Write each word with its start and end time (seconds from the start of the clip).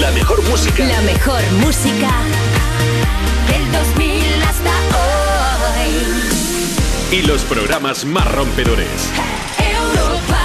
La 0.00 0.10
mejor 0.10 0.42
música. 0.48 0.84
La 0.86 1.00
mejor 1.02 1.40
música 1.60 2.10
del 3.46 3.70
2000 3.70 4.42
hasta 4.42 4.70
hoy. 5.78 7.16
Y 7.16 7.22
los 7.22 7.42
programas 7.42 8.04
más 8.04 8.28
rompedores. 8.32 8.88
Europa. 9.56 10.40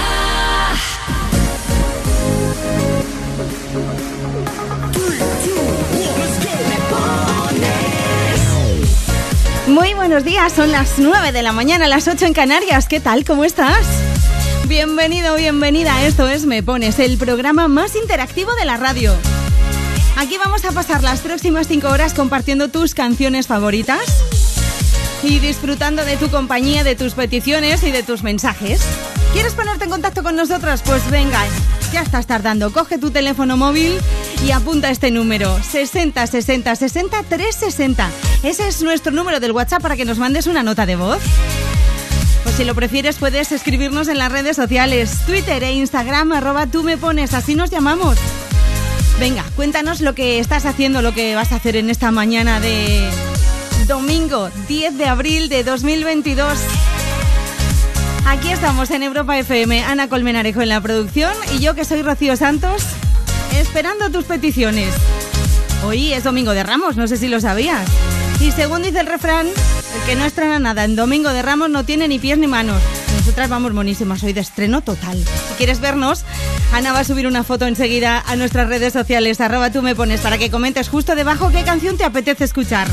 Muy 9.68 9.96
buenos 9.96 10.24
días, 10.24 10.54
son 10.54 10.72
las 10.72 11.00
9 11.00 11.32
de 11.32 11.42
la 11.42 11.54
mañana, 11.54 11.88
las 11.88 12.08
8 12.08 12.28
en 12.28 12.34
Canarias. 12.34 12.88
¿Qué 12.88 13.00
tal? 13.00 13.26
¿Cómo 13.26 13.46
estás? 13.46 13.88
Bienvenido, 14.68 15.36
bienvenida. 15.36 16.06
Esto 16.06 16.30
es 16.30 16.46
Me 16.46 16.62
Pones, 16.62 17.00
el 17.00 17.18
programa 17.18 17.68
más 17.68 17.96
interactivo 17.96 18.54
de 18.54 18.66
la 18.66 18.78
radio. 18.78 19.16
Aquí 20.20 20.38
vamos 20.38 20.66
a 20.66 20.74
pasar 20.74 21.02
las 21.02 21.22
próximas 21.22 21.70
5 21.70 21.88
horas 21.88 22.14
compartiendo 22.14 22.68
tus 22.68 22.94
canciones 22.94 23.48
favoritas 23.48 24.02
y 25.24 25.40
disfrutando 25.40 26.04
de 26.04 26.18
tu 26.18 26.30
compañía, 26.30 26.84
de 26.84 26.98
tus 26.98 27.14
peticiones 27.14 27.84
y 27.84 27.92
de 27.92 28.04
tus 28.04 28.22
mensajes. 28.22 28.82
¿Quieres 29.32 29.54
ponerte 29.54 29.86
en 29.86 29.90
contacto 29.90 30.22
con 30.22 30.36
nosotros? 30.36 30.82
Pues 30.84 31.10
venga, 31.10 31.42
ya 31.94 32.02
estás 32.02 32.28
tardando. 32.28 32.74
Coge 32.74 32.98
tu 32.98 33.12
teléfono 33.12 33.56
móvil 33.56 33.98
y 34.46 34.52
apunta 34.52 34.90
este 34.90 35.10
número: 35.10 35.58
60 35.64 36.28
60 36.28 36.76
60 36.76 37.24
360. 37.24 38.10
Ese 38.44 38.68
es 38.68 38.82
nuestro 38.82 39.14
número 39.14 39.40
del 39.40 39.54
WhatsApp 39.54 39.82
para 39.82 39.96
que 39.96 40.04
nos 40.04 40.18
mandes 40.18 40.48
una 40.48 40.64
nota 40.64 40.86
de 40.86 40.98
voz. 40.98 41.22
O 42.46 42.50
si 42.52 42.66
lo 42.66 42.76
prefieres, 42.76 43.16
puedes 43.16 43.54
escribirnos 43.54 44.10
en 44.10 44.18
las 44.18 44.34
redes 44.34 44.58
sociales: 44.58 45.20
Twitter 45.26 45.64
e 45.64 45.72
Instagram, 45.72 46.34
arroba 46.34 46.68
tú 46.68 46.84
me 46.84 46.98
pones, 46.98 47.34
así 47.34 47.56
nos 47.56 47.70
llamamos. 47.70 48.18
Venga, 49.20 49.44
cuéntanos 49.58 50.00
lo 50.00 50.16
que 50.16 50.40
estás 50.40 50.66
haciendo, 50.66 51.02
lo 51.02 51.14
que 51.14 51.36
vas 51.36 51.52
a 51.52 51.58
hacer 51.58 51.76
en 51.76 51.90
esta 51.90 52.10
mañana 52.10 52.62
de 52.62 53.10
domingo 53.86 54.50
10 54.70 54.98
de 54.98 55.06
abril 55.08 55.50
de 55.50 55.66
2022. 55.66 56.58
Aquí 58.26 58.50
estamos 58.50 58.90
en 58.92 59.04
Europa 59.04 59.38
FM, 59.38 59.84
Ana 59.84 60.08
Colmenarejo 60.08 60.62
en 60.62 60.70
la 60.70 60.80
producción 60.80 61.34
y 61.54 61.60
yo 61.60 61.76
que 61.76 61.84
soy 61.84 62.02
Rocío 62.02 62.38
Santos, 62.38 62.84
esperando 63.54 64.10
tus 64.10 64.24
peticiones. 64.24 64.94
Hoy 65.86 66.14
es 66.14 66.24
Domingo 66.24 66.54
de 66.54 66.64
Ramos, 66.64 66.96
no 66.96 67.06
sé 67.06 67.18
si 67.18 67.28
lo 67.28 67.42
sabías. 67.42 67.86
Y 68.40 68.54
según 68.54 68.84
dice 68.84 69.02
el 69.02 69.08
refrán, 69.08 69.48
el 69.48 70.06
que 70.06 70.16
no 70.16 70.24
estrena 70.24 70.60
nada 70.60 70.86
en 70.86 70.96
Domingo 70.96 71.34
de 71.34 71.42
Ramos 71.42 71.70
no 71.70 71.84
tiene 71.84 72.08
ni 72.08 72.20
pies 72.20 72.38
ni 72.38 72.48
manos. 72.48 72.82
Nosotras 73.30 73.50
vamos 73.52 73.74
monísimas 73.74 74.24
hoy 74.24 74.34
de 74.34 74.42
estreno 74.42 74.82
total. 74.82 75.16
Si 75.24 75.54
quieres 75.54 75.80
vernos, 75.80 76.26
Ana 76.74 76.94
va 76.94 77.02
a 77.02 77.04
subir 77.04 77.28
una 77.28 77.44
foto 77.44 77.68
enseguida 77.68 78.24
a 78.26 78.36
nuestras 78.36 78.68
redes 78.68 78.92
sociales, 78.92 79.40
arroba 79.40 79.72
tú 79.72 79.84
me 79.84 79.94
pones, 79.94 80.22
para 80.22 80.40
que 80.40 80.50
comentes 80.50 80.90
justo 80.90 81.14
debajo 81.14 81.52
qué 81.52 81.62
canción 81.62 81.96
te 81.96 82.06
apetece 82.06 82.44
escuchar. 82.44 82.88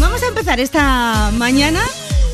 Vamos 0.00 0.24
a 0.24 0.26
empezar 0.26 0.58
esta 0.58 1.30
mañana. 1.38 1.80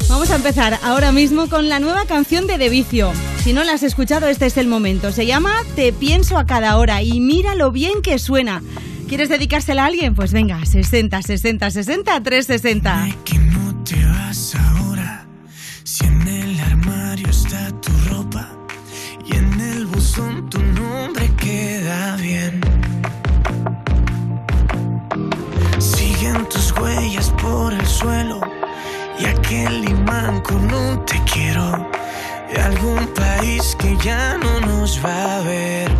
Vamos 0.08 0.30
a 0.30 0.36
empezar 0.36 0.78
ahora 0.82 1.12
mismo 1.12 1.50
con 1.50 1.68
la 1.68 1.78
nueva 1.78 2.06
canción 2.06 2.46
de 2.46 2.56
De 2.56 2.70
Vicio. 2.70 3.12
Si 3.42 3.52
no 3.52 3.64
la 3.64 3.74
has 3.74 3.82
escuchado, 3.82 4.26
este 4.26 4.46
es 4.46 4.56
el 4.56 4.66
momento. 4.66 5.12
Se 5.12 5.26
llama 5.26 5.52
Te 5.76 5.92
pienso 5.92 6.38
a 6.38 6.46
cada 6.46 6.78
hora 6.78 7.02
y 7.02 7.20
mira 7.20 7.54
lo 7.54 7.70
bien 7.70 8.00
que 8.00 8.18
suena. 8.18 8.62
¿Quieres 9.10 9.28
dedicársela 9.28 9.82
a 9.82 9.86
alguien? 9.88 10.14
Pues 10.14 10.32
venga, 10.32 10.64
60, 10.64 11.20
60, 11.20 11.70
60, 11.70 12.22
360. 12.22 13.08
Imán 30.04 30.40
con 30.40 30.68
te 31.06 31.18
quiero 31.32 31.88
de 32.50 32.60
algún 32.60 33.06
país 33.14 33.76
que 33.78 33.96
ya 34.04 34.36
no 34.36 34.60
nos 34.60 35.02
va 35.04 35.38
a 35.38 35.40
ver. 35.42 35.90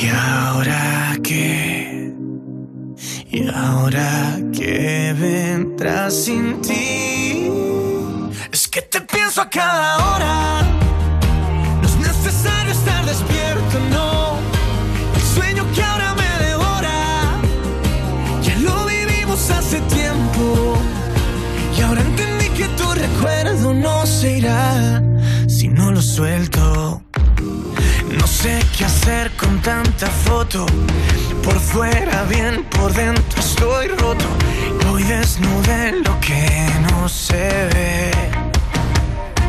¿Y 0.00 0.08
ahora 0.08 1.16
qué? 1.22 2.12
¿Y 3.30 3.48
ahora 3.48 4.38
qué 4.52 5.14
vendrá 5.18 6.10
sin 6.10 6.60
ti? 6.60 7.50
Es 8.52 8.68
que 8.68 8.82
te 8.82 9.00
pienso 9.00 9.40
a 9.40 9.48
cada 9.48 9.96
hora. 9.96 10.81
Si 25.48 25.66
no 25.66 25.90
lo 25.90 26.00
suelto. 26.00 27.02
No 28.16 28.26
sé 28.28 28.60
qué 28.78 28.84
hacer 28.84 29.32
con 29.32 29.60
tanta 29.62 30.06
foto. 30.06 30.64
Por 31.42 31.58
fuera 31.58 32.22
bien, 32.30 32.62
por 32.70 32.92
dentro 32.92 33.40
estoy 33.40 33.88
roto. 33.88 34.24
Y 34.80 34.86
hoy 34.86 35.02
desnudé 35.02 36.02
lo 36.04 36.20
que 36.20 36.68
no 36.88 37.08
se 37.08 37.48
ve. 37.72 38.12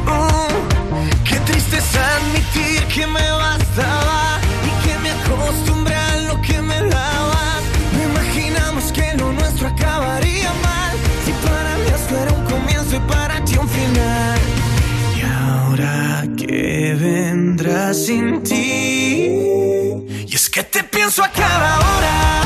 Uh, 0.08 1.24
qué 1.24 1.36
triste 1.42 1.78
es 1.78 1.96
admitir 1.96 2.84
que 2.88 3.06
me 3.06 3.30
bastaba 3.32 4.40
y 4.70 4.88
que 4.88 4.98
me 5.04 5.12
acostumbré 5.12 5.94
a 5.94 6.16
lo 6.30 6.42
que 6.42 6.60
me 6.64 6.82
dabas. 6.82 7.62
No 7.94 8.04
imaginamos 8.10 8.92
que 8.92 9.14
lo 9.18 9.34
nuestro 9.34 9.68
acabaría 9.68 10.23
que 16.46 16.96
vendrá 17.00 17.94
sin 17.94 18.44
ti. 18.44 18.56
Y 20.28 20.36
es 20.36 20.50
que 20.50 20.64
te 20.64 20.84
pienso 20.84 21.24
a 21.24 21.30
cada 21.30 21.80
hora. 21.80 22.43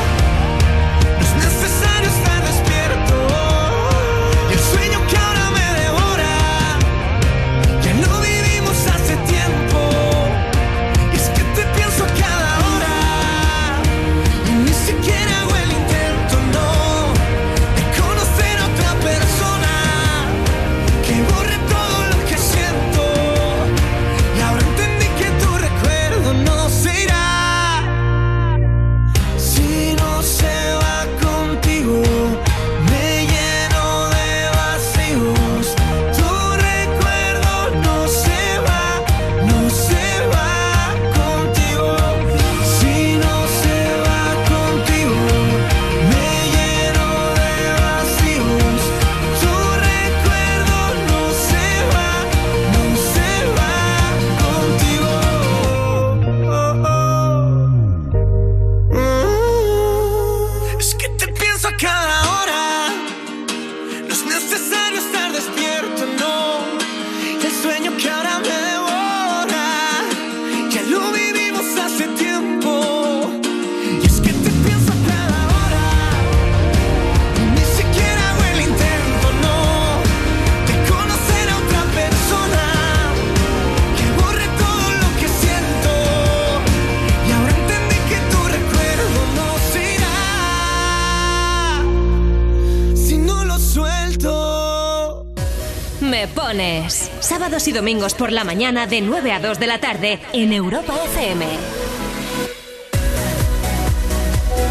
Sábados 97.58 97.68
y 97.68 97.72
domingos 97.72 98.14
por 98.14 98.30
la 98.30 98.44
mañana 98.44 98.86
de 98.86 99.00
9 99.00 99.32
a 99.32 99.40
2 99.40 99.58
de 99.58 99.66
la 99.66 99.80
tarde 99.80 100.20
en 100.32 100.52
Europa 100.52 100.94
FM. 101.06 101.44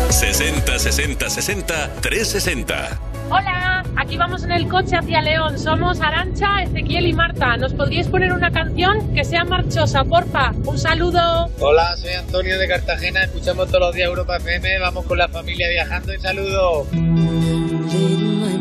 60 0.09 0.79
60 0.79 1.29
60 1.29 1.93
360. 1.99 2.99
Hola, 3.29 3.83
aquí 3.97 4.15
vamos 4.15 4.45
en 4.45 4.53
el 4.53 4.69
coche 4.69 4.95
hacia 4.95 5.21
León. 5.21 5.59
Somos 5.59 5.99
Arancha, 5.99 6.63
Ezequiel 6.63 7.07
y 7.07 7.13
Marta. 7.13 7.57
¿Nos 7.57 7.73
podríais 7.73 8.07
poner 8.07 8.31
una 8.31 8.51
canción 8.51 9.13
que 9.13 9.25
sea 9.25 9.43
marchosa, 9.43 10.05
porfa? 10.05 10.51
Un 10.63 10.79
saludo. 10.79 11.49
Hola, 11.59 11.93
soy 11.97 12.13
Antonio 12.13 12.57
de 12.57 12.69
Cartagena. 12.69 13.25
Escuchamos 13.25 13.67
todos 13.67 13.81
los 13.81 13.95
días 13.95 14.07
Europa 14.07 14.37
FM. 14.37 14.79
Vamos 14.79 15.05
con 15.05 15.17
la 15.17 15.27
familia 15.27 15.67
viajando 15.67 16.13
y 16.13 16.19
saludo. 16.19 16.87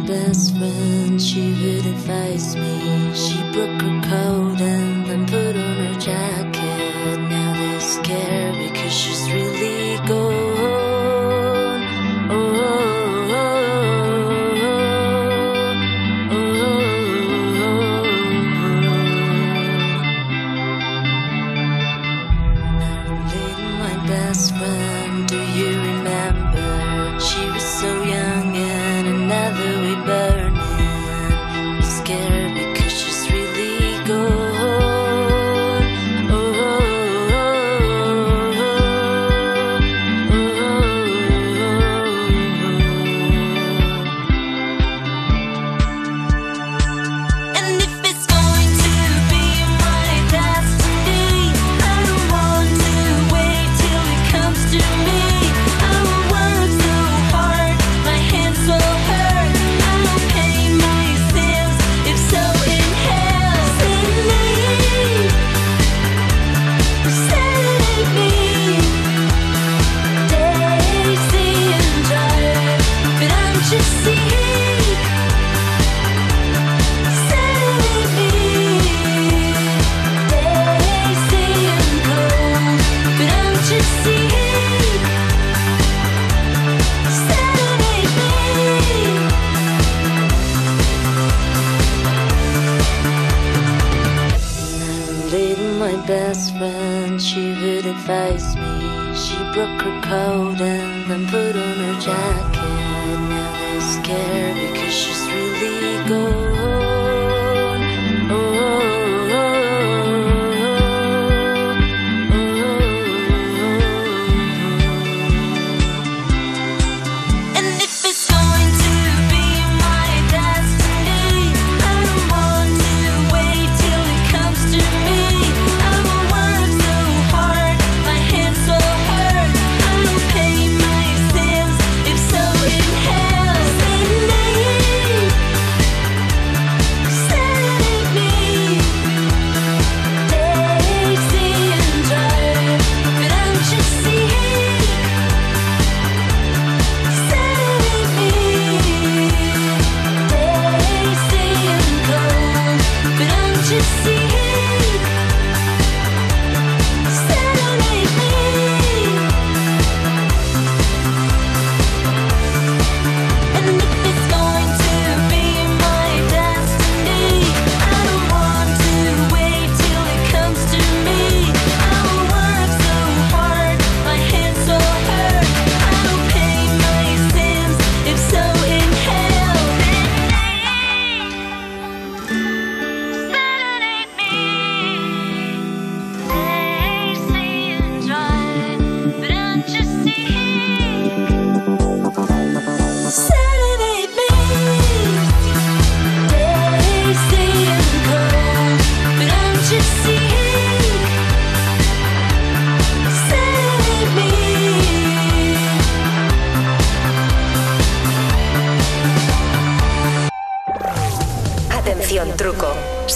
Best 0.06 0.56
friend, 0.56 1.20
she 1.20 1.52
would 1.60 1.84
advise 1.84 2.54
me. 2.54 3.12
She 3.12 3.42
broke 3.50 3.82
her 3.82 3.95
code 4.08 4.60
and 4.60 5.06
then 5.06 5.26
put 5.26 5.56
on 5.56 5.76
her 5.84 5.98
jacket. 5.98 7.18
Now 7.28 7.54
they're 7.54 7.80
scared 7.80 8.54
because 8.62 8.92
she's 8.92 9.30
really 9.32 9.75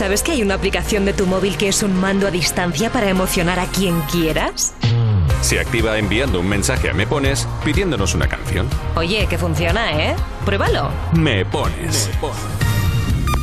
¿Sabes 0.00 0.22
que 0.22 0.32
hay 0.32 0.40
una 0.40 0.54
aplicación 0.54 1.04
de 1.04 1.12
tu 1.12 1.26
móvil 1.26 1.58
que 1.58 1.68
es 1.68 1.82
un 1.82 1.94
mando 1.94 2.26
a 2.26 2.30
distancia 2.30 2.88
para 2.88 3.10
emocionar 3.10 3.60
a 3.60 3.66
quien 3.66 4.00
quieras? 4.10 4.74
Se 5.42 5.60
activa 5.60 5.98
enviando 5.98 6.40
un 6.40 6.48
mensaje 6.48 6.88
a 6.88 6.94
Me 6.94 7.06
Pones 7.06 7.46
pidiéndonos 7.66 8.14
una 8.14 8.26
canción. 8.26 8.66
Oye, 8.96 9.26
que 9.28 9.36
funciona, 9.36 9.92
¿eh? 9.92 10.16
Pruébalo. 10.46 10.90
Me 11.12 11.44
Pones. 11.44 12.08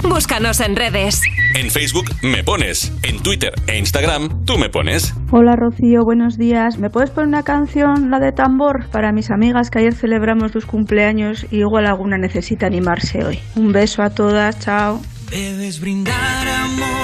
Búscanos 0.01 0.59
en 0.61 0.75
redes. 0.75 1.21
En 1.53 1.69
Facebook 1.69 2.05
Me 2.23 2.43
Pones. 2.43 2.91
En 3.03 3.21
Twitter 3.21 3.53
e 3.67 3.77
Instagram 3.77 4.43
Tú 4.45 4.57
Me 4.57 4.69
Pones. 4.69 5.13
Hola 5.29 5.55
Rocío, 5.55 6.05
buenos 6.05 6.39
días. 6.39 6.79
¿Me 6.79 6.89
puedes 6.89 7.11
poner 7.11 7.27
una 7.27 7.43
canción, 7.43 8.09
la 8.09 8.19
de 8.19 8.31
tambor, 8.31 8.89
para 8.89 9.11
mis 9.11 9.29
amigas 9.29 9.69
que 9.69 9.77
ayer 9.77 9.93
celebramos 9.93 10.53
sus 10.53 10.65
cumpleaños 10.65 11.45
y 11.51 11.57
igual 11.57 11.85
alguna 11.85 12.17
necesita 12.17 12.65
animarse 12.65 13.23
hoy? 13.23 13.39
Un 13.55 13.73
beso 13.73 14.01
a 14.01 14.09
todas, 14.09 14.59
chao. 14.59 14.99
Debes 15.29 15.81
brindar 15.81 16.37
amor 16.67 16.97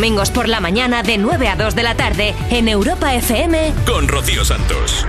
domingos 0.00 0.30
por 0.30 0.48
la 0.48 0.60
mañana 0.60 1.02
de 1.02 1.18
9 1.18 1.46
a 1.48 1.56
2 1.56 1.74
de 1.74 1.82
la 1.82 1.94
tarde 1.94 2.34
en 2.50 2.68
Europa 2.68 3.14
FM 3.14 3.74
con 3.84 4.08
Rocío 4.08 4.46
Santos. 4.46 5.06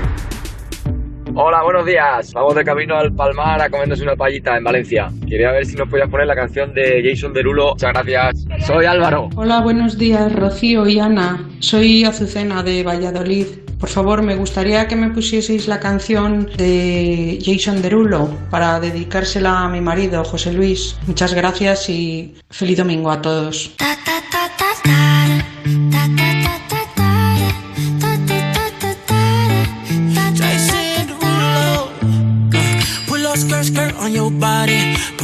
Hola, 1.34 1.64
buenos 1.64 1.86
días. 1.86 2.34
Vamos 2.34 2.56
de 2.56 2.66
camino 2.66 2.98
al 2.98 3.14
Palmar 3.14 3.62
a 3.62 3.70
comernos 3.70 4.02
una 4.02 4.18
payita 4.18 4.58
en 4.58 4.66
Valencia. 4.66 5.10
Quería 5.30 5.54
ver 5.54 5.66
si 5.66 5.78
nos 5.78 5.88
podías 5.88 6.10
poner 6.10 6.28
la 6.28 6.36
canción 6.36 6.74
de 6.74 7.02
Jason 7.10 7.32
Derulo. 7.32 7.70
Muchas 7.70 7.94
gracias. 7.94 8.46
Soy 8.68 8.84
Álvaro. 8.84 9.30
Hola, 9.38 9.62
buenos 9.62 9.98
días, 9.98 10.30
Rocío 10.36 10.86
y 10.86 11.00
Ana. 11.00 11.50
Soy 11.60 12.04
Azucena 12.04 12.62
de 12.62 12.84
Valladolid. 12.84 13.48
Por 13.80 13.90
favor, 13.90 14.22
me 14.22 14.36
gustaría 14.36 14.90
que 14.90 14.98
me 14.98 15.10
pusieseis 15.10 15.70
la 15.70 15.80
canción 15.80 16.50
de 16.58 17.40
Jason 17.44 17.82
Derulo 17.82 18.30
para 18.50 18.82
dedicársela 18.82 19.62
a 19.62 19.70
mi 19.70 19.80
marido, 19.80 20.26
José 20.26 20.52
Luis. 20.52 20.98
Muchas 21.08 21.34
gracias 21.34 21.90
y 21.90 22.36
feliz 22.50 22.78
domingo 22.78 23.10
a 23.10 23.22
todos. 23.22 23.74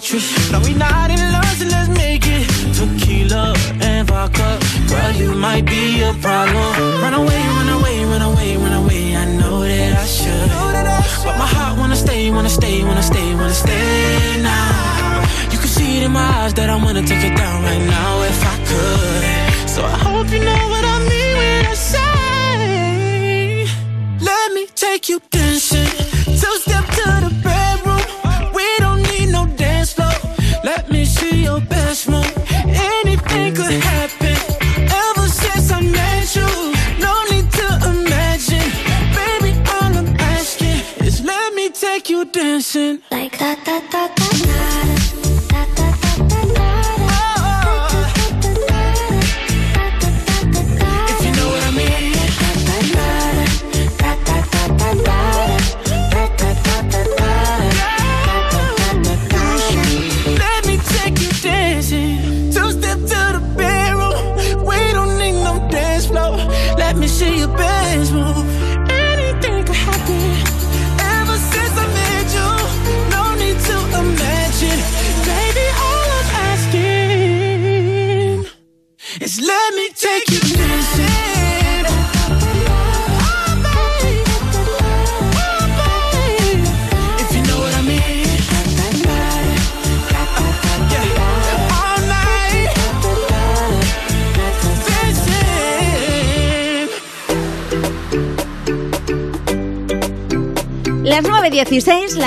waitress. 0.00 0.50
Now 0.50 0.69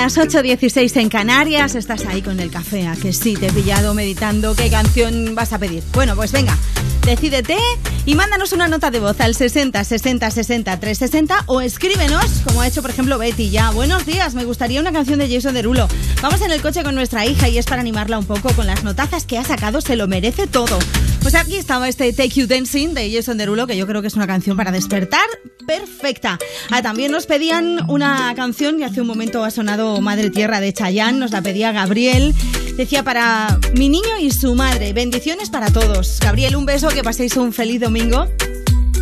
las 0.04 0.18
8.16 0.18 1.00
en 1.00 1.08
Canarias. 1.08 1.74
Estás 1.74 2.04
ahí 2.04 2.20
con 2.20 2.38
el 2.38 2.50
café, 2.50 2.86
a 2.86 2.94
que 2.94 3.14
sí, 3.14 3.38
te 3.38 3.46
he 3.46 3.52
pillado 3.52 3.94
meditando. 3.94 4.54
¿Qué 4.54 4.68
canción 4.68 5.34
vas 5.34 5.54
a 5.54 5.58
pedir? 5.58 5.82
Bueno, 5.94 6.14
pues 6.14 6.30
venga, 6.30 6.58
decídete 7.06 7.56
y 8.04 8.14
mándanos 8.14 8.52
una 8.52 8.68
nota 8.68 8.90
de 8.90 9.00
voz 9.00 9.18
al 9.22 9.34
60 9.34 9.82
60 9.82 10.30
60 10.30 10.78
360 10.78 11.44
o 11.46 11.62
escríbenos, 11.62 12.26
como 12.44 12.60
ha 12.60 12.68
hecho 12.68 12.82
por 12.82 12.90
ejemplo 12.90 13.16
Betty 13.16 13.48
ya. 13.48 13.70
Buenos 13.70 14.04
días, 14.04 14.34
me 14.34 14.44
gustaría 14.44 14.78
una 14.78 14.92
canción 14.92 15.18
de 15.18 15.34
Jason 15.34 15.54
Derulo. 15.54 15.88
Vamos 16.20 16.42
en 16.42 16.50
el 16.50 16.60
coche 16.60 16.82
con 16.82 16.94
nuestra 16.94 17.24
hija 17.24 17.48
y 17.48 17.56
es 17.56 17.64
para 17.64 17.80
animarla 17.80 18.18
un 18.18 18.26
poco 18.26 18.52
con 18.52 18.66
las 18.66 18.84
notazas 18.84 19.24
que 19.24 19.38
ha 19.38 19.44
sacado, 19.44 19.80
se 19.80 19.96
lo 19.96 20.06
merece 20.06 20.46
todo. 20.46 20.78
Pues 21.24 21.34
aquí 21.36 21.56
estaba 21.56 21.88
este 21.88 22.12
Take 22.12 22.40
You 22.40 22.46
Dancing 22.46 22.92
de 22.92 23.10
Jason 23.10 23.38
Derulo, 23.38 23.66
que 23.66 23.78
yo 23.78 23.86
creo 23.86 24.02
que 24.02 24.08
es 24.08 24.14
una 24.14 24.26
canción 24.26 24.58
para 24.58 24.70
despertar 24.70 25.24
perfecta. 25.66 26.38
Ah, 26.70 26.82
también 26.82 27.10
nos 27.12 27.24
pedían 27.24 27.80
una 27.88 28.34
canción 28.36 28.76
que 28.76 28.84
hace 28.84 29.00
un 29.00 29.06
momento 29.06 29.42
ha 29.42 29.50
sonado 29.50 30.02
Madre 30.02 30.28
Tierra 30.28 30.60
de 30.60 30.74
Chayanne, 30.74 31.18
nos 31.18 31.30
la 31.30 31.40
pedía 31.40 31.72
Gabriel. 31.72 32.34
Decía 32.76 33.04
para 33.04 33.58
mi 33.74 33.88
niño 33.88 34.18
y 34.20 34.32
su 34.32 34.54
madre, 34.54 34.92
bendiciones 34.92 35.48
para 35.48 35.70
todos. 35.70 36.20
Gabriel, 36.20 36.56
un 36.56 36.66
beso, 36.66 36.88
que 36.88 37.02
paséis 37.02 37.38
un 37.38 37.54
feliz 37.54 37.80
domingo. 37.80 38.28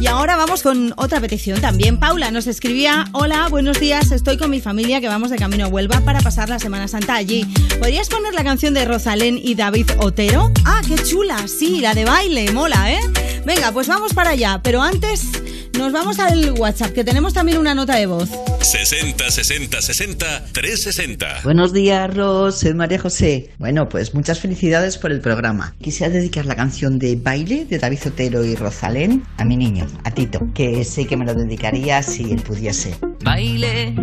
Y 0.03 0.09
ahora 0.09 0.35
vamos 0.35 0.65
con 0.65 0.93
otra 0.97 1.21
petición 1.21 1.61
también. 1.61 1.97
Paula 1.97 2.33
nos 2.33 2.49
escribía, 2.49 3.05
hola, 3.13 3.47
buenos 3.49 3.79
días, 3.79 4.11
estoy 4.11 4.37
con 4.37 4.51
mi 4.51 4.61
familia 4.61 5.01
que 5.01 5.07
vamos 5.07 5.31
de 5.31 5.37
camino 5.37 5.67
a 5.67 5.69
Huelva 5.69 6.01
para 6.01 6.21
pasar 6.21 6.49
la 6.49 6.59
Semana 6.59 6.89
Santa 6.89 7.15
allí. 7.15 7.45
¿Podrías 7.79 8.09
poner 8.09 8.35
la 8.35 8.43
canción 8.43 8.75
de 8.75 8.85
Rosalén 8.85 9.39
y 9.41 9.55
David 9.55 9.93
Otero? 9.99 10.51
Ah, 10.65 10.81
qué 10.89 10.97
chula, 10.97 11.47
sí, 11.47 11.79
la 11.81 11.95
de 11.95 12.05
baile, 12.05 12.51
mola, 12.51 12.91
¿eh? 12.91 12.99
Venga, 13.47 13.71
pues 13.71 13.87
vamos 13.87 14.13
para 14.13 14.31
allá, 14.31 14.59
pero 14.61 14.83
antes 14.83 15.41
nos 15.79 15.93
vamos 15.93 16.19
al 16.19 16.53
WhatsApp, 16.53 16.93
que 16.93 17.05
tenemos 17.05 17.33
también 17.33 17.59
una 17.59 17.75
nota 17.75 17.97
de 17.97 18.07
voz. 18.07 18.29
60 18.61 19.31
60 19.31 19.83
60 19.83 20.45
360. 20.53 21.41
Buenos 21.45 21.73
días, 21.73 22.15
Ros, 22.15 22.61
soy 22.61 22.75
María 22.75 22.99
José. 22.99 23.51
Bueno, 23.59 23.89
pues 23.89 24.15
muchas 24.15 24.41
felicidades 24.41 24.99
por 24.99 25.13
el 25.13 25.21
programa. 25.21 25.75
Quisiera 25.81 26.13
dedicar 26.13 26.47
la 26.47 26.57
canción 26.57 26.99
de 26.99 27.17
Baile 27.17 27.65
de 27.65 27.79
David 27.79 27.99
Otero 28.07 28.45
y 28.45 28.55
Rosalén 28.55 29.25
a 29.39 29.45
mi 29.45 29.57
niño, 29.57 29.87
a 30.05 30.11
Tito, 30.11 30.41
que 30.55 30.85
sé 30.85 31.07
que 31.07 31.17
me 31.17 31.25
lo 31.25 31.35
dedicaría 31.35 32.03
si 32.03 32.31
él 32.33 32.43
pudiese. 32.43 32.97
Baile, 33.25 33.95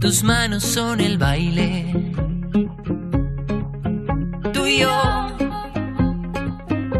tus 0.00 0.22
manos 0.22 0.64
son 0.64 1.00
el 1.00 1.18
baile. 1.18 1.94
Tú 4.52 4.66
y 4.66 4.80
yo, 4.80 5.36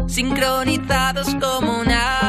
sincronizados 0.07 1.35
como 1.35 1.83
nadie. 1.83 2.28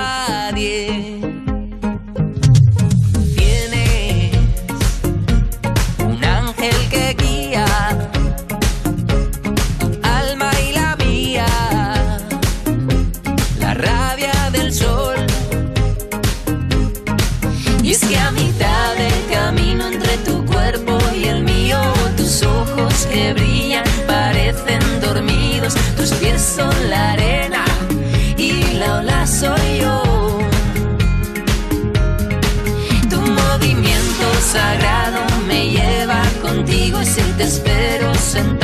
Que 18.11 18.19
a 18.19 18.31
mitad 18.33 18.97
del 18.97 19.27
camino 19.33 19.87
entre 19.87 20.17
tu 20.19 20.45
cuerpo 20.45 20.99
y 21.15 21.27
el 21.27 21.45
mío, 21.45 21.79
tus 22.17 22.43
ojos 22.43 23.07
que 23.07 23.33
brillan 23.35 23.85
parecen 24.09 24.83
dormidos, 25.01 25.75
tus 25.97 26.11
pies 26.15 26.43
son 26.43 26.75
la 26.89 27.13
arena 27.13 27.65
y 28.37 28.53
la 28.81 28.99
ola 28.99 29.27
soy 29.27 29.79
yo. 29.83 30.03
Tu 33.11 33.21
movimiento 33.21 34.27
sagrado 34.55 35.21
me 35.47 35.71
lleva 35.71 36.21
contigo 36.43 37.01
y 37.03 37.07
si 37.07 37.23
te 37.39 37.45
espero 37.45 38.13
sentado 38.15 38.60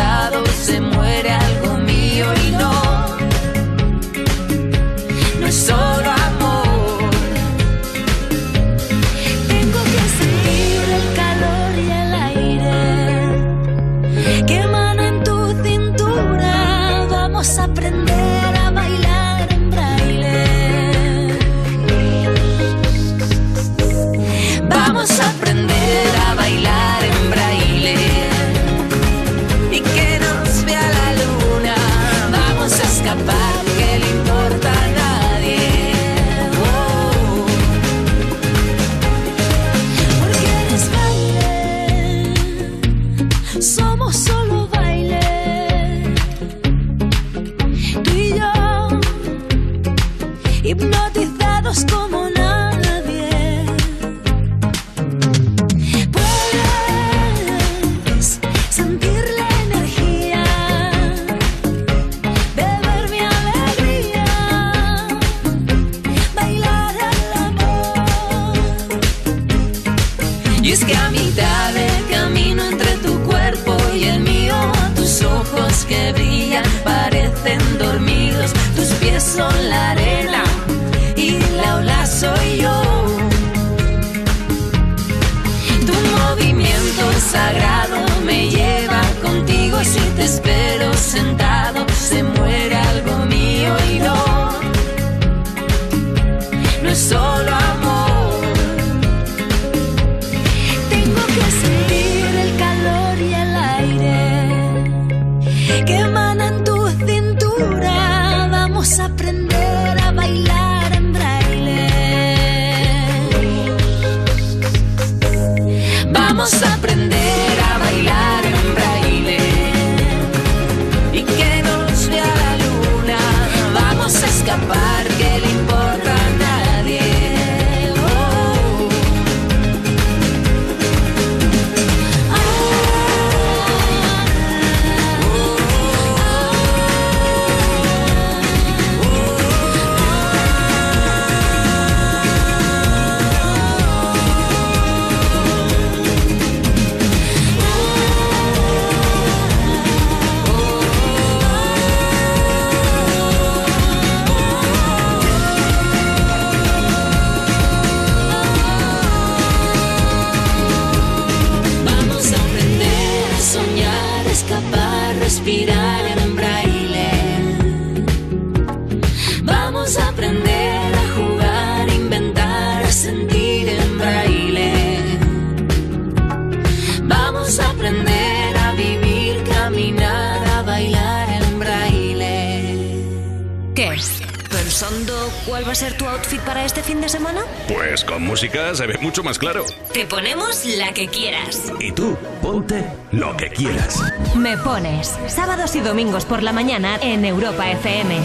más 189.27 189.41
claro. 189.41 189.65
Te 189.93 190.07
ponemos 190.07 190.65
la 190.79 190.95
que 190.95 191.09
quieras. 191.09 191.73
Y 191.81 191.91
tú, 191.91 192.17
ponte 192.41 192.85
lo 193.11 193.37
que 193.37 193.51
quieras. 193.51 194.01
Me 194.37 194.57
pones 194.57 195.19
sábados 195.27 195.75
y 195.75 195.81
domingos 195.81 196.25
por 196.25 196.45
la 196.45 196.53
mañana 196.53 196.97
en 197.03 197.25
Europa 197.25 197.69
FM. 197.69 198.21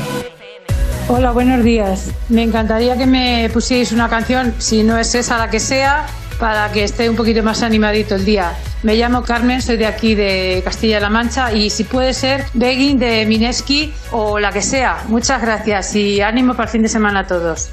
Hola, 1.07 1.31
buenos 1.31 1.63
días. 1.63 2.11
Me 2.29 2.43
encantaría 2.43 2.95
que 2.97 3.07
me 3.07 3.49
pusierais 3.51 3.91
una 3.91 4.09
canción, 4.09 4.53
si 4.59 4.83
no 4.83 4.99
es 4.99 5.15
esa 5.15 5.39
la 5.39 5.49
que 5.49 5.59
sea, 5.59 6.05
para 6.39 6.71
que 6.71 6.83
esté 6.83 7.09
un 7.09 7.15
poquito 7.15 7.41
más 7.41 7.63
animadito 7.63 8.13
el 8.13 8.23
día. 8.23 8.53
Me 8.83 8.95
llamo 8.95 9.23
Carmen, 9.23 9.61
soy 9.61 9.77
de 9.77 9.87
aquí 9.87 10.13
de 10.13 10.61
Castilla-La 10.63 11.09
Mancha 11.09 11.51
y 11.51 11.71
si 11.71 11.83
puede 11.83 12.13
ser 12.13 12.45
Begging 12.53 12.99
de 12.99 13.25
Mineski 13.25 13.91
o 14.11 14.39
la 14.39 14.51
que 14.51 14.61
sea. 14.61 15.03
Muchas 15.07 15.41
gracias 15.41 15.95
y 15.95 16.21
ánimo 16.21 16.53
para 16.53 16.65
el 16.65 16.69
fin 16.69 16.81
de 16.83 16.89
semana 16.89 17.21
a 17.21 17.27
todos. 17.27 17.70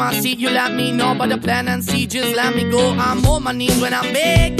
I 0.00 0.18
see, 0.20 0.34
you 0.34 0.50
let 0.50 0.72
me 0.72 0.92
know. 0.92 1.14
But 1.14 1.28
the 1.28 1.38
plan 1.38 1.68
and 1.68 1.84
see, 1.84 2.06
just 2.06 2.34
let 2.34 2.54
me 2.54 2.70
go. 2.70 2.92
I'm 2.92 3.24
on 3.26 3.42
my 3.42 3.52
knees 3.52 3.80
when 3.80 3.92
I'm 3.92 4.12
begging, 4.12 4.59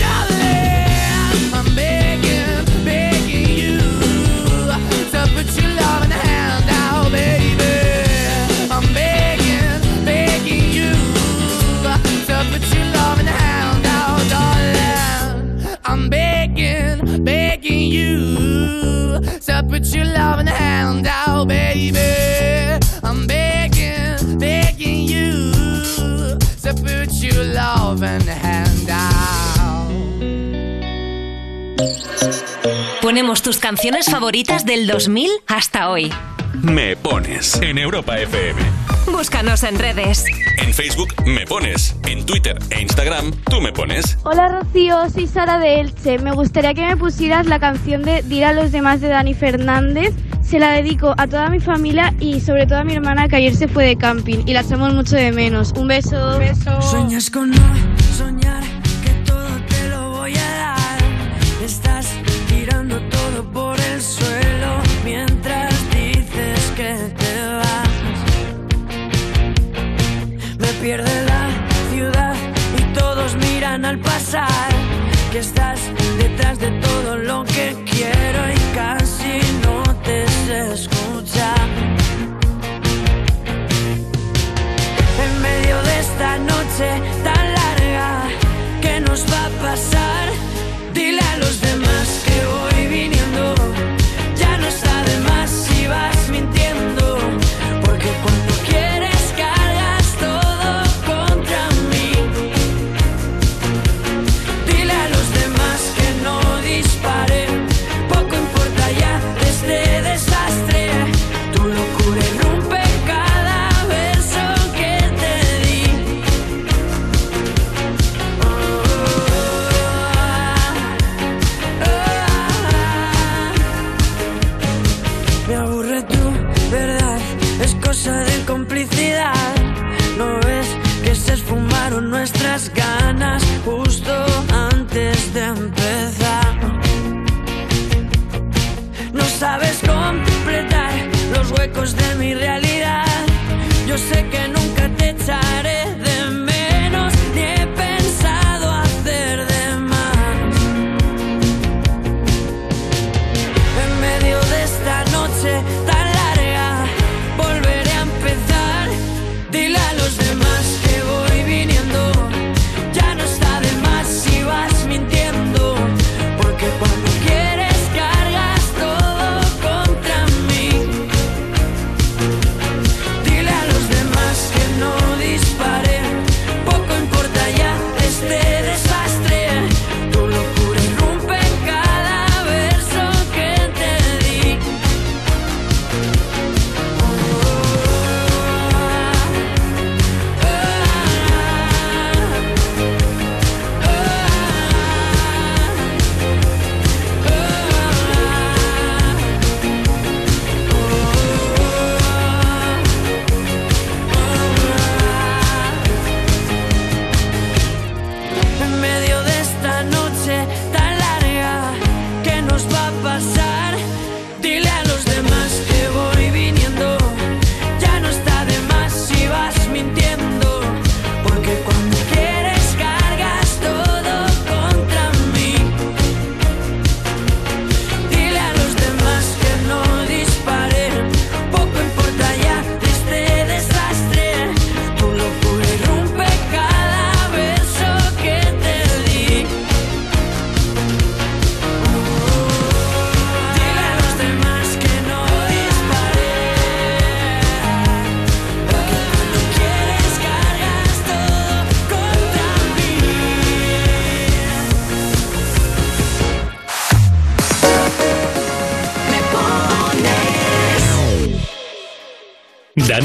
I'm 1.63 1.75
begging, 1.75 2.65
begging 2.83 3.47
you. 17.91 19.21
To 19.45 19.61
put 19.69 19.93
your 19.93 20.05
loving 20.05 20.47
hand 20.47 20.49
out, 20.49 20.60
Ponemos 33.21 33.43
tus 33.43 33.59
canciones 33.59 34.07
favoritas 34.07 34.65
del 34.65 34.87
2000 34.87 35.29
hasta 35.45 35.91
hoy. 35.91 36.11
Me 36.63 36.95
pones 36.95 37.53
en 37.61 37.77
Europa 37.77 38.17
FM. 38.17 38.59
Búscanos 39.11 39.61
en 39.61 39.77
redes. 39.77 40.25
En 40.57 40.73
Facebook 40.73 41.13
me 41.27 41.45
pones. 41.45 41.95
En 42.07 42.25
Twitter 42.25 42.57
e 42.71 42.81
Instagram 42.81 43.31
tú 43.47 43.61
me 43.61 43.71
pones. 43.71 44.17
Hola 44.23 44.47
Rocío, 44.47 45.07
soy 45.11 45.27
Sara 45.27 45.59
de 45.59 45.81
Elche. 45.81 46.17
Me 46.17 46.31
gustaría 46.31 46.73
que 46.73 46.83
me 46.83 46.97
pusieras 46.97 47.45
la 47.45 47.59
canción 47.59 48.01
de 48.01 48.23
Dir 48.23 48.43
a 48.43 48.53
los 48.53 48.71
demás 48.71 49.01
de 49.01 49.09
Dani 49.09 49.35
Fernández. 49.35 50.15
Se 50.41 50.57
la 50.57 50.71
dedico 50.71 51.13
a 51.15 51.27
toda 51.27 51.49
mi 51.49 51.59
familia 51.59 52.15
y 52.19 52.41
sobre 52.41 52.65
todo 52.65 52.79
a 52.79 52.83
mi 52.83 52.95
hermana 52.95 53.29
que 53.29 53.35
ayer 53.35 53.55
se 53.55 53.67
fue 53.67 53.85
de 53.85 53.97
camping 53.97 54.39
y 54.47 54.53
la 54.53 54.61
echamos 54.61 54.95
mucho 54.95 55.15
de 55.15 55.31
menos. 55.31 55.73
Un 55.77 55.87
beso. 55.87 56.39
Sueñas 56.81 57.29
con 57.29 57.51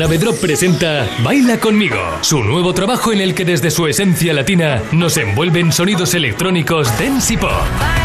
Dana 0.07 0.19
Bedrop 0.19 0.37
presenta 0.41 1.09
Baila 1.25 1.59
conmigo, 1.59 1.97
su 2.21 2.41
nuevo 2.41 2.73
trabajo 2.73 3.13
en 3.13 3.21
el 3.21 3.35
que 3.35 3.45
desde 3.45 3.73
su 3.73 3.89
esencia 3.89 4.33
latina 4.33 4.81
nos 4.93 5.17
envuelven 5.17 5.73
sonidos 5.73 6.15
electrónicos 6.15 6.87
dance 6.97 7.35
y 7.35 7.37
pop. 7.37 7.96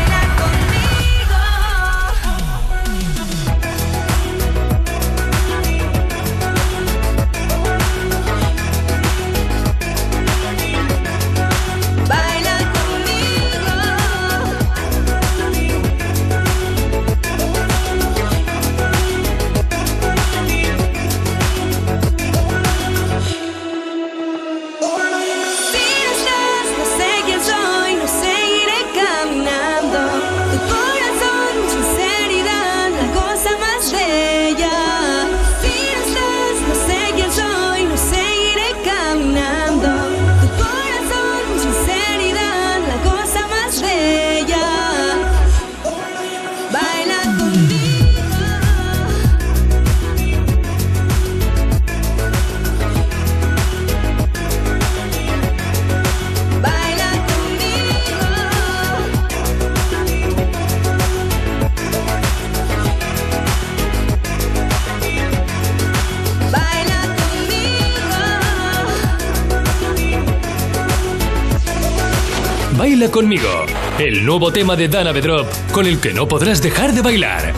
El 74.07 74.25
nuevo 74.25 74.51
tema 74.51 74.75
de 74.75 74.87
Dana 74.87 75.11
Bedrop 75.11 75.47
con 75.71 75.85
el 75.85 75.99
que 75.99 76.11
no 76.11 76.27
podrás 76.27 76.61
dejar 76.61 76.91
de 76.93 77.01
bailar. 77.01 77.53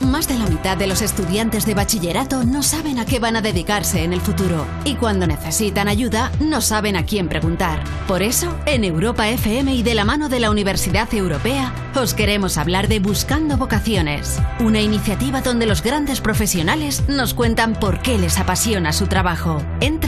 Más 0.00 0.26
de 0.26 0.38
la 0.38 0.46
mitad 0.46 0.76
de 0.76 0.86
los 0.86 1.02
estudiantes 1.02 1.66
de 1.66 1.74
bachillerato 1.74 2.44
no 2.44 2.62
saben 2.62 2.98
a 2.98 3.04
qué 3.04 3.18
van 3.18 3.36
a 3.36 3.42
dedicarse 3.42 4.04
en 4.04 4.12
el 4.12 4.20
futuro 4.20 4.64
y 4.84 4.94
cuando 4.94 5.26
necesitan 5.26 5.86
ayuda 5.86 6.32
no 6.40 6.60
saben 6.60 6.96
a 6.96 7.04
quién 7.04 7.28
preguntar. 7.28 7.82
Por 8.06 8.22
eso, 8.22 8.56
en 8.64 8.84
Europa 8.84 9.28
FM 9.28 9.74
y 9.74 9.82
de 9.82 9.94
la 9.94 10.04
mano 10.04 10.28
de 10.28 10.40
la 10.40 10.50
Universidad 10.50 11.12
Europea, 11.12 11.74
os 11.94 12.14
queremos 12.14 12.56
hablar 12.56 12.88
de 12.88 13.00
Buscando 13.00 13.56
Vocaciones, 13.58 14.40
una 14.60 14.80
iniciativa 14.80 15.42
donde 15.42 15.66
los 15.66 15.82
grandes 15.82 16.20
profesionales 16.20 17.02
nos 17.08 17.34
cuentan 17.34 17.74
por 17.74 18.00
qué 18.00 18.18
les 18.18 18.38
apasiona 18.38 18.92
su 18.92 19.08
trabajo. 19.08 19.60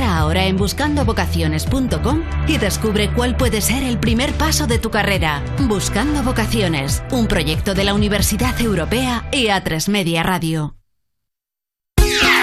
Ahora 0.03 0.45
en 0.45 0.57
buscandovocaciones.com 0.57 2.23
y 2.47 2.59
descubre 2.59 3.13
cuál 3.13 3.37
puede 3.37 3.61
ser 3.61 3.83
el 3.83 3.99
primer 3.99 4.33
paso 4.35 4.67
de 4.67 4.79
tu 4.79 4.91
carrera. 4.91 5.43
Buscando 5.61 6.23
Vocaciones, 6.23 7.03
un 7.11 7.27
proyecto 7.27 7.75
de 7.75 7.85
la 7.85 7.95
Universidad 7.95 8.61
Europea 8.61 9.29
y 9.33 9.47
A3 9.47 9.89
Media 9.89 10.23
Radio. 10.23 10.77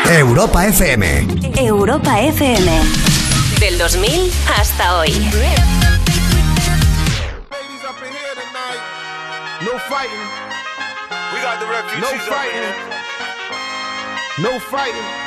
Europa 0.10 0.66
FM. 0.66 1.28
Europa 1.58 2.22
FM. 2.22 2.72
Del 3.60 3.78
2000 3.78 4.32
hasta 4.58 4.98
hoy. 5.00 5.12
No 9.60 9.78
fighting. 9.90 10.28
We 11.34 11.42
got 11.42 11.60
the 11.60 11.66
refugees. 11.66 12.00
No 12.00 12.18
fighting. 12.20 12.62
No 14.38 14.60
fighting. 14.60 15.27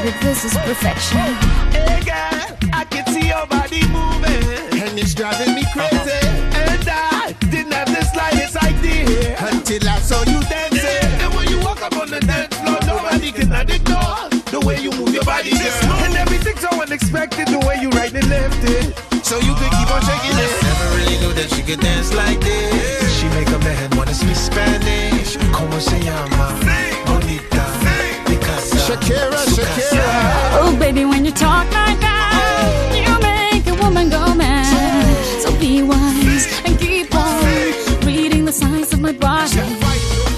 baby, 0.00 0.16
this 0.22 0.44
is 0.44 0.54
perfection. 0.58 1.34
Hey 1.72 2.00
girl, 2.04 2.70
I 2.72 2.84
can 2.90 3.06
see 3.06 3.28
your 3.28 3.46
body 3.46 3.82
moving. 3.88 4.80
And 4.80 4.98
and 4.98 4.98
it's 4.98 5.14
driving 5.14 5.54
me 5.54 5.64
crazy. 5.72 5.96
Uh-huh. 5.96 6.58
And 6.58 6.88
I 6.88 7.32
didn't 7.50 7.72
have 7.72 7.88
the 7.88 8.04
slightest 8.04 8.56
idea 8.56 9.36
until 9.50 9.88
I 9.88 9.98
saw 10.00 10.20
you 10.24 10.40
dancing. 10.48 11.10
And 11.22 11.34
when 11.34 11.48
you 11.48 11.60
walk 11.60 11.82
up 11.82 11.96
on 11.96 12.10
the 12.10 12.20
dance 12.20 12.56
floor, 12.56 12.78
nobody 12.86 13.32
can 13.32 13.52
ignore 13.52 14.28
the 14.50 14.60
way 14.64 14.80
you 14.80 14.90
move 14.92 15.14
your 15.14 15.24
body, 15.24 15.50
girl. 15.50 15.92
And 16.04 16.14
everything's 16.16 16.60
so 16.60 16.70
unexpected, 16.80 17.48
the 17.48 17.60
way 17.66 17.78
you 17.80 17.90
right 17.90 18.12
and 18.12 18.28
left 18.28 18.62
it. 18.64 18.96
So 19.24 19.36
you 19.38 19.54
could 19.54 19.70
keep 19.70 19.90
on 19.90 20.02
shaking 20.02 20.38
it. 20.38 20.50
Never 20.62 20.88
really 20.96 21.18
knew 21.20 21.32
that 21.34 21.48
she 21.54 21.62
could 21.62 21.80
dance 21.80 22.12
like 22.14 22.40
this. 22.40 22.97
Baby, 30.98 31.10
when 31.10 31.24
you 31.24 31.32
talk 31.32 31.66
like 31.72 32.00
that, 32.00 32.90
you 32.94 33.12
make 33.22 33.66
a 33.66 33.82
woman 33.82 34.10
go 34.10 34.34
mad. 34.34 35.06
So 35.42 35.48
be 35.58 35.82
wise 35.82 36.46
and 36.64 36.78
keep 36.78 37.14
on 37.14 38.06
reading 38.06 38.44
the 38.44 38.52
signs 38.52 38.92
of 38.92 39.00
my 39.00 39.12
body. 39.12 39.60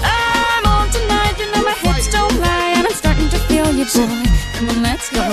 I'm 0.03 0.65
on 0.65 0.89
tonight, 0.89 1.35
you 1.39 1.47
know 1.51 1.63
my 1.63 1.75
hips 1.83 2.11
don't 2.11 2.37
lie, 2.39 2.73
and 2.77 2.85
I'm 2.87 2.93
starting 2.93 3.29
to 3.29 3.39
feel 3.49 3.71
you, 3.73 3.85
boy. 3.85 4.23
Come 4.55 4.69
on, 4.69 4.83
let's 4.83 5.09
go 5.09 5.25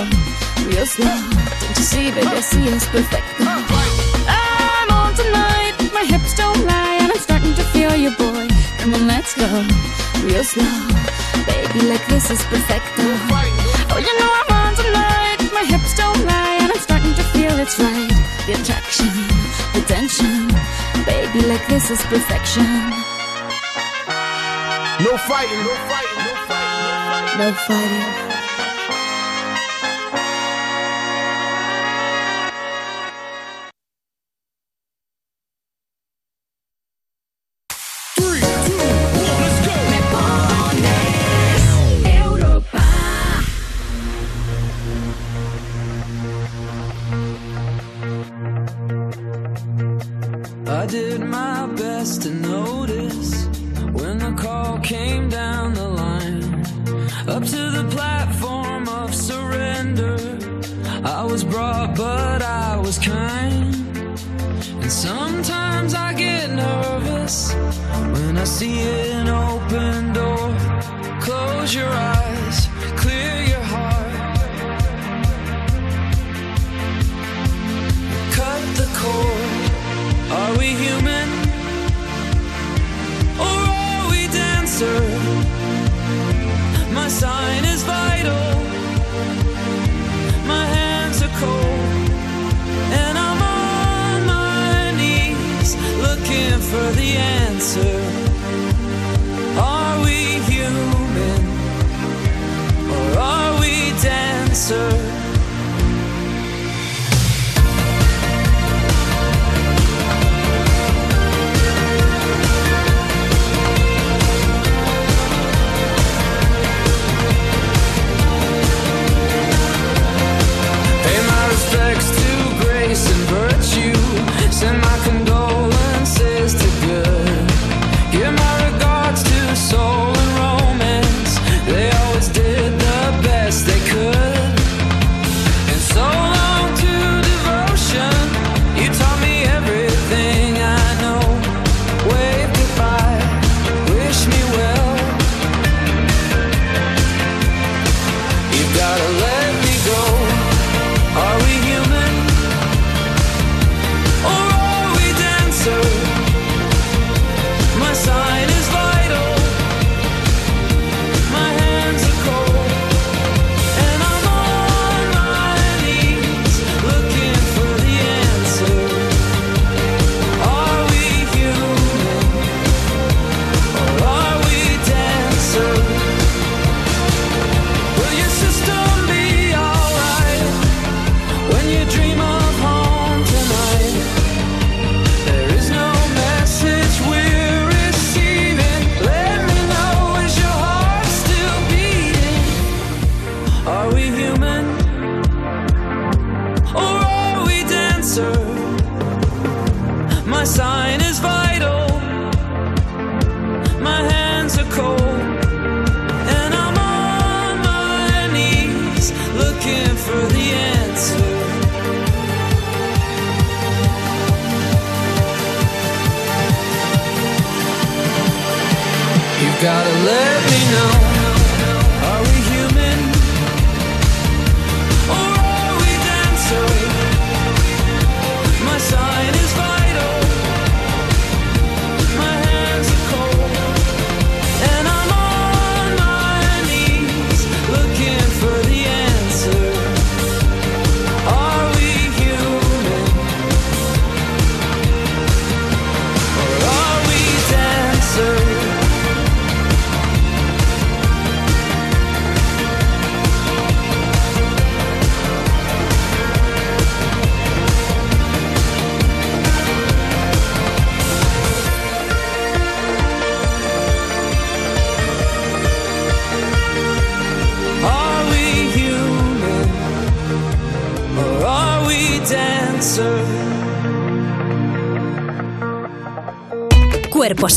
real 0.68 0.86
slow. 0.86 1.18
Don't 1.60 1.76
you 1.76 1.84
see, 1.92 2.10
baby, 2.10 2.26
I 2.26 2.40
see 2.40 2.64
it's 2.68 2.86
perfect. 2.86 3.26
I'm 4.28 4.90
on 4.90 5.14
tonight, 5.14 5.74
my 5.92 6.04
hips 6.04 6.34
don't 6.36 6.64
lie, 6.64 6.98
and 7.02 7.12
I'm 7.12 7.18
starting 7.18 7.54
to 7.54 7.64
feel 7.74 7.94
you, 7.96 8.10
boy. 8.16 8.48
Come 8.78 8.94
on, 8.94 9.06
let's 9.06 9.34
go 9.34 9.48
real 10.24 10.44
slow. 10.44 10.74
Baby, 11.46 11.80
like 11.90 12.06
this 12.08 12.30
is 12.30 12.42
perfect. 12.44 13.38
Like 21.59 21.68
this 21.68 21.90
is 21.90 22.01
perfection. 22.03 22.62
No 25.05 25.16
fighting, 25.16 25.61
no 25.66 25.75
fighting, 25.88 26.23
no 26.25 26.35
fighting. 26.47 27.38
No 27.38 27.53
fighting. 27.53 28.29
I 28.31 28.38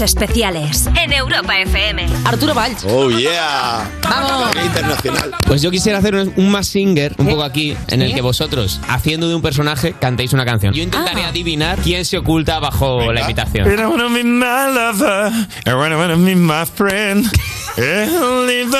especiales 0.01 0.87
en 1.01 1.13
Europa 1.13 1.57
FM. 1.59 2.07
Arturo 2.25 2.53
Valls. 2.53 2.83
Oh, 2.85 3.09
yeah. 3.09 3.89
Vamos. 4.03 4.51
Internacional. 4.63 5.31
Pues 5.45 5.61
yo 5.61 5.71
quisiera 5.71 5.99
hacer 5.99 6.15
un, 6.15 6.33
un 6.35 6.51
más 6.51 6.67
singer, 6.67 7.15
un 7.17 7.27
poco 7.27 7.43
aquí, 7.43 7.75
en 7.87 8.01
el 8.01 8.11
¿Eh? 8.11 8.15
que 8.15 8.21
vosotros, 8.21 8.79
haciendo 8.87 9.29
de 9.29 9.35
un 9.35 9.41
personaje, 9.41 9.93
cantéis 9.93 10.33
una 10.33 10.45
canción. 10.45 10.73
Yo 10.73 10.83
intentaría 10.83 11.27
adivinar 11.27 11.79
quién 11.79 12.05
se 12.05 12.17
oculta 12.17 12.59
bajo 12.59 13.11
la 13.11 13.21
imitación. 13.21 13.67
I 13.71 13.85
wanna 13.85 14.09
be 14.09 14.23
my 14.23 14.73
lover. 14.73 15.31
I 15.65 15.73
wanna, 15.73 15.97
wanna 15.97 16.15
be 16.15 16.35
my 16.35 16.65
friend. 16.65 17.29
And 17.77 18.47
live 18.47 18.71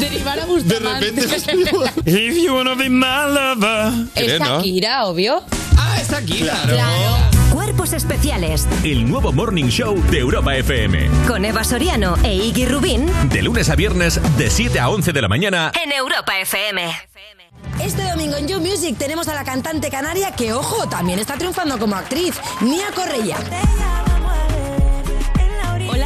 Derivar 0.00 0.40
a 0.40 0.46
Bustamante. 0.46 1.08
If 2.06 2.36
you 2.42 2.54
wanna 2.54 2.74
be 2.74 2.88
my 2.88 3.26
lover. 3.28 3.92
Es 4.14 4.38
Shakira, 4.40 5.04
obvio. 5.04 5.42
Ah, 5.76 5.98
está 6.00 6.18
aquí, 6.18 6.40
claro. 6.40 6.76
Cuerpos 7.52 7.92
especiales 7.92 8.66
El 8.84 9.08
nuevo 9.10 9.32
Morning 9.32 9.66
Show 9.68 10.00
de 10.10 10.18
Europa 10.20 10.56
FM. 10.56 11.10
con 11.26 11.44
Eva 11.44 11.64
Soriano 11.64 12.16
e 12.22 12.34
Iggy 12.34 12.64
Rubín 12.66 13.10
De 13.30 13.42
lunes 13.42 13.68
a 13.70 13.74
viernes, 13.76 14.20
de 14.38 14.50
7 14.50 14.78
a 14.78 14.88
11 14.88 15.12
de 15.12 15.22
la 15.22 15.28
mañana. 15.28 15.72
en 15.82 15.92
Europa 15.92 16.38
FM. 16.40 16.82
Este 17.82 18.02
domingo 18.08 18.36
en 18.36 18.46
You 18.48 18.60
Music 18.60 18.96
tenemos 18.98 19.28
a 19.28 19.34
la 19.34 19.44
cantante 19.44 19.90
canaria 19.90 20.32
que, 20.32 20.52
ojo, 20.52 20.88
también 20.88 21.18
está 21.18 21.34
triunfando 21.34 21.78
como 21.78 21.96
actriz, 21.96 22.34
Nia 22.60 22.86
Correia. 22.94 23.36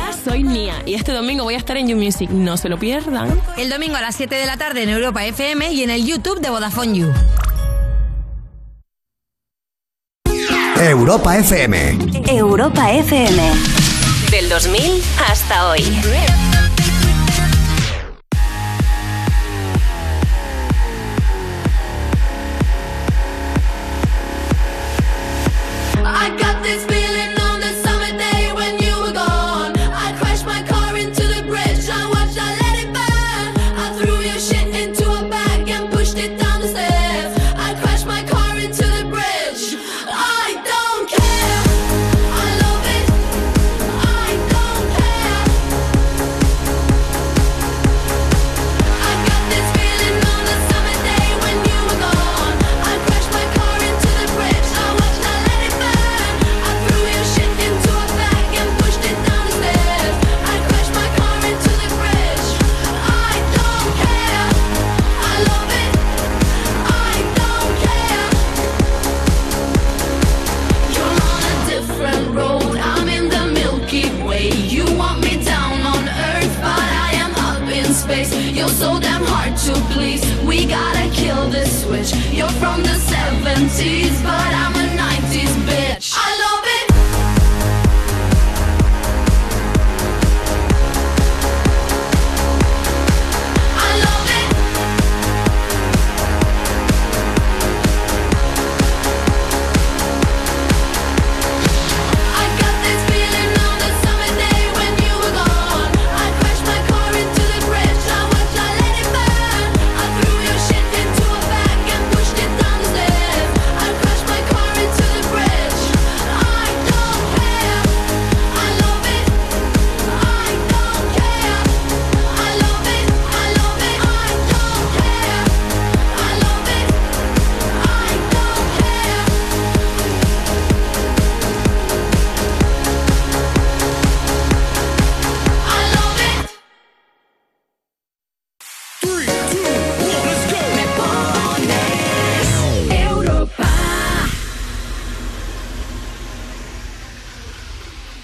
Hola, 0.04 0.16
soy 0.22 0.42
Nia 0.42 0.74
y 0.84 0.94
este 0.94 1.12
domingo 1.12 1.44
voy 1.44 1.54
a 1.54 1.56
estar 1.56 1.76
en 1.78 1.88
You 1.88 1.96
Music. 1.96 2.28
No 2.28 2.58
se 2.58 2.68
lo 2.68 2.78
pierdan. 2.78 3.40
El 3.56 3.70
domingo 3.70 3.96
a 3.96 4.02
las 4.02 4.14
7 4.16 4.34
de 4.34 4.44
la 4.44 4.56
tarde 4.58 4.82
en 4.82 4.90
Europa 4.90 5.24
FM 5.24 5.72
y 5.72 5.82
en 5.82 5.90
el 5.90 6.04
YouTube 6.04 6.40
de 6.40 6.50
Vodafone 6.50 6.98
You. 6.98 7.12
Europa 10.78 11.38
FM. 11.38 11.98
Europa 12.28 12.92
FM. 12.92 13.42
Del 14.30 14.48
2000 14.50 15.02
hasta 15.30 15.70
hoy. 15.70 15.82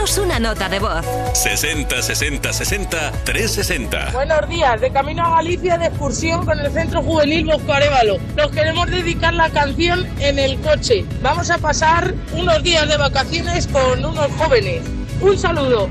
Envíanos 0.00 0.18
una 0.18 0.38
nota 0.38 0.68
de 0.70 0.78
voz. 0.78 1.04
60 1.34 2.00
60 2.00 2.52
60 2.54 3.12
360. 3.22 4.10
Buenos 4.12 4.48
días, 4.48 4.80
de 4.80 4.90
camino 4.90 5.22
a 5.26 5.36
Galicia 5.36 5.76
de 5.76 5.88
excursión 5.88 6.46
con 6.46 6.58
el 6.58 6.72
Centro 6.72 7.02
Juvenil 7.02 7.44
Bosco 7.44 7.70
Arévalo. 7.70 8.16
Nos 8.34 8.50
queremos 8.50 8.90
dedicar 8.90 9.34
la 9.34 9.50
canción 9.50 10.06
en 10.18 10.38
el 10.38 10.58
coche. 10.60 11.04
Vamos 11.20 11.50
a 11.50 11.58
pasar 11.58 12.14
unos 12.32 12.62
días 12.62 12.88
de 12.88 12.96
vacaciones 12.96 13.66
con 13.66 14.02
unos 14.02 14.32
jóvenes. 14.38 14.80
Un 15.20 15.36
saludo. 15.36 15.90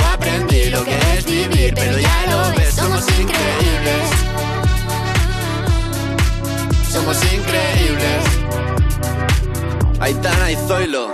que 0.83 1.17
es 1.17 1.25
vivir, 1.25 1.73
pero 1.75 1.97
ya 1.97 2.25
lo 2.29 2.57
ves, 2.57 2.73
somos 2.73 3.03
increíbles. 3.19 4.09
Somos 6.91 7.17
increíbles. 7.33 8.23
Aitana 9.99 10.51
y 10.51 10.55
Zoilo. 10.67 11.13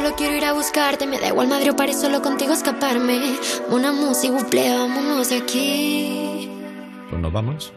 solo 0.00 0.16
quiero 0.16 0.34
ir 0.34 0.44
a 0.46 0.52
buscarte. 0.54 1.06
Me 1.06 1.18
da 1.18 1.28
igual 1.28 1.48
Madrid 1.48 1.72
o 1.72 1.76
París, 1.76 1.98
solo 2.00 2.22
contigo 2.22 2.54
escaparme. 2.54 3.20
Una 3.68 3.92
música, 3.92 4.32
buple, 4.32 4.74
vámonos 4.74 5.28
de 5.28 5.36
aquí. 5.36 6.48
Pues 7.10 7.20
nos 7.20 7.32
vamos. 7.32 7.72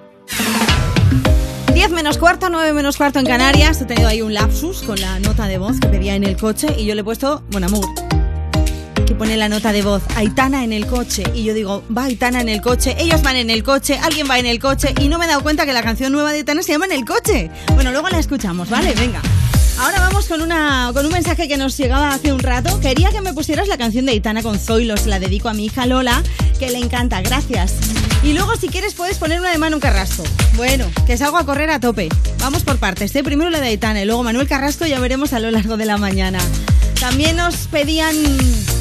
10 1.74 1.92
menos 1.92 2.18
cuarto, 2.18 2.50
9 2.50 2.72
menos 2.72 2.96
cuarto 2.96 3.20
en 3.20 3.26
Canarias. 3.26 3.82
He 3.82 3.86
tenido 3.86 4.08
ahí 4.08 4.22
un 4.22 4.34
lapsus 4.34 4.84
con 4.84 5.02
la 5.02 5.20
nota 5.20 5.48
de 5.48 5.58
voz 5.58 5.80
que 5.82 5.90
pedía 5.90 6.16
en 6.16 6.24
el 6.24 6.38
coche 6.38 6.68
y 6.78 6.86
yo 6.86 6.96
le 6.96 7.02
he 7.02 7.04
puesto 7.04 7.44
Amor. 7.62 7.86
Que 9.06 9.16
pone 9.16 9.36
la 9.36 9.50
nota 9.50 9.74
de 9.74 9.82
voz, 9.82 10.02
Aitana 10.16 10.64
en 10.64 10.72
el 10.72 10.88
coche. 10.88 11.24
Y 11.34 11.44
yo 11.44 11.54
digo, 11.54 11.84
va 11.96 12.06
Aitana 12.06 12.40
en 12.40 12.48
el 12.48 12.62
coche, 12.62 12.96
ellos 13.00 13.22
van 13.22 13.36
en 13.36 13.50
el 13.50 13.64
coche, 13.64 14.00
alguien 14.02 14.30
va 14.30 14.40
en 14.40 14.46
el 14.46 14.60
coche. 14.60 14.94
Y 15.02 15.10
no 15.10 15.18
me 15.18 15.26
he 15.26 15.28
dado 15.28 15.44
cuenta 15.44 15.66
que 15.66 15.74
la 15.74 15.84
canción 15.84 16.14
nueva 16.14 16.32
de 16.32 16.38
Aitana 16.38 16.64
se 16.64 16.72
llama 16.72 16.86
En 16.86 16.94
el 16.94 17.04
coche. 17.04 17.52
Bueno, 17.76 17.92
luego 17.92 18.08
la 18.08 18.20
escuchamos, 18.20 18.70
¿vale? 18.70 18.94
Venga. 18.94 19.22
Ahora 19.80 20.00
vamos 20.00 20.28
con, 20.28 20.42
una, 20.42 20.92
con 20.94 21.06
un 21.06 21.12
mensaje 21.12 21.48
que 21.48 21.58
nos 21.58 21.76
llegaba 21.78 22.14
hace 22.14 22.32
un 22.32 22.40
rato. 22.40 22.80
Quería 22.80 23.12
que 23.12 23.22
me 23.22 23.34
pusieras 23.34 23.68
la 23.68 23.78
canción 23.78 24.06
de 24.06 24.12
Aitana 24.14 24.44
con 24.44 24.60
Zoilo. 24.60 24.96
Se 24.98 25.10
la 25.10 25.20
dedico 25.20 25.50
a 25.50 25.54
mi 25.54 25.66
hija 25.66 25.86
Lola, 25.86 26.24
que 26.60 26.70
le 26.70 26.78
encanta. 26.78 27.22
Gracias. 27.22 27.74
Y 28.24 28.34
luego, 28.34 28.56
si 28.56 28.70
quieres, 28.70 28.94
puedes 28.94 29.18
poner 29.18 29.40
una 29.40 29.52
de 29.52 29.58
Manu 29.58 29.80
Carrasco. 29.80 30.24
Bueno, 30.56 30.86
que 31.06 31.18
salgo 31.18 31.38
a 31.38 31.46
correr 31.46 31.70
a 31.72 31.80
tope. 31.80 32.08
Vamos 32.40 32.64
por 32.64 32.78
partes. 32.78 33.16
¿eh? 33.16 33.24
Primero 33.24 33.50
la 33.50 33.60
de 33.60 33.68
Aitana 33.68 34.02
y 34.02 34.06
luego 34.06 34.24
Manuel 34.24 34.48
Carrasco. 34.48 34.86
Ya 34.86 35.00
veremos 35.00 35.34
a 35.34 35.40
lo 35.40 35.52
largo 35.52 35.76
de 35.76 35.86
la 35.86 35.98
mañana. 35.98 36.40
También 37.04 37.36
nos 37.36 37.68
pedían 37.68 38.16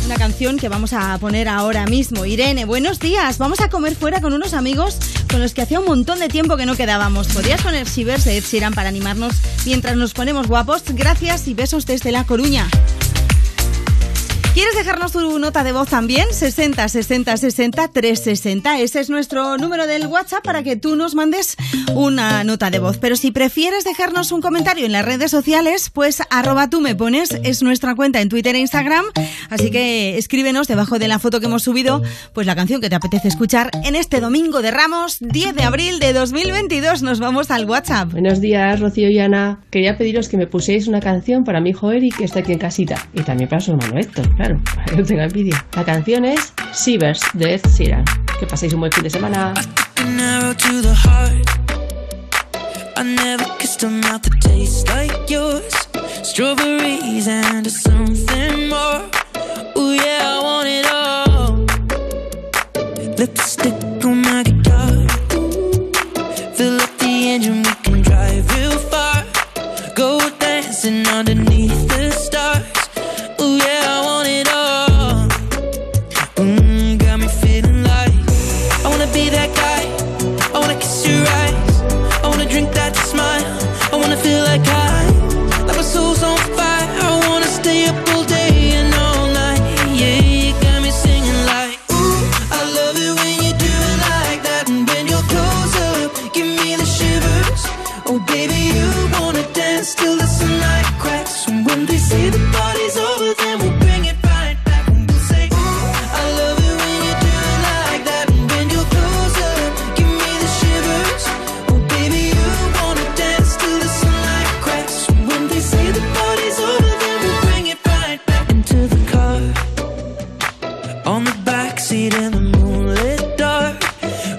una 0.07 0.14
canción 0.14 0.57
que 0.57 0.68
vamos 0.68 0.93
a 0.93 1.18
poner 1.18 1.49
ahora 1.49 1.87
mismo. 1.87 2.25
Irene, 2.25 2.64
buenos 2.64 3.01
días. 3.01 3.37
Vamos 3.37 3.59
a 3.59 3.68
comer 3.68 3.97
fuera 3.97 4.20
con 4.20 4.33
unos 4.33 4.55
amigos 4.55 4.97
con 5.29 5.41
los 5.41 5.55
que 5.55 5.62
hacía 5.62 5.81
un 5.81 5.87
montón 5.87 6.20
de 6.20 6.29
tiempo 6.29 6.57
que 6.57 6.64
no 6.64 6.77
quedábamos. 6.77 7.27
¿Podrías 7.27 7.61
poner 7.62 7.89
Shivers 7.89 8.25
de 8.25 8.37
Ed 8.37 8.45
Sheeran 8.45 8.75
para 8.75 8.91
animarnos 8.91 9.35
mientras 9.66 9.97
nos 9.97 10.14
ponemos 10.14 10.47
guapos? 10.47 10.85
Gracias 10.91 11.49
y 11.49 11.55
besos 11.55 11.85
desde 11.85 12.12
La 12.12 12.23
Coruña. 12.23 12.68
¿Quieres 14.55 14.75
dejarnos 14.75 15.13
tu 15.13 15.39
nota 15.39 15.65
de 15.65 15.73
voz 15.73 15.89
también? 15.89 16.27
60 16.31 16.87
60 16.87 17.39
60 17.39 17.89
360. 17.89 18.81
Ese 18.81 19.01
es 19.01 19.09
nuestro 19.09 19.57
número 19.57 19.87
del 19.87 20.07
WhatsApp 20.07 20.45
para 20.45 20.63
que 20.63 20.77
tú 20.77 20.95
nos 20.95 21.15
mandes 21.15 21.57
una 21.95 22.45
nota 22.45 22.69
de 22.69 22.79
voz. 22.79 22.99
Pero 22.99 23.17
si 23.17 23.31
prefieres 23.31 23.85
dejarnos 23.85 24.31
un 24.31 24.43
comentario 24.43 24.85
en 24.85 24.93
las 24.93 25.07
redes 25.07 25.31
sociales, 25.31 25.89
pues 25.89 26.23
arroba 26.29 26.69
tú 26.69 26.83
me 26.83 26.95
pones 26.95 27.31
es 27.45 27.63
nuestra 27.63 27.95
cuenta 27.95 28.21
en 28.21 28.29
Twitter 28.29 28.55
e 28.55 28.59
Instagram. 28.59 29.07
Así 29.49 29.71
que 29.71 30.19
escríbenos 30.19 30.69
debajo 30.69 30.99
de 30.99 31.09
la 31.09 31.19
foto 31.19 31.41
que 31.41 31.47
hemos 31.47 31.63
subido, 31.63 32.03
pues 32.35 32.47
la 32.47 32.55
canción 32.55 32.83
que 32.83 32.91
te 32.91 32.97
apetece 32.97 33.29
escuchar 33.29 33.71
en 33.85 33.95
este 33.95 34.21
domingo 34.21 34.61
de 34.61 34.71
Ramos, 34.71 35.17
10 35.21 35.55
de 35.55 35.63
abril 35.63 35.99
de 35.99 36.13
2022. 36.13 37.03
Nos 37.03 37.21
vamos 37.21 37.51
al 37.51 37.65
WhatsApp. 37.65 38.13
Buenos 38.13 38.43
días, 38.43 38.79
Rocío 38.81 39.09
y 39.09 39.19
Ana. 39.19 39.61
Quería 39.71 39.97
pediros 39.97 40.29
que 40.29 40.37
me 40.37 40.47
pusierais 40.47 40.89
una 40.89 41.01
canción 41.01 41.43
para 41.43 41.63
mi 41.63 41.71
hijo 41.71 41.91
Eric, 41.91 42.19
que 42.19 42.25
está 42.25 42.41
aquí 42.41 42.53
en 42.53 42.59
casita. 42.59 43.09
Y 43.15 43.23
también 43.23 43.49
para 43.49 43.63
su 43.63 43.71
hermano 43.71 43.99
Héctor, 43.99 44.29
claro, 44.43 44.61
para 44.74 45.03
tenga 45.05 45.28
vídeo. 45.28 45.57
La 45.76 45.84
canción 45.84 46.24
es 46.24 46.53
Shivers 46.74 47.20
de 47.34 47.55
Ed 47.55 47.61
Sheeran. 47.76 48.05
Que 48.38 48.47
paséis 48.47 48.72
un 48.72 48.80
buen 48.80 48.93
fin 48.93 49.05
de 49.05 49.11
semana. 49.11 49.55
I 52.95 53.05
never 53.05 53.47
kissed 53.59 53.82
a 53.84 53.88
mouth 53.88 54.22
that 54.22 54.40
tastes 54.40 54.86
like 54.88 55.28
yours. 55.28 55.72
Strawberries 56.22 57.26
and 57.26 57.66
something 57.70 58.68
more. 58.68 59.03
Ooh, 59.76 59.95
yeah, 59.95 60.22
I 60.22 60.40
want 60.43 60.68
it 60.68 60.86
all. 60.93 61.64
Lipstick 63.16 63.74
on 64.05 64.22
my 64.22 64.43
guitar. 64.43 65.07
Fill 66.55 66.80
up 66.80 66.90
the 66.99 67.30
engine, 67.30 67.62
we 67.62 67.74
can 67.82 68.03
drive 68.03 68.49
real 68.57 68.78
far. 68.78 69.24
Go 69.95 70.20
dancing 70.38 71.07
underneath 71.09 71.52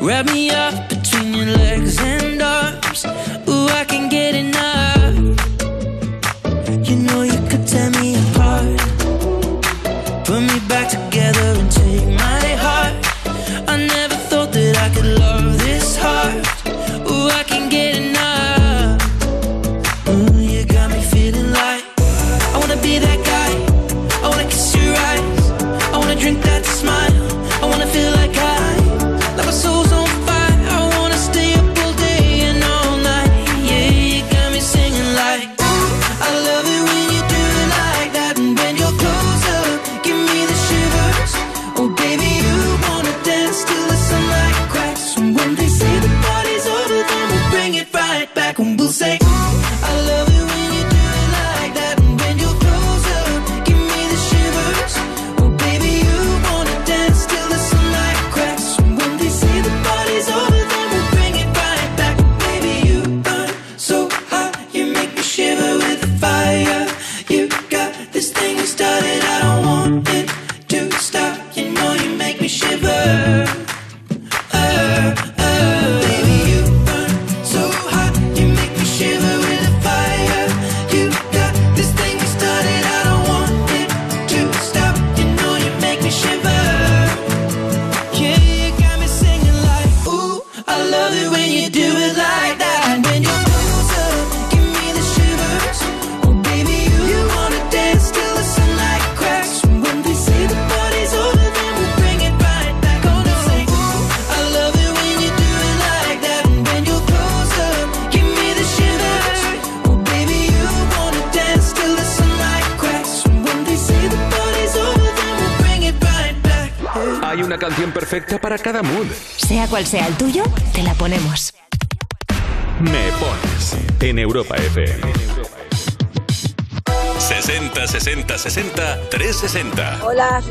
Wrap 0.03 0.25
me 0.25 0.49
up 0.49 0.92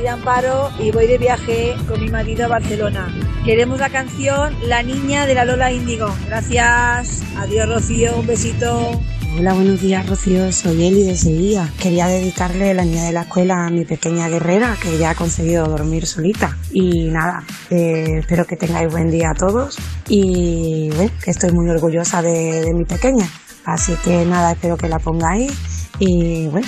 soy 0.02 0.08
Amparo 0.08 0.68
y 0.80 0.90
voy 0.90 1.06
de 1.06 1.16
viaje 1.16 1.76
con 1.86 2.00
mi 2.00 2.08
marido 2.08 2.46
a 2.46 2.48
Barcelona. 2.48 3.06
Queremos 3.44 3.78
la 3.78 3.88
canción 3.88 4.52
La 4.66 4.82
niña 4.82 5.26
de 5.26 5.34
la 5.36 5.44
Lola 5.44 5.70
Índigo. 5.70 6.12
Gracias. 6.26 7.22
Adiós, 7.36 7.68
Rocío. 7.68 8.16
Un 8.18 8.26
besito. 8.26 9.00
Hola, 9.38 9.54
buenos 9.54 9.80
días, 9.80 10.04
Rocío. 10.08 10.50
Soy 10.50 10.86
Eli 10.86 11.04
de 11.04 11.16
Sevilla. 11.16 11.68
Quería 11.80 12.08
dedicarle 12.08 12.74
la 12.74 12.84
niña 12.84 13.04
de 13.04 13.12
la 13.12 13.22
escuela 13.22 13.64
a 13.64 13.70
mi 13.70 13.84
pequeña 13.84 14.28
guerrera 14.28 14.76
que 14.82 14.98
ya 14.98 15.10
ha 15.10 15.14
conseguido 15.14 15.66
dormir 15.66 16.04
solita. 16.04 16.58
Y 16.72 17.04
nada, 17.04 17.44
eh, 17.70 18.18
espero 18.18 18.44
que 18.44 18.56
tengáis 18.56 18.90
buen 18.90 19.08
día 19.08 19.30
a 19.30 19.34
todos 19.34 19.78
y 20.08 20.90
bueno, 20.96 21.12
que 21.22 21.30
estoy 21.30 21.52
muy 21.52 21.70
orgullosa 21.70 22.22
de, 22.22 22.62
de 22.62 22.74
mi 22.74 22.84
pequeña. 22.84 23.28
Así 23.64 23.94
que 24.04 24.24
nada, 24.24 24.50
espero 24.50 24.76
que 24.76 24.88
la 24.88 24.98
pongáis 24.98 25.52
y 26.00 26.48
bueno, 26.48 26.66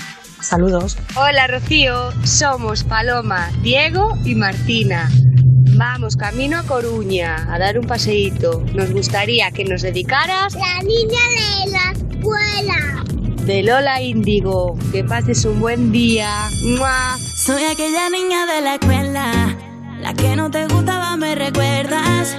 saludos. 0.55 0.97
Hola 1.17 1.49
Rocío, 1.49 2.13
somos 2.23 2.85
Paloma, 2.85 3.51
Diego 3.63 4.17
y 4.25 4.37
Martina. 4.37 5.11
Vamos 5.77 6.17
camino 6.17 6.59
a 6.59 6.63
Coruña 6.63 7.53
a 7.53 7.59
dar 7.59 7.77
un 7.77 7.89
paseíto. 7.89 8.63
Nos 8.73 8.93
gustaría 8.93 9.51
que 9.51 9.65
nos 9.65 9.83
dedicaras 9.83 10.55
La 10.55 10.81
niña 10.85 11.25
de 11.35 11.71
la 11.73 11.91
escuela. 11.91 13.05
de 13.45 13.63
Lola 13.65 14.01
Índigo. 14.01 14.79
Que 14.93 15.03
pases 15.03 15.45
un 15.45 15.59
buen 15.61 15.91
día. 15.91 16.31
¡Mua! 16.79 17.19
Soy 17.19 17.65
aquella 17.65 18.09
niña 18.09 18.47
de 18.47 18.61
la 18.61 18.75
escuela, 18.75 19.57
la 20.01 20.15
que 20.15 20.37
no 20.37 20.53
te 20.53 20.69
gustaba, 20.69 21.17
me 21.17 21.35
recuerdas. 21.35 22.37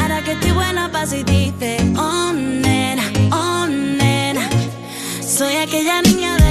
Ahora 0.00 0.22
que 0.24 0.32
estoy 0.32 0.50
buena, 0.50 0.90
paso 0.90 1.14
y 1.16 1.22
dice, 1.22 1.76
oh 1.96 2.32
nena, 2.34 3.04
oh 3.30 3.66
nena. 3.68 4.42
Soy 5.22 5.54
aquella 5.54 6.02
niña 6.02 6.36
de 6.36 6.43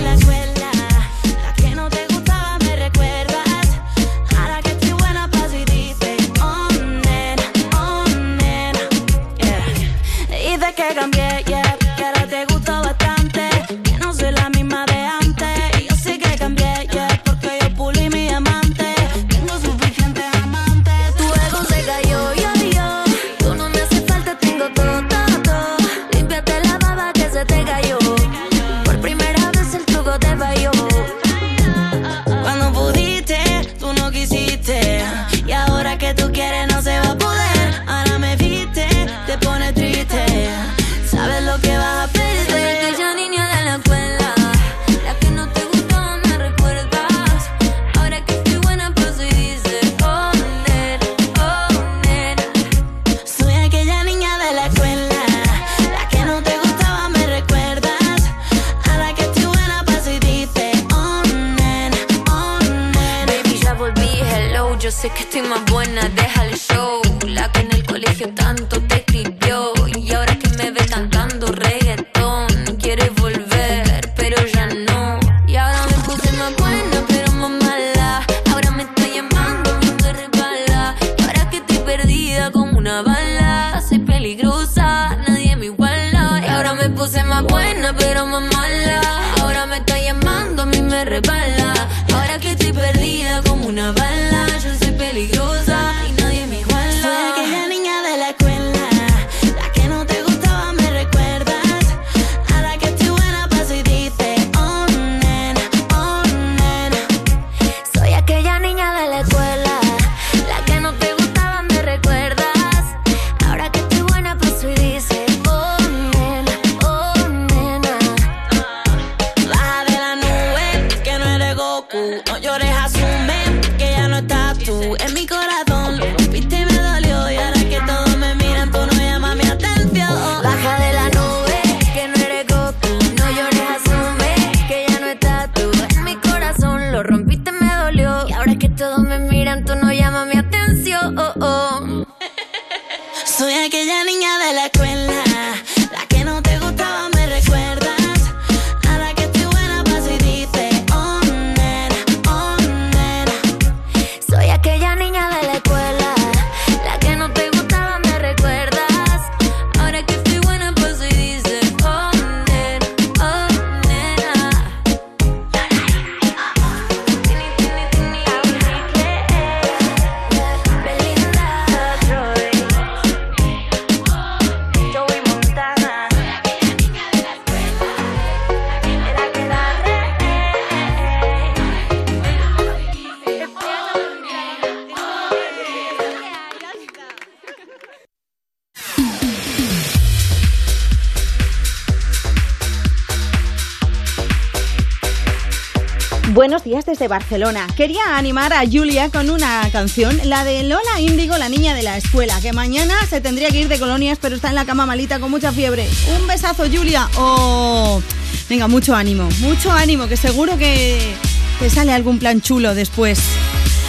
Desde 197.04 197.10
Barcelona. 197.10 197.68
Quería 197.76 198.16
animar 198.18 198.54
a 198.54 198.62
Julia 198.66 199.10
con 199.10 199.30
una 199.30 199.70
canción, 199.74 200.18
la 200.24 200.46
de 200.46 200.64
Lola 200.64 201.02
Índigo, 201.02 201.38
la 201.38 201.50
niña 201.50 201.74
de 201.76 201.84
la 201.84 201.98
escuela, 201.98 202.40
que 202.40 202.54
mañana 202.54 202.96
se 203.10 203.20
tendría 203.20 203.50
que 203.50 203.60
ir 203.60 203.68
de 203.68 203.78
colonias, 203.78 204.18
pero 204.22 204.38
está 204.38 204.48
en 204.48 204.56
la 204.56 204.64
cama 204.64 204.86
malita 204.86 205.20
con 205.20 205.30
mucha 205.30 205.52
fiebre. 205.52 205.86
Un 206.18 206.26
besazo, 206.28 206.64
Julia. 206.72 207.10
Oh, 207.18 208.02
venga, 208.48 208.70
mucho 208.70 208.96
ánimo, 208.96 209.28
mucho 209.42 209.70
ánimo, 209.70 210.08
que 210.08 210.16
seguro 210.16 210.58
que 210.58 211.14
te 211.60 211.70
sale 211.70 211.92
algún 211.92 212.20
plan 212.20 212.40
chulo 212.40 212.74
después. 212.74 213.20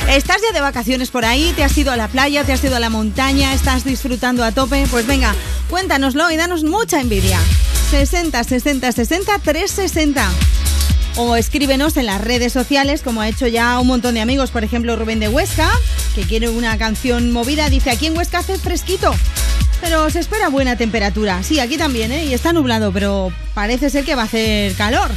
¿Estás 0.09 0.39
ya 0.43 0.53
de 0.53 0.61
vacaciones 0.61 1.11
por 1.11 1.25
ahí? 1.25 1.53
¿Te 1.55 1.63
has 1.63 1.79
ido 1.79 1.93
a 1.93 1.97
la 1.97 2.09
playa? 2.09 2.43
¿Te 2.43 2.53
has 2.53 2.65
ido 2.65 2.75
a 2.75 2.81
la 2.81 2.91
montaña? 2.91 3.55
¿Estás 3.55 3.85
disfrutando 3.85 4.43
a 4.43 4.51
tope? 4.51 4.89
Pues 4.91 5.07
venga, 5.07 5.37
cuéntanoslo 5.71 6.33
y 6.33 6.37
danos 6.37 6.65
mucha 6.65 7.01
envidia. 7.01 7.39
60 7.93 8.43
60 8.43 8.91
60 8.91 9.39
360. 9.39 10.31
O 11.17 11.37
escríbenos 11.37 11.97
en 11.97 12.07
las 12.07 12.21
redes 12.21 12.53
sociales, 12.53 13.03
como 13.03 13.21
ha 13.21 13.29
hecho 13.29 13.47
ya 13.47 13.79
un 13.79 13.87
montón 13.87 14.15
de 14.15 14.21
amigos. 14.21 14.51
Por 14.51 14.65
ejemplo, 14.65 14.97
Rubén 14.97 15.21
de 15.21 15.29
Huesca, 15.29 15.71
que 16.15 16.23
quiere 16.23 16.49
una 16.49 16.77
canción 16.77 17.31
movida, 17.31 17.71
dice: 17.71 17.91
aquí 17.91 18.07
en 18.07 18.17
Huesca 18.17 18.39
hace 18.39 18.59
fresquito. 18.59 19.15
Pero 19.81 20.11
se 20.11 20.19
espera 20.19 20.49
buena 20.49 20.77
temperatura. 20.77 21.43
Sí, 21.43 21.61
aquí 21.61 21.77
también, 21.77 22.11
¿eh? 22.11 22.25
Y 22.25 22.35
está 22.35 22.53
nublado, 22.53 22.91
pero 22.93 23.33
parece 23.55 23.91
ser 23.91 24.05
que 24.05 24.15
va 24.15 24.23
a 24.23 24.25
hacer 24.25 24.75
calor. 24.75 25.11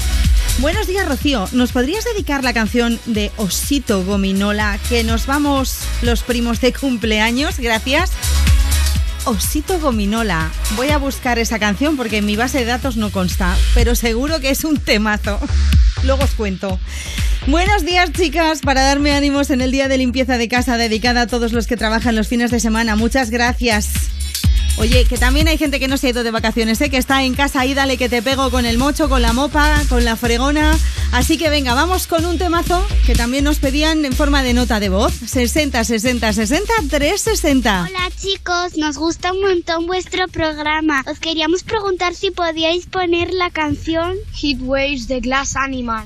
Buenos 0.60 0.88
días, 0.88 1.08
Rocío. 1.08 1.48
¿Nos 1.52 1.72
podrías 1.72 2.04
dedicar 2.04 2.44
la 2.44 2.54
canción 2.54 3.00
de 3.06 3.32
Osito 3.38 4.04
Gominola, 4.04 4.80
que 4.90 5.04
nos 5.04 5.26
vamos 5.26 5.80
los 6.02 6.22
primos 6.24 6.62
de 6.62 6.74
cumpleaños? 6.74 7.60
Gracias. 7.60 8.12
Osito 9.26 9.80
Gominola. 9.80 10.52
Voy 10.76 10.90
a 10.90 10.98
buscar 10.98 11.38
esa 11.38 11.60
canción 11.60 11.98
porque 11.98 12.18
en 12.18 12.26
mi 12.26 12.36
base 12.36 12.60
de 12.60 12.66
datos 12.66 12.98
no 12.98 13.12
consta, 13.12 13.58
pero 13.74 13.94
seguro 13.96 14.40
que 14.40 14.50
es 14.50 14.64
un 14.64 14.78
temazo. 14.78 15.40
Luego 16.04 16.24
os 16.24 16.32
cuento. 16.32 16.80
Buenos 17.48 17.86
días, 17.86 18.12
chicas, 18.12 18.62
para 18.62 18.82
darme 18.82 19.14
ánimos 19.14 19.50
en 19.50 19.62
el 19.62 19.72
día 19.72 19.88
de 19.88 19.98
limpieza 19.98 20.38
de 20.38 20.50
casa 20.50 20.78
dedicada 20.78 21.22
a 21.22 21.28
todos 21.28 21.54
los 21.54 21.66
que 21.66 21.78
trabajan 21.78 22.16
los 22.16 22.28
fines 22.28 22.52
de 22.52 22.60
semana. 22.60 22.96
Muchas 22.96 23.30
gracias. 23.30 23.90
Oye, 24.78 25.06
que 25.06 25.18
también 25.18 25.48
hay 25.48 25.58
gente 25.58 25.80
que 25.80 25.88
no 25.88 25.98
se 25.98 26.08
ha 26.08 26.10
ido 26.12 26.24
de 26.24 26.32
vacaciones, 26.32 26.80
¿eh? 26.82 26.90
que 26.90 26.98
está 26.98 27.24
en 27.24 27.34
casa 27.34 27.62
ahí, 27.62 27.74
dale 27.74 27.98
que 27.98 28.10
te 28.10 28.22
pego 28.22 28.52
con 28.52 28.66
el 28.66 28.78
mocho, 28.78 29.10
con 29.10 29.22
la 29.22 29.34
mopa, 29.34 29.82
con 29.90 30.06
la 30.06 30.16
fregona. 30.16 30.78
Así 31.18 31.40
que 31.40 31.50
venga, 31.50 31.74
vamos 31.74 32.06
con 32.06 32.28
un 32.28 32.38
temazo 32.38 32.86
que 33.08 33.16
también 33.16 33.44
nos 33.44 33.58
pedían 33.58 34.06
en 34.06 34.14
forma 34.14 34.44
de 34.44 34.54
nota 34.54 34.80
de 34.80 34.90
voz. 34.90 35.12
60 35.16 35.84
60 35.84 36.32
60 36.32 36.74
360. 36.92 37.88
Hola 37.90 38.12
chicos, 38.16 38.78
nos 38.78 39.00
gusta 39.00 39.34
un 39.34 39.42
montón 39.42 39.88
vuestro 39.88 40.28
programa. 40.28 41.04
Os 41.10 41.18
queríamos 41.18 41.64
preguntar 41.64 42.14
si 42.14 42.30
podíais 42.30 42.86
poner 42.86 43.34
la 43.34 43.50
canción 43.50 44.16
Heat 44.40 44.60
Waves 44.62 45.08
de 45.08 45.20
Glass 45.20 45.56
Animal. 45.56 46.06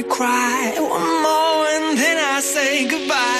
You 0.00 0.06
cry. 0.06 0.72
One 0.78 1.22
more 1.22 1.66
and 1.74 1.98
then 1.98 2.16
I 2.16 2.40
say 2.40 2.88
goodbye. 2.88 3.39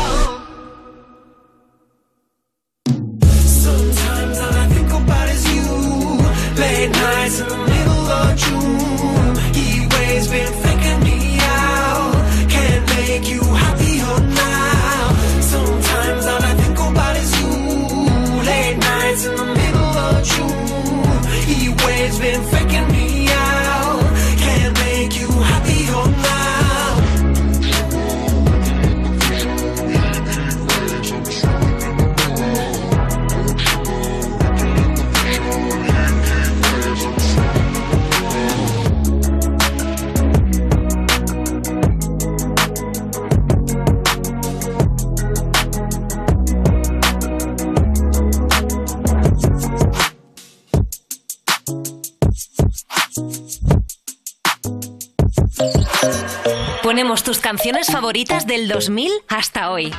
Canciones 57.71 57.87
favoritas 57.87 58.45
del 58.45 58.67
2000 58.67 59.09
hasta 59.29 59.71
hoy. 59.71 59.93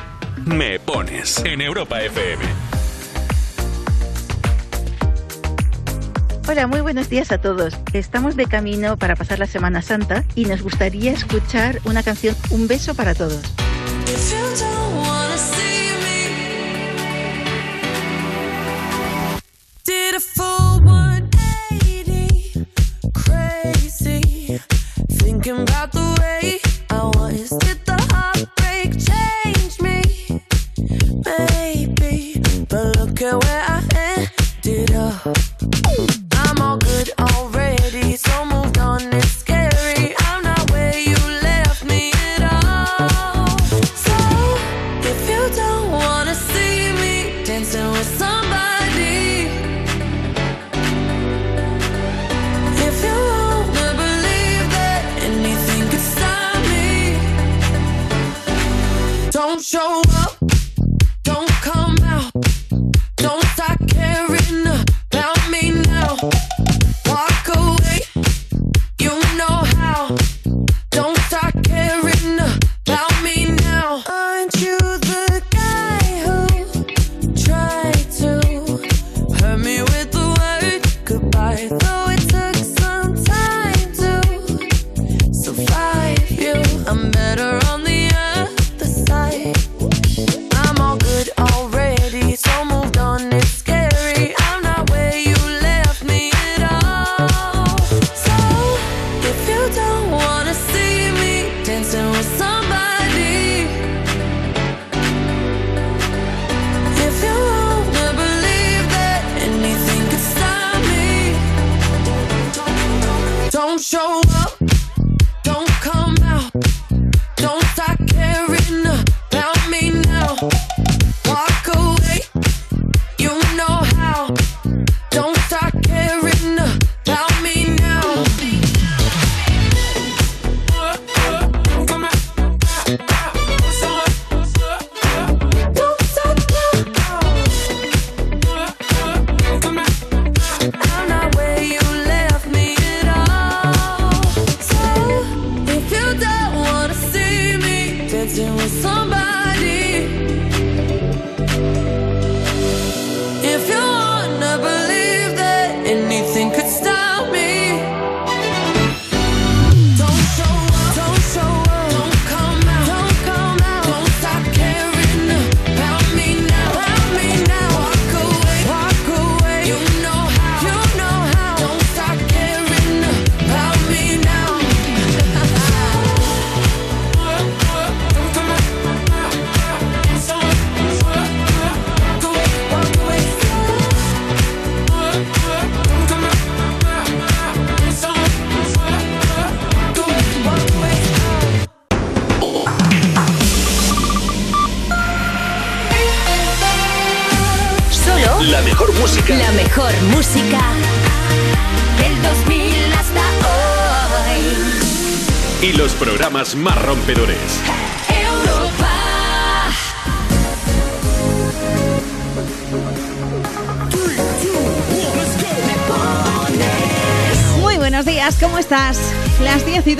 Me 0.45 0.79
pones 0.79 1.43
en 1.43 1.59
Europa 1.59 2.03
FM. 2.03 2.43
Hola, 6.47 6.67
muy 6.67 6.81
buenos 6.81 7.09
días 7.09 7.31
a 7.31 7.39
todos. 7.39 7.75
Estamos 7.93 8.35
de 8.35 8.45
camino 8.45 8.95
para 8.97 9.15
pasar 9.15 9.39
la 9.39 9.47
Semana 9.47 9.81
Santa 9.81 10.23
y 10.35 10.45
nos 10.45 10.61
gustaría 10.61 11.13
escuchar 11.13 11.79
una 11.85 12.03
canción, 12.03 12.35
Un 12.51 12.67
beso 12.67 12.93
para 12.93 13.15
todos. 13.15 13.41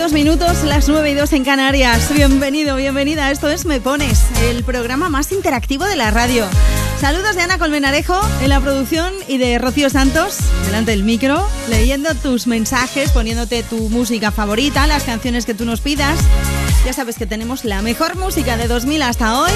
Las 0.04 0.12
10 0.12 0.26
y 0.26 0.28
2 0.28 0.38
minutos, 0.38 0.64
las 0.66 0.90
9 0.90 1.12
y 1.12 1.14
2 1.14 1.32
en 1.32 1.46
Canarias. 1.46 2.14
Bienvenido, 2.14 2.76
bienvenida. 2.76 3.32
Esto 3.32 3.48
es 3.48 3.64
Me 3.64 3.80
Pones, 3.80 4.26
el 4.42 4.66
programa 4.66 5.08
más 5.08 5.32
interactivo 5.32 5.86
de 5.86 5.96
la 5.96 6.12
radio. 6.12 6.46
Saludos 7.00 7.38
de 7.38 7.42
Ana 7.44 7.58
Colmenarejo 7.58 8.20
en 8.42 8.50
la 8.50 8.60
producción 8.60 9.14
y 9.30 9.38
de 9.38 9.58
Rocío 9.60 9.90
Santos 9.90 10.40
delante 10.66 10.92
del 10.92 11.06
micro, 11.06 11.48
leyendo 11.70 12.14
tus 12.16 12.48
mensajes, 12.48 13.12
poniéndote 13.12 13.64
tu 13.64 13.78
música 13.90 14.32
favorita, 14.32 14.88
las 14.88 15.04
canciones 15.04 15.46
que 15.46 15.54
tú 15.54 15.64
nos 15.64 15.80
pidas. 15.80 16.20
Ya 16.86 16.92
sabes 16.92 17.18
que 17.18 17.26
tenemos 17.26 17.64
la 17.64 17.82
mejor 17.82 18.18
música 18.18 18.58
de 18.58 18.68
2000 18.68 19.04
hasta 19.04 19.40
hoy. 19.40 19.52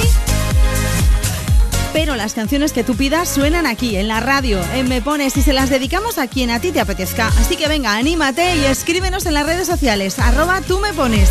Pero 1.98 2.16
las 2.16 2.36
canciones 2.36 2.74
que 2.74 2.84
tú 2.84 2.96
pidas 2.96 3.28
suenan 3.28 3.66
aquí, 3.66 3.96
en 3.96 4.08
la 4.08 4.20
radio, 4.20 4.62
en 4.76 4.88
Me 4.88 5.02
Pones, 5.02 5.36
y 5.36 5.42
se 5.42 5.52
las 5.52 5.72
dedicamos 5.72 6.20
a 6.20 6.28
quien 6.28 6.52
a 6.52 6.60
ti 6.60 6.72
te 6.72 6.80
apetezca. 6.80 7.30
Así 7.40 7.56
que 7.56 7.68
venga, 7.68 7.98
anímate 7.98 8.56
y 8.56 8.66
escríbenos 8.66 9.26
en 9.26 9.34
las 9.34 9.48
redes 9.48 9.66
sociales, 9.66 10.20
arroba 10.20 10.62
tú 10.62 10.78
me 10.80 10.94
pones. 10.94 11.28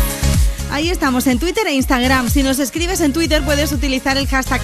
Ahí 0.69 0.89
estamos, 0.89 1.25
en 1.27 1.39
Twitter 1.39 1.65
e 1.67 1.73
Instagram. 1.73 2.29
Si 2.29 2.43
nos 2.43 2.59
escribes 2.59 2.99
en 2.99 3.13
Twitter 3.13 3.43
puedes 3.43 3.71
utilizar 3.71 4.17
el 4.17 4.27
hashtag. 4.27 4.59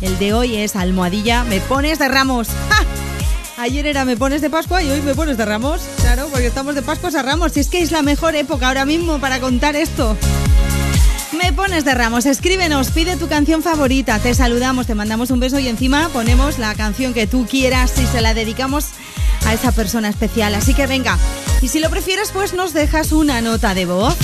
El 0.00 0.18
de 0.18 0.34
hoy 0.34 0.56
es 0.56 0.74
almohadilla 0.74 1.44
me 1.44 1.60
pones 1.60 2.00
de 2.00 2.08
ramos. 2.08 2.48
¡Ja! 2.48 3.62
Ayer 3.62 3.86
era 3.86 4.04
me 4.04 4.16
pones 4.16 4.40
de 4.40 4.50
Pascua 4.50 4.82
y 4.82 4.90
hoy 4.90 5.00
me 5.00 5.14
pones 5.14 5.36
de 5.36 5.44
ramos. 5.44 5.80
Claro, 6.00 6.26
porque 6.28 6.48
estamos 6.48 6.74
de 6.74 6.82
Pascua 6.82 7.10
a 7.16 7.22
ramos. 7.22 7.56
Y 7.56 7.60
es 7.60 7.68
que 7.68 7.82
es 7.82 7.92
la 7.92 8.02
mejor 8.02 8.34
época 8.34 8.66
ahora 8.66 8.84
mismo 8.84 9.20
para 9.20 9.38
contar 9.38 9.76
esto. 9.76 10.16
Me 11.32 11.52
pones 11.52 11.84
de 11.84 11.94
ramos, 11.94 12.26
escríbenos, 12.26 12.90
pide 12.90 13.16
tu 13.16 13.26
canción 13.26 13.62
favorita, 13.62 14.18
te 14.18 14.34
saludamos, 14.34 14.86
te 14.86 14.94
mandamos 14.94 15.30
un 15.30 15.40
beso 15.40 15.58
y 15.58 15.68
encima 15.68 16.10
ponemos 16.10 16.58
la 16.58 16.74
canción 16.74 17.14
que 17.14 17.26
tú 17.26 17.46
quieras 17.46 17.98
y 17.98 18.06
se 18.06 18.20
la 18.20 18.34
dedicamos 18.34 18.88
a 19.46 19.54
esa 19.54 19.72
persona 19.72 20.10
especial. 20.10 20.54
Así 20.54 20.74
que 20.74 20.86
venga, 20.86 21.16
y 21.62 21.68
si 21.68 21.80
lo 21.80 21.88
prefieres, 21.88 22.30
pues 22.32 22.52
nos 22.52 22.74
dejas 22.74 23.12
una 23.12 23.40
nota 23.40 23.74
de 23.74 23.86
voz. 23.86 24.16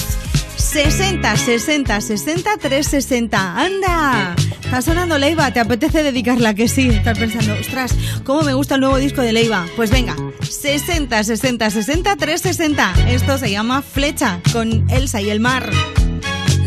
60 0.56 1.36
60 1.36 2.00
60 2.00 2.50
360. 2.58 3.56
¡Anda! 3.58 4.36
Está 4.62 4.82
sonando 4.82 5.16
Leiva, 5.16 5.50
¿te 5.50 5.60
apetece 5.60 6.02
dedicarla? 6.02 6.52
Que 6.52 6.68
sí, 6.68 6.88
estás 6.88 7.18
pensando, 7.18 7.54
ostras, 7.54 7.94
¿cómo 8.24 8.42
me 8.42 8.52
gusta 8.52 8.74
el 8.74 8.82
nuevo 8.82 8.98
disco 8.98 9.22
de 9.22 9.32
Leiva? 9.32 9.66
Pues 9.76 9.90
venga, 9.90 10.14
60 10.42 11.24
60 11.24 11.70
60 11.70 12.16
360. 12.16 12.94
Esto 13.08 13.38
se 13.38 13.50
llama 13.50 13.80
Flecha 13.80 14.40
con 14.52 14.90
Elsa 14.90 15.22
y 15.22 15.30
el 15.30 15.40
mar. 15.40 15.70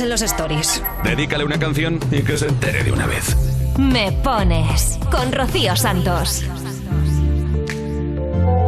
En 0.00 0.08
los 0.08 0.22
stories. 0.22 0.82
Dedícale 1.04 1.44
una 1.44 1.58
canción 1.58 1.98
y 2.10 2.22
que 2.22 2.36
se 2.36 2.48
entere 2.48 2.84
de 2.84 2.92
una 2.92 3.06
vez. 3.06 3.36
Me 3.78 4.12
pones 4.12 4.98
con 5.10 5.32
Rocío 5.32 5.76
Santos. 5.76 6.44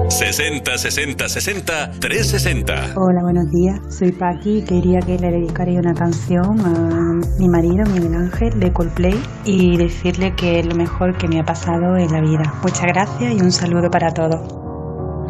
60 0.09 0.76
60 0.76 1.28
60 1.28 1.91
360. 1.99 2.95
Hola, 2.97 3.22
buenos 3.22 3.51
días. 3.51 3.80
Soy 3.89 4.12
Paqui 4.12 4.59
y 4.59 4.62
quería 4.62 5.01
que 5.01 5.18
le 5.18 5.30
dedicaría 5.30 5.80
una 5.80 5.95
canción 5.95 6.61
a 6.61 7.39
mi 7.39 7.49
marido, 7.49 7.85
Miguel 7.87 8.14
Ángel, 8.14 8.61
de 8.61 8.72
Coldplay, 8.72 9.18
y 9.45 9.76
decirle 9.78 10.35
que 10.37 10.61
es 10.61 10.66
lo 10.66 10.74
mejor 10.74 11.16
que 11.16 11.28
me 11.28 11.41
ha 11.41 11.45
pasado 11.45 11.97
en 11.97 12.12
la 12.12 12.20
vida. 12.20 12.55
Muchas 12.62 12.87
gracias 12.87 13.33
y 13.35 13.41
un 13.41 13.53
saludo 13.53 13.91
para 13.91 14.12
todos. 14.12 14.41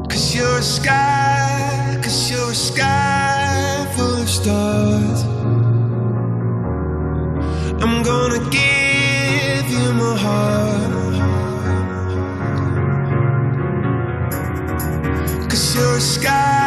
Cause 0.09 0.37
you're 0.37 0.59
a 0.59 0.63
sky, 0.63 1.97
cause 2.03 2.31
you're 2.31 2.51
a 2.51 2.55
sky 2.55 3.87
full 3.97 4.21
of 4.21 4.29
stars. 4.29 5.32
My. 9.95 10.23
Cause 15.49 15.75
you're 15.75 15.97
a 15.97 16.01
sky, 16.01 16.62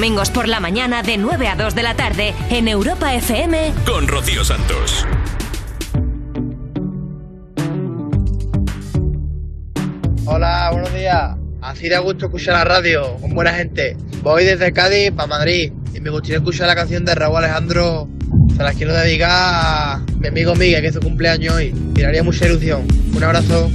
domingos 0.00 0.30
por 0.30 0.48
la 0.48 0.60
mañana 0.60 1.02
de 1.02 1.18
9 1.18 1.46
a 1.46 1.56
2 1.56 1.74
de 1.74 1.82
la 1.82 1.94
tarde 1.94 2.32
en 2.48 2.68
Europa 2.68 3.14
FM 3.14 3.74
Con 3.84 4.08
Rocío 4.08 4.42
Santos. 4.46 5.06
Hola, 10.24 10.70
buenos 10.72 10.94
días. 10.94 11.36
Así 11.60 11.90
da 11.90 11.98
gusto 11.98 12.24
escuchar 12.24 12.54
la 12.54 12.64
radio, 12.64 13.14
con 13.20 13.34
buena 13.34 13.52
gente. 13.52 13.94
Voy 14.22 14.46
desde 14.46 14.72
Cádiz 14.72 15.12
para 15.12 15.26
Madrid 15.26 15.70
y 15.92 16.00
me 16.00 16.08
gustaría 16.08 16.38
escuchar 16.38 16.68
la 16.68 16.74
canción 16.74 17.04
de 17.04 17.14
Raúl 17.14 17.36
Alejandro. 17.36 18.08
Se 18.56 18.62
la 18.62 18.72
quiero 18.72 18.94
dedicar 18.94 19.30
a 19.30 20.02
mi 20.18 20.28
amigo 20.28 20.54
Miguel, 20.54 20.80
que 20.80 20.86
es 20.86 20.94
su 20.94 21.00
cumpleaños 21.00 21.56
hoy. 21.56 21.74
Haría 22.02 22.22
mucha 22.22 22.46
ilusión. 22.46 22.88
Un 23.14 23.22
abrazo. 23.22 23.70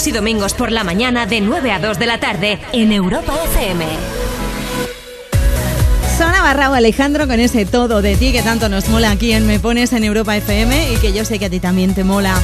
Sábados 0.00 0.06
y 0.06 0.12
domingos 0.12 0.54
por 0.54 0.72
la 0.72 0.82
mañana 0.82 1.26
de 1.26 1.42
9 1.42 1.72
a 1.72 1.78
2 1.78 1.98
de 1.98 2.06
la 2.06 2.18
tarde 2.18 2.58
en 2.72 2.90
Europa 2.90 3.34
FM. 3.52 3.84
Sonaba 6.16 6.54
Raúl 6.54 6.76
Alejandro 6.76 7.26
con 7.26 7.38
ese 7.38 7.66
todo 7.66 8.00
de 8.00 8.16
ti 8.16 8.32
que 8.32 8.42
tanto 8.42 8.70
nos 8.70 8.88
mola 8.88 9.10
aquí 9.10 9.32
en 9.32 9.46
Me 9.46 9.60
Pones 9.60 9.92
en 9.92 10.04
Europa 10.04 10.34
FM 10.34 10.94
y 10.94 10.96
que 10.96 11.12
yo 11.12 11.26
sé 11.26 11.38
que 11.38 11.46
a 11.46 11.50
ti 11.50 11.60
también 11.60 11.94
te 11.94 12.02
mola. 12.02 12.34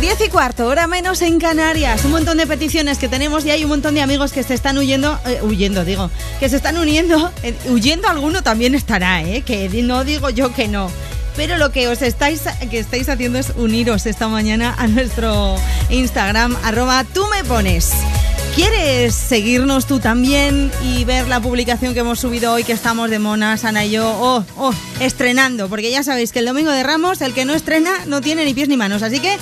10 0.00 0.18
y 0.26 0.28
cuarto, 0.30 0.66
hora 0.66 0.86
menos 0.86 1.20
en 1.20 1.38
Canarias. 1.38 2.06
Un 2.06 2.12
montón 2.12 2.38
de 2.38 2.46
peticiones 2.46 2.96
que 2.96 3.08
tenemos 3.08 3.44
y 3.44 3.50
hay 3.50 3.64
un 3.64 3.70
montón 3.70 3.94
de 3.94 4.00
amigos 4.00 4.32
que 4.32 4.42
se 4.42 4.54
están 4.54 4.78
huyendo, 4.78 5.18
eh, 5.26 5.40
huyendo, 5.42 5.84
digo, 5.84 6.10
que 6.40 6.48
se 6.48 6.56
están 6.56 6.78
uniendo. 6.78 7.30
Eh, 7.42 7.54
huyendo 7.68 8.08
alguno 8.08 8.42
también 8.42 8.74
estará, 8.74 9.22
¿eh? 9.22 9.42
Que 9.42 9.68
no 9.82 10.04
digo 10.04 10.30
yo 10.30 10.54
que 10.54 10.68
no. 10.68 10.90
Pero 11.36 11.58
lo 11.58 11.70
que 11.70 11.88
os 11.88 12.00
estáis, 12.00 12.42
que 12.70 12.78
estáis 12.78 13.08
haciendo 13.08 13.38
es 13.38 13.52
uniros 13.56 14.06
esta 14.06 14.28
mañana 14.28 14.74
a 14.78 14.86
nuestro 14.86 15.56
Instagram, 15.94 16.56
arroba 16.64 17.04
tú 17.04 17.24
me 17.28 17.44
pones. 17.44 17.92
¿Quieres 18.54 19.14
seguirnos 19.14 19.86
tú 19.86 19.98
también 19.98 20.70
y 20.82 21.04
ver 21.04 21.26
la 21.28 21.40
publicación 21.40 21.94
que 21.94 22.00
hemos 22.00 22.20
subido 22.20 22.52
hoy 22.52 22.64
que 22.64 22.72
estamos 22.72 23.10
de 23.10 23.18
monas, 23.18 23.64
Ana 23.64 23.84
y 23.84 23.92
yo? 23.92 24.08
Oh, 24.08 24.44
oh, 24.56 24.74
estrenando, 25.00 25.68
porque 25.68 25.90
ya 25.90 26.02
sabéis 26.02 26.32
que 26.32 26.40
el 26.40 26.46
domingo 26.46 26.70
de 26.70 26.82
Ramos, 26.82 27.20
el 27.20 27.32
que 27.32 27.44
no 27.44 27.54
estrena 27.54 27.90
no 28.06 28.20
tiene 28.20 28.44
ni 28.44 28.54
pies 28.54 28.68
ni 28.68 28.76
manos, 28.76 29.02
así 29.02 29.18
que 29.20 29.36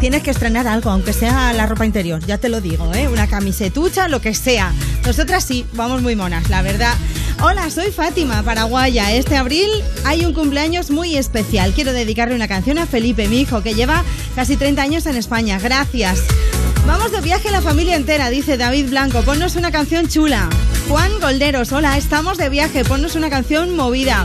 tienes 0.00 0.22
que 0.22 0.30
estrenar 0.30 0.66
algo, 0.66 0.90
aunque 0.90 1.12
sea 1.12 1.52
la 1.52 1.66
ropa 1.66 1.86
interior, 1.86 2.24
ya 2.24 2.38
te 2.38 2.48
lo 2.48 2.60
digo, 2.60 2.94
¿eh? 2.94 3.08
Una 3.08 3.26
camisetucha, 3.26 4.08
lo 4.08 4.20
que 4.20 4.34
sea. 4.34 4.72
Nosotras 5.04 5.44
sí, 5.44 5.66
vamos 5.72 6.02
muy 6.02 6.16
monas, 6.16 6.48
la 6.48 6.62
verdad. 6.62 6.94
Hola, 7.42 7.70
soy 7.70 7.90
Fátima, 7.90 8.42
paraguaya. 8.42 9.12
Este 9.12 9.36
abril 9.36 9.68
hay 10.06 10.24
un 10.24 10.32
cumpleaños 10.32 10.92
muy 10.92 11.16
especial. 11.16 11.72
Quiero 11.72 11.92
dedicarle 11.92 12.36
una 12.36 12.46
canción 12.46 12.78
a 12.78 12.86
Felipe, 12.86 13.26
mi 13.28 13.40
hijo, 13.40 13.62
que 13.62 13.74
lleva 13.74 14.04
casi 14.36 14.56
30 14.56 14.80
años 14.80 15.06
en 15.06 15.16
España. 15.16 15.58
Gracias. 15.58 16.20
Vamos 16.86 17.10
de 17.10 17.20
viaje 17.20 17.50
la 17.50 17.60
familia 17.60 17.96
entera, 17.96 18.30
dice 18.30 18.56
David 18.56 18.88
Blanco. 18.90 19.22
Ponnos 19.22 19.56
una 19.56 19.72
canción 19.72 20.06
chula. 20.06 20.48
Juan 20.88 21.10
Golderos, 21.20 21.72
hola, 21.72 21.96
estamos 21.98 22.38
de 22.38 22.48
viaje. 22.48 22.84
Ponnos 22.84 23.16
una 23.16 23.30
canción 23.30 23.74
movida. 23.74 24.24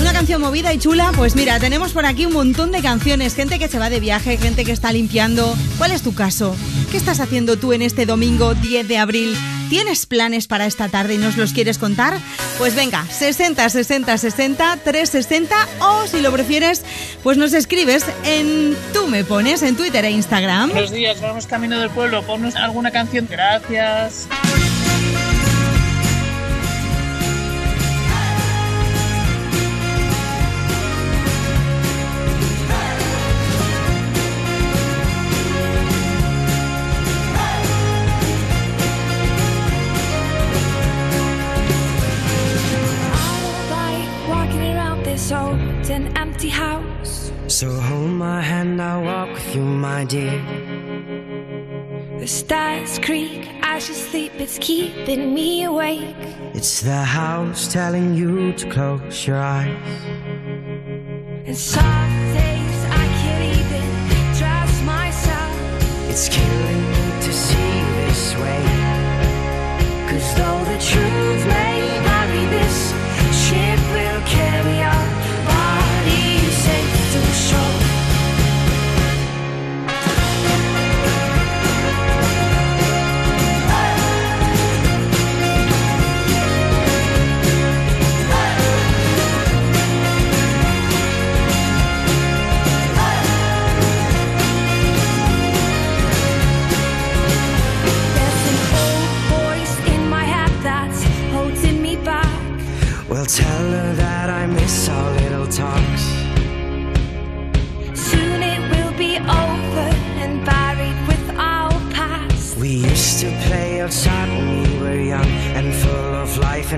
Una 0.00 0.12
canción 0.12 0.40
movida 0.40 0.74
y 0.74 0.78
chula, 0.78 1.12
pues 1.14 1.36
mira, 1.36 1.60
tenemos 1.60 1.92
por 1.92 2.04
aquí 2.04 2.26
un 2.26 2.32
montón 2.32 2.72
de 2.72 2.82
canciones, 2.82 3.36
gente 3.36 3.60
que 3.60 3.68
se 3.68 3.78
va 3.78 3.88
de 3.88 4.00
viaje, 4.00 4.36
gente 4.38 4.64
que 4.64 4.72
está 4.72 4.92
limpiando. 4.92 5.56
¿Cuál 5.78 5.92
es 5.92 6.02
tu 6.02 6.14
caso? 6.14 6.56
¿Qué 6.90 6.96
estás 6.96 7.20
haciendo 7.20 7.56
tú 7.56 7.72
en 7.72 7.82
este 7.82 8.06
domingo 8.06 8.54
10 8.54 8.88
de 8.88 8.98
abril? 8.98 9.36
¿Tienes 9.68 10.06
planes 10.06 10.46
para 10.46 10.66
esta 10.66 10.88
tarde 10.88 11.14
y 11.14 11.18
nos 11.18 11.36
los 11.36 11.52
quieres 11.52 11.78
contar? 11.78 12.18
Pues 12.58 12.74
venga, 12.76 13.04
60 13.04 13.68
60 13.68 14.16
60 14.16 14.76
360 14.84 15.56
o 15.80 16.06
si 16.06 16.20
lo 16.20 16.30
prefieres, 16.32 16.84
pues 17.22 17.36
nos 17.36 17.52
escribes 17.52 18.04
en 18.24 18.76
tú 18.92 19.08
me 19.08 19.24
pones 19.24 19.62
en 19.62 19.76
Twitter 19.76 20.04
e 20.04 20.10
Instagram. 20.10 20.70
Buenos 20.70 20.92
días, 20.92 21.20
vamos 21.20 21.46
camino 21.46 21.78
del 21.80 21.90
pueblo. 21.90 22.22
Ponnos 22.22 22.54
alguna 22.54 22.92
canción. 22.92 23.26
Gracias. 23.28 24.28
My 48.26 48.40
hand, 48.40 48.82
I'll 48.82 49.04
walk 49.10 49.30
with 49.36 49.54
you, 49.54 49.62
my 49.62 50.02
dear. 50.04 50.38
The 52.18 52.26
stars 52.26 52.98
creak 53.06 53.42
as 53.62 53.88
you 53.88 53.94
sleep, 53.94 54.32
it's 54.44 54.58
keeping 54.58 55.22
me 55.38 55.48
awake. 55.72 56.24
It's 56.58 56.80
the 56.80 57.02
house 57.20 57.62
telling 57.78 58.08
you 58.20 58.52
to 58.60 58.64
close 58.74 59.16
your 59.28 59.40
eyes. 59.58 59.96
And 61.48 61.56
some 61.76 62.12
days 62.40 62.78
I 63.02 63.04
can't 63.20 63.44
even 63.60 63.86
trust 64.40 64.78
myself. 64.96 65.54
It's 66.10 66.26
killing 66.36 66.84
me 66.94 67.04
to 67.26 67.32
see 67.46 67.72
this 68.00 68.22
way. 68.42 68.64
Cause 70.08 70.28
though 70.38 70.62
the 70.72 70.78
truth 70.90 71.42
may 71.54 71.75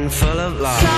full 0.06 0.38
of 0.38 0.60
love. 0.60 0.97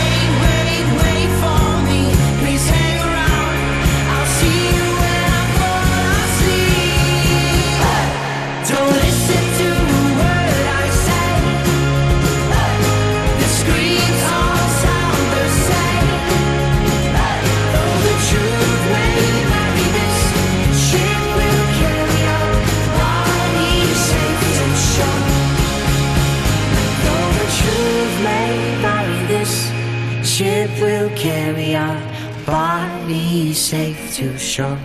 will 30.81 31.09
carry 31.15 31.75
our 31.75 31.97
body 32.45 33.53
safe 33.53 34.15
to 34.17 34.37
shore. 34.37 34.77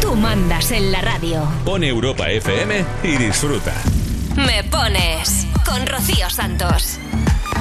Tú 0.00 0.16
mandas 0.16 0.72
en 0.72 0.90
la 0.90 1.00
radio. 1.00 1.46
Pon 1.64 1.84
Europa 1.84 2.28
FM 2.28 2.84
y 3.04 3.16
disfruta. 3.16 3.74
Me 4.36 4.64
pones 4.64 5.46
con 5.64 5.86
Rocío 5.86 6.28
Santos. 6.30 6.98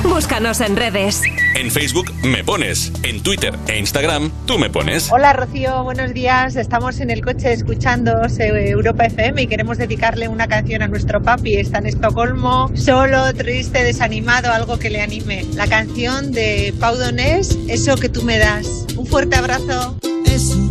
Búscanos 0.03 0.61
en 0.61 0.75
redes. 0.75 1.21
En 1.55 1.69
Facebook 1.69 2.11
me 2.23 2.43
pones, 2.43 2.91
en 3.03 3.21
Twitter 3.21 3.53
e 3.67 3.77
Instagram 3.77 4.31
tú 4.45 4.57
me 4.57 4.69
pones. 4.69 5.11
Hola 5.11 5.33
Rocío, 5.33 5.83
buenos 5.83 6.13
días. 6.13 6.55
Estamos 6.55 6.99
en 6.99 7.11
el 7.11 7.23
coche 7.23 7.53
escuchando 7.53 8.11
eh, 8.39 8.69
Europa 8.69 9.05
FM 9.05 9.43
y 9.43 9.47
queremos 9.47 9.77
dedicarle 9.77 10.27
una 10.27 10.47
canción 10.47 10.81
a 10.81 10.87
nuestro 10.87 11.21
papi. 11.21 11.55
Está 11.55 11.77
en 11.77 11.87
Estocolmo, 11.87 12.71
solo, 12.75 13.33
triste, 13.33 13.83
desanimado, 13.83 14.51
algo 14.51 14.79
que 14.79 14.89
le 14.89 15.01
anime. 15.01 15.45
La 15.53 15.67
canción 15.67 16.31
de 16.31 16.73
Pau 16.79 16.95
Donés, 16.95 17.57
Eso 17.67 17.95
que 17.95 18.09
tú 18.09 18.23
me 18.23 18.37
das. 18.37 18.87
Un 18.97 19.05
fuerte 19.05 19.35
abrazo. 19.35 19.97
Eso 20.25 20.70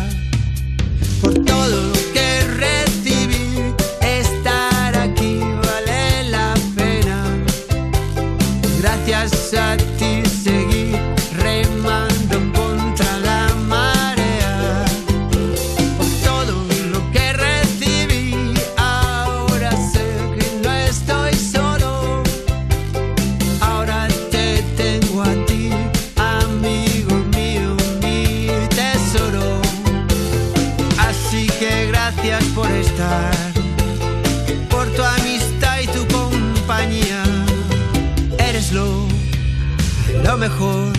Mejor 40.41 40.90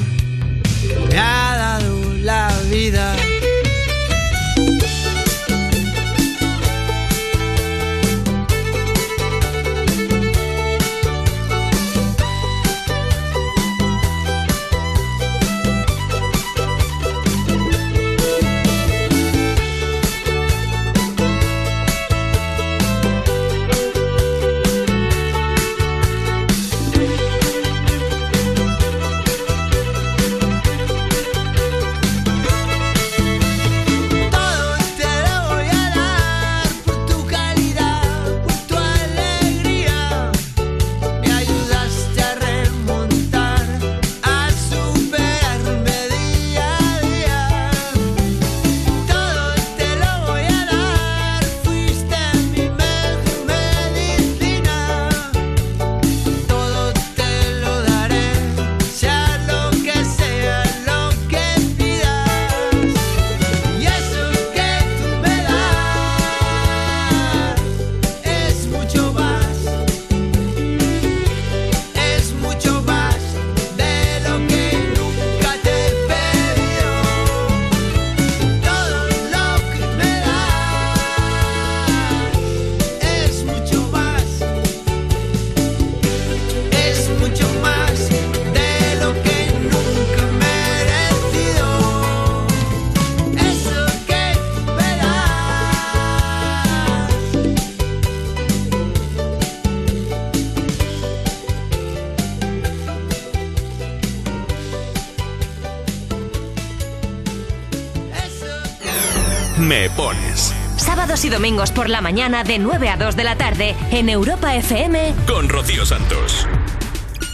Sábados 111.22 111.24
y 111.24 111.30
domingos 111.30 111.70
por 111.70 111.88
la 111.88 112.00
mañana 112.00 112.42
de 112.42 112.58
9 112.58 112.88
a 112.88 112.96
2 112.96 113.14
de 113.14 113.24
la 113.24 113.36
tarde 113.36 113.76
en 113.92 114.08
Europa 114.08 114.56
FM. 114.56 115.14
con 115.26 115.48
Rocío 115.48 115.86
Santos. 115.86 116.48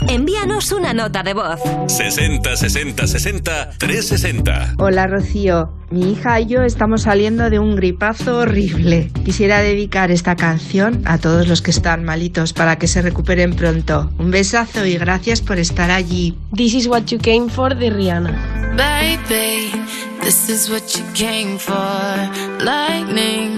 Envíanos 0.08 0.72
una 0.72 0.92
nota 0.92 1.22
de 1.22 1.32
voz. 1.32 1.60
60 1.86 2.56
60 2.56 3.06
60 3.06 3.70
360. 3.78 4.74
Hola 4.78 5.06
Rocío, 5.06 5.72
mi 5.90 6.12
hija 6.12 6.40
y 6.40 6.46
yo 6.46 6.62
estamos 6.62 7.02
saliendo 7.02 7.50
de 7.50 7.58
un 7.58 7.76
gripazo 7.76 8.38
horrible. 8.38 9.10
Quisiera 9.24 9.60
dedicar 9.60 10.10
esta 10.10 10.36
canción 10.36 11.02
a 11.06 11.18
todos 11.18 11.48
los 11.48 11.62
que 11.62 11.70
están 11.70 12.04
malitos 12.04 12.52
para 12.52 12.76
que 12.76 12.88
se 12.88 13.00
recuperen 13.00 13.54
pronto. 13.54 14.10
Un 14.18 14.30
besazo 14.30 14.84
y 14.84 14.98
gracias 14.98 15.40
por 15.40 15.58
estar 15.58 15.90
allí. 15.90 16.36
This 16.54 16.74
is 16.74 16.86
what 16.86 17.04
you 17.06 17.18
came 17.18 17.48
for 17.48 17.74
de 17.74 17.90
Rihanna. 17.90 18.76
Baby, 18.76 19.72
this 20.20 20.48
is 20.48 20.70
what 20.70 20.82
you 20.94 21.04
came 21.14 21.58
for. 21.58 21.74
Lightning 22.62 23.57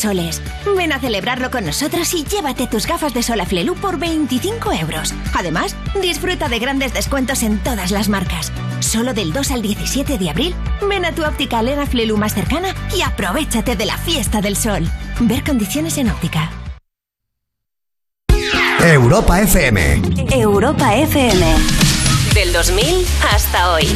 Soles. 0.00 0.40
Ven 0.76 0.92
a 0.92 0.98
celebrarlo 0.98 1.50
con 1.50 1.66
nosotros 1.66 2.14
y 2.14 2.24
llévate 2.24 2.66
tus 2.66 2.86
gafas 2.86 3.12
de 3.12 3.22
sol 3.22 3.40
a 3.40 3.46
Flelu 3.46 3.74
por 3.74 3.98
25 3.98 4.72
euros. 4.72 5.14
Además, 5.34 5.76
disfruta 6.00 6.48
de 6.48 6.58
grandes 6.58 6.94
descuentos 6.94 7.42
en 7.42 7.58
todas 7.58 7.90
las 7.90 8.08
marcas. 8.08 8.50
Solo 8.80 9.12
del 9.12 9.32
2 9.32 9.50
al 9.50 9.62
17 9.62 10.16
de 10.18 10.30
abril, 10.30 10.54
ven 10.88 11.04
a 11.04 11.12
tu 11.12 11.24
óptica 11.24 11.60
Elena 11.60 11.86
Flelu 11.86 12.16
más 12.16 12.34
cercana 12.34 12.74
y 12.96 13.02
aprovechate 13.02 13.76
de 13.76 13.86
la 13.86 13.96
fiesta 13.98 14.40
del 14.40 14.56
sol. 14.56 14.88
Ver 15.20 15.44
condiciones 15.44 15.98
en 15.98 16.10
óptica. 16.10 16.50
Europa 18.82 19.40
FM. 19.42 20.00
Europa 20.32 20.96
FM. 20.96 21.46
Del 22.34 22.52
2000 22.52 23.06
hasta 23.30 23.72
hoy. 23.72 23.86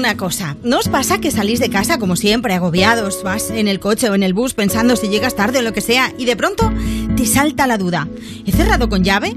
Una 0.00 0.16
cosa. 0.16 0.56
¿No 0.62 0.78
os 0.78 0.88
pasa 0.88 1.20
que 1.20 1.30
salís 1.30 1.60
de 1.60 1.68
casa 1.68 1.98
como 1.98 2.16
siempre, 2.16 2.54
agobiados, 2.54 3.22
vas 3.22 3.50
en 3.50 3.68
el 3.68 3.80
coche 3.80 4.08
o 4.08 4.14
en 4.14 4.22
el 4.22 4.32
bus 4.32 4.54
pensando 4.54 4.96
si 4.96 5.08
llegas 5.08 5.36
tarde 5.36 5.58
o 5.58 5.62
lo 5.62 5.74
que 5.74 5.82
sea, 5.82 6.12
y 6.16 6.24
de 6.24 6.36
pronto 6.36 6.72
te 7.16 7.26
salta 7.26 7.66
la 7.66 7.76
duda? 7.76 8.08
¿He 8.46 8.50
cerrado 8.50 8.88
con 8.88 9.04
llave? 9.04 9.36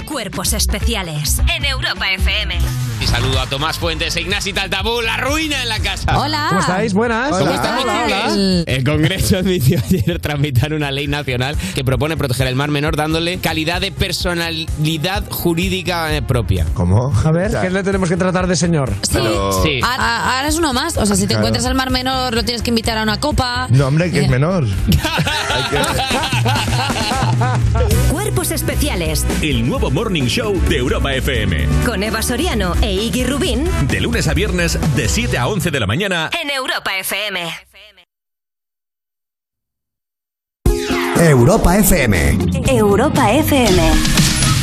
Cuerpos 0.11 0.51
especiales 0.53 1.39
en 1.55 1.63
Europa 1.63 2.11
FM. 2.11 2.55
Y 3.01 3.07
saludo 3.07 3.39
a 3.39 3.47
Tomás 3.47 3.79
Fuentes 3.79 4.13
e 4.17 4.21
Ignasi 4.21 4.51
Taltabú, 4.53 5.01
la 5.01 5.15
ruina 5.17 5.61
en 5.63 5.69
la 5.69 5.79
casa. 5.79 6.19
Hola. 6.19 6.47
¿Cómo 6.49 6.59
estáis? 6.61 6.93
Buenas. 6.93 7.29
¿Cómo 7.29 7.49
hola. 7.49 8.25
El, 8.27 8.63
el 8.67 8.83
Congreso 8.83 9.37
admitió 9.39 9.79
ayer 9.83 10.19
tramitar 10.19 10.73
una 10.73 10.91
ley 10.91 11.07
nacional 11.07 11.55
que 11.73 11.83
propone 11.85 12.17
proteger 12.17 12.45
el 12.47 12.55
mar 12.55 12.69
menor 12.69 12.95
dándole 12.97 13.39
calidad 13.39 13.79
de 13.81 13.91
personalidad 13.93 15.23
jurídica 15.31 16.13
eh, 16.13 16.21
propia. 16.21 16.65
¿Cómo? 16.73 17.11
A 17.25 17.31
ver, 17.31 17.57
¿qué 17.61 17.69
le 17.69 17.81
tenemos 17.81 18.09
que 18.09 18.17
tratar 18.17 18.45
de 18.47 18.55
señor? 18.57 18.93
Sí. 19.09 19.17
Sí. 19.63 19.79
A- 19.83 19.95
a- 19.95 20.35
Ahora 20.37 20.47
es 20.49 20.57
uno 20.57 20.73
más. 20.73 20.97
O 20.97 21.05
sea, 21.05 21.15
si 21.15 21.21
te 21.23 21.27
Claro. 21.29 21.39
encuentras 21.43 21.65
al 21.65 21.73
mar 21.75 21.89
menor, 21.89 22.35
lo 22.35 22.43
tienes 22.43 22.61
que 22.61 22.69
invitar 22.69 22.97
a 22.97 23.03
una 23.03 23.19
copa. 23.19 23.67
No, 23.71 23.87
hombre, 23.87 24.11
que 24.11 24.19
es 24.19 24.25
Eh, 24.25 24.29
menor. 24.29 24.67
Cuerpos 28.31 28.51
especiales 28.51 29.25
El 29.41 29.67
nuevo 29.67 29.91
Morning 29.91 30.23
Show 30.23 30.53
de 30.69 30.77
Europa 30.77 31.13
FM. 31.13 31.67
con 31.85 32.01
Eva 32.01 32.21
Soriano 32.21 32.75
e 32.81 32.93
Iggy 32.93 33.25
Rubín 33.25 33.65
De 33.89 33.99
lunes 33.99 34.25
a 34.29 34.33
viernes, 34.33 34.79
de 34.95 35.09
7 35.09 35.37
a 35.37 35.47
11 35.49 35.69
de 35.69 35.79
la 35.81 35.85
mañana. 35.85 36.29
en 36.41 36.49
Europa 36.49 36.97
FM. 36.97 37.41
Europa 41.19 41.77
FM. 41.77 42.37
Europa 42.69 43.31
FM. 43.33 43.91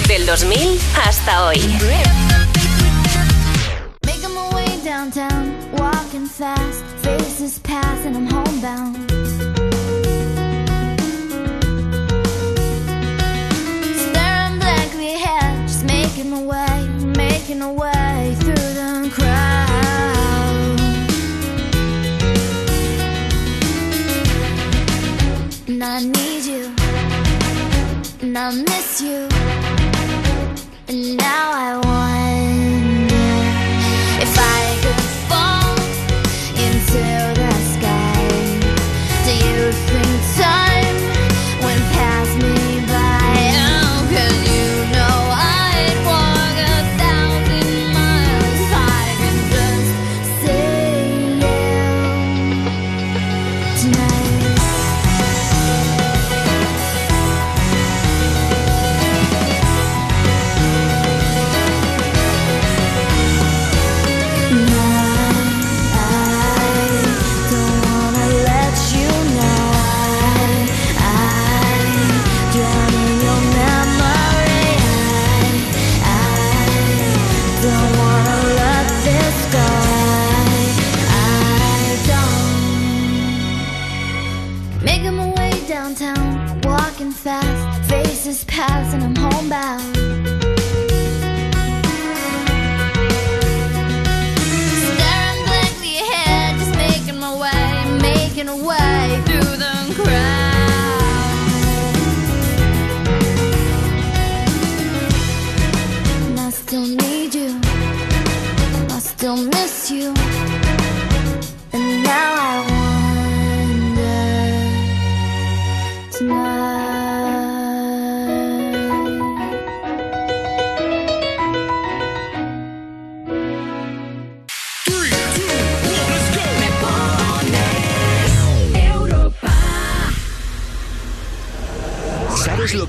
Del 0.08 0.24
2000 0.24 0.78
hasta 1.06 1.46
hoy. 1.46 1.58
Making 4.06 4.34
my 4.34 4.54
way 4.54 4.80
downtown, 4.82 5.54
walking 5.78 6.26
fast, 6.26 6.82
faces 7.02 7.60
pass 7.60 8.06
and 8.06 8.16
I'm 8.16 8.28
homebound. 8.32 8.96
Way, 16.40 16.86
making 17.16 17.58
my 17.58 17.72
way 17.72 18.34
through 18.40 18.54
the 18.54 19.10
crowd. 19.12 20.80
And 25.68 25.82
I 25.84 26.00
need 26.00 26.44
you, 26.44 26.74
and 28.20 28.38
I 28.38 28.50
miss 28.50 29.00
you, 29.00 29.28
and 30.88 31.16
now 31.16 31.50
I 31.52 31.74
wonder 31.76 31.97
and 89.50 89.97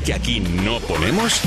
que 0.09 0.15
aquí 0.15 0.39
no 0.39 0.79
ponemos? 0.79 1.39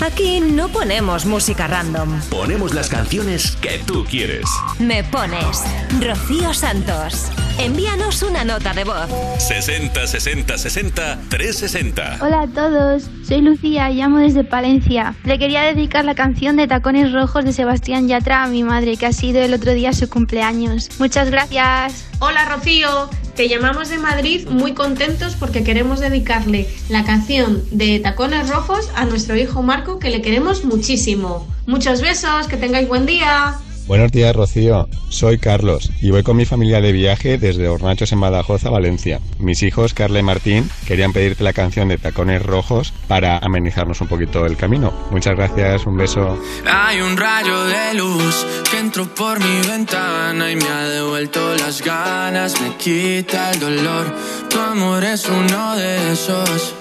Aquí 0.00 0.40
no 0.40 0.68
ponemos 0.68 1.26
música 1.26 1.66
random. 1.66 2.18
Ponemos 2.30 2.72
las 2.72 2.88
canciones 2.88 3.56
que 3.56 3.78
tú 3.86 4.06
quieres. 4.08 4.46
Me 4.78 5.04
pones 5.04 5.62
Rocío 6.00 6.54
Santos. 6.54 7.30
Envíanos 7.58 8.22
una 8.22 8.44
nota 8.44 8.74
de 8.74 8.84
voz. 8.84 9.08
60 9.38 10.06
60 10.06 10.58
60 10.58 11.18
360. 11.30 12.18
Hola 12.20 12.42
a 12.42 12.46
todos, 12.48 13.04
soy 13.26 13.40
Lucía, 13.40 13.88
llamo 13.88 14.18
desde 14.18 14.44
Palencia. 14.44 15.14
Le 15.24 15.38
quería 15.38 15.62
dedicar 15.62 16.04
la 16.04 16.14
canción 16.14 16.56
de 16.56 16.66
Tacones 16.66 17.12
Rojos 17.12 17.46
de 17.46 17.54
Sebastián 17.54 18.08
Yatra 18.08 18.44
a 18.44 18.48
mi 18.48 18.62
madre, 18.62 18.98
que 18.98 19.06
ha 19.06 19.12
sido 19.12 19.40
el 19.40 19.54
otro 19.54 19.72
día 19.72 19.94
su 19.94 20.10
cumpleaños. 20.10 20.90
Muchas 20.98 21.30
gracias. 21.30 22.04
Hola 22.18 22.44
Rocío, 22.44 23.08
te 23.34 23.48
llamamos 23.48 23.88
de 23.88 23.98
Madrid 23.98 24.46
muy 24.48 24.74
contentos 24.74 25.34
porque 25.34 25.64
queremos 25.64 26.00
dedicarle 26.00 26.68
la 26.90 27.04
canción 27.04 27.62
de 27.70 28.00
Tacones 28.00 28.50
Rojos 28.50 28.90
a 28.94 29.06
nuestro 29.06 29.34
hijo 29.34 29.62
Marco 29.62 29.98
que 29.98 30.10
le 30.10 30.20
queremos 30.20 30.64
muchísimo. 30.64 31.48
Muchos 31.66 32.02
besos, 32.02 32.48
que 32.48 32.58
tengáis 32.58 32.86
buen 32.86 33.06
día. 33.06 33.56
Buenos 33.86 34.10
días, 34.10 34.34
Rocío. 34.34 34.88
Soy 35.10 35.38
Carlos 35.38 35.92
y 36.02 36.10
voy 36.10 36.24
con 36.24 36.36
mi 36.36 36.44
familia 36.44 36.80
de 36.80 36.90
viaje 36.90 37.38
desde 37.38 37.68
Hornachos 37.68 38.10
en 38.10 38.18
Badajoz 38.18 38.64
a 38.64 38.70
Valencia. 38.70 39.20
Mis 39.38 39.62
hijos, 39.62 39.94
Carla 39.94 40.18
y 40.18 40.24
Martín, 40.24 40.68
querían 40.88 41.12
pedirte 41.12 41.44
la 41.44 41.52
canción 41.52 41.86
de 41.86 41.96
Tacones 41.96 42.42
Rojos 42.42 42.92
para 43.06 43.38
amenizarnos 43.38 44.00
un 44.00 44.08
poquito 44.08 44.44
el 44.44 44.56
camino. 44.56 44.92
Muchas 45.12 45.36
gracias, 45.36 45.86
un 45.86 45.96
beso. 45.96 46.36
Hay 46.68 47.00
un 47.00 47.16
rayo 47.16 47.64
de 47.66 47.94
luz 47.94 48.44
que 48.68 48.80
entró 48.80 49.06
por 49.14 49.38
mi 49.38 49.68
ventana 49.68 50.50
y 50.50 50.56
me 50.56 50.68
ha 50.68 50.88
devuelto 50.88 51.54
las 51.54 51.80
ganas, 51.80 52.60
me 52.60 52.76
quita 52.76 53.52
el 53.52 53.60
dolor. 53.60 54.12
Tu 54.50 54.58
amor 54.58 55.04
es 55.04 55.28
uno 55.28 55.76
de 55.76 56.12
esos 56.12 56.74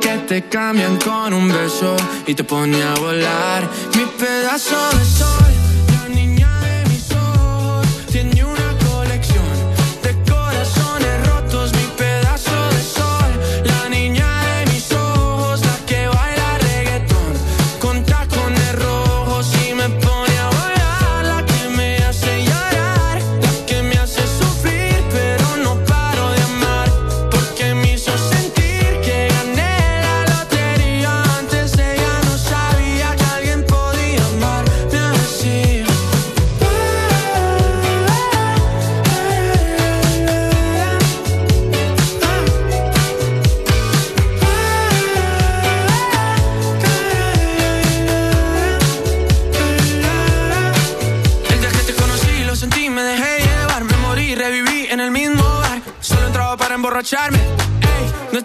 que 0.00 0.18
te 0.28 0.48
cambian 0.48 0.98
con 0.98 1.32
un 1.32 1.48
beso 1.48 1.96
y 2.26 2.34
te 2.34 2.44
pone 2.44 2.82
a 2.82 2.94
volar. 2.96 3.68
Pedazo 4.18 4.74
de 4.98 5.04
sol, 5.04 5.47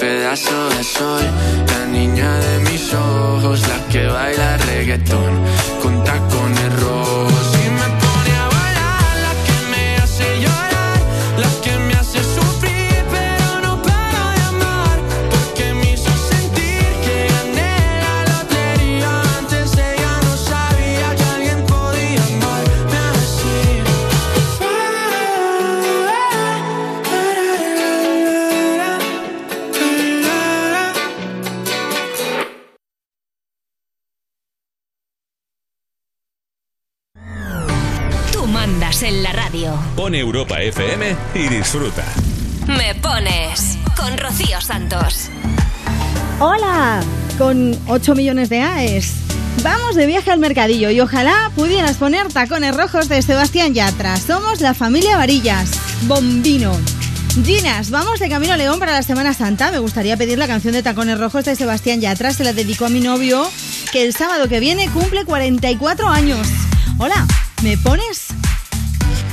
pedazo 0.00 0.70
de 0.70 0.82
sol, 0.82 1.22
la 1.66 1.84
niña 1.86 2.38
de 2.40 2.58
mis 2.60 2.94
ojos, 2.94 3.60
la 3.68 3.78
que 3.88 4.06
baila 4.06 4.56
reggaetón 4.56 5.32
con 5.82 6.02
tacones 6.04 6.59
Pon 40.00 40.14
Europa 40.14 40.62
FM 40.62 41.14
y 41.34 41.48
disfruta. 41.48 42.02
Me 42.66 42.94
pones 43.02 43.76
con 43.98 44.16
Rocío 44.16 44.58
Santos. 44.62 45.28
Hola, 46.38 47.02
con 47.36 47.78
8 47.86 48.14
millones 48.14 48.48
de 48.48 48.62
AES. 48.62 49.12
Vamos 49.62 49.96
de 49.96 50.06
viaje 50.06 50.30
al 50.30 50.38
mercadillo 50.38 50.88
y 50.88 51.00
ojalá 51.00 51.52
pudieras 51.54 51.98
poner 51.98 52.32
tacones 52.32 52.74
rojos 52.74 53.10
de 53.10 53.20
Sebastián 53.20 53.74
Yatra. 53.74 54.16
Somos 54.16 54.62
la 54.62 54.72
familia 54.72 55.18
Varillas. 55.18 55.72
Bombino. 56.06 56.72
Ginas, 57.44 57.90
vamos 57.90 58.20
de 58.20 58.30
camino 58.30 58.54
a 58.54 58.56
León 58.56 58.78
para 58.78 58.92
la 58.92 59.02
Semana 59.02 59.34
Santa. 59.34 59.70
Me 59.70 59.80
gustaría 59.80 60.16
pedir 60.16 60.38
la 60.38 60.46
canción 60.46 60.72
de 60.72 60.82
Tacones 60.82 61.20
Rojos 61.20 61.44
de 61.44 61.56
Sebastián 61.56 62.00
Yatra. 62.00 62.32
Se 62.32 62.42
la 62.42 62.54
dedico 62.54 62.86
a 62.86 62.88
mi 62.88 63.00
novio, 63.00 63.46
que 63.92 64.02
el 64.02 64.14
sábado 64.14 64.48
que 64.48 64.60
viene 64.60 64.88
cumple 64.88 65.26
44 65.26 66.08
años. 66.08 66.48
Hola, 66.96 67.26
¿me 67.62 67.76
pones 67.76 68.28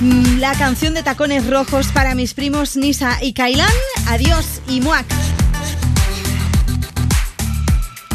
la 0.02 0.53
canción 0.53 0.94
de 0.94 1.02
Tacones 1.02 1.48
Rojos 1.48 1.88
para 1.88 2.14
mis 2.14 2.34
primos 2.34 2.78
Nisa 2.78 3.18
y 3.22 3.34
Kailan? 3.34 3.68
Adiós 4.07 4.61
y 4.68 4.82
muac. 4.82 5.06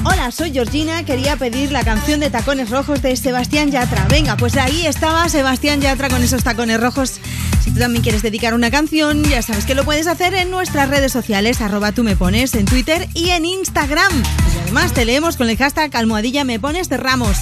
Hola, 0.05 0.31
soy 0.31 0.53
Georgina. 0.53 1.05
Quería 1.05 1.37
pedir 1.37 1.73
la 1.73 1.85
canción 1.85 2.21
de 2.21 2.31
Tacones 2.31 2.71
Rojos 2.71 3.03
de 3.03 3.17
Sebastián 3.17 3.71
Yatra. 3.71 4.07
Venga, 4.09 4.37
pues 4.37 4.57
ahí 4.57 4.87
estaba 4.87 5.29
Sebastián 5.29 5.81
Yatra 5.81 6.09
con 6.09 6.23
esos 6.23 6.45
tacones 6.45 6.81
rojos. 6.81 7.21
Si 7.63 7.71
tú 7.71 7.79
también 7.79 8.03
quieres 8.03 8.23
dedicar 8.23 8.55
una 8.55 8.71
canción, 8.71 9.23
ya 9.25 9.43
sabes 9.43 9.65
que 9.65 9.75
lo 9.75 9.85
puedes 9.85 10.07
hacer 10.07 10.35
en 10.35 10.51
nuestras 10.51 10.89
redes 10.89 11.13
sociales, 11.13 11.61
arroba 11.61 11.93
tú 11.93 12.03
me 12.03 12.17
pones, 12.17 12.55
en 12.55 12.65
Twitter 12.65 13.09
y 13.15 13.31
en 13.31 13.45
Instagram. 13.45 14.13
Y 14.55 14.59
además 14.63 14.93
te 14.93 15.05
leemos 15.05 15.37
con 15.37 15.49
el 15.49 15.57
hashtag 15.57 15.97
almohadilla 15.97 16.45
me 16.45 16.59
pones 16.59 16.89
de 16.89 16.97
Ramos 16.97 17.39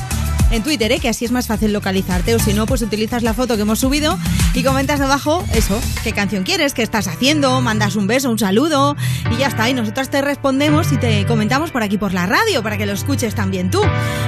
en 0.51 0.63
Twitter, 0.63 0.93
¿eh? 0.93 0.99
que 0.99 1.09
así 1.09 1.25
es 1.25 1.31
más 1.31 1.47
fácil 1.47 1.73
localizarte. 1.73 2.35
O 2.35 2.39
si 2.39 2.53
no, 2.53 2.67
pues 2.67 2.83
utilizas 2.83 3.23
la 3.23 3.35
foto 3.35 3.57
que 3.57 3.63
hemos 3.63 3.79
subido 3.79 4.19
y 4.55 4.63
comentas 4.63 4.99
debajo 4.99 5.45
eso, 5.55 5.81
qué 6.03 6.13
canción 6.13 6.45
quieres, 6.45 6.75
qué 6.75 6.83
estás 6.83 7.09
haciendo, 7.09 7.61
mandas 7.61 7.97
un 7.97 8.07
beso, 8.07 8.31
un 8.31 8.39
saludo 8.39 8.97
y 9.31 9.39
ya 9.39 9.49
está. 9.49 9.69
Y 9.69 9.75
nosotras 9.75 10.11
te 10.11 10.21
respondemos 10.21 10.93
y 10.93 10.97
te 10.97 11.27
comentamos 11.27 11.71
por 11.71 11.83
aquí 11.83 11.99
por 11.99 12.13
la 12.13 12.27
radio 12.27 12.63
para 12.63 12.79
que 12.79 12.87
lo 12.87 12.93
escuches 12.93 13.35
también 13.35 13.71
tú 13.71 13.83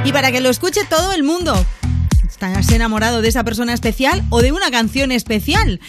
y 0.04 0.12
para 0.12 0.32
que 0.32 0.40
lo 0.40 0.50
escuche 0.50 0.80
todo 0.88 1.12
el 1.12 1.22
mundo. 1.22 1.54
¿Estás 2.26 2.70
enamorado 2.72 3.22
de 3.22 3.28
esa 3.28 3.44
persona 3.44 3.72
especial 3.72 4.24
o 4.30 4.42
de 4.42 4.52
una 4.52 4.70
canción 4.70 5.12
especial? 5.12 5.80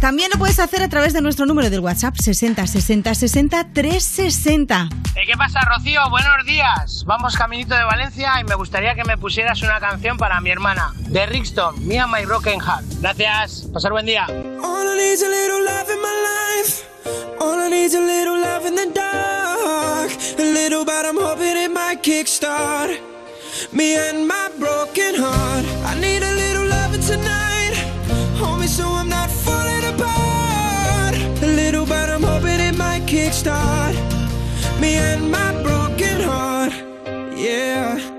También 0.00 0.30
lo 0.32 0.38
puedes 0.38 0.58
hacer 0.58 0.82
a 0.82 0.88
través 0.88 1.12
de 1.12 1.22
nuestro 1.22 1.46
número 1.46 1.70
del 1.70 1.80
WhatsApp 1.80 2.14
60 2.16 2.66
60 2.66 3.14
60 3.14 3.64
360. 3.72 4.88
¿Eh, 5.14 5.20
¿Qué 5.26 5.36
pasa, 5.36 5.60
Rocío? 5.60 6.08
Buenos 6.10 6.44
días. 6.44 7.04
Vamos 7.06 7.36
caminito 7.36 7.74
de 7.74 7.84
Valencia 7.84 8.40
y 8.40 8.44
me 8.44 8.54
gustaría 8.54 8.94
que 8.94 9.04
me 9.04 9.16
pusieras 9.16 9.62
una 9.62 9.80
canción 9.80 10.18
para 10.18 10.40
mi 10.40 10.50
hermana, 10.50 10.92
de 11.08 11.26
Rickston, 11.26 11.86
Mia 11.86 12.06
My 12.06 12.24
Broken 12.26 12.60
Heart. 12.60 12.84
Gracias. 13.00 13.68
Pasar 13.72 13.92
buen 13.92 14.06
día. 14.06 14.26
Me 23.72 23.96
and 23.96 24.26
my 24.28 24.48
broken 24.58 25.14
heart. 25.14 25.64
I 25.86 25.98
need 26.00 26.22
a 26.22 26.32
little 26.32 26.66
loving 26.66 27.00
tonight, 27.00 27.74
homie, 28.38 28.68
so 28.68 28.84
I'm 28.84 29.08
not 29.08 29.30
kickstart 33.14 33.94
me 34.80 34.96
and 34.96 35.30
my 35.30 35.52
broken 35.62 36.20
heart. 36.20 36.72
Yeah. 37.38 38.13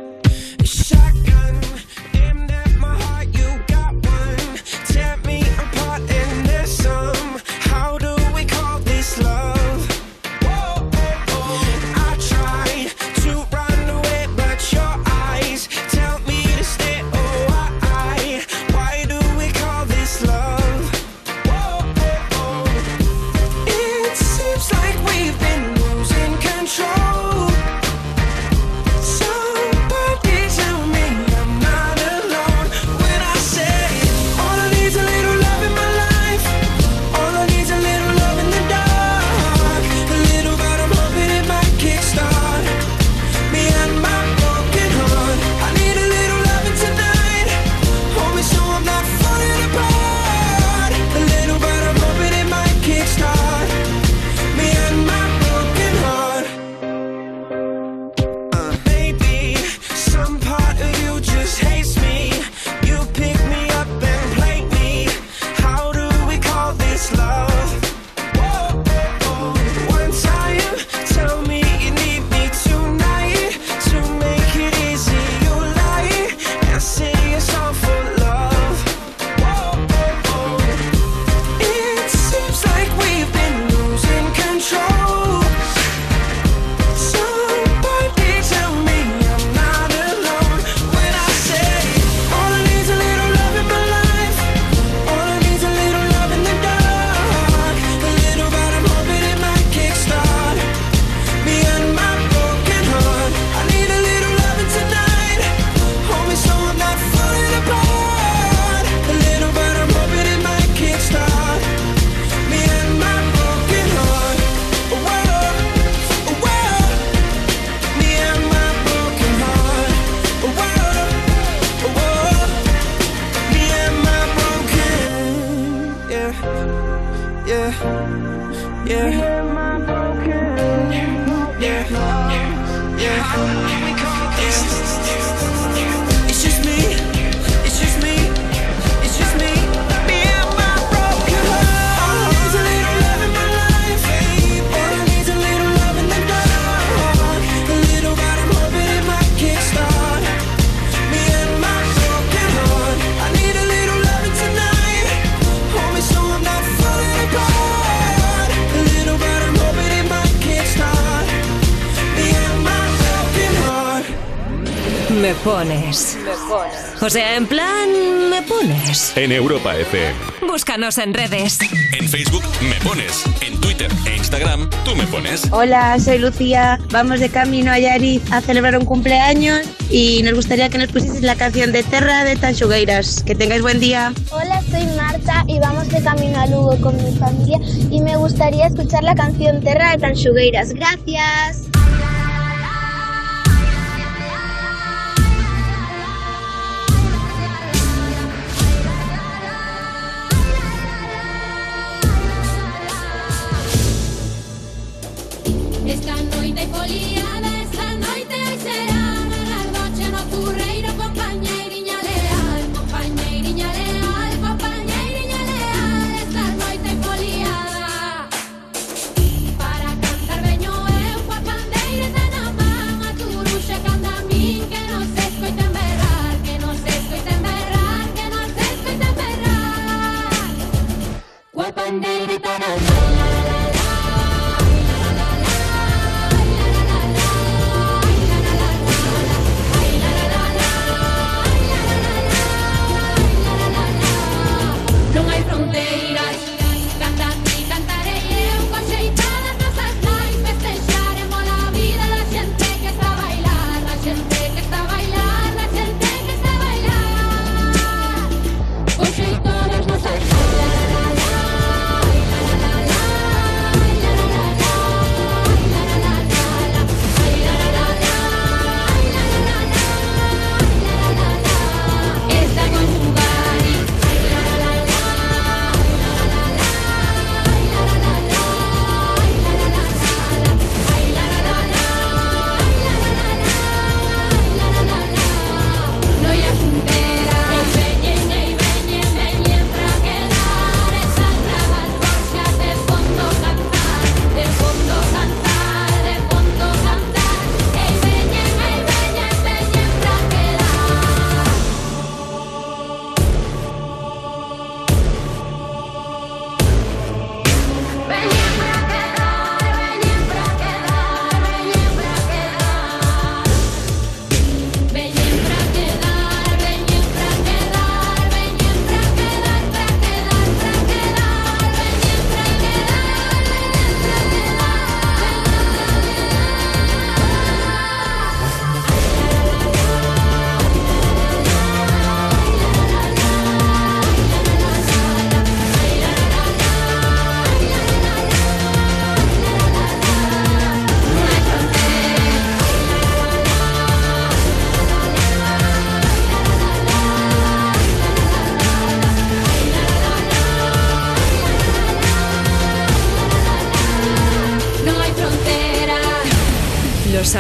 Búscanos 170.42 170.98
en 171.00 171.14
redes. 171.14 171.60
En 172.00 172.08
Facebook 172.08 172.44
me 172.62 172.76
pones, 172.76 173.26
en 173.42 173.60
Twitter 173.60 173.92
e 174.06 174.16
Instagram 174.16 174.70
tú 174.86 174.96
me 174.96 175.06
pones. 175.08 175.48
Hola, 175.52 176.00
soy 176.00 176.20
Lucía. 176.20 176.80
Vamos 176.92 177.20
de 177.20 177.28
camino 177.28 177.72
a 177.72 177.80
Yariz 177.80 178.22
a 178.32 178.40
celebrar 178.40 178.78
un 178.78 178.86
cumpleaños 178.86 179.68
y 179.90 180.24
nos 180.24 180.34
gustaría 180.34 180.70
que 180.70 180.78
nos 180.78 180.88
pusieses 180.88 181.24
la 181.24 181.36
canción 181.36 181.74
de 181.74 181.84
Terra 181.84 182.24
de 182.24 182.38
Tanchugueiras. 182.38 183.22
Que 183.24 183.36
tengáis 183.36 183.62
buen 183.62 183.82
día. 183.82 184.14
Hola, 184.32 184.64
soy 184.72 184.86
Marta 184.96 185.44
y 185.48 185.60
vamos 185.60 185.90
de 185.90 186.02
camino 186.02 186.40
a 186.40 186.48
Lugo 186.48 186.78
con 186.80 186.96
mi 187.04 187.12
familia 187.18 187.60
y 187.90 188.00
me 188.02 188.16
gustaría 188.16 188.68
escuchar 188.68 189.04
la 189.04 189.16
canción 189.16 189.62
Terra 189.62 189.92
de 189.92 189.98
Tanchugueiras. 189.98 190.74
Gracias. 190.74 191.65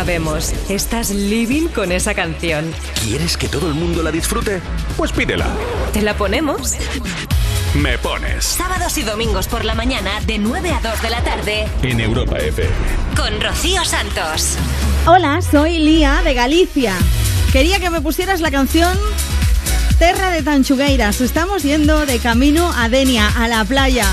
Sabemos. 0.05 0.53
Estás 0.69 1.09
living 1.09 1.67
con 1.69 1.91
esa 1.91 2.13
canción. 2.13 2.71
¿Quieres 3.03 3.37
que 3.37 3.47
todo 3.47 3.67
el 3.67 3.73
mundo 3.73 4.03
la 4.03 4.11
disfrute? 4.11 4.61
Pues 4.97 5.11
pídela. 5.11 5.47
¿Te 5.93 6.03
la 6.03 6.15
ponemos? 6.15 6.73
Me 7.73 7.97
pones 7.97 8.45
Sábados 8.45 8.97
y 8.99 9.01
domingos 9.01 9.47
por 9.47 9.65
la 9.65 9.73
mañana 9.73 10.21
de 10.21 10.37
9 10.37 10.71
a 10.71 10.79
2 10.79 11.01
de 11.01 11.09
la 11.09 11.23
tarde 11.23 11.67
en 11.81 11.99
Europa 11.99 12.37
FM. 12.37 12.69
con 13.17 13.41
Rocío 13.41 13.83
Santos. 13.83 14.57
Hola, 15.07 15.41
soy 15.41 15.79
Lía 15.79 16.21
de 16.23 16.35
Galicia. 16.35 16.93
Quería 17.51 17.79
que 17.79 17.89
me 17.89 17.99
pusieras 17.99 18.41
la 18.41 18.51
canción 18.51 18.95
Terra 19.97 20.29
de 20.29 20.43
Tanchugueiras. 20.43 21.19
Estamos 21.19 21.63
yendo 21.63 22.05
de 22.05 22.19
camino 22.19 22.71
a 22.77 22.89
Denia, 22.89 23.27
a 23.27 23.47
la 23.47 23.65
playa. 23.65 24.05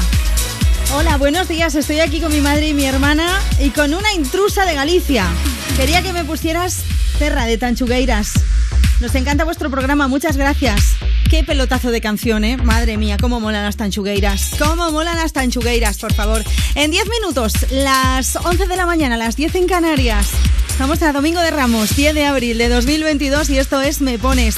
Hola, 0.94 1.18
buenos 1.18 1.48
días. 1.48 1.74
Estoy 1.74 2.00
aquí 2.00 2.20
con 2.20 2.32
mi 2.32 2.40
madre 2.40 2.68
y 2.68 2.74
mi 2.74 2.86
hermana 2.86 3.28
y 3.60 3.70
con 3.70 3.92
una 3.92 4.12
intrusa 4.14 4.64
de 4.64 4.74
Galicia. 4.74 5.26
Quería 5.76 6.02
que 6.02 6.12
me 6.12 6.24
pusieras 6.24 6.84
Terra 7.18 7.46
de 7.46 7.58
Tanchugueiras. 7.58 8.32
Nos 9.00 9.14
encanta 9.14 9.44
vuestro 9.44 9.70
programa, 9.70 10.06
muchas 10.06 10.36
gracias. 10.36 10.80
Qué 11.28 11.42
pelotazo 11.42 11.90
de 11.90 12.00
canción, 12.00 12.44
¿eh? 12.44 12.56
Madre 12.56 12.96
mía, 12.98 13.16
cómo 13.20 13.40
molan 13.40 13.64
las 13.64 13.76
tanchugueiras. 13.76 14.50
Cómo 14.58 14.92
molan 14.92 15.16
las 15.16 15.32
tanchugueiras, 15.32 15.98
por 15.98 16.12
favor. 16.12 16.44
En 16.74 16.90
10 16.90 17.04
minutos, 17.08 17.54
las 17.70 18.36
11 18.36 18.66
de 18.66 18.76
la 18.76 18.86
mañana, 18.86 19.16
las 19.16 19.34
10 19.34 19.54
en 19.56 19.66
Canarias. 19.66 20.28
Estamos 20.68 21.02
a 21.02 21.12
Domingo 21.12 21.40
de 21.40 21.50
Ramos, 21.50 21.96
10 21.96 22.14
de 22.14 22.26
abril 22.26 22.58
de 22.58 22.68
2022 22.68 23.50
y 23.50 23.58
esto 23.58 23.80
es 23.80 24.00
Me 24.00 24.18
Pones. 24.18 24.56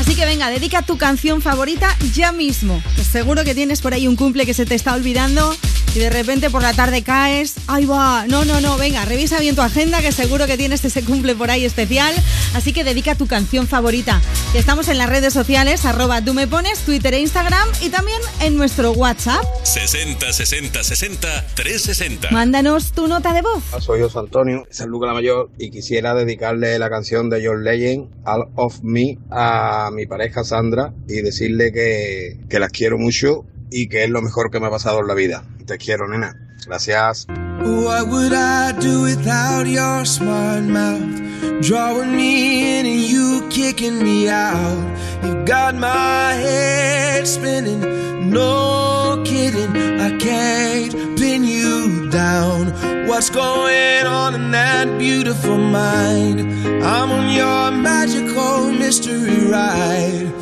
Así 0.00 0.14
que 0.14 0.26
venga, 0.26 0.50
dedica 0.50 0.82
tu 0.82 0.98
canción 0.98 1.42
favorita 1.42 1.96
ya 2.12 2.32
mismo. 2.32 2.82
Que 2.96 3.04
seguro 3.04 3.44
que 3.44 3.54
tienes 3.54 3.80
por 3.80 3.94
ahí 3.94 4.08
un 4.08 4.16
cumple 4.16 4.46
que 4.46 4.54
se 4.54 4.66
te 4.66 4.74
está 4.74 4.94
olvidando 4.94 5.54
y 5.94 5.98
de 5.98 6.10
repente 6.10 6.50
por 6.50 6.62
la 6.62 6.72
tarde 6.72 7.02
caes. 7.02 7.54
Ahí 7.66 7.84
va. 7.84 8.26
No, 8.26 8.44
no, 8.44 8.60
no. 8.60 8.76
Venga, 8.76 9.04
revisa 9.04 9.40
bien 9.40 9.56
tu 9.56 9.62
agenda 9.62 10.00
que 10.00 10.12
seguro 10.12 10.46
que 10.46 10.56
tienes 10.56 10.84
ese 10.84 11.02
cumple 11.02 11.34
por 11.34 11.50
ahí 11.50 11.64
especial. 11.64 12.14
Así 12.54 12.72
que 12.72 12.84
dedica 12.84 13.14
tu 13.14 13.26
canción 13.26 13.66
favorita. 13.66 14.20
Y 14.54 14.58
estamos 14.58 14.88
en 14.88 14.98
las 14.98 15.08
redes 15.08 15.32
sociales, 15.32 15.84
arroba 15.84 16.22
tú 16.22 16.34
me 16.34 16.46
pones, 16.46 16.80
Twitter 16.80 17.14
e 17.14 17.20
Instagram 17.20 17.68
y 17.80 17.88
también 17.90 18.20
en 18.40 18.56
nuestro 18.56 18.92
WhatsApp. 18.92 19.44
60 19.64 20.32
60 20.32 20.82
60 20.82 21.46
360. 21.54 22.30
Mándanos 22.30 22.92
tu 22.92 23.06
nota 23.06 23.32
de 23.32 23.42
voz. 23.42 23.62
Soy 23.80 24.00
José 24.00 24.18
Antonio, 24.18 24.66
San 24.70 24.88
Lucas 24.88 25.08
la 25.08 25.14
Mayor, 25.14 25.50
y 25.58 25.70
quisiera 25.70 26.14
dedicarle 26.14 26.78
la 26.78 26.90
canción 26.90 27.30
de 27.30 27.44
John 27.46 27.64
Legend, 27.64 28.08
All 28.24 28.48
of 28.56 28.80
Me, 28.82 29.18
a 29.30 29.90
mi 29.92 30.06
pareja 30.06 30.44
Sandra 30.44 30.92
y 31.08 31.22
decirle 31.22 31.72
que, 31.72 32.38
que 32.48 32.58
las 32.58 32.70
quiero 32.70 32.98
mucho 32.98 33.44
y 33.70 33.88
que 33.88 34.04
es 34.04 34.10
lo 34.10 34.22
mejor 34.22 34.50
que 34.50 34.60
me 34.60 34.66
ha 34.66 34.70
pasado 34.70 35.00
en 35.00 35.06
la 35.06 35.14
vida. 35.14 35.44
Quiero, 35.78 36.08
nena. 36.08 36.34
Gracias. 36.66 37.26
What 37.28 38.08
would 38.08 38.32
I 38.32 38.72
do 38.72 39.02
without 39.02 39.66
your 39.66 40.04
smart 40.04 40.64
mouth? 40.64 41.20
Drawing 41.62 42.16
me 42.16 42.78
in 42.78 42.86
and 42.86 43.00
you 43.00 43.46
kicking 43.50 44.02
me 44.02 44.28
out. 44.28 44.98
You 45.22 45.44
got 45.44 45.74
my 45.74 46.32
head 46.32 47.26
spinning, 47.26 48.30
no 48.30 49.22
kidding. 49.26 50.00
I 50.00 50.16
can't 50.18 50.92
pin 51.18 51.44
you 51.44 52.08
down. 52.10 53.06
What's 53.06 53.28
going 53.28 54.06
on 54.06 54.34
in 54.34 54.50
that 54.52 54.98
beautiful 54.98 55.58
mind? 55.58 56.40
I'm 56.84 57.10
on 57.10 57.30
your 57.34 57.70
magical 57.72 58.70
mystery 58.70 59.50
ride. 59.50 60.39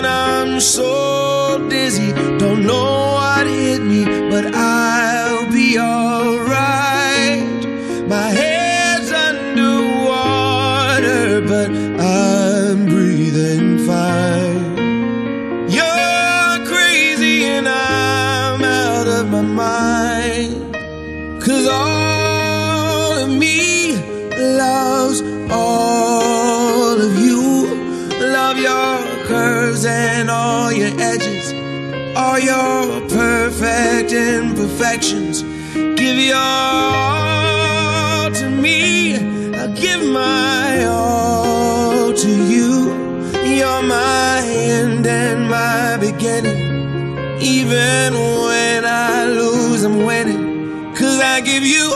And 0.00 0.08
I'm 0.08 0.60
so 0.60 1.68
dizzy, 1.68 2.12
don't 2.38 2.64
know 2.64 3.12
what 3.16 3.46
hit 3.46 3.82
me, 3.82 4.06
but 4.30 4.54
I'll 4.54 5.52
be 5.52 5.78
alright. 5.78 7.42
My 8.08 8.30
head's 8.30 9.12
underwater, 9.12 9.82
but 11.42 11.70
your 32.44 33.00
perfect 33.08 34.12
imperfections. 34.12 35.42
Give 35.72 36.18
your 36.18 36.36
all 36.36 38.30
to 38.30 38.48
me. 38.50 39.16
I'll 39.54 39.74
give 39.74 40.02
my 40.08 40.84
all 40.86 42.12
to 42.12 42.28
you. 42.28 42.94
You're 43.56 43.82
my 43.82 44.42
end 44.44 45.06
and 45.06 45.48
my 45.48 45.96
beginning. 45.98 46.58
Even 47.40 48.14
when 48.14 48.84
I 48.84 49.26
lose, 49.26 49.84
I'm 49.84 50.04
winning. 50.04 50.94
Cause 50.94 51.20
I 51.20 51.40
give 51.40 51.62
you 51.64 51.89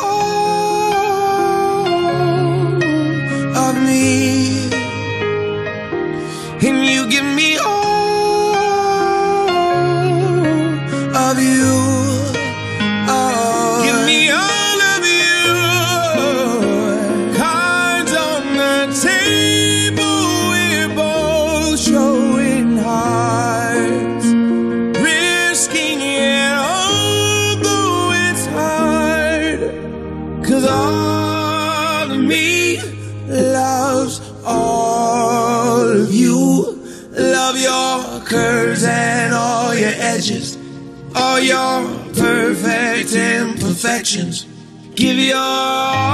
your 45.35 46.14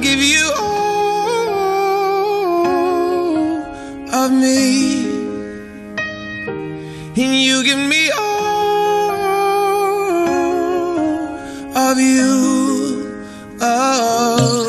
give 0.00 0.22
you 0.22 0.44
all 0.56 0.78
of 4.12 4.30
me. 4.30 5.06
And 7.16 7.42
you 7.42 7.62
give 7.64 7.78
me 7.78 8.10
all 8.16 9.10
of 11.76 11.98
you. 11.98 13.06
Oh. 13.60 14.68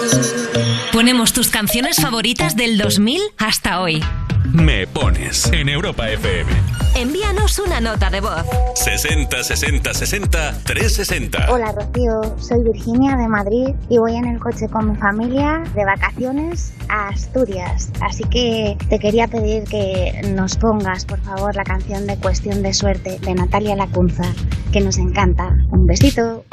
Ponemos 0.91 1.33
tus 1.33 1.49
canciones 1.49 1.97
favoritas 1.97 2.55
del 2.55 2.77
2000 2.77 3.19
hasta 3.37 3.79
hoy. 3.81 4.03
Me 4.51 4.87
pones 4.87 5.45
en 5.53 5.69
Europa 5.69 6.09
FM. 6.09 6.78
Envíanos 6.99 7.57
una 7.59 7.79
nota 7.79 8.09
de 8.09 8.19
voz. 8.19 8.43
60 8.75 9.41
60 9.41 9.93
60 9.93 10.63
360. 10.65 11.45
Hola 11.49 11.71
Rocío, 11.71 12.37
soy 12.37 12.61
Virginia 12.61 13.15
de 13.15 13.29
Madrid 13.29 13.69
y 13.87 13.99
voy 13.99 14.17
en 14.17 14.25
el 14.25 14.37
coche 14.37 14.67
con 14.67 14.91
mi 14.91 14.97
familia 14.97 15.63
de 15.73 15.85
vacaciones 15.85 16.73
a 16.89 17.07
Asturias. 17.07 17.89
Así 18.01 18.25
que 18.25 18.77
te 18.89 18.99
quería 18.99 19.29
pedir 19.29 19.63
que 19.63 20.29
nos 20.35 20.57
pongas, 20.57 21.05
por 21.05 21.21
favor, 21.21 21.55
la 21.55 21.63
canción 21.63 22.05
de 22.05 22.17
Cuestión 22.17 22.61
de 22.63 22.73
Suerte 22.73 23.17
de 23.17 23.33
Natalia 23.33 23.77
Lacunza, 23.77 24.25
que 24.73 24.81
nos 24.81 24.97
encanta. 24.97 25.55
Un 25.71 25.85
besito. 25.85 26.43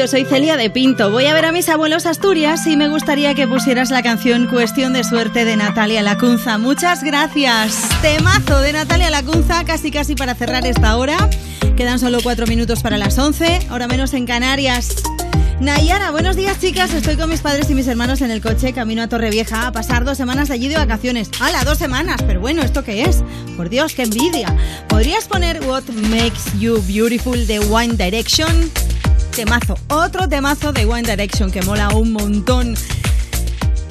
Rocío, 0.00 0.08
soy 0.08 0.24
Celia 0.24 0.56
de 0.56 0.70
Pinto. 0.70 1.10
Voy 1.10 1.26
a 1.26 1.34
ver 1.34 1.44
a 1.44 1.52
mis 1.52 1.68
abuelos 1.68 2.06
Asturias 2.06 2.66
y 2.66 2.76
me 2.76 2.88
gustaría 2.88 3.34
que 3.34 3.46
pusieras 3.46 3.90
la 3.90 4.02
canción 4.02 4.46
Cuestión 4.46 4.94
de 4.94 5.04
Suerte 5.04 5.44
de 5.44 5.56
Natalia 5.56 6.00
Lacunza. 6.00 6.56
Muchas 6.56 7.02
gracias. 7.02 7.86
Temazo 8.00 8.60
de 8.60 8.72
Natalia 8.72 9.10
Lacunza, 9.10 9.62
casi 9.64 9.90
casi 9.90 10.14
para 10.14 10.34
cerrar 10.34 10.64
esta 10.64 10.96
hora. 10.96 11.28
Quedan 11.76 11.98
solo 11.98 12.20
cuatro 12.22 12.46
minutos 12.46 12.82
para 12.82 12.96
las 12.96 13.18
11, 13.18 13.66
ahora 13.68 13.88
menos 13.88 14.14
en 14.14 14.24
Canarias. 14.26 15.02
Nayara, 15.60 16.10
buenos 16.10 16.36
días 16.36 16.58
chicas. 16.58 16.94
Estoy 16.94 17.16
con 17.16 17.28
mis 17.28 17.42
padres 17.42 17.68
y 17.68 17.74
mis 17.74 17.86
hermanos 17.86 18.22
en 18.22 18.30
el 18.30 18.40
coche 18.40 18.72
camino 18.72 19.02
a 19.02 19.08
Torrevieja 19.08 19.66
a 19.66 19.72
pasar 19.72 20.06
dos 20.06 20.16
semanas 20.16 20.50
allí 20.50 20.68
de 20.68 20.76
vacaciones. 20.76 21.30
¡Hala, 21.40 21.64
dos 21.64 21.76
semanas! 21.76 22.22
Pero 22.26 22.40
bueno, 22.40 22.62
¿esto 22.62 22.84
qué 22.84 23.02
es? 23.02 23.22
Por 23.56 23.68
Dios, 23.68 23.92
qué 23.92 24.04
envidia. 24.04 24.56
¿Podrías 24.88 25.28
poner 25.28 25.60
What 25.62 25.84
Makes 26.10 26.58
You 26.58 26.82
Beautiful 26.88 27.46
de 27.46 27.58
One 27.58 27.96
Direction? 27.96 28.70
Temazo, 29.34 29.78
otro 29.88 30.28
temazo 30.28 30.72
de 30.72 30.84
One 30.84 31.02
Direction 31.02 31.50
que 31.50 31.62
mola 31.62 31.88
un 31.90 32.12
montón. 32.12 32.74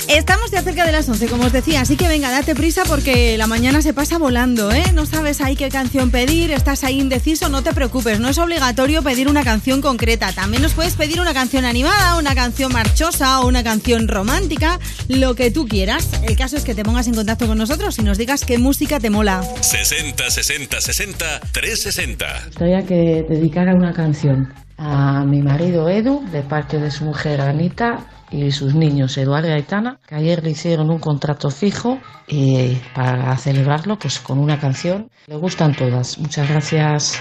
Estamos 0.09 0.49
ya 0.49 0.63
cerca 0.63 0.87
de 0.87 0.91
las 0.91 1.07
11, 1.07 1.27
como 1.27 1.45
os 1.45 1.51
decía, 1.51 1.81
así 1.81 1.95
que 1.95 2.07
venga, 2.07 2.31
date 2.31 2.55
prisa 2.55 2.83
porque 2.87 3.37
la 3.37 3.45
mañana 3.45 3.83
se 3.83 3.93
pasa 3.93 4.17
volando, 4.17 4.71
¿eh? 4.71 4.83
No 4.95 5.05
sabes 5.05 5.39
ahí 5.39 5.55
qué 5.55 5.69
canción 5.69 6.09
pedir, 6.09 6.49
estás 6.49 6.83
ahí 6.83 6.99
indeciso, 6.99 7.47
no 7.47 7.61
te 7.61 7.73
preocupes, 7.73 8.19
no 8.19 8.29
es 8.29 8.39
obligatorio 8.39 9.03
pedir 9.03 9.27
una 9.27 9.43
canción 9.43 9.81
concreta. 9.81 10.31
También 10.31 10.63
nos 10.63 10.73
puedes 10.73 10.95
pedir 10.95 11.21
una 11.21 11.35
canción 11.35 11.63
animada, 11.63 12.15
una 12.15 12.33
canción 12.33 12.73
marchosa 12.73 13.41
o 13.41 13.47
una 13.47 13.63
canción 13.63 14.07
romántica, 14.07 14.79
lo 15.09 15.35
que 15.35 15.51
tú 15.51 15.67
quieras. 15.67 16.09
El 16.23 16.35
caso 16.35 16.57
es 16.57 16.63
que 16.63 16.73
te 16.73 16.83
pongas 16.83 17.05
en 17.07 17.13
contacto 17.13 17.45
con 17.45 17.59
nosotros 17.59 17.99
y 17.99 18.01
nos 18.01 18.17
digas 18.17 18.45
qué 18.45 18.57
música 18.57 18.99
te 18.99 19.11
mola. 19.11 19.43
60 19.61 20.27
60 20.27 20.81
60 20.81 21.39
360. 21.51 22.45
gustaría 22.47 22.83
que 22.83 23.25
dedicara 23.29 23.75
una 23.75 23.93
canción 23.93 24.51
marido 25.49 25.89
Edu, 25.89 26.23
de 26.31 26.43
parte 26.43 26.77
de 26.77 26.91
su 26.91 27.05
mujer 27.05 27.41
Anita 27.41 28.05
y 28.29 28.51
sus 28.51 28.75
niños 28.75 29.17
Eduardo 29.17 29.47
y 29.47 29.51
Aitana, 29.51 29.99
que 30.07 30.13
ayer 30.13 30.43
le 30.43 30.51
hicieron 30.51 30.91
un 30.91 30.99
contrato 30.99 31.49
fijo 31.49 31.97
y 32.27 32.75
para 32.93 33.35
celebrarlo 33.37 33.97
pues 33.97 34.19
con 34.19 34.37
una 34.37 34.59
canción. 34.59 35.09
Le 35.25 35.37
gustan 35.37 35.73
todas. 35.73 36.19
Muchas 36.19 36.47
gracias. 36.47 37.19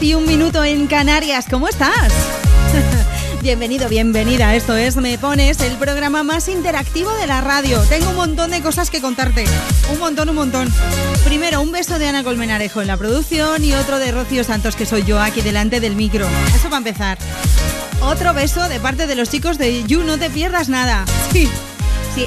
10 0.00 0.02
y 0.02 0.14
un 0.14 0.26
minuto 0.26 0.64
en 0.64 0.86
Canarias. 0.86 1.46
¿Cómo 1.50 1.68
estás? 1.68 2.12
Bienvenido, 3.42 3.88
bienvenida. 3.88 4.54
Esto 4.54 4.74
es 4.76 4.96
Me 4.96 5.18
Pones, 5.18 5.60
el 5.60 5.76
programa 5.76 6.22
más 6.22 6.48
interactivo 6.48 7.12
de 7.14 7.26
la 7.26 7.40
radio. 7.40 7.80
Tengo 7.82 8.10
un 8.10 8.16
montón 8.16 8.50
de 8.50 8.60
cosas 8.60 8.90
que 8.90 9.00
contarte. 9.00 9.44
Un 9.92 9.98
montón, 9.98 10.28
un 10.28 10.34
montón. 10.34 10.72
Primero, 11.24 11.60
un 11.60 11.70
beso 11.70 11.98
de 11.98 12.08
Ana 12.08 12.24
Colmenarejo 12.24 12.80
en 12.80 12.88
la 12.88 12.96
producción 12.96 13.62
y 13.62 13.74
otro 13.74 13.98
de 13.98 14.10
Rocío 14.10 14.42
Santos, 14.42 14.74
que 14.74 14.86
soy 14.86 15.04
yo 15.04 15.20
aquí 15.20 15.42
delante 15.42 15.80
del 15.80 15.94
micro. 15.94 16.26
Eso 16.54 16.68
va 16.70 16.76
a 16.76 16.78
empezar. 16.78 17.18
Otro 18.00 18.34
beso 18.34 18.68
de 18.68 18.80
parte 18.80 19.06
de 19.06 19.14
los 19.14 19.30
chicos 19.30 19.58
de 19.58 19.84
You, 19.84 20.02
no 20.02 20.18
te 20.18 20.28
pierdas 20.28 20.68
nada. 20.68 21.04
Sí. 21.32 21.48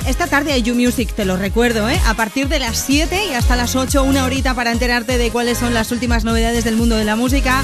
Esta 0.05 0.27
tarde 0.27 0.53
hay 0.53 0.61
You 0.61 0.75
Music, 0.75 1.13
te 1.15 1.25
lo 1.25 1.35
recuerdo, 1.35 1.89
¿eh? 1.89 1.99
A 2.05 2.13
partir 2.13 2.47
de 2.47 2.59
las 2.59 2.77
7 2.77 3.25
y 3.31 3.33
hasta 3.33 3.55
las 3.55 3.75
8, 3.75 4.03
una 4.03 4.23
horita 4.23 4.53
para 4.53 4.71
enterarte 4.71 5.17
de 5.17 5.31
cuáles 5.31 5.57
son 5.57 5.73
las 5.73 5.91
últimas 5.91 6.23
novedades 6.23 6.63
del 6.63 6.75
mundo 6.75 6.95
de 6.95 7.05
la 7.05 7.15
música 7.15 7.63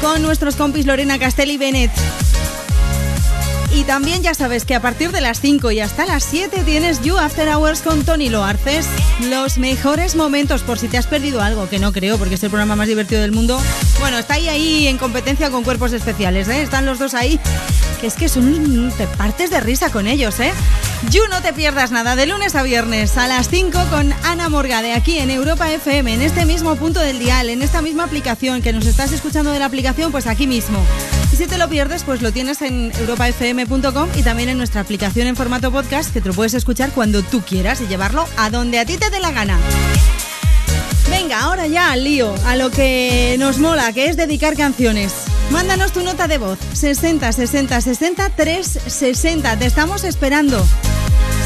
con 0.00 0.22
nuestros 0.22 0.56
compis 0.56 0.86
Lorena 0.86 1.18
Castelli 1.18 1.52
y 1.52 1.58
Bennett. 1.58 1.90
Y 3.74 3.82
también 3.82 4.22
ya 4.22 4.34
sabes 4.34 4.64
que 4.64 4.74
a 4.74 4.80
partir 4.80 5.10
de 5.10 5.20
las 5.20 5.40
5 5.40 5.72
y 5.72 5.80
hasta 5.80 6.06
las 6.06 6.24
7 6.24 6.62
tienes 6.64 7.02
You 7.02 7.18
After 7.18 7.48
Hours 7.48 7.82
con 7.82 8.04
Tony 8.04 8.30
Loarces. 8.30 8.86
Los 9.28 9.58
mejores 9.58 10.14
momentos 10.14 10.62
por 10.62 10.78
si 10.78 10.86
te 10.86 10.96
has 10.96 11.08
perdido 11.08 11.42
algo, 11.42 11.68
que 11.68 11.80
no 11.80 11.92
creo 11.92 12.16
porque 12.16 12.36
es 12.36 12.42
el 12.44 12.50
programa 12.50 12.76
más 12.76 12.86
divertido 12.86 13.20
del 13.20 13.32
mundo. 13.32 13.60
Bueno, 13.98 14.18
está 14.18 14.34
ahí, 14.34 14.48
ahí 14.48 14.86
en 14.86 14.96
competencia 14.96 15.50
con 15.50 15.64
cuerpos 15.64 15.92
especiales, 15.92 16.48
¿eh? 16.48 16.62
Están 16.62 16.86
los 16.86 16.98
dos 16.98 17.14
ahí. 17.14 17.40
Que 18.00 18.06
es 18.06 18.14
que 18.14 18.28
son 18.28 18.92
te 18.96 19.06
partes 19.08 19.50
de 19.50 19.60
risa 19.60 19.90
con 19.90 20.06
ellos, 20.06 20.38
¿eh? 20.38 20.52
You 21.10 21.22
no 21.30 21.42
te 21.42 21.52
pierdas 21.52 21.90
nada 21.90 22.16
de 22.16 22.26
lunes 22.26 22.54
a 22.54 22.62
viernes 22.62 23.16
a 23.16 23.26
las 23.26 23.48
5 23.48 23.86
con 23.90 24.12
Ana 24.24 24.48
Morgade 24.48 24.92
aquí 24.92 25.18
en 25.18 25.30
Europa 25.30 25.70
FM, 25.70 26.14
en 26.14 26.22
este 26.22 26.46
mismo 26.46 26.76
punto 26.76 27.00
del 27.00 27.18
dial, 27.18 27.48
en 27.50 27.62
esta 27.62 27.82
misma 27.82 28.04
aplicación 28.04 28.62
que 28.62 28.72
nos 28.72 28.86
estás 28.86 29.12
escuchando 29.12 29.50
de 29.52 29.58
la 29.58 29.66
aplicación, 29.66 30.12
pues 30.12 30.26
aquí 30.26 30.46
mismo. 30.46 30.78
Y 31.32 31.36
si 31.36 31.46
te 31.46 31.58
lo 31.58 31.68
pierdes, 31.68 32.04
pues 32.04 32.22
lo 32.22 32.32
tienes 32.32 32.62
en 32.62 32.92
europafm.com 32.98 34.08
y 34.14 34.22
también 34.22 34.48
en 34.48 34.58
nuestra 34.58 34.80
aplicación 34.80 35.26
en 35.26 35.36
formato 35.36 35.72
podcast 35.72 36.12
que 36.12 36.20
te 36.20 36.28
lo 36.28 36.34
puedes 36.34 36.54
escuchar 36.54 36.90
cuando 36.92 37.22
tú 37.22 37.42
quieras 37.42 37.80
y 37.80 37.86
llevarlo 37.86 38.26
a 38.36 38.50
donde 38.50 38.78
a 38.78 38.86
ti 38.86 38.96
te 38.96 39.10
dé 39.10 39.20
la 39.20 39.32
gana. 39.32 39.58
Venga, 41.10 41.40
ahora 41.40 41.66
ya 41.66 41.92
al 41.92 42.04
lío, 42.04 42.34
a 42.46 42.56
lo 42.56 42.70
que 42.70 43.36
nos 43.38 43.58
mola, 43.58 43.92
que 43.92 44.08
es 44.08 44.16
dedicar 44.16 44.56
canciones. 44.56 45.12
Mándanos 45.50 45.92
tu 45.92 46.02
nota 46.02 46.28
de 46.28 46.38
voz, 46.38 46.58
60 46.72 47.32
60 47.32 47.80
60 47.80 48.30
360. 48.30 49.58
Te 49.58 49.66
estamos 49.66 50.04
esperando. 50.04 50.64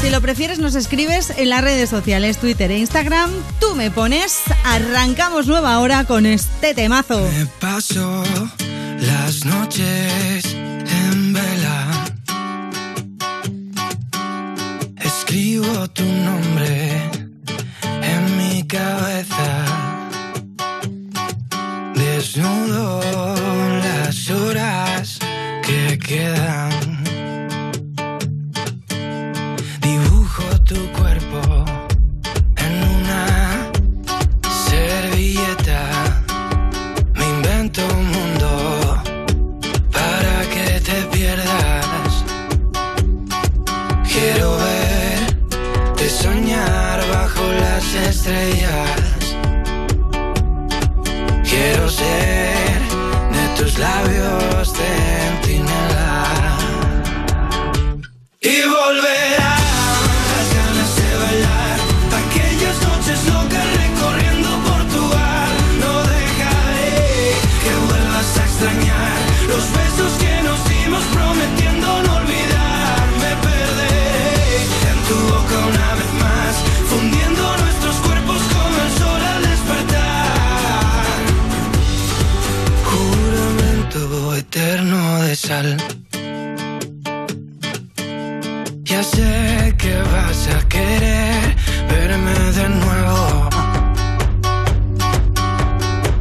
Si 0.01 0.09
lo 0.09 0.21
prefieres, 0.21 0.59
nos 0.59 0.75
escribes 0.75 1.33
en 1.35 1.49
las 1.49 1.61
redes 1.61 1.89
sociales, 1.89 2.37
Twitter 2.37 2.71
e 2.71 2.77
Instagram. 2.77 3.29
Tú 3.59 3.75
me 3.75 3.91
pones. 3.91 4.43
Arrancamos 4.63 5.45
nueva 5.47 5.77
hora 5.79 6.05
con 6.05 6.25
este 6.25 6.73
temazo. 6.73 7.19
Me 7.37 7.45
paso 7.59 8.23
las 9.01 9.43
noches 9.43 10.55
en 10.55 11.33
vela. 11.33 12.05
Escribo 14.97 15.89
tu 15.89 16.05
nombre 16.05 17.09
en 18.01 18.37
mi 18.37 18.63
cabeza. 18.65 19.65
Desnudo 21.95 23.01
las 23.83 24.29
horas 24.29 25.19
que 25.61 25.99
quedan. 25.99 26.68
Ya 88.83 89.03
sé 89.03 89.73
que 89.79 89.95
vas 90.13 90.47
a 90.47 90.69
querer 90.69 91.55
verme 91.89 92.35
de 92.53 92.69
nuevo. 92.69 93.49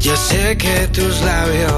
Ya 0.00 0.16
sé 0.16 0.56
que 0.56 0.88
tus 0.94 1.20
labios 1.20 1.77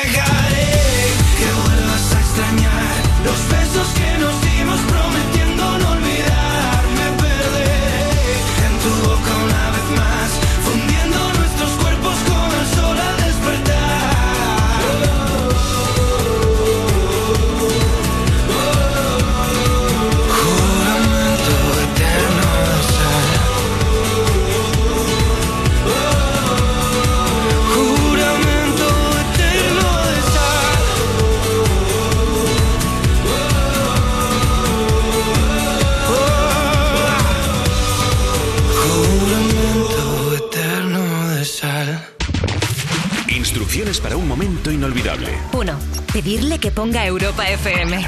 inolvidable. 44.91 45.29
1. 45.53 45.73
Pedirle 46.11 46.59
que 46.59 46.71
ponga 46.71 47.05
Europa 47.05 47.47
FM. 47.49 48.05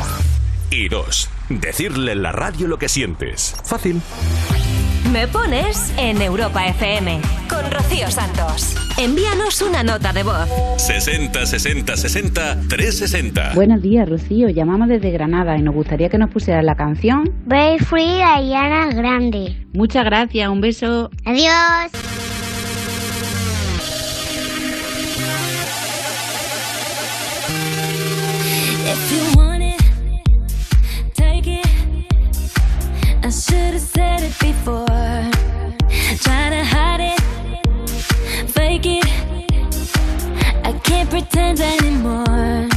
Y 0.69 0.89
dos, 0.89 1.30
decirle 1.49 2.14
en 2.14 2.23
la 2.23 2.31
radio 2.31 2.68
lo 2.68 2.77
que 2.77 2.89
sientes. 2.89 3.55
Fácil. 3.64 4.01
Me 5.11 5.27
Pones 5.27 5.93
en 5.97 6.22
Europa 6.22 6.65
FM 6.65 7.19
con 7.47 7.69
Rocío 7.72 8.10
Santos. 8.10 8.76
Envíanos 8.97 9.61
una 9.61 9.84
nota 9.84 10.11
de 10.11 10.23
voz. 10.23 10.49
60 10.77 11.45
60 11.45 11.95
60 11.95 12.60
360. 12.68 13.53
Buenos 13.53 13.81
días, 13.81 14.10
Rocío. 14.10 14.49
Llamamos 14.49 14.88
desde 14.89 15.11
Granada 15.11 15.57
y 15.57 15.61
nos 15.61 15.76
gustaría 15.76 16.10
que 16.10 16.18
nos 16.18 16.31
pusieras 16.31 16.65
la 16.65 16.76
canción. 16.76 17.31
Break 17.45 17.84
Free 17.84 18.18
de 18.18 18.95
Grande. 18.95 19.65
Muchas 19.73 20.03
gracias, 20.03 20.49
un 20.49 20.61
beso. 20.61 21.11
Adiós. 21.26 22.02
Said 33.94 34.24
it 34.24 34.40
before. 34.40 34.86
Try 36.26 36.49
to 36.49 36.64
hide 36.64 37.02
it, 37.14 37.20
fake 38.49 38.86
it. 38.86 39.06
I 40.65 40.72
can't 40.84 41.10
pretend 41.10 41.60
anymore. 41.60 42.72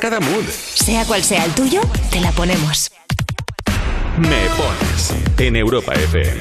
Cada 0.00 0.18
mood. 0.18 0.44
Sea 0.48 1.04
cual 1.04 1.22
sea 1.22 1.44
el 1.44 1.54
tuyo, 1.54 1.80
te 2.10 2.20
la 2.20 2.32
ponemos. 2.32 2.90
Me 4.16 4.46
pones 4.56 5.14
en 5.38 5.56
Europa 5.56 5.92
FM. 5.92 6.38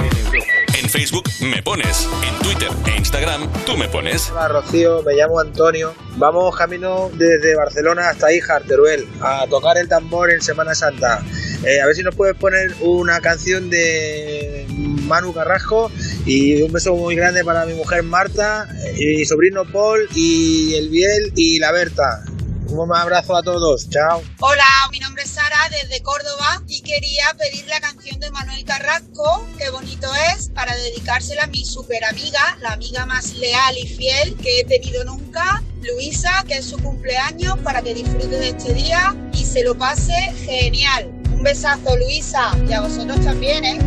En 0.81 0.89
Facebook 0.89 1.23
me 1.41 1.61
pones, 1.61 2.07
en 2.25 2.39
Twitter 2.39 2.69
e 2.87 2.97
Instagram 2.97 3.51
tú 3.65 3.75
me 3.75 3.89
pones. 3.89 4.29
Hola 4.31 4.47
Rocío, 4.47 5.03
me 5.03 5.13
llamo 5.13 5.39
Antonio. 5.39 5.93
Vamos 6.15 6.55
camino 6.55 7.09
desde 7.13 7.53
Barcelona 7.55 8.09
hasta 8.09 8.31
Híjar, 8.31 8.63
Teruel, 8.63 9.05
a 9.21 9.45
tocar 9.47 9.77
el 9.77 9.89
tambor 9.89 10.31
en 10.31 10.41
Semana 10.41 10.73
Santa. 10.73 11.21
Eh, 11.65 11.81
a 11.81 11.85
ver 11.85 11.95
si 11.95 12.03
nos 12.03 12.15
puedes 12.15 12.37
poner 12.37 12.73
una 12.79 13.19
canción 13.19 13.69
de 13.69 14.65
Manu 14.69 15.33
Carrasco 15.33 15.91
y 16.25 16.61
un 16.61 16.71
beso 16.71 16.95
muy 16.95 17.15
grande 17.15 17.43
para 17.43 17.65
mi 17.65 17.73
mujer 17.73 18.03
Marta, 18.03 18.69
y 18.97 19.17
mi 19.17 19.25
sobrino 19.25 19.65
Paul 19.65 20.07
y 20.15 20.75
el 20.75 20.89
Biel 20.89 21.33
y 21.35 21.59
la 21.59 21.73
Berta. 21.73 22.23
Un 22.71 22.95
abrazo 22.95 23.35
a 23.35 23.41
todos, 23.41 23.89
chao. 23.89 24.21
Hola, 24.39 24.63
mi 24.91 24.99
nombre 24.99 25.23
es 25.23 25.31
Sara 25.31 25.57
desde 25.71 26.03
Córdoba 26.03 26.61
y 26.67 26.81
quería 26.81 27.25
pedir 27.37 27.67
la 27.67 27.79
canción 27.79 28.19
de 28.19 28.29
Manuel 28.29 28.63
Carrasco, 28.63 29.47
Qué 29.57 29.71
bonito 29.71 30.07
es, 30.35 30.49
para 30.49 30.75
dedicársela 30.75 31.45
a 31.45 31.47
mi 31.47 31.65
super 31.65 32.03
amiga, 32.05 32.57
la 32.61 32.73
amiga 32.73 33.07
más 33.07 33.33
leal 33.33 33.75
y 33.75 33.87
fiel 33.87 34.35
que 34.35 34.59
he 34.59 34.65
tenido 34.65 35.03
nunca, 35.03 35.63
Luisa, 35.81 36.43
que 36.47 36.57
es 36.57 36.65
su 36.65 36.77
cumpleaños, 36.77 37.57
para 37.59 37.81
que 37.81 37.95
disfrute 37.95 38.27
de 38.27 38.49
este 38.49 38.73
día 38.73 39.15
y 39.33 39.45
se 39.45 39.63
lo 39.63 39.75
pase 39.75 40.13
genial. 40.45 41.09
Un 41.33 41.41
besazo, 41.41 41.97
Luisa, 41.97 42.51
y 42.67 42.73
a 42.73 42.81
vosotros 42.81 43.19
también, 43.21 43.65
¿eh? 43.65 43.79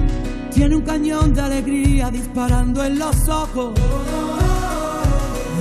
Tiene 0.52 0.76
un 0.76 0.82
cañón 0.82 1.34
de 1.34 1.40
alegría 1.40 2.10
disparando 2.10 2.84
en 2.84 2.98
los 2.98 3.28
ojos. 3.28 3.72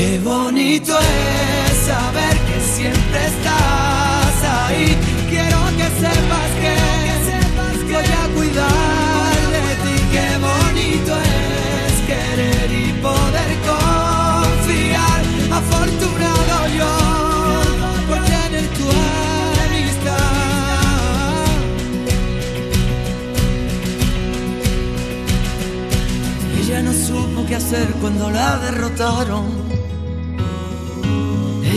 Qué 0.00 0.18
bonito 0.20 0.98
es 0.98 1.76
saber 1.86 2.34
que 2.48 2.58
siempre 2.74 3.20
estás 3.32 4.34
ahí. 4.50 4.96
Quiero 5.28 5.58
que 5.76 5.88
sepas 6.00 6.50
que, 6.62 6.74
voy 7.92 8.10
a 8.22 8.24
cuidar 8.34 9.36
de 9.56 9.74
ti. 9.84 9.96
Qué 10.14 10.28
bonito 10.48 11.12
es 11.36 11.94
querer 12.08 12.68
y 12.72 12.92
poder 13.02 13.50
confiar. 13.68 15.20
Afortunado 15.60 16.56
yo 16.78 16.92
por 18.08 18.20
tener 18.24 18.66
tu 18.78 18.86
amistad. 19.66 20.24
Ella 26.58 26.78
no 26.84 26.92
supo 26.94 27.44
qué 27.46 27.56
hacer 27.56 27.88
cuando 28.00 28.30
la 28.30 28.56
derrotaron. 28.60 29.59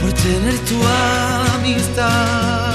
Por 0.00 0.12
tener 0.12 0.56
tu 0.60 0.80
amistad. 1.56 2.65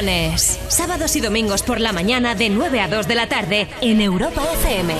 Sábados 0.00 1.14
y 1.16 1.20
domingos 1.20 1.62
por 1.62 1.78
la 1.78 1.92
mañana 1.92 2.34
de 2.34 2.48
9 2.48 2.80
a 2.80 2.88
2 2.88 3.06
de 3.06 3.14
la 3.14 3.28
tarde 3.28 3.68
en 3.82 4.00
Europa 4.00 4.40
FM. 4.54 4.94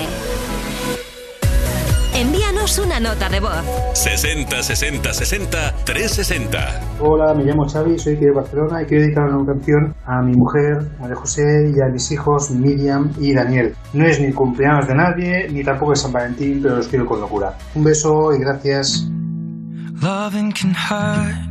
Envíanos 2.13 2.77
una 2.77 2.99
nota 2.99 3.27
de 3.27 3.39
voz. 3.39 3.63
60 3.95 4.61
60 4.61 5.11
60 5.11 5.73
360. 5.85 6.81
Hola, 6.99 7.33
me 7.33 7.45
llamo 7.45 7.67
Xavi, 7.67 7.97
soy 7.97 8.15
de 8.17 8.31
Barcelona 8.31 8.83
y 8.83 8.85
quiero 8.85 9.05
dedicar 9.05 9.23
una 9.33 9.51
canción 9.51 9.95
a 10.05 10.21
mi 10.21 10.33
mujer, 10.35 10.91
María 10.99 11.15
José, 11.15 11.71
y 11.75 11.81
a 11.81 11.91
mis 11.91 12.11
hijos 12.11 12.51
Miriam 12.51 13.11
y 13.19 13.33
Daniel. 13.33 13.73
No 13.93 14.05
es 14.05 14.21
ni 14.21 14.31
cumpleaños 14.31 14.87
de 14.87 14.93
nadie, 14.93 15.49
ni 15.49 15.63
tampoco 15.63 15.93
es 15.93 16.01
San 16.01 16.11
Valentín, 16.11 16.59
pero 16.61 16.75
los 16.75 16.87
quiero 16.87 17.07
con 17.07 17.21
locura. 17.21 17.57
Un 17.73 17.83
beso 17.83 18.33
y 18.35 18.39
gracias. 18.39 19.09
Loving 19.99 20.51
can 20.51 20.75
hurt. 20.75 21.50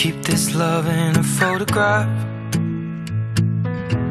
Keep 0.00 0.22
this 0.22 0.54
love 0.54 0.86
in 0.86 1.14
a 1.18 1.22
photograph. 1.22 2.08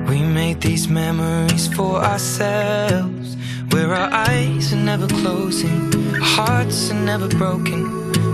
We 0.07 0.21
made 0.21 0.61
these 0.61 0.87
memories 0.87 1.67
for 1.73 1.95
ourselves. 1.95 3.35
Where 3.71 3.95
our 3.95 4.11
eyes 4.13 4.71
are 4.71 4.83
never 4.91 5.07
closing, 5.07 5.91
our 6.13 6.21
hearts 6.21 6.91
are 6.91 7.01
never 7.11 7.27
broken, 7.27 7.81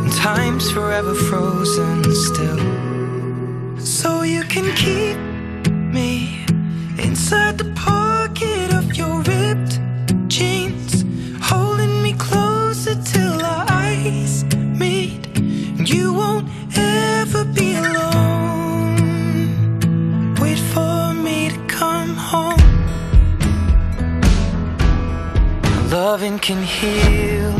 and 0.03 0.11
time's 0.11 0.69
forever 0.69 1.15
frozen 1.15 2.03
still. 2.27 2.59
So 3.79 4.23
you 4.23 4.43
can 4.43 4.67
keep 4.75 5.17
me 5.71 6.43
inside 6.97 7.57
the 7.57 7.71
pocket 7.73 8.73
of 8.73 8.97
your 8.97 9.21
ripped 9.21 9.79
jeans, 10.27 11.05
holding 11.41 12.03
me 12.03 12.15
closer 12.15 13.01
till 13.13 13.45
our 13.45 13.65
eyes 13.69 14.43
meet. 14.83 15.25
And 15.77 15.89
you 15.89 16.13
won't 16.13 16.49
Loving 26.11 26.37
can 26.37 26.61
heal. 26.61 27.51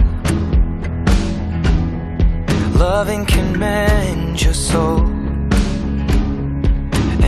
Loving 2.78 3.26
can 3.26 3.58
mend 3.58 4.40
your 4.40 4.54
soul. 4.54 5.00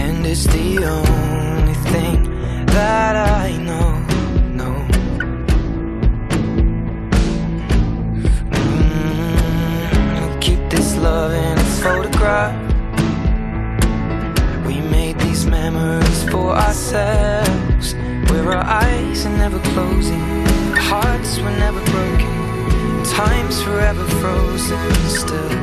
And 0.02 0.23
it's 0.27 0.45
the 0.45 0.69
only 0.85 1.73
thing 1.91 2.19
that 2.68 3.15
I 3.15 3.57
know. 3.68 3.89
know. 4.60 4.77
Mm, 8.52 10.39
keep 10.39 10.61
this 10.69 10.95
love 10.98 11.31
in 11.34 11.57
a 11.57 11.68
photograph. 11.84 12.56
We 14.68 14.81
made 14.81 15.18
these 15.19 15.48
memories 15.48 16.23
for 16.30 16.52
ourselves. 16.56 17.95
Where 18.30 18.52
our 18.52 18.65
eyes 18.84 19.26
are 19.26 19.38
never 19.38 19.60
closing, 19.72 20.46
hearts 20.89 21.38
were 21.39 21.57
never 21.65 21.84
broken, 21.91 23.03
time's 23.03 23.61
forever 23.61 24.05
frozen 24.22 24.93
still. 25.22 25.55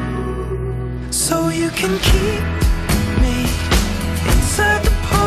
So 1.10 1.48
you 1.48 1.70
can 1.70 1.94
keep 2.10 2.42
me 3.22 3.36
inside 4.30 4.84
the 4.84 4.90
pocket 5.08 5.23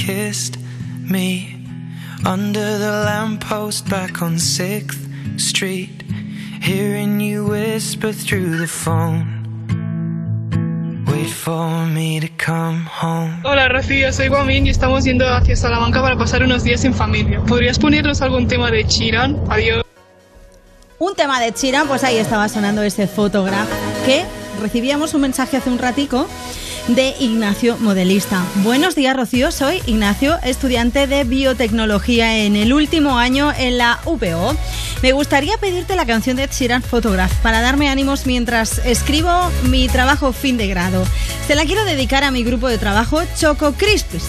kissed 0.00 0.56
me 1.10 1.60
under 2.24 2.78
the 2.78 3.04
lamppost 3.04 3.88
back 3.90 4.22
on 4.22 4.36
6th 4.36 4.98
Street, 5.38 6.02
hearing 6.62 7.20
you 7.20 7.44
whisper 7.44 8.12
through 8.12 8.56
the 8.56 8.66
phone. 8.66 9.26
Wait 11.06 11.28
for 11.28 11.86
me 11.86 12.18
to 12.18 12.28
come 12.38 12.86
home. 12.86 13.42
Hola 13.44 13.68
Rocío, 13.68 14.10
soy 14.12 14.28
Guamín 14.28 14.66
y 14.66 14.70
estamos 14.70 15.04
yendo 15.04 15.28
hacia 15.28 15.54
Salamanca 15.54 16.00
para 16.00 16.16
pasar 16.16 16.42
unos 16.42 16.64
días 16.64 16.84
en 16.84 16.94
familia. 16.94 17.42
¿Podrías 17.46 17.78
ponernos 17.78 18.22
algún 18.22 18.48
tema 18.48 18.70
de 18.70 18.86
Chiran? 18.86 19.38
Adiós. 19.50 19.84
Un 20.98 21.14
tema 21.14 21.40
de 21.40 21.52
Chiran, 21.52 21.86
pues 21.86 22.04
ahí 22.04 22.16
estaba 22.16 22.48
sonando 22.48 22.82
ese 22.82 23.06
photograph 23.06 23.68
que 24.06 24.24
recibíamos 24.62 25.12
un 25.12 25.22
mensaje 25.22 25.58
hace 25.58 25.68
un 25.68 25.78
ratico 25.78 26.26
de 26.94 27.14
Ignacio 27.20 27.76
Modelista. 27.78 28.44
Buenos 28.56 28.94
días, 28.94 29.16
Rocío. 29.16 29.52
Soy 29.52 29.82
Ignacio, 29.86 30.38
estudiante 30.42 31.06
de 31.06 31.24
biotecnología 31.24 32.38
en 32.38 32.56
el 32.56 32.72
último 32.72 33.18
año 33.18 33.52
en 33.56 33.78
la 33.78 34.00
UPO. 34.04 34.56
Me 35.02 35.12
gustaría 35.12 35.56
pedirte 35.58 35.96
la 35.96 36.06
canción 36.06 36.36
de 36.36 36.44
Ed 36.44 36.50
Sheeran 36.50 36.82
Photograph 36.82 37.32
para 37.42 37.60
darme 37.60 37.88
ánimos 37.88 38.26
mientras 38.26 38.78
escribo 38.84 39.30
mi 39.68 39.88
trabajo 39.88 40.32
fin 40.32 40.56
de 40.56 40.68
grado. 40.68 41.04
Se 41.46 41.54
la 41.54 41.64
quiero 41.64 41.84
dedicar 41.84 42.24
a 42.24 42.30
mi 42.30 42.44
grupo 42.44 42.68
de 42.68 42.78
trabajo 42.78 43.20
Choco 43.36 43.72
Crisps 43.72 44.24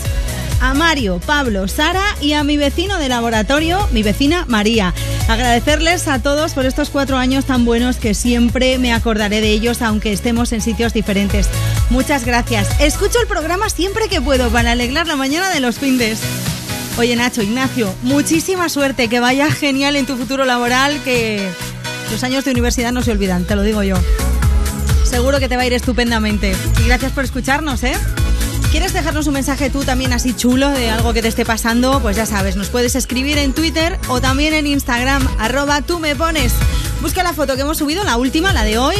a 0.61 0.75
Mario, 0.75 1.19
Pablo, 1.25 1.67
Sara 1.67 2.03
y 2.21 2.33
a 2.33 2.43
mi 2.43 2.55
vecino 2.55 2.99
de 2.99 3.09
laboratorio, 3.09 3.87
mi 3.91 4.03
vecina 4.03 4.45
María. 4.47 4.93
Agradecerles 5.27 6.07
a 6.07 6.19
todos 6.19 6.53
por 6.53 6.65
estos 6.65 6.91
cuatro 6.91 7.17
años 7.17 7.45
tan 7.45 7.65
buenos 7.65 7.97
que 7.97 8.13
siempre 8.13 8.77
me 8.77 8.93
acordaré 8.93 9.41
de 9.41 9.49
ellos 9.49 9.81
aunque 9.81 10.13
estemos 10.13 10.51
en 10.53 10.61
sitios 10.61 10.93
diferentes. 10.93 11.49
Muchas 11.91 12.23
gracias. 12.23 12.69
Escucho 12.79 13.19
el 13.19 13.27
programa 13.27 13.69
siempre 13.69 14.07
que 14.07 14.21
puedo 14.21 14.49
para 14.49 14.71
alegrar 14.71 15.07
la 15.07 15.17
mañana 15.17 15.49
de 15.49 15.59
los 15.59 15.77
findes. 15.77 16.21
Oye 16.97 17.17
Nacho, 17.17 17.41
Ignacio, 17.41 17.93
muchísima 18.01 18.69
suerte, 18.69 19.09
que 19.09 19.19
vaya 19.19 19.51
genial 19.51 19.97
en 19.97 20.05
tu 20.05 20.15
futuro 20.15 20.45
laboral, 20.45 21.03
que 21.03 21.45
los 22.09 22.23
años 22.23 22.45
de 22.45 22.51
universidad 22.51 22.93
no 22.93 23.01
se 23.01 23.11
olvidan, 23.11 23.43
te 23.43 23.57
lo 23.57 23.63
digo 23.63 23.83
yo. 23.83 23.97
Seguro 25.03 25.39
que 25.39 25.49
te 25.49 25.57
va 25.57 25.63
a 25.63 25.65
ir 25.65 25.73
estupendamente. 25.73 26.55
Y 26.81 26.87
gracias 26.87 27.11
por 27.11 27.25
escucharnos, 27.25 27.83
¿eh? 27.83 27.97
¿Quieres 28.71 28.93
dejarnos 28.93 29.27
un 29.27 29.33
mensaje 29.33 29.69
tú 29.69 29.83
también 29.83 30.13
así 30.13 30.33
chulo 30.33 30.69
de 30.69 30.89
algo 30.89 31.11
que 31.11 31.21
te 31.21 31.27
esté 31.27 31.43
pasando? 31.43 31.99
Pues 31.99 32.15
ya 32.15 32.25
sabes, 32.25 32.55
nos 32.55 32.69
puedes 32.69 32.95
escribir 32.95 33.37
en 33.37 33.51
Twitter 33.51 33.99
o 34.07 34.21
también 34.21 34.53
en 34.53 34.65
Instagram, 34.65 35.27
arroba 35.39 35.81
tú 35.81 35.99
me 35.99 36.15
pones. 36.15 36.53
Busca 37.01 37.21
la 37.21 37.33
foto 37.33 37.55
que 37.55 37.63
hemos 37.63 37.77
subido, 37.77 38.05
la 38.05 38.15
última, 38.15 38.53
la 38.53 38.63
de 38.63 38.77
hoy. 38.77 38.95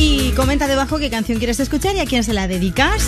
Y 0.00 0.32
comenta 0.32 0.66
debajo 0.66 0.98
qué 0.98 1.10
canción 1.10 1.36
quieres 1.36 1.60
escuchar 1.60 1.94
y 1.94 2.00
a 2.00 2.06
quién 2.06 2.24
se 2.24 2.32
la 2.32 2.48
dedicas. 2.48 3.06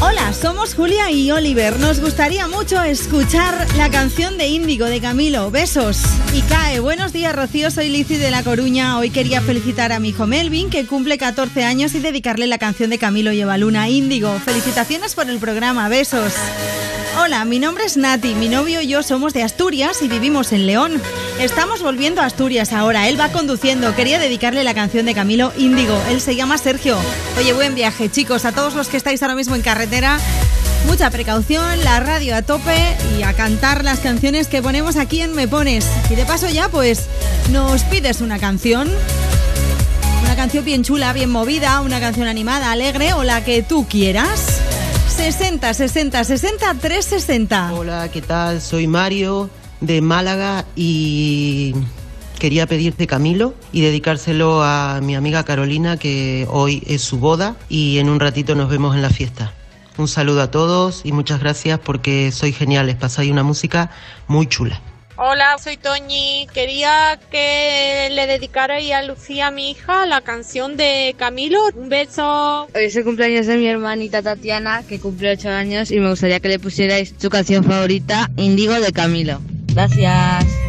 Hola, 0.00 0.34
somos 0.34 0.74
Julia 0.74 1.10
y 1.10 1.30
Oliver. 1.30 1.80
Nos 1.80 2.00
gustaría 2.00 2.46
mucho 2.48 2.82
escuchar 2.82 3.66
la 3.78 3.88
canción 3.88 4.36
de 4.36 4.48
Índigo 4.48 4.84
de 4.84 5.00
Camilo. 5.00 5.50
Besos. 5.50 6.02
Y 6.34 6.42
cae. 6.42 6.80
Buenos 6.80 7.14
días, 7.14 7.34
Rocío. 7.34 7.70
Soy 7.70 7.88
Lizzy 7.88 8.18
de 8.18 8.30
La 8.30 8.42
Coruña. 8.42 8.98
Hoy 8.98 9.08
quería 9.08 9.40
felicitar 9.40 9.90
a 9.90 10.00
mi 10.00 10.10
hijo 10.10 10.26
Melvin, 10.26 10.68
que 10.68 10.84
cumple 10.84 11.16
14 11.16 11.64
años, 11.64 11.94
y 11.94 12.00
dedicarle 12.00 12.46
la 12.46 12.58
canción 12.58 12.90
de 12.90 12.98
Camilo 12.98 13.32
y 13.32 13.42
Luna 13.42 13.88
Índigo. 13.88 14.38
Felicitaciones 14.40 15.14
por 15.14 15.30
el 15.30 15.38
programa. 15.38 15.88
Besos. 15.88 16.34
Hola, 17.16 17.44
mi 17.44 17.60
nombre 17.60 17.84
es 17.84 17.96
Nati. 17.96 18.34
Mi 18.34 18.48
novio 18.48 18.80
y 18.80 18.88
yo 18.88 19.04
somos 19.04 19.32
de 19.32 19.44
Asturias 19.44 20.02
y 20.02 20.08
vivimos 20.08 20.50
en 20.52 20.66
León. 20.66 21.00
Estamos 21.38 21.80
volviendo 21.80 22.20
a 22.20 22.24
Asturias 22.24 22.72
ahora. 22.72 23.08
Él 23.08 23.18
va 23.18 23.28
conduciendo. 23.28 23.94
Quería 23.94 24.18
dedicarle 24.18 24.64
la 24.64 24.74
canción 24.74 25.06
de 25.06 25.14
Camilo 25.14 25.52
Índigo. 25.56 25.96
Él 26.10 26.20
se 26.20 26.34
llama 26.34 26.58
Sergio. 26.58 26.98
Oye, 27.38 27.52
buen 27.52 27.76
viaje, 27.76 28.10
chicos. 28.10 28.44
A 28.44 28.50
todos 28.50 28.74
los 28.74 28.88
que 28.88 28.96
estáis 28.96 29.22
ahora 29.22 29.36
mismo 29.36 29.54
en 29.54 29.62
carretera, 29.62 30.18
mucha 30.88 31.08
precaución, 31.10 31.84
la 31.84 32.00
radio 32.00 32.34
a 32.34 32.42
tope 32.42 32.96
y 33.16 33.22
a 33.22 33.32
cantar 33.32 33.84
las 33.84 34.00
canciones 34.00 34.48
que 34.48 34.60
ponemos 34.60 34.96
aquí 34.96 35.20
en 35.20 35.34
Me 35.34 35.46
Pones. 35.46 35.86
Y 36.10 36.16
de 36.16 36.26
paso 36.26 36.48
ya, 36.48 36.68
pues, 36.68 37.04
nos 37.52 37.84
pides 37.84 38.22
una 38.22 38.40
canción. 38.40 38.90
Una 40.24 40.34
canción 40.34 40.64
bien 40.64 40.82
chula, 40.82 41.12
bien 41.12 41.30
movida, 41.30 41.80
una 41.80 42.00
canción 42.00 42.26
animada, 42.26 42.72
alegre 42.72 43.12
o 43.12 43.22
la 43.22 43.44
que 43.44 43.62
tú 43.62 43.86
quieras. 43.86 44.64
60 45.16 45.72
60 45.72 46.24
60 46.24 46.74
360. 46.74 47.72
Hola, 47.74 48.10
¿qué 48.10 48.20
tal? 48.20 48.60
Soy 48.60 48.88
Mario 48.88 49.48
de 49.80 50.00
Málaga 50.00 50.64
y 50.74 51.72
quería 52.40 52.66
pedirte 52.66 53.06
Camilo 53.06 53.54
y 53.72 53.82
dedicárselo 53.82 54.64
a 54.64 55.00
mi 55.00 55.14
amiga 55.14 55.44
Carolina 55.44 55.98
que 55.98 56.48
hoy 56.50 56.82
es 56.86 57.02
su 57.02 57.18
boda 57.18 57.56
y 57.68 57.98
en 57.98 58.08
un 58.10 58.18
ratito 58.18 58.56
nos 58.56 58.68
vemos 58.68 58.96
en 58.96 59.02
la 59.02 59.10
fiesta. 59.10 59.54
Un 59.98 60.08
saludo 60.08 60.42
a 60.42 60.50
todos 60.50 61.02
y 61.04 61.12
muchas 61.12 61.38
gracias 61.38 61.78
porque 61.78 62.32
sois 62.32 62.56
geniales, 62.56 62.96
pasáis 62.96 63.30
una 63.30 63.44
música 63.44 63.90
muy 64.26 64.46
chula. 64.46 64.82
Hola, 65.16 65.56
soy 65.62 65.76
Toñi. 65.76 66.48
Quería 66.52 67.20
que 67.30 68.08
le 68.10 68.26
dedicarais 68.26 68.90
a 68.92 69.02
Lucía, 69.02 69.52
mi 69.52 69.70
hija, 69.70 70.06
la 70.06 70.22
canción 70.22 70.76
de 70.76 71.14
Camilo. 71.16 71.60
Un 71.76 71.88
beso. 71.88 72.66
Hoy 72.74 72.84
es 72.84 72.96
el 72.96 73.04
cumpleaños 73.04 73.46
de 73.46 73.56
mi 73.56 73.68
hermanita 73.68 74.22
Tatiana, 74.22 74.82
que 74.88 74.98
cumple 74.98 75.30
8 75.30 75.50
años, 75.50 75.92
y 75.92 76.00
me 76.00 76.10
gustaría 76.10 76.40
que 76.40 76.48
le 76.48 76.58
pusierais 76.58 77.14
su 77.16 77.30
canción 77.30 77.62
favorita, 77.62 78.28
Índigo 78.36 78.74
de 78.80 78.92
Camilo. 78.92 79.40
Gracias. 79.72 80.63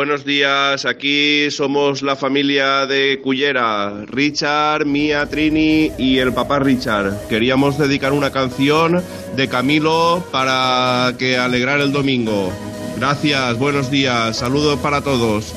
Buenos 0.00 0.24
días, 0.24 0.86
aquí 0.86 1.50
somos 1.50 2.00
la 2.00 2.16
familia 2.16 2.86
de 2.86 3.20
Cullera, 3.22 4.06
Richard, 4.06 4.86
Mía, 4.86 5.26
Trini 5.26 5.92
y 5.98 6.16
el 6.16 6.32
papá 6.32 6.58
Richard. 6.58 7.28
Queríamos 7.28 7.76
dedicar 7.76 8.14
una 8.14 8.30
canción 8.30 9.04
de 9.36 9.48
Camilo 9.48 10.24
para 10.32 11.12
que 11.18 11.36
alegrar 11.36 11.82
el 11.82 11.92
domingo. 11.92 12.50
Gracias, 12.96 13.58
buenos 13.58 13.90
días, 13.90 14.38
saludos 14.38 14.80
para 14.80 15.02
todos. 15.02 15.54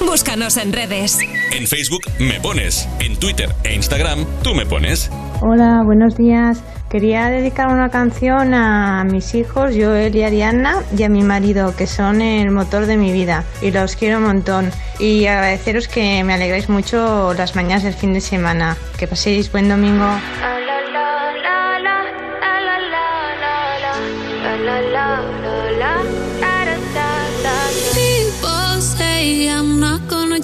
Búscanos 0.00 0.56
en 0.56 0.72
redes. 0.72 1.20
En 1.52 1.68
Facebook 1.68 2.02
me 2.18 2.40
pones, 2.40 2.88
en 2.98 3.16
Twitter 3.16 3.48
e 3.62 3.76
Instagram 3.76 4.26
tú 4.42 4.56
me 4.56 4.66
pones. 4.66 5.08
Hola, 5.40 5.82
buenos 5.84 6.16
días. 6.16 6.58
Quería 6.94 7.28
dedicar 7.28 7.66
una 7.70 7.88
canción 7.88 8.54
a 8.54 9.02
mis 9.02 9.34
hijos, 9.34 9.72
Joel 9.76 10.14
y 10.14 10.22
Ariana, 10.22 10.76
y 10.96 11.02
a 11.02 11.08
mi 11.08 11.24
marido, 11.24 11.74
que 11.74 11.88
son 11.88 12.22
el 12.22 12.52
motor 12.52 12.86
de 12.86 12.96
mi 12.96 13.10
vida. 13.10 13.42
Y 13.60 13.72
los 13.72 13.96
quiero 13.96 14.18
un 14.18 14.26
montón. 14.26 14.70
Y 15.00 15.26
agradeceros 15.26 15.88
que 15.88 16.22
me 16.22 16.34
alegráis 16.34 16.68
mucho 16.68 17.34
las 17.34 17.56
mañanas 17.56 17.82
del 17.82 17.94
fin 17.94 18.12
de 18.14 18.20
semana. 18.20 18.76
Que 18.96 19.08
paséis 19.08 19.50
buen 19.50 19.68
domingo. 19.68 20.06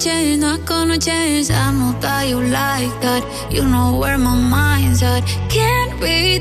change, 0.01 0.39
not 0.39 0.65
gonna 0.65 0.97
change. 0.97 1.51
I'm 1.51 1.79
not 1.79 2.01
that 2.01 2.27
you 2.27 2.41
like 2.41 2.95
that. 3.01 3.23
You 3.51 3.63
know 3.67 3.99
where 3.99 4.17
my 4.17 4.35
mind's 4.35 5.03
at. 5.03 5.21
Can't 5.47 5.99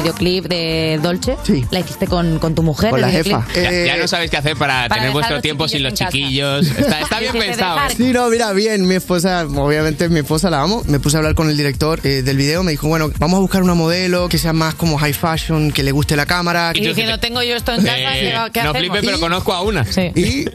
videoclip 0.00 0.46
de 0.46 0.98
Dolce 1.02 1.36
la 1.70 1.80
hiciste 1.80 2.06
con, 2.06 2.38
con 2.38 2.54
tu 2.54 2.62
mujer. 2.62 2.90
Con 2.90 3.00
la 3.00 3.10
jefa. 3.10 3.46
Ya, 3.54 3.60
Eh, 3.70 3.84
ya 3.86 3.96
no 3.96 4.08
sabéis 4.08 4.30
qué 4.30 4.36
hacer 4.36 4.56
para, 4.56 4.88
para 4.88 5.00
tener 5.00 5.12
vuestro 5.12 5.40
tiempo 5.40 5.68
sin 5.68 5.82
los 5.82 5.94
chiquillos. 5.94 6.66
Está, 6.66 7.00
está 7.00 7.18
bien 7.20 7.32
pensado. 7.32 7.78
Sí, 7.96 8.12
no, 8.12 8.28
mira, 8.28 8.52
bien, 8.52 8.86
mi 8.86 8.94
esposa, 8.94 9.46
obviamente 9.46 10.08
mi 10.08 10.20
esposa 10.20 10.50
la 10.50 10.62
amo. 10.62 10.82
Me 10.86 11.00
puse 11.00 11.16
a 11.16 11.18
hablar 11.18 11.34
con 11.34 11.48
el 11.50 11.56
director 11.56 12.00
eh, 12.04 12.22
del 12.22 12.36
video, 12.36 12.62
me 12.62 12.70
dijo, 12.72 12.88
bueno, 12.88 13.10
vamos 13.18 13.38
a 13.38 13.40
buscar 13.40 13.62
una 13.62 13.74
modelo 13.74 14.28
que 14.28 14.38
sea 14.38 14.52
más 14.52 14.74
como 14.74 14.98
high 14.98 15.12
fashion, 15.12 15.72
que 15.72 15.82
le 15.82 15.92
guste 15.92 16.16
la 16.16 16.26
cámara. 16.26 16.72
Y 16.74 16.80
diciendo, 16.86 17.18
tengo 17.18 17.42
yo 17.42 17.56
esto 17.56 17.72
en 17.72 17.82
casa, 17.84 17.96
Eh, 18.18 18.32
¿qué, 18.52 18.62
no 18.62 18.70
hacemos? 18.70 18.76
flipes, 18.78 19.00
pero 19.04 19.20
conozco 19.20 19.52
a 19.52 19.62
una. 19.62 19.84
Y 20.14 20.46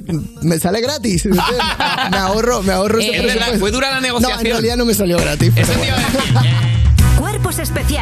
me 0.42 0.60
sale 0.60 0.82
gratis. 0.82 1.26
Me 2.12 2.18
ahorro, 2.18 2.62
me 2.64 2.74
ahorro 2.74 3.00
ese 3.00 3.16
Eh, 3.18 3.22
presupuesto. 3.22 3.60
¿fue 3.60 3.72
dura 3.72 3.88
la 3.90 3.94
No, 3.96 3.98
en 4.00 4.04
negociación? 4.04 4.44
realidad 4.46 4.78
no 4.78 4.86
me 4.86 4.94
salió 4.94 5.18
gratis. 5.18 5.52
pero 5.56 5.68
Eso 5.72 5.80
te 5.80 5.88
iba 5.88 5.98
a. 5.98 6.73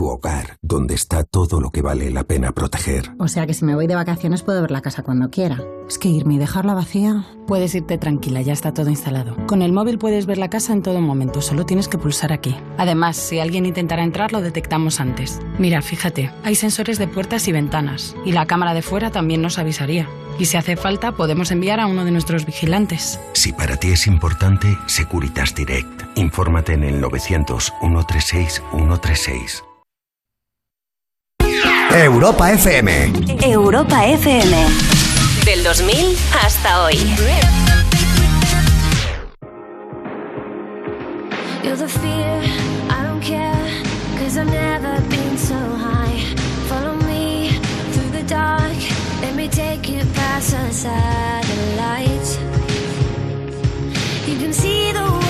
Tu 0.00 0.06
hogar, 0.06 0.56
donde 0.62 0.94
está 0.94 1.24
todo 1.24 1.60
lo 1.60 1.68
que 1.68 1.82
vale 1.82 2.10
la 2.10 2.24
pena 2.24 2.52
proteger. 2.52 3.12
O 3.18 3.28
sea 3.28 3.46
que 3.46 3.52
si 3.52 3.66
me 3.66 3.74
voy 3.74 3.86
de 3.86 3.96
vacaciones 3.96 4.42
puedo 4.42 4.62
ver 4.62 4.70
la 4.70 4.80
casa 4.80 5.02
cuando 5.02 5.28
quiera. 5.28 5.62
Es 5.86 5.98
que 5.98 6.08
irme 6.08 6.36
y 6.36 6.38
dejarla 6.38 6.72
vacía. 6.72 7.26
Puedes 7.46 7.74
irte 7.74 7.98
tranquila, 7.98 8.40
ya 8.40 8.54
está 8.54 8.72
todo 8.72 8.88
instalado. 8.88 9.36
Con 9.46 9.60
el 9.60 9.74
móvil 9.74 9.98
puedes 9.98 10.24
ver 10.24 10.38
la 10.38 10.48
casa 10.48 10.72
en 10.72 10.80
todo 10.80 11.02
momento, 11.02 11.42
solo 11.42 11.66
tienes 11.66 11.86
que 11.86 11.98
pulsar 11.98 12.32
aquí. 12.32 12.56
Además, 12.78 13.18
si 13.18 13.40
alguien 13.40 13.66
intentara 13.66 14.02
entrar, 14.02 14.32
lo 14.32 14.40
detectamos 14.40 15.00
antes. 15.00 15.38
Mira, 15.58 15.82
fíjate, 15.82 16.32
hay 16.44 16.54
sensores 16.54 16.98
de 16.98 17.06
puertas 17.06 17.46
y 17.48 17.52
ventanas, 17.52 18.16
y 18.24 18.32
la 18.32 18.46
cámara 18.46 18.72
de 18.72 18.80
fuera 18.80 19.10
también 19.10 19.42
nos 19.42 19.58
avisaría. 19.58 20.08
Y 20.38 20.46
si 20.46 20.56
hace 20.56 20.76
falta, 20.76 21.12
podemos 21.12 21.50
enviar 21.50 21.78
a 21.78 21.86
uno 21.86 22.06
de 22.06 22.10
nuestros 22.10 22.46
vigilantes. 22.46 23.20
Si 23.34 23.52
para 23.52 23.76
ti 23.76 23.88
es 23.88 24.06
importante, 24.06 24.78
Securitas 24.86 25.54
Direct. 25.54 26.16
Infórmate 26.16 26.72
en 26.72 26.84
el 26.84 27.02
900 27.02 27.70
136 27.82 28.62
136. 28.72 29.64
Europa 31.92 32.52
FM. 32.52 33.12
Europa 33.42 34.06
FM. 34.06 34.54
Del 35.44 35.64
2000 35.64 36.16
hasta 36.32 36.84
hoy. 36.84 36.96
You're 41.64 41.76
the 41.76 41.88
fear, 41.88 42.42
I 42.88 43.02
don't 43.02 43.20
care, 43.20 43.82
cause 44.18 44.38
I've 44.38 44.46
never 44.46 45.00
been 45.08 45.36
so 45.36 45.56
high. 45.56 46.20
Follow 46.68 46.94
me 47.06 47.58
through 47.92 48.10
the 48.12 48.22
dark, 48.22 48.76
let 49.20 49.34
me 49.34 49.48
take 49.48 49.88
you 49.88 50.04
past 50.14 50.52
the 50.52 50.72
satellites. 50.72 52.38
You 54.26 54.38
can 54.38 54.52
see 54.52 54.92
the 54.92 55.29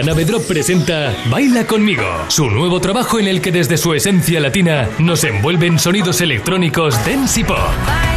Dana 0.00 0.14
Bedrop 0.14 0.46
presenta 0.46 1.14
Baila 1.28 1.66
conmigo, 1.66 2.24
su 2.28 2.48
nuevo 2.48 2.80
trabajo 2.80 3.18
en 3.18 3.28
el 3.28 3.42
que 3.42 3.52
desde 3.52 3.76
su 3.76 3.92
esencia 3.92 4.40
latina 4.40 4.88
nos 4.98 5.24
envuelve 5.24 5.66
en 5.66 5.78
sonidos 5.78 6.22
electrónicos 6.22 6.94
dance 7.04 7.40
y 7.40 7.44
pop. 7.44 8.09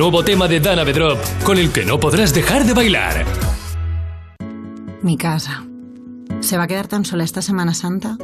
Nuevo 0.00 0.24
tema 0.24 0.48
de 0.48 0.60
Dana 0.60 0.82
Bedrop 0.82 1.18
con 1.44 1.58
el 1.58 1.72
que 1.72 1.84
no 1.84 2.00
podrás 2.00 2.32
dejar 2.32 2.64
de 2.64 2.72
bailar. 2.72 3.26
Mi 5.02 5.18
casa. 5.18 5.62
¿Se 6.40 6.56
va 6.56 6.62
a 6.62 6.66
quedar 6.66 6.88
tan 6.88 7.04
sola 7.04 7.22
esta 7.22 7.42
Semana 7.42 7.74
Santa? 7.74 8.16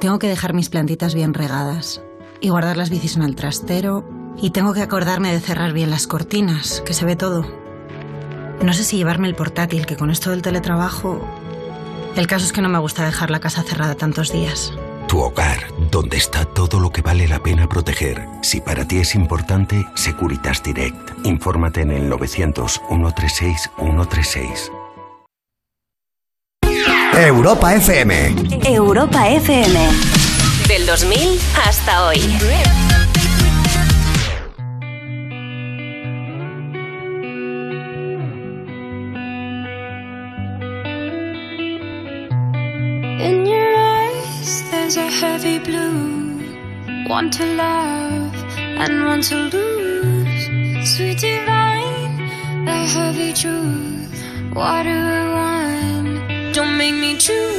Tengo 0.00 0.18
que 0.18 0.28
dejar 0.28 0.52
mis 0.52 0.68
plantitas 0.68 1.14
bien 1.14 1.32
regadas 1.32 2.02
y 2.42 2.50
guardar 2.50 2.76
las 2.76 2.90
bicis 2.90 3.16
en 3.16 3.22
el 3.22 3.36
trastero 3.36 4.06
y 4.36 4.50
tengo 4.50 4.74
que 4.74 4.82
acordarme 4.82 5.32
de 5.32 5.40
cerrar 5.40 5.72
bien 5.72 5.88
las 5.88 6.06
cortinas, 6.06 6.82
que 6.84 6.92
se 6.92 7.06
ve 7.06 7.16
todo. 7.16 7.46
No 8.62 8.74
sé 8.74 8.84
si 8.84 8.98
llevarme 8.98 9.28
el 9.28 9.34
portátil, 9.34 9.86
que 9.86 9.96
con 9.96 10.10
esto 10.10 10.28
del 10.28 10.42
teletrabajo... 10.42 11.26
El 12.16 12.26
caso 12.26 12.44
es 12.44 12.52
que 12.52 12.60
no 12.60 12.68
me 12.68 12.78
gusta 12.78 13.06
dejar 13.06 13.30
la 13.30 13.40
casa 13.40 13.62
cerrada 13.62 13.94
tantos 13.94 14.30
días. 14.30 14.74
Tu 15.08 15.18
hogar, 15.18 15.51
donde 15.92 16.16
está 16.16 16.46
todo 16.46 16.80
lo 16.80 16.90
que 16.90 17.02
vale 17.02 17.28
la 17.28 17.40
pena 17.40 17.68
proteger. 17.68 18.26
Si 18.40 18.60
para 18.62 18.88
ti 18.88 18.96
es 18.96 19.14
importante, 19.14 19.86
Securitas 19.94 20.62
Direct. 20.62 20.96
Infórmate 21.24 21.82
en 21.82 21.92
el 21.92 22.08
900 22.08 22.80
136 22.88 23.70
136. 23.78 24.72
Europa 27.14 27.74
FM. 27.74 28.34
Europa 28.64 29.28
FM. 29.28 29.78
Del 30.66 30.86
2000 30.86 31.38
hasta 31.66 32.06
hoy. 32.06 32.20
One 47.12 47.28
to 47.32 47.44
love 47.44 48.34
and 48.56 49.04
one 49.04 49.20
to 49.28 49.36
lose. 49.36 50.96
Sweet 50.96 51.18
divine, 51.18 52.16
the 52.64 52.72
heavy 52.72 53.34
truth. 53.34 54.08
Water 54.54 55.00
or 55.18 55.34
wine, 55.34 56.52
don't 56.54 56.78
make 56.78 56.94
me 56.94 57.18
choose. 57.18 57.51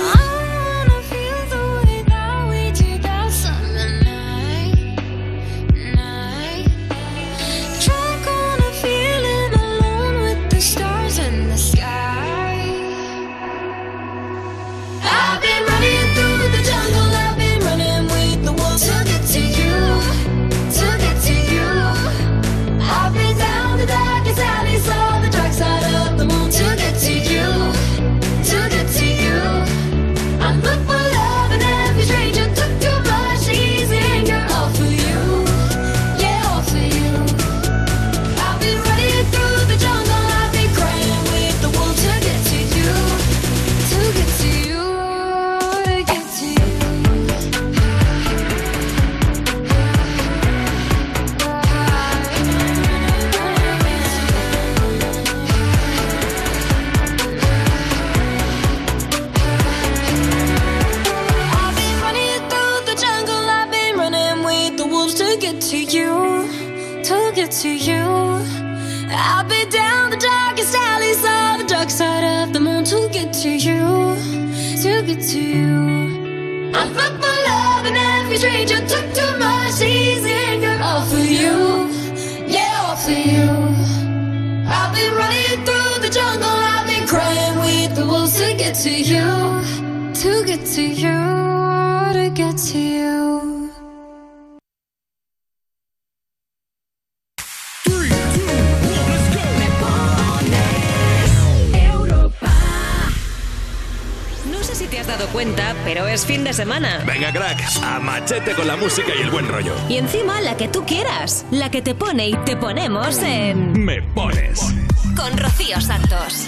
semana. 106.53 107.03
Venga, 107.05 107.31
crack, 107.31 107.61
a 107.83 107.99
machete 107.99 108.53
con 108.53 108.67
la 108.67 108.75
música 108.77 109.11
y 109.17 109.21
el 109.21 109.31
buen 109.31 109.47
rollo. 109.47 109.73
Y 109.89 109.97
encima 109.97 110.39
la 110.41 110.55
que 110.55 110.67
tú 110.67 110.85
quieras, 110.85 111.45
la 111.51 111.69
que 111.69 111.81
te 111.81 111.95
pone 111.95 112.29
y 112.29 112.35
te 112.45 112.55
ponemos 112.55 113.17
en... 113.23 113.83
Me 113.83 114.01
pones. 114.01 114.73
Con 115.15 115.37
Rocío 115.37 115.81
Santos. 115.81 116.47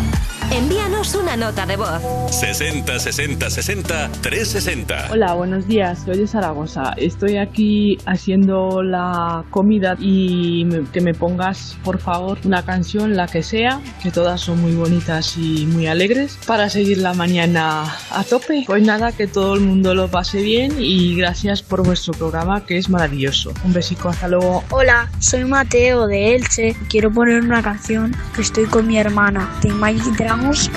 Envíanos 0.51 1.15
una 1.15 1.35
nota 1.35 1.65
de 1.65 1.75
voz. 1.75 2.01
60 2.29 2.99
60 2.99 3.49
60 3.49 4.09
360. 4.21 5.07
Hola, 5.11 5.33
buenos 5.33 5.67
días. 5.67 6.03
Soy 6.05 6.19
de 6.19 6.27
Zaragoza. 6.27 6.93
Estoy 6.97 7.37
aquí 7.37 7.97
haciendo 8.05 8.83
la 8.83 9.43
comida 9.49 9.95
y 9.99 10.65
que 10.93 11.01
me 11.01 11.13
pongas, 11.13 11.77
por 11.83 11.99
favor, 11.99 12.37
una 12.45 12.63
canción, 12.63 13.15
la 13.17 13.27
que 13.27 13.41
sea, 13.43 13.81
que 14.05 14.11
todas 14.11 14.39
son 14.39 14.61
muy 14.61 14.75
bonitas 14.75 15.35
y 15.35 15.65
muy 15.65 15.87
alegres, 15.87 16.37
para 16.45 16.69
seguir 16.69 16.99
la 16.99 17.15
mañana 17.15 17.91
a 18.11 18.23
tope. 18.23 18.63
Pues 18.67 18.83
nada, 18.83 19.11
que 19.11 19.25
todo 19.25 19.55
el 19.55 19.61
mundo 19.61 19.95
lo 19.95 20.09
pase 20.09 20.43
bien 20.43 20.75
y 20.77 21.15
gracias 21.15 21.63
por 21.63 21.83
vuestro 21.83 22.13
programa 22.13 22.63
que 22.67 22.77
es 22.77 22.87
maravilloso. 22.87 23.51
Un 23.63 23.73
besico, 23.73 24.09
hasta 24.09 24.27
luego. 24.27 24.63
Hola, 24.69 25.09
soy 25.17 25.43
Mateo 25.43 26.05
de 26.05 26.35
Elche. 26.35 26.75
Quiero 26.87 27.11
poner 27.11 27.41
una 27.41 27.63
canción 27.63 28.15
que 28.35 28.43
estoy 28.43 28.65
con 28.65 28.85
mi 28.85 28.99
hermana 28.99 29.49
de 29.63 29.69
Magic 29.69 30.15
Dragons 30.17 30.69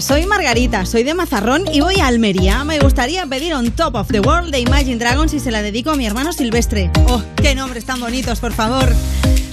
Soy 0.00 0.26
Margarita, 0.26 0.86
soy 0.86 1.02
de 1.02 1.14
Mazarrón 1.14 1.64
y 1.72 1.80
voy 1.80 1.96
a 1.96 2.06
Almería. 2.06 2.62
Me 2.62 2.78
gustaría 2.78 3.26
pedir 3.26 3.54
On 3.54 3.70
Top 3.72 3.96
of 3.96 4.08
the 4.08 4.20
World 4.20 4.52
de 4.52 4.60
Imagine 4.60 4.96
Dragons 4.96 5.34
y 5.34 5.40
se 5.40 5.50
la 5.50 5.60
dedico 5.60 5.90
a 5.90 5.96
mi 5.96 6.06
hermano 6.06 6.32
Silvestre. 6.32 6.90
¡Oh, 7.08 7.22
qué 7.36 7.54
nombres 7.56 7.84
tan 7.84 7.98
bonitos, 7.98 8.38
por 8.38 8.52
favor! 8.52 8.94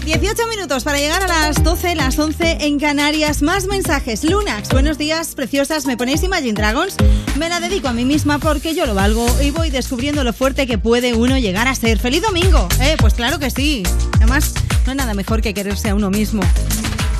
18 0.06 0.48
minutos 0.48 0.83
para 0.83 0.99
llegar 0.99 1.24
a 1.24 1.27
las 1.27 1.64
12, 1.64 1.95
las 1.95 2.19
11 2.19 2.57
en 2.61 2.80
Canarias. 2.80 3.41
Más 3.41 3.65
mensajes. 3.65 4.24
Lunax, 4.24 4.69
buenos 4.69 4.99
días, 4.99 5.33
preciosas. 5.33 5.88
¿Me 5.88 5.98
ponéis 5.98 6.22
Imagine 6.22 6.53
Dragons? 6.53 6.95
Me 7.38 7.49
la 7.49 7.59
dedico 7.59 7.88
a 7.88 7.93
mí 7.93 8.06
misma 8.06 8.38
porque 8.38 8.75
yo 8.75 8.85
lo 8.85 8.93
valgo 8.93 9.25
y 9.41 9.49
voy 9.49 9.72
descubriendo 9.72 10.24
lo 10.24 10.32
fuerte 10.32 10.67
que 10.67 10.77
puede 10.77 11.15
uno 11.15 11.40
llegar 11.40 11.67
a 11.67 11.74
ser. 11.74 11.98
¡Feliz 11.98 12.22
domingo! 12.22 12.67
Eh, 12.82 12.98
pues 12.99 13.15
claro 13.15 13.40
que 13.40 13.49
sí. 13.49 13.82
Además, 14.17 14.53
no 14.85 14.91
hay 14.91 14.98
nada 14.98 15.15
mejor 15.15 15.41
que 15.41 15.56
quererse 15.56 15.90
a 15.90 15.95
uno 15.95 16.11
mismo. 16.11 16.43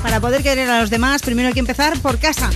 Para 0.02 0.20
poder 0.20 0.44
querer 0.44 0.70
a 0.70 0.80
los 0.80 0.90
demás, 0.90 1.22
primero 1.22 1.48
hay 1.48 1.54
que 1.54 1.60
empezar 1.60 1.98
por 1.98 2.18
casa. 2.20 2.50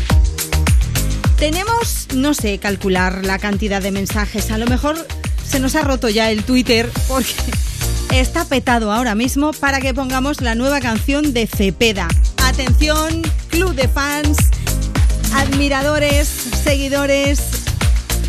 Tenemos, 1.40 2.08
no 2.14 2.34
sé, 2.34 2.58
calcular 2.58 3.24
la 3.24 3.38
cantidad 3.38 3.80
de 3.80 3.90
mensajes. 3.90 4.50
A 4.50 4.58
lo 4.58 4.66
mejor 4.66 5.06
se 5.42 5.58
nos 5.58 5.74
ha 5.74 5.80
roto 5.80 6.10
ya 6.10 6.30
el 6.30 6.44
Twitter 6.44 6.90
porque 7.08 7.32
está 8.12 8.44
petado 8.44 8.92
ahora 8.92 9.14
mismo 9.14 9.52
para 9.54 9.80
que 9.80 9.94
pongamos 9.94 10.42
la 10.42 10.54
nueva 10.54 10.80
canción 10.80 11.32
de 11.32 11.46
Cepeda. 11.46 12.08
Atención, 12.44 13.22
club 13.48 13.74
de 13.74 13.88
fans, 13.88 14.36
admiradores, 15.34 16.28
seguidores 16.28 17.40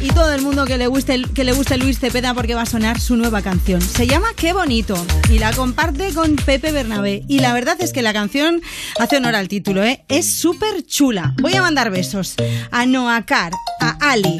y 0.01 0.07
todo 0.09 0.33
el 0.33 0.41
mundo 0.41 0.65
que 0.65 0.77
le 0.77 0.87
guste 0.87 1.21
que 1.35 1.43
le 1.43 1.51
guste 1.51 1.77
Luis 1.77 1.99
Cepeda 1.99 2.33
porque 2.33 2.55
va 2.55 2.63
a 2.63 2.65
sonar 2.65 2.99
su 2.99 3.17
nueva 3.17 3.41
canción. 3.41 3.81
Se 3.81 4.07
llama 4.07 4.29
Qué 4.35 4.51
bonito 4.53 4.95
y 5.29 5.37
la 5.37 5.53
comparte 5.53 6.13
con 6.13 6.37
Pepe 6.37 6.71
Bernabé 6.71 7.23
y 7.27 7.39
la 7.39 7.53
verdad 7.53 7.75
es 7.79 7.93
que 7.93 8.01
la 8.01 8.13
canción 8.13 8.61
hace 9.01 9.17
honor 9.17 9.35
al 9.35 9.47
título, 9.47 9.83
¿eh? 9.83 10.03
Es 10.07 10.35
súper 10.35 10.85
chula. 10.85 11.33
Voy 11.41 11.55
a 11.55 11.61
mandar 11.63 11.89
besos 11.89 12.35
a 12.69 12.85
Noakar, 12.85 13.51
a 13.79 14.11
Ali, 14.11 14.39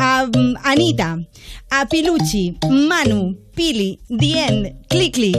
a 0.00 0.26
mm, 0.26 0.54
Anita, 0.64 1.18
a 1.70 1.86
Piluchi, 1.86 2.58
Manu, 2.68 3.38
Pili, 3.54 4.00
Dien, 4.08 4.80
Clicli, 4.88 5.32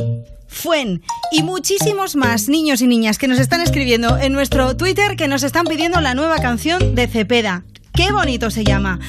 Fuen 0.48 1.02
y 1.32 1.44
muchísimos 1.44 2.16
más 2.16 2.48
niños 2.48 2.82
y 2.82 2.88
niñas 2.88 3.18
que 3.18 3.28
nos 3.28 3.40
están 3.40 3.60
escribiendo 3.60 4.18
en 4.18 4.32
nuestro 4.32 4.78
Twitter 4.78 5.18
que 5.18 5.28
nos 5.28 5.44
están 5.44 5.66
pidiendo 5.66 6.00
la 6.00 6.14
nueva 6.14 6.38
canción 6.38 6.96
de 6.96 7.08
Cepeda. 7.08 7.66
Qué 7.94 8.12
bonito 8.12 8.50
se 8.50 8.64
llama. 8.64 9.00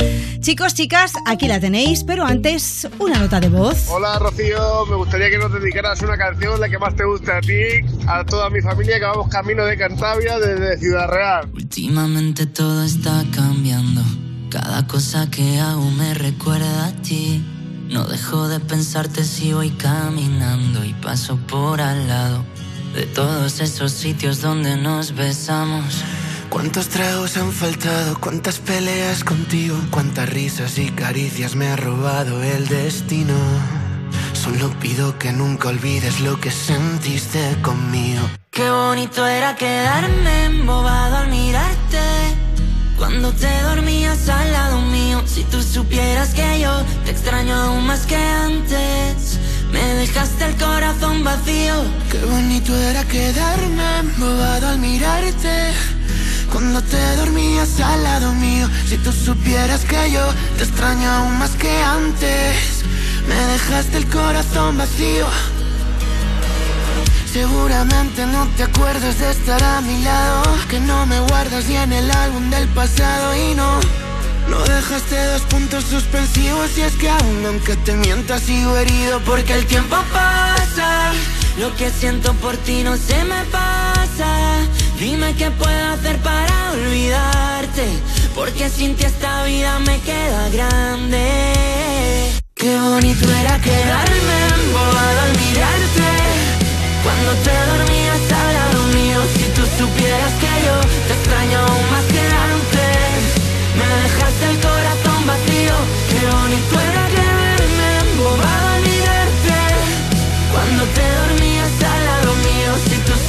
Chicos, 0.40 0.74
chicas, 0.74 1.14
aquí 1.24 1.48
la 1.48 1.58
tenéis, 1.58 2.04
pero 2.04 2.26
antes 2.26 2.86
una 2.98 3.18
nota 3.18 3.40
de 3.40 3.48
voz. 3.48 3.88
Hola 3.88 4.18
Rocío, 4.18 4.84
me 4.86 4.96
gustaría 4.96 5.30
que 5.30 5.38
nos 5.38 5.50
dedicaras 5.50 6.02
una 6.02 6.18
canción, 6.18 6.60
la 6.60 6.68
que 6.68 6.78
más 6.78 6.94
te 6.94 7.04
guste 7.04 7.32
a 7.32 7.40
ti, 7.40 7.62
a 8.06 8.24
toda 8.24 8.50
mi 8.50 8.60
familia 8.60 8.98
que 8.98 9.06
vamos 9.06 9.28
camino 9.28 9.64
de 9.64 9.78
Cantabria 9.78 10.38
desde 10.38 10.76
Ciudad 10.78 11.08
Real. 11.08 11.50
Últimamente 11.54 12.44
todo 12.44 12.84
está 12.84 13.24
cambiando. 13.34 14.02
Cada 14.50 14.86
cosa 14.86 15.30
que 15.30 15.58
hago 15.58 15.90
me 15.92 16.12
recuerda 16.12 16.88
a 16.88 16.92
ti. 17.00 17.42
No 17.88 18.04
dejo 18.04 18.48
de 18.48 18.60
pensarte 18.60 19.24
si 19.24 19.54
voy 19.54 19.70
caminando 19.70 20.84
y 20.84 20.92
paso 20.94 21.38
por 21.46 21.80
al 21.80 22.06
lado 22.06 22.44
de 22.94 23.06
todos 23.06 23.60
esos 23.60 23.92
sitios 23.92 24.42
donde 24.42 24.76
nos 24.76 25.14
besamos. 25.14 26.04
¿Cuántos 26.55 26.89
tragos 26.89 27.36
han 27.36 27.50
faltado? 27.50 28.16
¿Cuántas 28.20 28.60
peleas 28.60 29.24
contigo? 29.24 29.76
¿Cuántas 29.91 30.28
risas 30.28 30.78
y 30.78 30.89
caricias 30.89 31.57
me 31.57 31.66
ha 31.66 31.74
robado 31.74 32.44
el 32.44 32.68
destino? 32.68 33.34
Solo 34.34 34.70
pido 34.78 35.18
que 35.18 35.33
nunca 35.33 35.70
olvides 35.70 36.20
lo 36.20 36.39
que 36.41 36.52
sentiste 36.52 37.57
conmigo. 37.60 38.23
Qué 38.52 38.70
bonito 38.70 39.26
era 39.26 39.57
quedarme 39.57 40.44
embobado 40.44 41.16
al 41.16 41.28
mirarte. 41.28 41.99
Cuando 42.97 43.33
te 43.33 43.50
dormías 43.62 44.28
al 44.28 44.52
lado 44.52 44.81
mío, 44.81 45.24
si 45.26 45.42
tú 45.42 45.60
supieras 45.60 46.34
que 46.34 46.60
yo 46.60 46.84
te 47.05 47.10
extraño 47.10 47.52
aún 47.52 47.84
más 47.84 48.07
que 48.07 48.16
antes. 48.16 49.41
Me 49.73 49.83
dejaste 49.94 50.44
el 50.44 50.55
corazón 50.57 51.24
vacío. 51.24 51.74
Qué 52.12 52.24
bonito 52.24 52.76
era 52.76 53.02
quedarme 53.02 53.99
embobado 53.99 54.68
al 54.68 54.78
mirarte. 54.78 55.73
Cuando 56.50 56.82
te 56.82 57.16
dormías 57.16 57.81
al 57.81 58.02
lado 58.02 58.32
mío, 58.34 58.68
si 58.89 58.97
tú 58.98 59.12
supieras 59.12 59.84
que 59.84 60.10
yo 60.10 60.24
te 60.56 60.64
extraño 60.64 61.10
aún 61.10 61.39
más 61.39 61.50
que 61.52 61.70
antes. 61.82 62.84
Me 63.28 63.34
dejaste 63.34 63.98
el 63.98 64.08
corazón 64.08 64.78
vacío. 64.78 65.26
Seguramente 67.32 68.26
no 68.26 68.47
te 68.56 68.62
acuerdas 68.62 69.18
de 69.18 69.28
estar 69.28 69.60
a 69.60 69.81
mi 69.81 70.00
lado 70.05 70.44
Que 70.68 70.78
no 70.78 71.05
me 71.05 71.18
guardas 71.18 71.64
ni 71.64 71.74
en 71.74 71.92
el 71.92 72.08
álbum 72.08 72.48
del 72.48 72.68
pasado 72.68 73.34
y 73.34 73.56
no 73.56 74.03
No 74.48 74.58
dejaste 74.62 75.24
dos 75.26 75.42
puntos 75.42 75.84
suspensivos 75.84 76.76
y 76.76 76.82
es 76.82 76.92
que 76.94 77.08
aún 77.08 77.47
aunque 77.47 77.76
te 77.76 77.94
mientas 77.94 78.42
sigo 78.42 78.76
herido 78.76 79.20
Porque 79.20 79.55
el 79.55 79.66
tiempo 79.66 79.97
pasa. 80.12 81.12
Lo 81.58 81.74
que 81.76 81.90
siento 81.90 82.32
por 82.34 82.56
ti 82.58 82.82
no 82.82 82.97
se 82.97 83.24
me 83.24 83.44
pasa. 83.47 84.58
Dime 84.98 85.34
qué 85.34 85.50
puedo 85.50 85.92
hacer 85.92 86.18
para 86.18 86.73
olvidarte 86.73 87.86
Porque 88.34 88.68
sin 88.68 88.94
ti 88.97 89.05
esta 89.05 89.44
vida 89.44 89.78
me 89.81 90.00
queda 90.00 90.48
grande. 90.50 92.32
Qué 92.55 92.78
bonito 92.78 93.31
era 93.31 93.60
quedarme 93.60 94.36
embobado 94.56 95.20
al 95.20 95.32
mirarte. 95.40 96.10
Cuando 97.02 97.32
te 97.44 97.52
dormías 97.73 98.32
al 98.32 98.55
lado 98.55 98.82
mío 98.94 99.20
Si 99.34 99.44
tú 99.55 99.62
supieras 99.78 100.32
que 100.40 100.53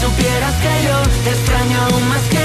supieras 0.05 0.53
que 0.61 0.83
yo 0.85 1.31
extraño 1.31 1.81
aún 1.81 2.09
más 2.09 2.21
que 2.29 2.44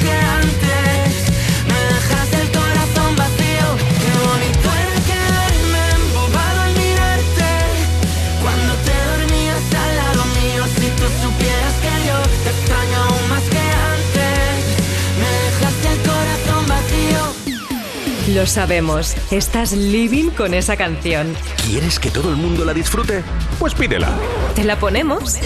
Lo 18.35 18.45
sabemos, 18.45 19.15
estás 19.31 19.73
living 19.73 20.29
con 20.29 20.53
esa 20.53 20.77
canción. 20.77 21.35
¿Quieres 21.65 21.99
que 21.99 22.09
todo 22.11 22.29
el 22.29 22.37
mundo 22.37 22.63
la 22.63 22.73
disfrute? 22.73 23.23
Pues 23.59 23.73
pídela. 23.73 24.09
¿Te 24.55 24.63
la 24.63 24.79
ponemos? 24.79 25.37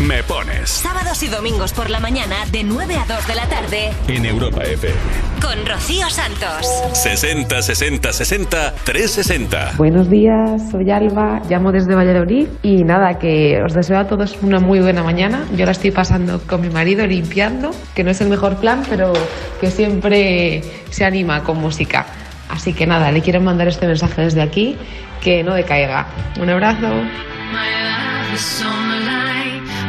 Me 0.00 0.22
pones 0.24 0.70
Sábados 0.70 1.22
y 1.22 1.28
domingos 1.28 1.72
por 1.72 1.88
la 1.88 2.00
mañana 2.00 2.36
de 2.50 2.64
9 2.64 2.96
a 2.96 3.04
2 3.06 3.26
de 3.28 3.34
la 3.34 3.46
tarde 3.46 3.90
en 4.08 4.24
Europa 4.26 4.62
FM. 4.64 4.94
con 5.40 5.64
Rocío 5.66 6.10
Santos. 6.10 6.66
60 6.94 7.62
60 7.62 8.12
60 8.12 8.74
360. 8.84 9.72
Buenos 9.76 10.10
días, 10.10 10.70
soy 10.70 10.90
Alba, 10.90 11.40
llamo 11.48 11.70
desde 11.70 11.94
Valladolid 11.94 12.48
y 12.62 12.82
nada, 12.82 13.18
que 13.20 13.62
os 13.62 13.72
deseo 13.72 13.98
a 13.98 14.08
todos 14.08 14.36
una 14.42 14.58
muy 14.58 14.80
buena 14.80 15.04
mañana. 15.04 15.44
Yo 15.56 15.64
la 15.64 15.72
estoy 15.72 15.92
pasando 15.92 16.40
con 16.40 16.60
mi 16.60 16.70
marido 16.70 17.06
limpiando, 17.06 17.70
que 17.94 18.02
no 18.02 18.10
es 18.10 18.20
el 18.20 18.28
mejor 18.28 18.56
plan, 18.56 18.82
pero 18.90 19.12
que 19.60 19.70
siempre 19.70 20.62
se 20.90 21.04
anima 21.04 21.44
con 21.44 21.58
música. 21.60 22.06
Así 22.48 22.74
que 22.74 22.86
nada, 22.86 23.12
le 23.12 23.22
quiero 23.22 23.40
mandar 23.40 23.68
este 23.68 23.86
mensaje 23.86 24.22
desde 24.22 24.42
aquí, 24.42 24.76
que 25.22 25.44
no 25.44 25.54
decaiga. 25.54 26.06
Un 26.40 26.50
abrazo. 26.50 26.88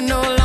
know 0.00 0.39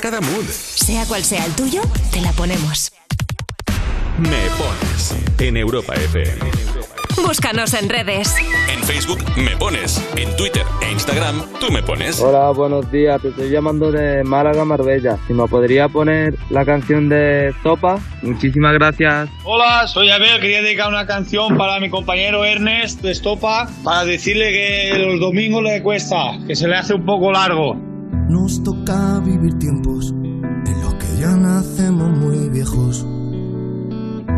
cada 0.00 0.20
mood. 0.20 0.44
Sea 0.46 1.04
cual 1.06 1.24
sea 1.24 1.44
el 1.44 1.52
tuyo, 1.54 1.82
te 2.12 2.20
la 2.20 2.32
ponemos. 2.32 2.92
Me 4.18 4.48
pones 4.56 5.14
en 5.40 5.56
Europa 5.56 5.94
FM. 5.94 6.74
Búscanos 7.16 7.74
en 7.74 7.88
redes. 7.88 8.34
En 8.72 8.82
Facebook 8.82 9.18
me 9.36 9.56
pones, 9.56 10.04
en 10.16 10.34
Twitter 10.36 10.62
e 10.82 10.92
Instagram 10.92 11.42
tú 11.58 11.72
me 11.72 11.82
pones. 11.82 12.20
Hola, 12.20 12.50
buenos 12.50 12.90
días. 12.90 13.20
Te 13.22 13.28
estoy 13.28 13.50
llamando 13.50 13.90
de 13.90 14.22
Málaga, 14.24 14.64
Marbella. 14.64 15.18
Si 15.26 15.32
me 15.32 15.46
podría 15.46 15.88
poner 15.88 16.36
la 16.50 16.64
canción 16.64 17.08
de 17.08 17.54
Topa, 17.62 17.98
muchísimas 18.22 18.74
gracias. 18.74 19.28
Hola, 19.44 19.86
soy 19.86 20.10
Abel. 20.10 20.40
Quería 20.40 20.62
dedicar 20.62 20.88
una 20.88 21.06
canción 21.06 21.56
para 21.56 21.80
mi 21.80 21.88
compañero 21.88 22.44
Ernest 22.44 23.00
de 23.00 23.12
Estopa 23.12 23.68
para 23.82 24.04
decirle 24.04 24.50
que 24.52 24.98
los 24.98 25.20
domingos 25.20 25.62
le 25.62 25.82
cuesta, 25.82 26.38
que 26.46 26.54
se 26.54 26.68
le 26.68 26.76
hace 26.76 26.94
un 26.94 27.06
poco 27.06 27.32
largo. 27.32 27.74
Nos 28.28 28.62
toca 28.62 29.20
vivir 29.20 29.52
que 29.58 29.66
ya 31.24 31.36
nacemos 31.36 32.10
muy 32.10 32.50
viejos. 32.50 33.04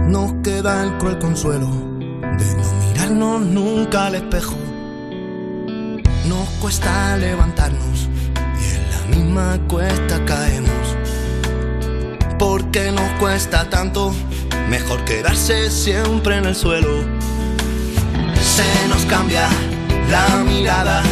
Nos 0.08 0.32
queda 0.44 0.84
el 0.84 0.96
cruel 0.98 1.18
consuelo 1.18 1.68
de 2.38 2.48
no 2.56 2.64
mirarnos 2.80 3.40
nunca 3.40 4.06
al 4.06 4.14
espejo. 4.14 4.54
Nos 6.28 6.48
cuesta 6.60 7.16
levantarnos 7.16 8.08
y 8.60 8.64
en 8.76 8.90
la 8.92 9.16
misma 9.16 9.58
cuesta 9.68 10.24
caemos. 10.26 10.86
Porque 12.38 12.92
nos 12.92 13.10
cuesta 13.18 13.68
tanto, 13.68 14.14
mejor 14.70 15.04
quedarse 15.04 15.70
siempre 15.70 16.36
en 16.36 16.44
el 16.44 16.54
suelo. 16.54 17.02
Se 18.56 18.88
nos 18.88 19.04
cambia 19.06 19.48
la 20.08 20.44
mirada 20.44 21.02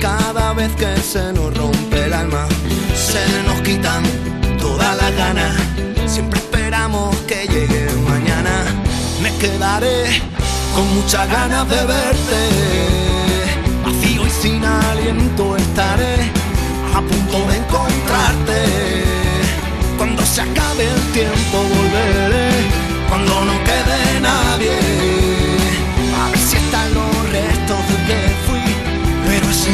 cada 0.00 0.52
vez 0.52 0.70
que 0.76 0.94
se 0.98 1.32
nos 1.32 1.56
rompe 1.56 2.04
el 2.04 2.12
alma. 2.12 2.46
Se 2.94 3.24
nos 3.46 3.60
quitan 3.62 4.02
las 4.94 5.16
ganas. 5.16 5.54
Siempre 6.06 6.38
esperamos 6.38 7.14
que 7.26 7.46
llegue 7.46 7.86
mañana. 8.08 8.64
Me 9.22 9.30
quedaré 9.36 10.22
con 10.74 10.94
muchas 10.94 11.28
ganas 11.28 11.68
de 11.68 11.76
verte. 11.86 12.40
Vacío 13.84 14.26
y 14.26 14.30
sin 14.30 14.64
aliento 14.64 15.56
estaré 15.56 16.30
a 16.94 17.00
punto 17.00 17.36
de 17.48 17.56
encontrarte. 17.56 18.60
Cuando 19.96 20.24
se 20.24 20.42
acabe 20.42 20.84
el 20.84 21.02
tiempo 21.12 21.56
volveré. 21.74 22.50
Cuando 23.08 23.44
no 23.44 23.54
quede 23.64 24.20
nadie. 24.20 24.76
A 26.20 26.30
ver 26.30 26.38
si 26.38 26.56
están 26.56 26.94
los 26.94 27.30
restos 27.30 27.80
de 27.88 27.96
que 28.06 28.20
fui. 28.46 28.64
Pero 29.26 29.48
ese 29.50 29.72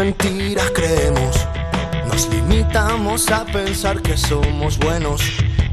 mentiras 0.00 0.70
creemos, 0.74 1.36
nos 2.08 2.26
limitamos 2.30 3.30
a 3.30 3.44
pensar 3.44 4.00
que 4.00 4.16
somos 4.16 4.78
buenos. 4.78 5.20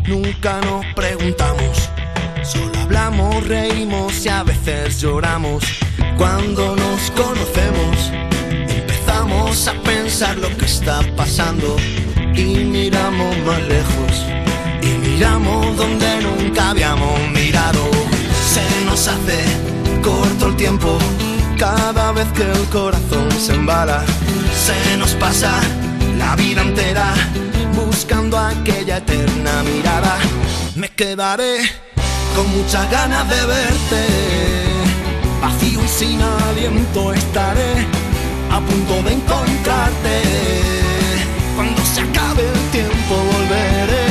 Nunca 0.06 0.59
nos 0.65 0.85
preguntamos, 0.95 1.89
solo 2.43 2.77
hablamos, 2.81 3.47
reímos 3.47 4.25
y 4.25 4.27
a 4.27 4.43
veces 4.43 4.99
lloramos. 4.99 5.64
Cuando 6.17 6.75
nos 6.75 7.09
conocemos, 7.11 8.11
empezamos 8.67 9.65
a 9.69 9.73
pensar 9.83 10.38
lo 10.38 10.49
que 10.57 10.65
está 10.65 10.99
pasando 11.15 11.77
y 12.35 12.65
miramos 12.65 13.33
más 13.45 13.61
lejos 13.61 14.25
y 14.81 15.07
miramos 15.07 15.77
donde 15.77 16.09
nunca 16.22 16.72
habíamos 16.72 17.17
mirado. 17.30 17.80
Se 18.53 18.85
nos 18.85 19.07
hace 19.07 19.39
corto 20.03 20.47
el 20.47 20.56
tiempo 20.57 20.99
cada 21.58 22.11
vez 22.11 22.27
que 22.34 22.44
el 22.44 22.66
corazón 22.69 23.32
se 23.32 23.53
embala. 23.53 24.03
Se 24.66 24.98
nos 24.98 25.14
pasa 25.16 25.52
la 26.18 26.36
vida 26.36 26.61
entera 26.61 27.14
buscando 27.74 28.38
aquella 28.38 28.98
eterna 28.98 29.64
mirada. 29.64 30.18
Me 30.76 30.90
quedaré 30.90 31.60
con 32.36 32.50
muchas 32.56 32.90
ganas 32.92 33.27
de 33.30 33.45
verte. 33.45 34.02
Vacío 35.42 35.84
y 35.84 35.88
sin 35.88 36.22
aliento 36.22 37.14
estaré 37.14 37.86
a 38.52 38.60
punto 38.60 39.03
de 39.03 39.14
encontrarte. 39.14 40.16
Cuando 41.56 41.84
se 41.86 42.02
acabe 42.02 42.44
el 42.48 42.72
tiempo 42.72 43.16
volveré. 43.34 44.08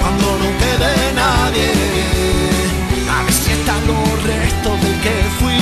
Cuando 0.00 0.26
no 0.42 0.48
quede 0.62 1.12
nadie. 1.14 1.72
A 3.10 3.22
ver 3.24 3.32
si 3.32 3.52
están 3.52 3.86
los 3.86 4.22
restos 4.24 4.82
del 4.82 5.00
que 5.00 5.16
fui. 5.38 5.61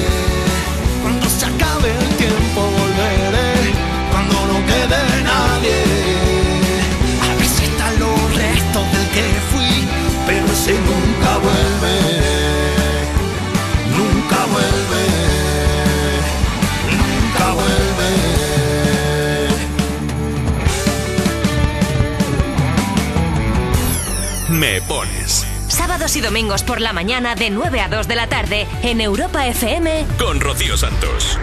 Pones. 24.87 25.45
Sábados 25.67 26.15
y 26.15 26.21
domingos 26.21 26.63
por 26.63 26.81
la 26.81 26.93
mañana 26.93 27.35
de 27.35 27.49
9 27.49 27.81
a 27.81 27.89
2 27.89 28.07
de 28.07 28.15
la 28.15 28.27
tarde 28.27 28.67
en 28.83 29.01
Europa 29.01 29.47
FM. 29.47 30.05
Con 30.19 30.39
Rocío 30.39 30.77
Santos. 30.77 31.39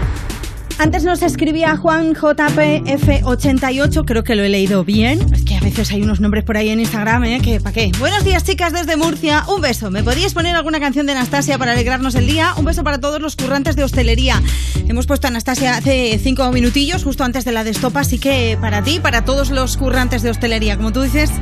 Antes 0.81 1.03
nos 1.03 1.23
escribía 1.23 1.77
Juan 1.77 2.15
JPF88, 2.15 4.05
creo 4.07 4.23
que 4.23 4.37
lo 4.37 4.45
he 4.45 4.49
leído 4.49 4.85
bien. 4.85 5.21
Es 5.35 5.45
que 5.45 5.57
a 5.57 5.61
veces 5.61 5.91
hay 5.91 6.03
unos 6.03 6.21
nombres 6.21 6.45
por 6.45 6.57
ahí 6.57 6.69
en 6.69 6.79
Instagram, 6.79 7.25
¿eh? 7.25 7.41
Que 7.43 7.61
¿para 7.61 7.73
qué? 7.73 7.91
Buenos 7.99 8.23
días, 8.23 8.45
chicas, 8.45 8.73
desde 8.73 8.97
Murcia. 8.97 9.45
Un 9.49 9.61
beso. 9.61 9.91
¿Me 9.91 10.05
podíais 10.05 10.35
poner 10.35 10.55
alguna 10.55 10.79
canción 10.79 11.05
de 11.07 11.13
Anastasia 11.13 11.59
para 11.59 11.73
alegrarnos 11.73 12.15
el 12.15 12.29
día? 12.29 12.55
Un 12.57 12.65
beso 12.65 12.85
para 12.85 13.01
todos 13.01 13.21
los 13.21 13.35
currantes 13.35 13.75
de 13.75 13.83
hostelería. 13.83 14.41
Hemos 14.87 15.09
puesto 15.09 15.27
a 15.27 15.31
Anastasia 15.31 15.77
hace 15.77 16.17
cinco 16.23 16.49
minutillos, 16.53 17.03
justo 17.03 17.25
antes 17.25 17.45
de 17.45 17.51
la 17.51 17.65
de 17.65 17.71
estopa, 17.71 18.01
así 18.01 18.21
que 18.21 18.57
para 18.61 18.85
ti, 18.85 19.01
para 19.01 19.25
todos 19.25 19.51
los 19.51 19.77
currantes 19.79 20.23
de 20.23 20.31
hostelería, 20.31 20.77
como 20.77 20.93
tú 20.93 21.03
dices, 21.03 21.33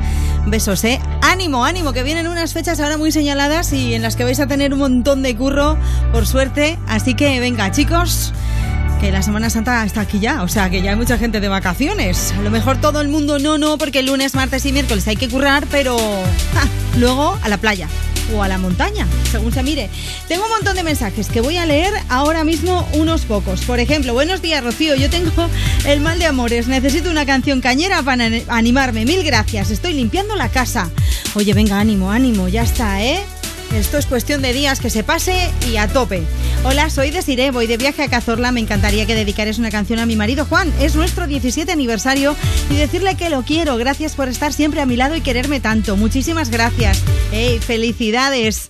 besos, 0.47 0.83
¿eh? 0.83 0.99
Ánimo, 1.21 1.63
ánimo, 1.63 1.93
que 1.93 2.01
vienen 2.01 2.27
unas 2.27 2.53
fechas 2.53 2.79
ahora 2.79 2.97
muy 2.97 3.11
señaladas 3.11 3.71
y 3.71 3.93
en 3.93 4.01
las 4.01 4.15
que 4.15 4.23
vais 4.23 4.39
a 4.39 4.47
tener 4.47 4.73
un 4.73 4.79
montón 4.79 5.21
de 5.21 5.35
curro, 5.35 5.77
por 6.11 6.25
suerte. 6.25 6.79
Así 6.87 7.13
que 7.13 7.39
venga, 7.39 7.69
chicos 7.69 8.33
que 8.99 9.11
la 9.11 9.21
Semana 9.21 9.49
Santa 9.49 9.85
está 9.85 10.01
aquí 10.01 10.19
ya, 10.19 10.41
o 10.43 10.47
sea 10.47 10.69
que 10.69 10.81
ya 10.81 10.91
hay 10.91 10.95
mucha 10.95 11.17
gente 11.17 11.39
de 11.39 11.47
vacaciones. 11.47 12.33
A 12.37 12.41
lo 12.41 12.49
mejor 12.49 12.79
todo 12.79 13.01
el 13.01 13.07
mundo 13.07 13.39
no, 13.39 13.57
no, 13.57 13.77
porque 13.77 14.01
lunes, 14.01 14.33
martes 14.35 14.65
y 14.65 14.71
miércoles 14.71 15.07
hay 15.07 15.15
que 15.15 15.29
currar, 15.29 15.65
pero 15.69 15.97
luego 16.97 17.37
a 17.41 17.49
la 17.49 17.57
playa 17.57 17.87
o 18.33 18.43
a 18.43 18.47
la 18.47 18.57
montaña, 18.57 19.07
según 19.31 19.53
se 19.53 19.63
mire. 19.63 19.89
Tengo 20.27 20.45
un 20.45 20.49
montón 20.49 20.75
de 20.75 20.83
mensajes 20.83 21.27
que 21.27 21.41
voy 21.41 21.57
a 21.57 21.65
leer 21.65 21.93
ahora 22.09 22.43
mismo 22.43 22.87
unos 22.93 23.25
pocos. 23.25 23.61
Por 23.61 23.79
ejemplo, 23.79 24.13
buenos 24.13 24.41
días 24.41 24.63
Rocío, 24.63 24.95
yo 24.95 25.09
tengo 25.09 25.31
el 25.85 26.01
mal 26.01 26.19
de 26.19 26.25
amores, 26.25 26.67
necesito 26.67 27.09
una 27.09 27.25
canción 27.25 27.61
cañera 27.61 28.01
para 28.03 28.29
animarme. 28.47 29.05
Mil 29.05 29.23
gracias, 29.23 29.69
estoy 29.71 29.93
limpiando 29.93 30.35
la 30.35 30.49
casa. 30.49 30.89
Oye, 31.35 31.53
venga, 31.53 31.79
ánimo, 31.79 32.11
ánimo, 32.11 32.47
ya 32.47 32.63
está, 32.63 33.03
¿eh? 33.03 33.23
Esto 33.73 33.97
es 33.97 34.05
cuestión 34.05 34.41
de 34.41 34.53
días 34.53 34.79
que 34.79 34.89
se 34.89 35.03
pase 35.03 35.51
y 35.69 35.77
a 35.77 35.87
tope. 35.87 36.23
Hola, 36.63 36.89
soy 36.89 37.11
Desiree, 37.11 37.51
voy 37.51 37.67
de 37.67 37.77
viaje 37.77 38.03
a 38.03 38.09
Cazorla. 38.09 38.51
Me 38.51 38.59
encantaría 38.59 39.05
que 39.05 39.13
dedicares 39.13 39.59
una 39.59 39.69
canción 39.69 39.99
a 39.99 40.05
mi 40.05 40.15
marido 40.15 40.45
Juan. 40.45 40.73
Es 40.79 40.95
nuestro 40.95 41.27
17 41.27 41.71
aniversario 41.71 42.35
y 42.69 42.75
decirle 42.75 43.15
que 43.15 43.29
lo 43.29 43.43
quiero. 43.43 43.77
Gracias 43.77 44.15
por 44.15 44.29
estar 44.29 44.53
siempre 44.53 44.81
a 44.81 44.85
mi 44.85 44.95
lado 44.95 45.15
y 45.15 45.21
quererme 45.21 45.59
tanto. 45.59 45.95
Muchísimas 45.97 46.49
gracias. 46.49 47.03
¡Ey, 47.31 47.59
felicidades! 47.59 48.67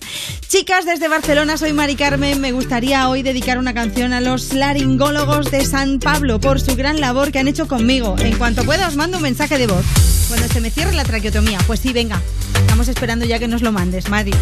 Chicas, 0.48 0.84
desde 0.84 1.08
Barcelona 1.08 1.56
soy 1.56 1.72
Mari 1.72 1.94
Carmen. 1.94 2.40
Me 2.40 2.52
gustaría 2.52 3.08
hoy 3.08 3.22
dedicar 3.22 3.58
una 3.58 3.74
canción 3.74 4.12
a 4.12 4.20
los 4.20 4.52
laringólogos 4.52 5.50
de 5.50 5.64
San 5.64 6.00
Pablo 6.00 6.40
por 6.40 6.60
su 6.60 6.74
gran 6.74 7.00
labor 7.00 7.32
que 7.32 7.38
han 7.38 7.48
hecho 7.48 7.68
conmigo. 7.68 8.16
En 8.18 8.36
cuanto 8.36 8.64
pueda 8.64 8.88
os 8.88 8.96
mando 8.96 9.18
un 9.18 9.22
mensaje 9.22 9.58
de 9.58 9.66
voz. 9.66 9.84
Cuando 10.28 10.48
se 10.48 10.60
me 10.60 10.70
cierre 10.70 10.92
la 10.92 11.04
traqueotomía. 11.04 11.58
Pues 11.66 11.80
sí, 11.80 11.92
venga. 11.92 12.20
Estamos 12.60 12.88
esperando 12.88 13.24
ya 13.24 13.38
que 13.38 13.48
nos 13.48 13.62
lo 13.62 13.72
mandes, 13.72 14.08
Mari. 14.08 14.32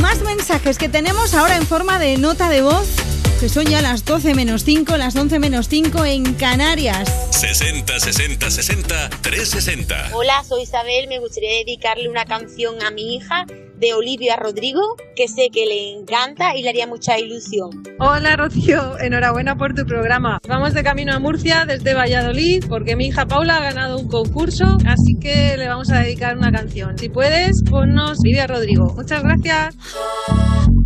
Más 0.00 0.20
mensajes 0.22 0.78
que 0.78 0.88
tenemos 0.88 1.34
ahora 1.34 1.56
en 1.56 1.66
forma 1.66 1.98
de 1.98 2.16
nota 2.18 2.48
de 2.48 2.62
voz, 2.62 2.88
que 3.40 3.48
son 3.50 3.66
ya 3.66 3.82
las 3.82 4.04
12 4.04 4.34
menos 4.34 4.64
5, 4.64 4.96
las 4.96 5.14
11 5.14 5.38
menos 5.38 5.68
5 5.68 6.04
en 6.06 6.34
Canarias. 6.34 7.28
60 7.30 8.00
60 8.00 8.50
60 8.50 9.10
360. 9.20 10.10
Hola, 10.14 10.42
soy 10.42 10.62
Isabel. 10.62 11.06
Me 11.08 11.18
gustaría 11.18 11.50
dedicarle 11.58 12.08
una 12.08 12.24
canción 12.24 12.82
a 12.82 12.90
mi 12.90 13.14
hija 13.14 13.44
de 13.76 13.92
Olivia 13.92 14.36
Rodrigo, 14.36 14.80
que 15.14 15.28
sé 15.28 15.48
que 15.52 15.66
le 15.66 15.92
encanta 15.92 16.56
y 16.56 16.62
le 16.62 16.70
haría 16.70 16.86
mucha 16.86 17.18
ilusión. 17.18 17.70
Hola 17.98 18.36
Rocío, 18.36 18.98
enhorabuena 18.98 19.56
por 19.56 19.74
tu 19.74 19.84
programa. 19.84 20.38
Vamos 20.48 20.72
de 20.72 20.82
camino 20.82 21.12
a 21.12 21.18
Murcia 21.18 21.66
desde 21.66 21.92
Valladolid 21.92 22.64
porque 22.68 22.96
mi 22.96 23.08
hija 23.08 23.26
Paula 23.26 23.56
ha 23.56 23.60
ganado 23.60 23.98
un 23.98 24.08
concurso, 24.08 24.64
así 24.86 25.14
que 25.20 25.56
le 25.58 25.68
vamos 25.68 25.90
a 25.90 25.98
dedicar 26.00 26.38
una 26.38 26.50
canción. 26.50 26.96
Si 26.96 27.10
puedes, 27.10 27.62
ponnos 27.68 28.18
Olivia 28.20 28.46
Rodrigo. 28.46 28.94
Muchas 28.94 29.22
gracias. 29.22 29.74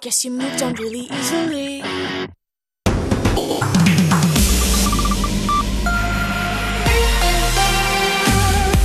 guess 0.00 0.24
you 0.24 0.30
moved 0.30 0.62
on 0.62 0.74
really 0.76 1.08
easily. 1.12 1.82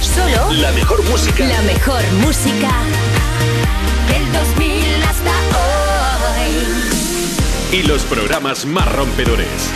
Solo 0.01 0.51
la 0.53 0.71
mejor 0.73 1.01
música. 1.05 1.45
La 1.47 1.61
mejor 1.61 2.03
música 2.21 2.69
del 4.09 4.33
2000 4.33 5.03
hasta 5.03 5.31
hoy. 6.41 7.79
Y 7.79 7.83
los 7.83 8.03
programas 8.03 8.65
más 8.65 8.91
rompedores. 8.91 9.71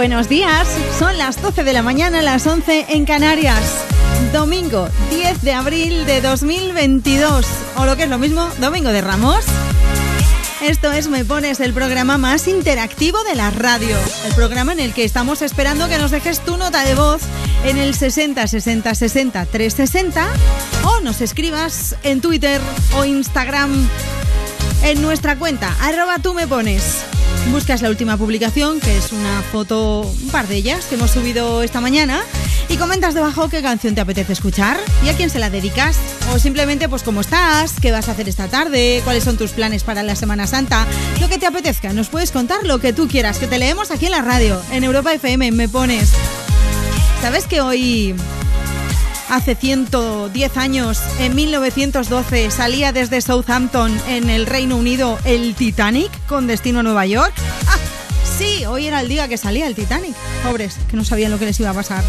Buenos 0.00 0.30
días, 0.30 0.66
son 0.98 1.18
las 1.18 1.42
12 1.42 1.62
de 1.62 1.74
la 1.74 1.82
mañana, 1.82 2.22
las 2.22 2.46
11 2.46 2.86
en 2.88 3.04
Canarias. 3.04 3.84
Domingo 4.32 4.88
10 5.10 5.42
de 5.42 5.52
abril 5.52 6.06
de 6.06 6.22
2022, 6.22 7.44
o 7.76 7.84
lo 7.84 7.98
que 7.98 8.04
es 8.04 8.08
lo 8.08 8.16
mismo, 8.16 8.48
Domingo 8.60 8.92
de 8.92 9.02
Ramos. 9.02 9.44
Esto 10.62 10.90
es 10.90 11.08
Me 11.08 11.26
Pones, 11.26 11.60
el 11.60 11.74
programa 11.74 12.16
más 12.16 12.48
interactivo 12.48 13.22
de 13.24 13.34
la 13.34 13.50
radio. 13.50 13.94
El 14.24 14.32
programa 14.32 14.72
en 14.72 14.80
el 14.80 14.94
que 14.94 15.04
estamos 15.04 15.42
esperando 15.42 15.86
que 15.86 15.98
nos 15.98 16.12
dejes 16.12 16.40
tu 16.40 16.56
nota 16.56 16.82
de 16.82 16.94
voz 16.94 17.20
en 17.66 17.76
el 17.76 17.94
60 17.94 18.46
60 18.46 18.94
60 18.94 19.44
360 19.44 20.28
o 20.82 21.00
nos 21.02 21.20
escribas 21.20 21.94
en 22.04 22.22
Twitter 22.22 22.58
o 22.96 23.04
Instagram 23.04 23.86
en 24.82 25.02
nuestra 25.02 25.36
cuenta, 25.36 25.76
arroba 25.82 26.20
tú 26.20 26.32
me 26.32 26.46
pones. 26.46 27.04
Buscas 27.48 27.82
la 27.82 27.90
última 27.90 28.16
publicación, 28.16 28.80
que 28.80 28.96
es 28.96 29.12
una 29.12 29.42
foto, 29.42 30.02
un 30.02 30.28
par 30.30 30.46
de 30.46 30.56
ellas, 30.56 30.84
que 30.84 30.94
hemos 30.94 31.10
subido 31.10 31.62
esta 31.62 31.80
mañana, 31.80 32.22
y 32.68 32.76
comentas 32.76 33.14
debajo 33.14 33.48
qué 33.48 33.60
canción 33.60 33.94
te 33.94 34.00
apetece 34.00 34.32
escuchar 34.32 34.78
y 35.04 35.08
a 35.08 35.16
quién 35.16 35.30
se 35.30 35.40
la 35.40 35.50
dedicas. 35.50 35.98
O 36.32 36.38
simplemente, 36.38 36.88
pues 36.88 37.02
cómo 37.02 37.22
estás, 37.22 37.74
qué 37.80 37.90
vas 37.90 38.08
a 38.08 38.12
hacer 38.12 38.28
esta 38.28 38.48
tarde, 38.48 39.00
cuáles 39.04 39.24
son 39.24 39.36
tus 39.36 39.50
planes 39.50 39.82
para 39.82 40.02
la 40.02 40.14
Semana 40.14 40.46
Santa, 40.46 40.86
lo 41.20 41.28
que 41.28 41.38
te 41.38 41.46
apetezca. 41.46 41.92
Nos 41.92 42.08
puedes 42.08 42.30
contar 42.30 42.64
lo 42.64 42.78
que 42.78 42.92
tú 42.92 43.08
quieras, 43.08 43.38
que 43.38 43.48
te 43.48 43.58
leemos 43.58 43.90
aquí 43.90 44.06
en 44.06 44.12
la 44.12 44.22
radio, 44.22 44.60
en 44.70 44.84
Europa 44.84 45.12
FM, 45.12 45.50
me 45.50 45.68
pones. 45.68 46.12
¿Sabes 47.20 47.46
que 47.46 47.60
hoy 47.60 48.14
hace 49.30 49.54
110 49.54 50.56
años, 50.56 51.00
en 51.18 51.34
1912, 51.34 52.50
salía 52.50 52.92
desde 52.92 53.20
Southampton, 53.20 53.96
en 54.08 54.28
el 54.28 54.46
Reino 54.46 54.76
Unido, 54.76 55.18
el 55.24 55.54
Titanic 55.54 56.10
con 56.26 56.46
destino 56.46 56.80
a 56.80 56.82
Nueva 56.82 57.06
York? 57.06 57.32
¡Ah! 57.66 57.78
Sí, 58.38 58.64
hoy 58.64 58.86
era 58.86 59.00
el 59.00 59.08
día 59.08 59.28
que 59.28 59.36
salía 59.36 59.66
el 59.66 59.74
Titanic. 59.74 60.14
Pobres, 60.42 60.78
que 60.88 60.96
no 60.96 61.04
sabían 61.04 61.30
lo 61.30 61.38
que 61.38 61.44
les 61.44 61.60
iba 61.60 61.70
a 61.70 61.74
pasar. 61.74 62.02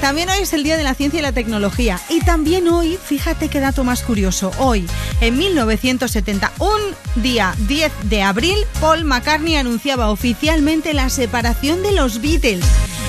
También 0.00 0.28
hoy 0.28 0.38
es 0.40 0.52
el 0.52 0.62
Día 0.62 0.76
de 0.76 0.84
la 0.84 0.94
Ciencia 0.94 1.18
y 1.18 1.22
la 1.22 1.32
Tecnología. 1.32 2.00
Y 2.08 2.20
también 2.20 2.68
hoy, 2.68 2.98
fíjate 3.02 3.48
qué 3.48 3.58
dato 3.58 3.84
más 3.84 4.02
curioso, 4.02 4.52
hoy, 4.58 4.86
en 5.20 5.36
1970, 5.36 6.52
un 6.58 7.22
día 7.22 7.54
10 7.66 7.90
de 8.04 8.22
abril, 8.22 8.56
Paul 8.80 9.04
McCartney 9.04 9.56
anunciaba 9.56 10.10
oficialmente 10.10 10.94
la 10.94 11.08
separación 11.08 11.82
de 11.82 11.92
los 11.92 12.20
Beatles. 12.20 12.64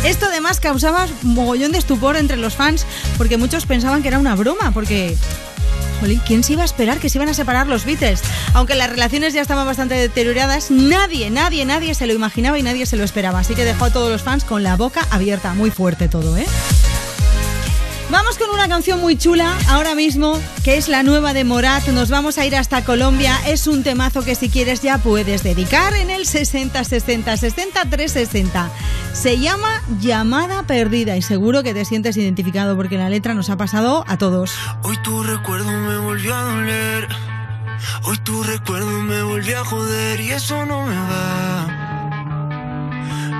Esto 0.05 0.27
además 0.27 0.59
causaba 0.59 1.07
mogollón 1.23 1.71
de 1.71 1.79
estupor 1.79 2.15
entre 2.15 2.37
los 2.37 2.55
fans 2.55 2.85
porque 3.17 3.37
muchos 3.37 3.65
pensaban 3.65 4.03
que 4.03 4.09
era 4.09 4.19
una 4.19 4.35
broma, 4.35 4.71
porque 4.71 5.17
¿quién 6.27 6.43
se 6.43 6.53
iba 6.53 6.61
a 6.61 6.65
esperar 6.65 6.99
que 6.99 7.09
se 7.09 7.17
iban 7.17 7.27
a 7.29 7.33
separar 7.33 7.65
los 7.65 7.85
Beatles? 7.85 8.21
Aunque 8.53 8.75
las 8.75 8.91
relaciones 8.91 9.33
ya 9.33 9.41
estaban 9.41 9.65
bastante 9.65 9.95
deterioradas, 9.95 10.69
nadie, 10.69 11.31
nadie, 11.31 11.65
nadie 11.65 11.95
se 11.95 12.05
lo 12.05 12.13
imaginaba 12.13 12.59
y 12.59 12.61
nadie 12.61 12.85
se 12.85 12.97
lo 12.97 13.03
esperaba. 13.03 13.39
Así 13.39 13.55
que 13.55 13.65
dejó 13.65 13.85
a 13.85 13.89
todos 13.89 14.11
los 14.11 14.21
fans 14.21 14.43
con 14.43 14.61
la 14.61 14.75
boca 14.75 15.07
abierta. 15.09 15.55
Muy 15.55 15.71
fuerte 15.71 16.07
todo, 16.07 16.37
¿eh? 16.37 16.45
Vamos 18.11 18.37
con 18.37 18.51
una 18.51 18.67
canción 18.67 19.01
muy 19.01 19.17
chula 19.17 19.57
ahora 19.67 19.95
mismo, 19.95 20.39
que 20.63 20.77
es 20.77 20.87
la 20.89 21.01
nueva 21.01 21.33
de 21.33 21.43
Morat. 21.43 21.87
Nos 21.87 22.11
vamos 22.11 22.37
a 22.37 22.45
ir 22.45 22.55
hasta 22.55 22.85
Colombia. 22.85 23.35
Es 23.47 23.65
un 23.65 23.83
temazo 23.83 24.23
que 24.23 24.35
si 24.35 24.49
quieres 24.49 24.81
ya 24.81 24.99
puedes 24.99 25.41
dedicar 25.41 25.95
en 25.95 26.11
el 26.11 26.27
60 26.27 26.83
60 26.83 27.35
60 27.35 27.81
360. 27.89 28.69
Se 29.13 29.39
llama 29.39 29.81
Llamada 29.99 30.63
Perdida 30.63 31.17
y 31.17 31.23
seguro 31.23 31.63
que 31.63 31.73
te 31.73 31.83
sientes 31.83 32.15
identificado 32.15 32.75
porque 32.75 32.97
la 32.97 33.09
letra 33.09 33.33
nos 33.33 33.49
ha 33.49 33.57
pasado 33.57 34.05
a 34.07 34.17
todos. 34.17 34.53
Hoy 34.83 34.97
tu 35.01 35.23
recuerdo 35.23 35.71
me 35.71 35.97
volvió 35.97 36.35
a 36.35 36.43
doler. 36.43 37.07
Hoy 38.03 38.17
tu 38.19 38.43
recuerdo 38.43 39.01
me 39.01 39.23
volvió 39.23 39.61
a 39.61 39.65
joder 39.65 40.19
y 40.19 40.29
eso 40.31 40.63
no 40.65 40.85
me 40.85 40.95
va. 40.95 41.67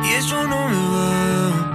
Y 0.06 0.10
eso 0.14 0.44
no 0.44 0.70
me 0.70 0.76
va. 0.76 1.75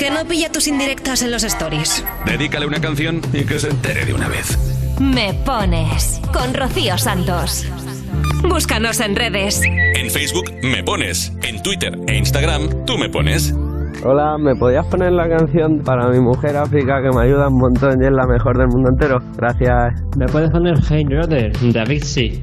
que 0.00 0.10
no 0.10 0.24
pilla 0.24 0.50
tus 0.50 0.66
indirectas 0.66 1.20
en 1.20 1.30
los 1.30 1.44
stories. 1.44 2.02
Dedícale 2.24 2.64
una 2.64 2.80
canción 2.80 3.20
y 3.34 3.44
que 3.44 3.58
se 3.58 3.68
entere 3.68 4.06
de 4.06 4.14
una 4.14 4.28
vez. 4.28 4.58
Me 4.98 5.34
pones 5.44 6.22
con 6.32 6.54
Rocío 6.54 6.96
Santos. 6.96 7.66
Búscanos 8.42 8.98
en 9.00 9.14
redes. 9.14 9.60
En 9.62 10.10
Facebook 10.10 10.50
me 10.62 10.82
pones, 10.82 11.34
en 11.42 11.62
Twitter 11.62 11.98
e 12.06 12.16
Instagram 12.16 12.86
tú 12.86 12.96
me 12.96 13.10
pones. 13.10 13.52
Hola, 14.02 14.38
¿me 14.38 14.56
podías 14.56 14.86
poner 14.86 15.12
la 15.12 15.28
canción 15.28 15.80
para 15.84 16.08
mi 16.08 16.18
mujer 16.18 16.56
África 16.56 17.02
que 17.02 17.14
me 17.14 17.22
ayuda 17.22 17.48
un 17.48 17.58
montón 17.58 18.02
y 18.02 18.06
es 18.06 18.12
la 18.12 18.26
mejor 18.26 18.56
del 18.56 18.68
mundo 18.68 18.88
entero? 18.88 19.18
Gracias. 19.36 20.00
¿Me 20.16 20.24
puedes 20.24 20.48
poner 20.48 20.78
Hey 20.88 21.04
Brother, 21.04 21.52
David 21.74 22.04
sí. 22.04 22.42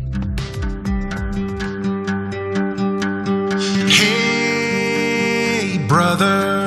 Hey, 3.89 5.83
brother, 5.89 6.66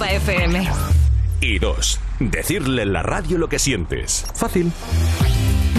Europa 0.00 0.12
FM. 0.12 0.68
Y 1.42 1.58
dos, 1.58 2.00
decirle 2.20 2.82
en 2.82 2.92
la 2.94 3.02
radio 3.02 3.36
lo 3.36 3.48
que 3.48 3.58
sientes. 3.58 4.24
Fácil. 4.34 4.72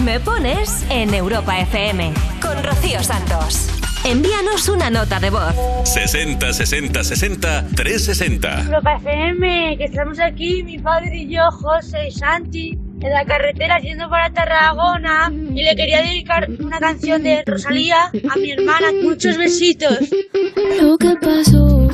Me 0.04 0.20
pones 0.20 0.84
en 0.90 1.12
Europa 1.12 1.58
FM 1.58 2.12
con 2.40 2.62
Rocío 2.62 3.02
Santos. 3.02 3.68
Envíanos 4.04 4.68
una 4.68 4.90
nota 4.90 5.18
de 5.18 5.30
voz. 5.30 5.54
60 5.84 6.52
60 6.52 7.02
60 7.02 7.66
360. 7.74 8.62
Europa 8.62 8.94
FM, 8.96 9.76
que 9.78 9.84
estamos 9.84 10.20
aquí, 10.20 10.62
mi 10.62 10.78
padre 10.78 11.16
y 11.16 11.34
yo, 11.34 11.50
José 11.50 12.08
y 12.08 12.10
Santi, 12.12 12.78
en 13.00 13.12
la 13.12 13.24
carretera 13.24 13.80
yendo 13.80 14.08
para 14.08 14.32
Tarragona 14.32 15.32
y 15.32 15.62
le 15.62 15.74
quería 15.74 16.02
dedicar 16.02 16.48
una 16.60 16.78
canción 16.78 17.22
de 17.24 17.42
Rosalía 17.44 18.04
a 18.30 18.36
mi 18.36 18.52
hermana. 18.52 18.88
Muchos 19.02 19.36
besitos. 19.36 19.98
Lo 20.80 20.96
que 20.98 21.14
pasó, 21.20 21.88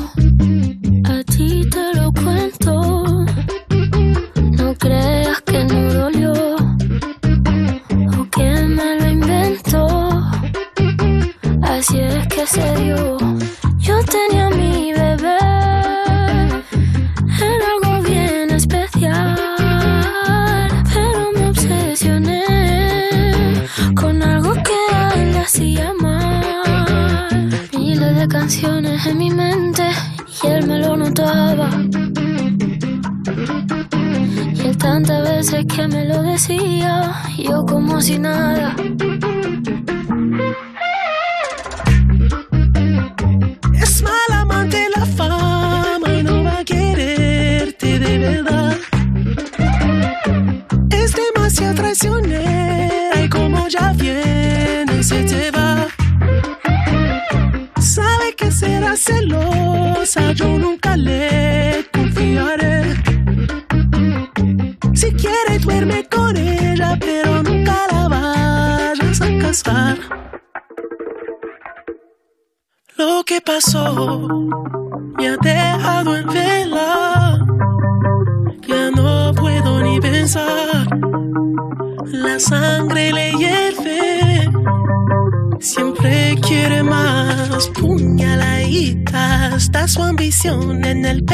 yo 37.37 37.65
como 37.65 38.01
si 38.01 38.19
nada. 38.19 38.75
Ambición 90.47 90.85
en 90.85 91.05
el 91.05 91.25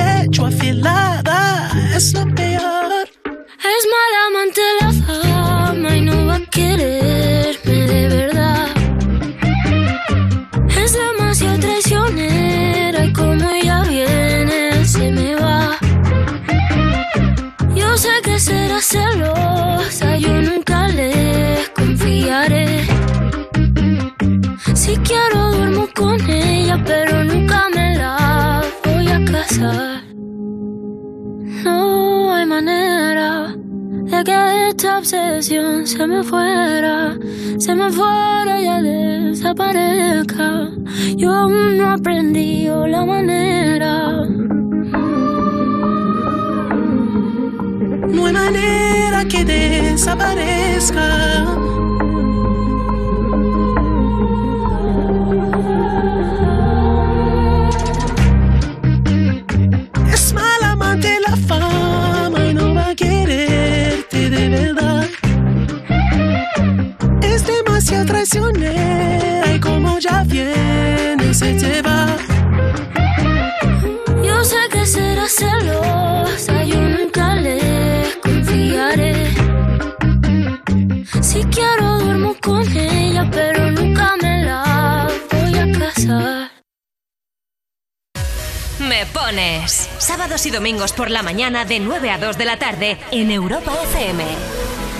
domingos 90.55 90.93
por 90.93 91.11
la 91.11 91.21
mañana 91.21 91.65
de 91.65 91.81
9 91.81 92.09
a 92.09 92.17
2 92.17 92.37
de 92.37 92.45
la 92.45 92.57
tarde 92.57 92.97
en 93.11 93.29
Europa 93.29 93.73
FM. 93.91 94.23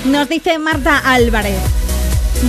Nos 0.03 0.27
dice 0.27 0.59
Marta 0.59 0.97
Álvarez. 0.97 1.61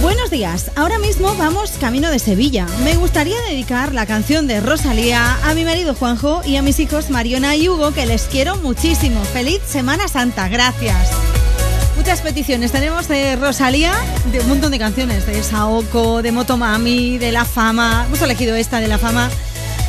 Buenos 0.02 0.28
días, 0.28 0.72
ahora 0.74 0.98
mismo 0.98 1.32
vamos 1.36 1.70
camino 1.78 2.10
de 2.10 2.18
Sevilla. 2.18 2.66
Me 2.82 2.96
gustaría 2.96 3.40
dedicar 3.42 3.94
la 3.94 4.06
canción 4.06 4.48
de 4.48 4.58
Rosalía 4.58 5.38
a 5.44 5.54
mi 5.54 5.64
marido 5.64 5.94
Juanjo 5.94 6.42
y 6.44 6.56
a 6.56 6.62
mis 6.62 6.80
hijos 6.80 7.10
Mariona 7.10 7.54
y 7.54 7.68
Hugo, 7.68 7.92
que 7.92 8.06
les 8.06 8.22
quiero 8.22 8.56
muchísimo. 8.56 9.22
Feliz 9.22 9.60
Semana 9.64 10.08
Santa, 10.08 10.48
gracias. 10.48 11.12
Muchas 11.96 12.22
peticiones 12.22 12.72
tenemos 12.72 13.06
de 13.06 13.36
Rosalía, 13.36 13.92
de 14.32 14.40
un 14.40 14.48
montón 14.48 14.72
de 14.72 14.80
canciones, 14.80 15.26
de 15.28 15.44
Saoko, 15.44 16.22
de 16.22 16.32
Motomami, 16.32 17.18
de 17.18 17.30
La 17.30 17.44
Fama. 17.44 18.04
Hemos 18.08 18.20
elegido 18.20 18.56
esta 18.56 18.80
de 18.80 18.88
La 18.88 18.98
Fama, 18.98 19.30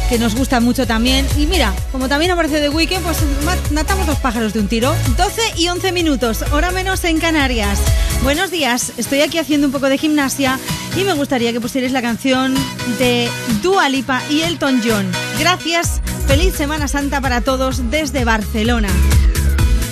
que 0.09 0.17
nos 0.19 0.35
gusta 0.35 0.59
mucho 0.59 0.87
también. 0.87 1.25
Y 1.37 1.45
mira, 1.47 1.73
como 1.91 2.07
también 2.07 2.31
aparece 2.31 2.59
The 2.61 2.69
Weeknd, 2.69 3.01
pues 3.03 3.17
ma- 3.45 3.55
matamos 3.71 4.07
los 4.07 4.17
pájaros 4.19 4.53
de 4.53 4.59
un 4.59 4.67
tiro. 4.67 4.95
12 5.17 5.41
y 5.57 5.67
11 5.67 5.91
minutos, 5.91 6.43
hora 6.51 6.71
menos 6.71 7.03
en 7.03 7.19
Canarias. 7.19 7.79
Buenos 8.23 8.49
días, 8.51 8.93
estoy 8.97 9.21
aquí 9.21 9.37
haciendo 9.37 9.67
un 9.67 9.73
poco 9.73 9.89
de 9.89 9.97
gimnasia 9.97 10.59
y 10.95 11.03
me 11.03 11.13
gustaría 11.13 11.51
que 11.53 11.61
pusierais 11.61 11.91
la 11.91 12.01
canción 12.01 12.55
de 12.99 13.29
Dua 13.61 13.89
Lipa 13.89 14.21
y 14.29 14.41
Elton 14.41 14.81
John. 14.83 15.05
Gracias, 15.39 16.01
feliz 16.27 16.55
Semana 16.55 16.87
Santa 16.87 17.21
para 17.21 17.41
todos 17.41 17.91
desde 17.91 18.25
Barcelona. 18.25 18.89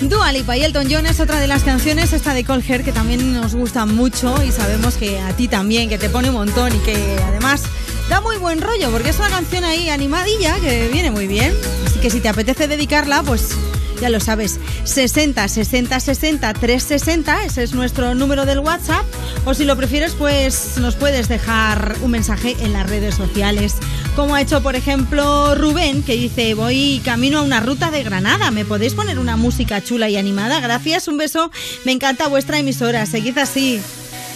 Dua 0.02 0.30
Lipa 0.32 0.56
y 0.56 0.62
Elton 0.64 0.88
John 0.90 1.06
es 1.06 1.20
otra 1.20 1.40
de 1.40 1.46
las 1.46 1.62
canciones, 1.62 2.12
esta 2.12 2.34
de 2.34 2.44
Colher, 2.44 2.84
que 2.84 2.92
también 2.92 3.32
nos 3.32 3.54
gusta 3.54 3.86
mucho 3.86 4.42
y 4.42 4.50
sabemos 4.52 4.94
que 4.96 5.18
a 5.20 5.32
ti 5.32 5.48
también, 5.48 5.88
que 5.88 5.98
te 5.98 6.10
pone 6.10 6.28
un 6.28 6.34
montón 6.34 6.74
y 6.74 6.78
que 6.80 7.16
además 7.28 7.62
da 8.08 8.20
muy 8.20 8.36
buen 8.36 8.60
rollo, 8.60 8.90
porque 8.90 9.10
es 9.10 9.18
una 9.18 9.28
canción 9.28 9.64
ahí 9.64 9.88
animadilla 9.88 10.58
que 10.60 10.88
viene 10.88 11.10
muy 11.10 11.26
bien. 11.26 11.52
Así 11.86 11.98
que 12.00 12.10
si 12.10 12.20
te 12.20 12.28
apetece 12.28 12.68
dedicarla, 12.68 13.22
pues 13.22 13.56
ya 14.00 14.10
lo 14.10 14.20
sabes, 14.20 14.58
60 14.84 15.48
60 15.48 16.00
60 16.00 16.52
360, 16.52 17.44
ese 17.44 17.62
es 17.62 17.72
nuestro 17.72 18.14
número 18.14 18.44
del 18.44 18.60
WhatsApp. 18.60 19.04
O 19.44 19.54
si 19.54 19.64
lo 19.64 19.76
prefieres, 19.76 20.12
pues 20.12 20.76
nos 20.78 20.94
puedes 20.96 21.28
dejar 21.28 21.96
un 22.02 22.10
mensaje 22.10 22.56
en 22.60 22.72
las 22.72 22.88
redes 22.88 23.14
sociales. 23.14 23.74
Como 24.14 24.34
ha 24.34 24.42
hecho, 24.42 24.62
por 24.62 24.76
ejemplo, 24.76 25.54
Rubén, 25.54 26.02
que 26.02 26.14
dice, 26.14 26.54
voy 26.54 27.00
camino 27.04 27.38
a 27.38 27.42
una 27.42 27.60
ruta 27.60 27.90
de 27.90 28.02
Granada. 28.02 28.50
¿Me 28.50 28.64
podéis 28.64 28.94
poner 28.94 29.18
una 29.18 29.36
música 29.36 29.82
chula 29.82 30.08
y 30.08 30.16
animada? 30.16 30.60
Gracias, 30.60 31.08
un 31.08 31.16
beso. 31.16 31.50
Me 31.84 31.92
encanta 31.92 32.28
vuestra 32.28 32.58
emisora. 32.58 33.06
Seguid 33.06 33.38
así. 33.38 33.80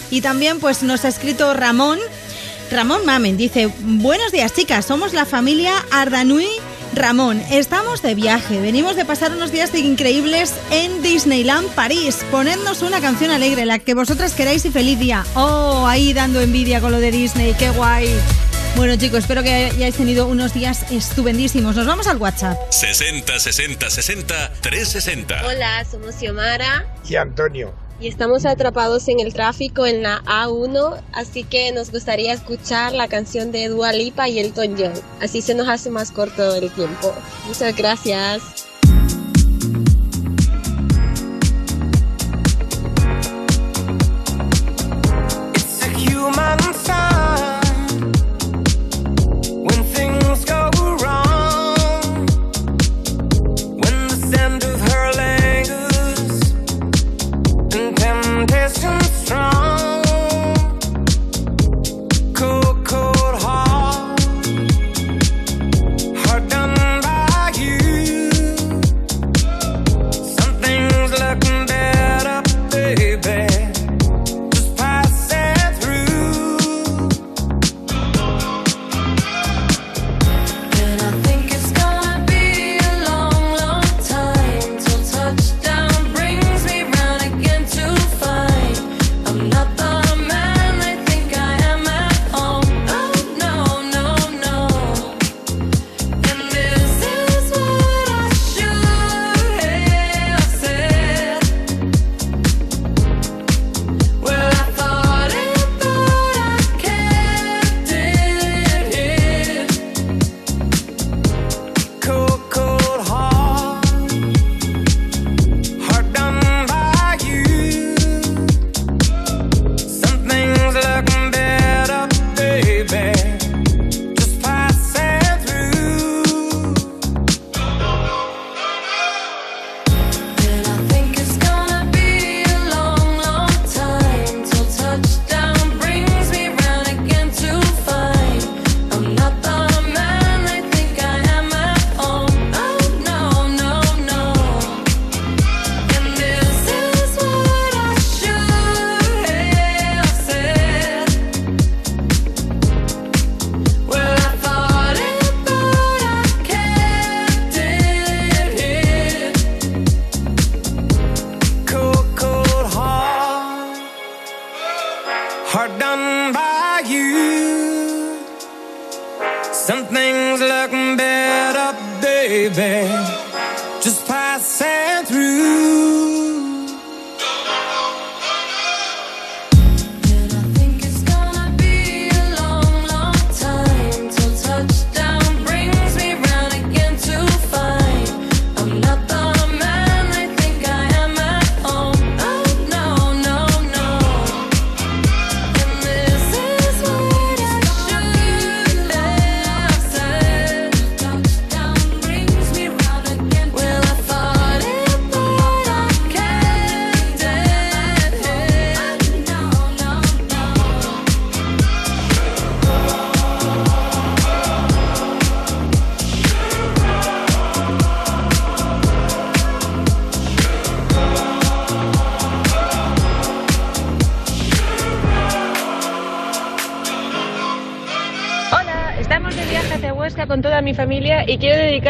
Y 0.09 0.21
también, 0.21 0.59
pues, 0.59 0.83
nos 0.83 1.05
ha 1.05 1.07
escrito 1.07 1.53
Ramón. 1.53 1.99
Ramón 2.71 3.05
Mamen 3.05 3.35
dice, 3.35 3.69
buenos 3.81 4.31
días 4.31 4.53
chicas, 4.53 4.85
somos 4.85 5.13
la 5.13 5.25
familia 5.25 5.73
Ardanui 5.91 6.47
Ramón, 6.93 7.41
estamos 7.51 8.01
de 8.01 8.15
viaje, 8.15 8.61
venimos 8.61 8.95
de 8.95 9.03
pasar 9.03 9.31
unos 9.31 9.51
días 9.51 9.75
increíbles 9.75 10.53
en 10.71 11.01
Disneyland 11.01 11.67
París. 11.69 12.19
Ponednos 12.31 12.81
una 12.81 12.99
canción 13.01 13.31
alegre, 13.31 13.65
la 13.65 13.79
que 13.79 13.93
vosotras 13.93 14.33
queráis 14.33 14.65
y 14.65 14.71
feliz 14.71 14.99
día. 14.99 15.25
Oh, 15.35 15.85
ahí 15.87 16.13
dando 16.13 16.41
envidia 16.41 16.81
con 16.81 16.91
lo 16.91 16.99
de 16.99 17.11
Disney, 17.11 17.53
qué 17.57 17.69
guay. 17.71 18.09
Bueno 18.75 18.95
chicos, 18.95 19.19
espero 19.19 19.43
que 19.43 19.51
hayáis 19.51 19.95
tenido 19.95 20.27
unos 20.27 20.53
días 20.53 20.89
estupendísimos. 20.91 21.75
Nos 21.75 21.85
vamos 21.85 22.07
al 22.07 22.17
WhatsApp. 22.17 22.57
60 22.71 23.39
60 23.39 23.89
60 23.89 24.53
360. 24.61 25.45
Hola, 25.45 25.85
somos 25.89 26.15
Xiomara 26.15 26.85
Y 27.07 27.15
Antonio. 27.15 27.80
Y 28.01 28.07
estamos 28.07 28.45
atrapados 28.45 29.07
en 29.07 29.19
el 29.19 29.31
tráfico 29.31 29.85
en 29.85 30.01
la 30.01 30.21
A1, 30.23 30.99
así 31.13 31.43
que 31.43 31.71
nos 31.71 31.91
gustaría 31.91 32.33
escuchar 32.33 32.93
la 32.93 33.07
canción 33.07 33.51
de 33.51 33.67
Dua 33.67 33.93
Lipa 33.93 34.27
y 34.27 34.39
Elton 34.39 34.75
John. 34.77 34.93
Así 35.21 35.41
se 35.41 35.53
nos 35.53 35.69
hace 35.69 35.91
más 35.91 36.11
corto 36.11 36.55
el 36.55 36.71
tiempo. 36.71 37.13
Muchas 37.47 37.75
gracias. 37.75 38.61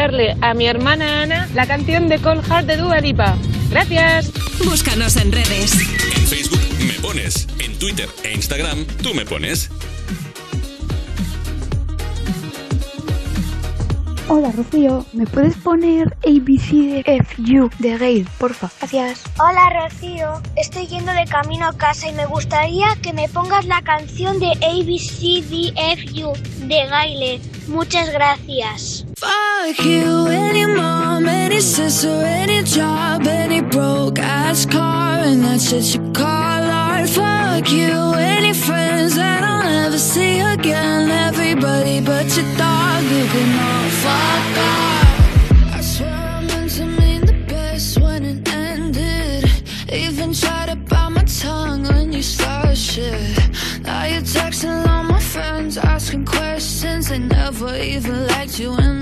Dedicarle 0.02 0.36
a 0.40 0.54
mi 0.54 0.66
hermana 0.66 1.22
Ana 1.22 1.48
la 1.54 1.66
canción 1.66 2.08
de 2.08 2.18
Cold 2.18 2.44
Heart 2.44 2.66
de 2.66 2.76
Dua 2.76 3.00
Lipa. 3.00 3.36
Gracias. 3.70 4.32
Búscanos 4.64 5.16
en 5.16 5.30
redes. 5.30 5.74
En 6.16 6.26
Facebook 6.26 6.60
me 6.86 6.94
pones, 6.94 7.46
en 7.60 7.78
Twitter 7.78 8.08
e 8.24 8.32
Instagram 8.32 8.84
tú 9.02 9.14
me 9.14 9.24
pones. 9.24 9.70
Hola 14.28 14.50
Rocío, 14.56 15.04
¿me 15.12 15.26
puedes 15.26 15.56
poner 15.56 16.16
ABCDFU 16.24 17.70
de 17.78 17.98
Gail, 17.98 18.28
porfa? 18.38 18.70
Gracias. 18.80 19.24
Hola 19.38 19.68
Rocío, 19.82 20.40
estoy 20.56 20.86
yendo 20.86 21.12
de 21.12 21.26
camino 21.26 21.66
a 21.66 21.76
casa 21.76 22.08
y 22.08 22.12
me 22.14 22.24
gustaría 22.26 22.96
que 23.02 23.12
me 23.12 23.28
pongas 23.28 23.66
la 23.66 23.82
canción 23.82 24.38
de 24.40 24.52
ABCDFU 24.52 26.32
de 26.66 26.86
Gaile. 26.86 27.40
Muchas 27.68 28.10
gracias. 28.10 28.91
Fuck 29.64 29.84
you, 29.84 30.26
any 30.26 30.66
mom, 30.66 31.28
any 31.28 31.60
sister, 31.60 32.08
any 32.08 32.64
job, 32.64 33.28
any 33.28 33.60
broke 33.60 34.18
ass 34.18 34.66
car, 34.66 35.18
and 35.18 35.44
that 35.44 35.60
shit 35.60 35.94
you 35.94 36.00
call 36.10 36.26
art. 36.26 37.08
Fuck 37.08 37.70
you, 37.70 37.94
any 38.16 38.54
friends 38.54 39.14
that 39.14 39.44
I'll 39.44 39.62
never 39.62 39.98
see 39.98 40.40
again. 40.40 41.08
Everybody 41.08 42.00
but 42.00 42.26
your 42.36 42.48
dog, 42.56 43.04
you 43.04 43.24
can 43.34 43.50
all 43.68 43.88
fuck 44.02 44.58
off. 44.72 45.76
I 45.76 45.80
swear 45.80 46.10
I 46.10 46.40
meant 46.40 46.70
to 46.72 46.84
mean 46.84 47.20
the 47.24 47.44
best 47.46 48.00
when 48.00 48.24
it 48.24 48.48
ended. 48.52 49.48
Even 49.92 50.34
tried 50.34 50.70
to 50.70 50.76
bite 50.76 51.10
my 51.10 51.22
tongue 51.22 51.84
when 51.84 52.12
you 52.12 52.22
started 52.22 52.76
shit. 52.76 53.38
Now 53.84 54.06
you're 54.06 54.22
texting 54.22 54.88
all 54.88 55.04
my 55.04 55.20
friends, 55.20 55.78
asking 55.78 56.24
questions. 56.24 57.10
They 57.10 57.20
never 57.20 57.76
even 57.76 58.26
liked 58.26 58.58
you 58.58 58.76
in 58.76 59.01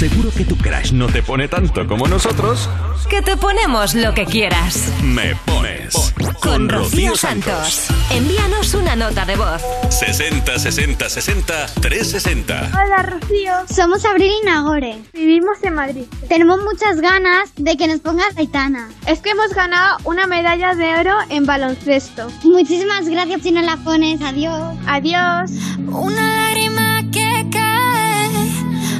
Seguro 0.00 0.30
que 0.30 0.46
tu 0.46 0.56
crush 0.56 0.92
no 0.92 1.08
te 1.08 1.22
pone 1.22 1.46
tanto 1.46 1.86
como 1.86 2.08
nosotros. 2.08 2.70
Que 3.10 3.20
te 3.20 3.36
ponemos 3.36 3.94
lo 3.94 4.14
que 4.14 4.24
quieras. 4.24 4.90
Me 5.02 5.36
pones. 5.44 6.14
Con 6.40 6.70
Rocío 6.70 7.14
Santos. 7.14 7.88
Envíanos 8.08 8.72
una 8.72 8.96
nota 8.96 9.26
de 9.26 9.36
voz. 9.36 9.60
60 9.90 10.58
60 10.58 11.06
60 11.06 11.66
360. 11.82 12.70
Hola 12.82 13.02
Rocío, 13.02 13.52
somos 13.70 14.06
Abril 14.06 14.32
y 14.42 14.46
Nagore. 14.46 15.02
Vivimos 15.12 15.62
en 15.64 15.74
Madrid. 15.74 16.06
Tenemos 16.30 16.60
muchas 16.64 16.98
ganas 17.02 17.52
de 17.56 17.76
que 17.76 17.86
nos 17.86 18.00
pongas 18.00 18.34
Aitana. 18.38 18.88
Es 19.06 19.20
que 19.20 19.32
hemos 19.32 19.52
ganado 19.52 19.98
una 20.04 20.26
medalla 20.26 20.74
de 20.74 20.94
oro 20.94 21.18
en 21.28 21.44
baloncesto. 21.44 22.28
Muchísimas 22.42 23.06
gracias 23.06 23.42
si 23.42 23.52
nos 23.52 23.66
la 23.66 23.76
pones. 23.76 24.22
Adiós. 24.22 24.78
Adiós. 24.86 25.50
Una 25.88 26.46
lágrima 26.46 26.99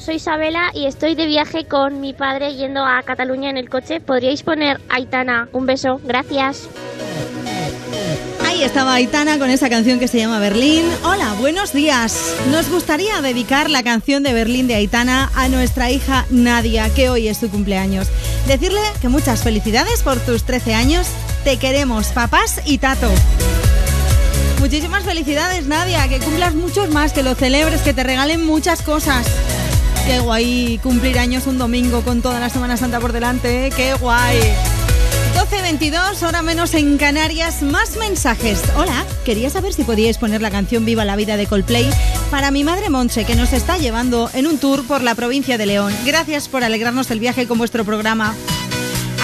Soy 0.00 0.16
Isabela 0.16 0.70
y 0.74 0.86
estoy 0.86 1.14
de 1.14 1.26
viaje 1.26 1.66
con 1.66 2.00
mi 2.00 2.12
padre 2.12 2.54
yendo 2.54 2.84
a 2.84 3.02
Cataluña 3.02 3.50
en 3.50 3.56
el 3.56 3.68
coche. 3.68 4.00
¿Podríais 4.00 4.42
poner 4.42 4.80
Aitana? 4.88 5.48
Un 5.52 5.66
beso, 5.66 6.00
gracias. 6.04 6.68
Ahí 8.44 8.64
estaba 8.64 8.94
Aitana 8.94 9.38
con 9.38 9.50
esa 9.50 9.70
canción 9.70 10.00
que 10.00 10.08
se 10.08 10.18
llama 10.18 10.40
Berlín. 10.40 10.84
Hola, 11.04 11.34
buenos 11.38 11.72
días. 11.72 12.34
Nos 12.50 12.70
gustaría 12.70 13.20
dedicar 13.22 13.70
la 13.70 13.84
canción 13.84 14.24
de 14.24 14.32
Berlín 14.32 14.66
de 14.66 14.74
Aitana 14.74 15.30
a 15.34 15.48
nuestra 15.48 15.90
hija 15.90 16.26
Nadia, 16.28 16.90
que 16.90 17.08
hoy 17.08 17.28
es 17.28 17.38
su 17.38 17.48
cumpleaños. 17.48 18.08
Decirle 18.48 18.80
que 19.00 19.08
muchas 19.08 19.42
felicidades 19.42 20.02
por 20.02 20.18
tus 20.18 20.42
13 20.42 20.74
años. 20.74 21.06
Te 21.44 21.56
queremos, 21.58 22.08
papás 22.08 22.60
y 22.64 22.78
tato. 22.78 23.10
Muchísimas 24.58 25.04
felicidades, 25.04 25.66
Nadia. 25.66 26.08
Que 26.08 26.18
cumplas 26.18 26.54
muchos 26.54 26.90
más, 26.90 27.12
que 27.12 27.22
lo 27.22 27.34
celebres, 27.34 27.82
que 27.82 27.94
te 27.94 28.02
regalen 28.02 28.44
muchas 28.44 28.82
cosas. 28.82 29.26
Qué 30.06 30.20
guay 30.20 30.78
cumplir 30.82 31.18
años 31.18 31.46
un 31.46 31.56
domingo 31.56 32.02
con 32.02 32.20
toda 32.20 32.38
la 32.38 32.50
Semana 32.50 32.76
Santa 32.76 33.00
por 33.00 33.12
delante. 33.12 33.70
Qué 33.74 33.94
guay. 33.94 34.38
12.22, 35.34 36.22
hora 36.22 36.42
menos 36.42 36.74
en 36.74 36.98
Canarias, 36.98 37.62
más 37.62 37.96
mensajes. 37.96 38.62
Hola, 38.76 39.04
quería 39.24 39.48
saber 39.50 39.72
si 39.72 39.82
podíais 39.82 40.18
poner 40.18 40.42
la 40.42 40.50
canción 40.50 40.84
Viva 40.84 41.04
la 41.04 41.16
Vida 41.16 41.36
de 41.36 41.46
Coldplay 41.46 41.88
para 42.30 42.50
mi 42.50 42.64
madre 42.64 42.90
Monche, 42.90 43.24
que 43.24 43.34
nos 43.34 43.52
está 43.52 43.78
llevando 43.78 44.30
en 44.34 44.46
un 44.46 44.58
tour 44.58 44.86
por 44.86 45.02
la 45.02 45.14
provincia 45.14 45.58
de 45.58 45.66
León. 45.66 45.92
Gracias 46.04 46.48
por 46.48 46.64
alegrarnos 46.64 47.10
el 47.10 47.18
viaje 47.18 47.46
con 47.46 47.58
vuestro 47.58 47.84
programa. 47.84 48.34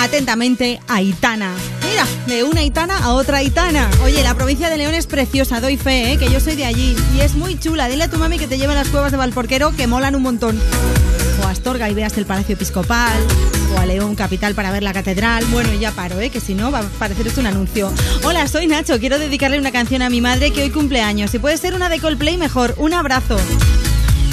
Atentamente, 0.00 0.80
Aitana. 0.88 1.54
Mira, 1.86 2.06
de 2.26 2.42
una 2.42 2.62
Aitana 2.62 3.04
a 3.04 3.12
otra 3.12 3.36
Aitana. 3.38 3.90
Oye, 4.02 4.22
la 4.22 4.34
provincia 4.34 4.70
de 4.70 4.78
León 4.78 4.94
es 4.94 5.06
preciosa, 5.06 5.60
doy 5.60 5.76
fe, 5.76 6.12
¿eh? 6.12 6.16
que 6.16 6.30
yo 6.30 6.40
soy 6.40 6.56
de 6.56 6.64
allí. 6.64 6.96
Y 7.14 7.20
es 7.20 7.34
muy 7.34 7.58
chula. 7.58 7.86
Dile 7.86 8.04
a 8.04 8.10
tu 8.10 8.16
mami 8.16 8.38
que 8.38 8.46
te 8.46 8.56
lleve 8.56 8.72
a 8.72 8.76
las 8.76 8.88
cuevas 8.88 9.12
de 9.12 9.18
Valporquero, 9.18 9.76
que 9.76 9.86
molan 9.86 10.14
un 10.14 10.22
montón. 10.22 10.58
O 11.42 11.46
a 11.46 11.50
Astorga 11.50 11.90
y 11.90 11.94
veas 11.94 12.16
el 12.16 12.24
Palacio 12.24 12.54
Episcopal. 12.54 13.12
O 13.74 13.78
a 13.78 13.84
León 13.84 14.14
Capital 14.14 14.54
para 14.54 14.72
ver 14.72 14.82
la 14.82 14.94
catedral. 14.94 15.44
Bueno, 15.52 15.70
ya 15.74 15.92
paro, 15.92 16.18
¿eh? 16.18 16.30
que 16.30 16.40
si 16.40 16.54
no 16.54 16.72
va 16.72 16.78
a 16.78 16.82
parecer 16.98 17.26
esto 17.26 17.42
un 17.42 17.48
anuncio. 17.48 17.92
Hola, 18.24 18.48
soy 18.48 18.68
Nacho. 18.68 18.98
Quiero 19.00 19.18
dedicarle 19.18 19.58
una 19.58 19.70
canción 19.70 20.00
a 20.00 20.08
mi 20.08 20.22
madre 20.22 20.50
que 20.50 20.62
hoy 20.62 20.70
cumple 20.70 21.02
años. 21.02 21.30
Si 21.30 21.38
puede 21.38 21.58
ser 21.58 21.74
una 21.74 21.90
de 21.90 22.00
Coldplay, 22.00 22.38
mejor. 22.38 22.74
Un 22.78 22.94
abrazo. 22.94 23.36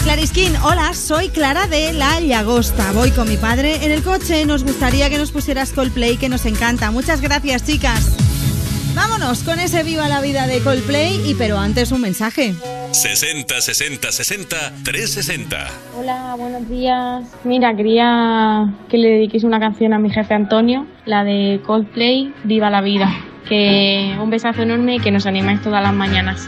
Clariskin, 0.08 0.56
hola, 0.64 0.94
soy 0.94 1.28
Clara 1.28 1.68
de 1.68 1.92
La 1.92 2.22
Llagosta. 2.22 2.94
Voy 2.94 3.12
con 3.12 3.28
mi 3.28 3.36
padre 3.36 3.84
en 3.84 3.92
el 3.92 4.04
coche. 4.04 4.46
Nos 4.46 4.64
gustaría 4.64 5.10
que 5.10 5.18
nos 5.18 5.34
pusieras 5.34 5.74
Coldplay, 5.74 6.16
que 6.16 6.30
nos 6.30 6.46
encanta. 6.46 6.92
Muchas 6.92 7.20
gracias, 7.20 7.66
chicas. 7.66 8.16
Vámonos 8.96 9.44
con 9.44 9.60
ese 9.60 9.84
Viva 9.84 10.08
la 10.08 10.22
Vida 10.22 10.48
de 10.48 10.62
Coldplay 10.62 11.30
y 11.30 11.36
pero 11.36 11.58
antes 11.58 11.92
un 11.92 12.00
mensaje. 12.00 12.54
60 12.94 13.60
60 13.60 14.10
60 14.10 14.58
360. 14.86 15.68
Hola, 15.98 16.36
buenos 16.38 16.70
días. 16.70 17.26
Mira, 17.44 17.76
quería 17.76 18.74
que 18.88 18.98
le 18.98 19.10
dediquéis 19.10 19.44
una 19.44 19.60
canción 19.60 19.92
a 19.92 20.00
mi 20.00 20.10
jefe 20.10 20.34
Antonio, 20.34 20.88
la 21.04 21.26
de 21.26 21.60
Coldplay, 21.66 22.34
Viva 22.46 22.70
la 22.70 22.80
Vida. 22.80 23.14
Que 23.50 24.16
un 24.24 24.30
besazo 24.30 24.62
enorme 24.62 24.96
y 24.96 25.00
que 25.02 25.12
nos 25.12 25.26
animáis 25.26 25.62
todas 25.62 25.84
las 25.84 25.94
mañanas. 25.94 26.48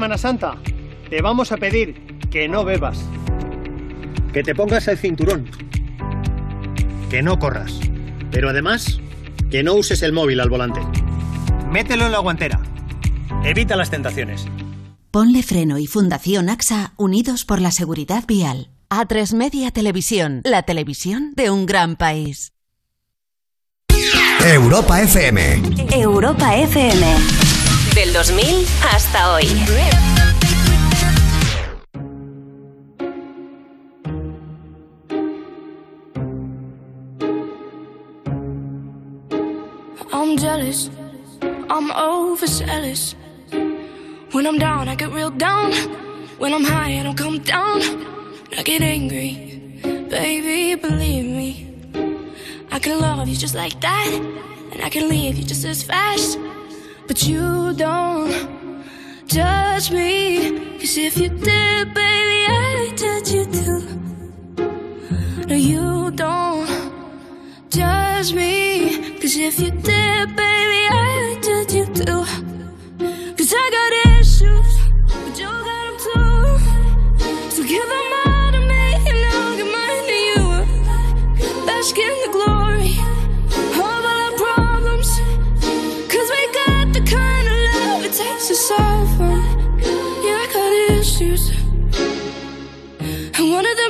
Semana 0.00 0.16
Santa 0.16 0.56
te 1.10 1.20
vamos 1.20 1.52
a 1.52 1.58
pedir 1.58 2.16
que 2.30 2.48
no 2.48 2.64
bebas, 2.64 3.04
que 4.32 4.42
te 4.42 4.54
pongas 4.54 4.88
el 4.88 4.96
cinturón, 4.96 5.50
que 7.10 7.22
no 7.22 7.38
corras, 7.38 7.78
pero 8.30 8.48
además 8.48 8.98
que 9.50 9.62
no 9.62 9.74
uses 9.74 10.02
el 10.02 10.14
móvil 10.14 10.40
al 10.40 10.48
volante. 10.48 10.80
Mételo 11.70 12.06
en 12.06 12.12
la 12.12 12.20
guantera. 12.20 12.62
Evita 13.44 13.76
las 13.76 13.90
tentaciones. 13.90 14.46
Ponle 15.10 15.42
Freno 15.42 15.76
y 15.76 15.86
Fundación 15.86 16.48
AXA 16.48 16.94
unidos 16.96 17.44
por 17.44 17.60
la 17.60 17.70
seguridad 17.70 18.24
vial. 18.26 18.70
A3 18.88 19.34
Media 19.34 19.70
Televisión, 19.70 20.40
la 20.46 20.62
televisión 20.62 21.34
de 21.36 21.50
un 21.50 21.66
gran 21.66 21.96
país. 21.96 22.54
Europa 24.46 25.02
FM. 25.02 25.60
Europa 25.92 26.56
FM. 26.56 27.49
Del 28.00 28.14
2000 28.14 28.66
hasta 28.80 29.30
hoy. 29.30 29.44
I'm 40.10 40.38
jealous. 40.38 40.88
I'm 41.68 41.90
overzealous. 41.90 43.16
When 44.32 44.46
I'm 44.46 44.58
down, 44.58 44.88
I 44.88 44.94
get 44.94 45.12
real 45.12 45.28
down. 45.28 45.74
When 46.38 46.54
I'm 46.54 46.64
high, 46.64 46.98
I 46.98 47.02
don't 47.02 47.18
come 47.18 47.40
down. 47.40 47.82
I 48.56 48.62
get 48.62 48.80
angry. 48.80 49.82
Baby, 50.08 50.74
believe 50.76 51.26
me. 51.26 51.66
I 52.72 52.78
can 52.78 52.98
love 52.98 53.28
you 53.28 53.36
just 53.36 53.54
like 53.54 53.78
that. 53.82 54.08
And 54.72 54.82
I 54.82 54.88
can 54.88 55.06
leave 55.10 55.36
you 55.36 55.44
just 55.44 55.66
as 55.66 55.82
fast. 55.82 56.38
But 57.10 57.26
you 57.26 57.72
don't 57.72 58.30
judge 59.26 59.90
me. 59.90 60.78
Cause 60.78 60.96
if 60.96 61.16
you 61.18 61.28
did, 61.28 61.92
baby, 61.92 62.46
I'd 62.46 62.94
judge 62.96 63.32
you 63.32 63.46
too. 63.46 63.82
No, 65.48 65.56
you 65.56 66.12
don't 66.12 66.68
judge 67.68 68.32
me. 68.32 69.18
Cause 69.20 69.36
if 69.36 69.58
you 69.58 69.72
did, 69.72 70.36
baby, 70.36 70.82
I'd 70.88 71.42
judge 71.42 71.74
you 71.74 71.86
too. 71.86 72.24
Cause 73.36 73.54
I 73.56 73.70
got 73.76 73.92
issues, 74.20 74.72
but 75.08 75.36
you 75.36 75.48
got 75.48 75.64
them 75.66 75.96
too. 76.06 76.58
So 77.50 77.64
give 77.64 77.88
them 77.88 78.12
all 78.24 78.52
to 78.52 78.60
me, 78.60 78.94
and 79.10 79.18
I'll 79.34 79.56
give 79.56 79.70
mine 79.76 80.06
to 80.10 80.18
you. 80.30 81.66
Bask 81.66 81.98
in 81.98 82.14
the 82.22 82.28
glory 82.30 82.59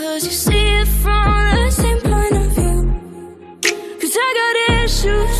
Cause 0.00 0.24
you 0.24 0.30
see 0.30 0.66
it 0.80 0.88
from 0.88 1.54
the 1.56 1.70
same 1.70 2.00
point 2.00 2.32
of 2.32 2.50
view. 2.52 2.80
Cause 4.00 4.16
I 4.16 4.28
got 4.40 4.82
issues, 4.82 5.39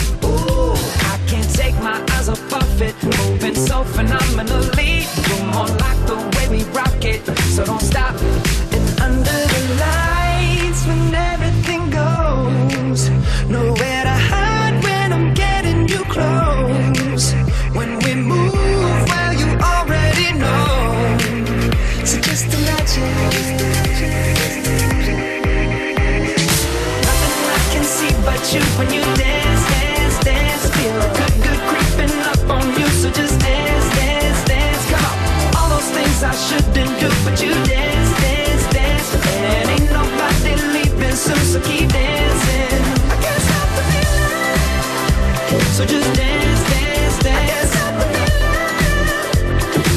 It, 2.81 2.95
moving 3.03 3.55
so 3.55 3.83
phenomenally. 3.83 5.05
You're 5.27 5.45
more 5.53 5.67
like 5.67 5.99
the 6.07 6.17
way 6.35 6.47
we 6.49 6.63
rock 6.71 7.03
it, 7.03 7.25
so 7.55 7.65
don't 7.65 7.81
stop. 7.81 8.15
And 8.75 8.85
under 9.01 9.39
the 9.53 9.61
lights, 9.85 10.85
when 10.87 11.13
everything 11.13 11.89
goes, 11.89 13.09
nowhere 13.49 14.03
to 14.03 14.17
hide 14.29 14.83
when 14.83 15.13
I'm 15.13 15.33
getting 15.33 15.87
you 15.87 16.03
close. 16.05 17.33
When 17.77 17.99
we 17.99 18.15
move, 18.15 18.53
well, 19.09 19.33
you 19.41 19.49
already 19.73 20.33
know. 20.33 21.17
So 22.05 22.19
just 22.19 22.45
imagine. 22.53 23.11
Nothing 27.05 27.45
I 27.57 27.61
can 27.73 27.83
see 27.83 28.13
but 28.25 28.41
you 28.53 28.61
when 28.77 28.89
you 28.93 29.00
I 36.23 36.35
shouldn't 36.35 36.99
do, 36.99 37.09
but 37.25 37.41
you 37.41 37.51
dance, 37.65 38.11
dance, 38.21 38.67
dance. 38.71 39.15
And 39.25 39.69
ain't 39.71 39.91
nobody 39.91 40.53
leaving 40.73 41.15
soon, 41.15 41.37
so 41.37 41.59
keep 41.61 41.89
dancing. 41.89 42.81
I 43.09 43.15
can't 43.23 43.41
stop 43.47 43.69
the 43.77 43.83
feeling. 43.91 45.65
So 45.73 45.83
just 45.83 46.13
dance, 46.15 46.63
dance, 46.69 47.17
dance. 47.23 47.73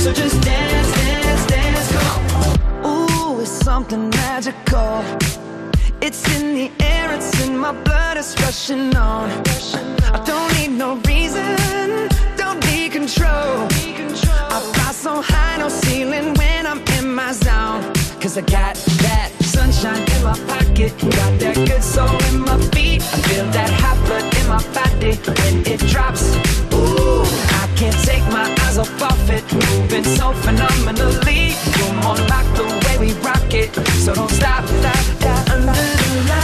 So 0.02 0.12
just 0.12 0.40
dance, 0.42 0.92
dance, 0.96 1.46
dance. 1.46 1.92
Ooh, 2.86 3.40
it's 3.40 3.50
something 3.50 4.08
magical. 4.08 5.04
It's 6.00 6.26
in 6.36 6.54
the 6.54 6.70
air, 6.80 7.12
it's 7.12 7.38
in 7.44 7.58
my 7.58 7.72
blood, 7.72 8.16
it's 8.16 8.34
rushing 8.40 8.96
on. 8.96 9.30
I 10.10 10.22
don't 10.24 10.52
need 10.58 10.72
no 10.78 10.96
reason, 11.06 11.56
don't 12.36 12.64
need 12.66 12.92
control. 12.92 13.68
I 14.56 14.73
so 15.05 15.20
high, 15.20 15.58
no 15.58 15.68
ceiling 15.68 16.33
when 16.33 16.66
I'm 16.66 16.81
in 16.97 17.15
my 17.15 17.31
zone. 17.33 17.83
Cause 18.23 18.39
I 18.39 18.41
got 18.41 18.74
that 19.05 19.31
sunshine 19.41 20.00
in 20.00 20.20
my 20.24 20.33
pocket, 20.49 20.92
got 20.99 21.33
that 21.41 21.57
good 21.68 21.83
soul 21.83 22.16
in 22.28 22.41
my 22.41 22.57
feet. 22.73 23.02
I 23.12 23.18
feel 23.28 23.44
that 23.57 23.70
hot 23.83 23.99
blood 24.07 24.24
in 24.39 24.47
my 24.49 24.62
body 24.73 25.12
when 25.36 25.55
it 25.73 25.81
drops. 25.92 26.24
Ooh, 26.73 27.20
I 27.60 27.65
can't 27.76 28.00
take 28.08 28.24
my 28.33 28.47
eyes 28.65 28.78
off 28.78 29.02
of 29.02 29.28
it, 29.28 29.44
moving 29.52 30.05
so 30.05 30.33
phenomenally. 30.44 31.52
You're 31.76 31.97
more 32.00 32.20
like 32.33 32.49
the 32.57 32.65
way 32.84 32.97
we 33.05 33.12
rock 33.20 33.52
it, 33.52 33.74
so 34.05 34.15
don't 34.15 34.31
stop, 34.31 34.65
stop, 34.65 35.05
stop. 35.20 35.50
Under 35.50 35.73
the 36.00 36.28
lights 36.31 36.43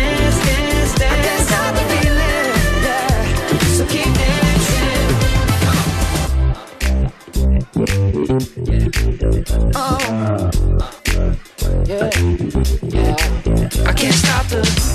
Yeah. 8.63 8.87
Oh. 9.75 10.51
Yeah. 11.85 12.09
Yeah. 12.83 13.15
I 13.87 13.93
can't 13.93 14.13
stop 14.13 14.45
the 14.47 14.90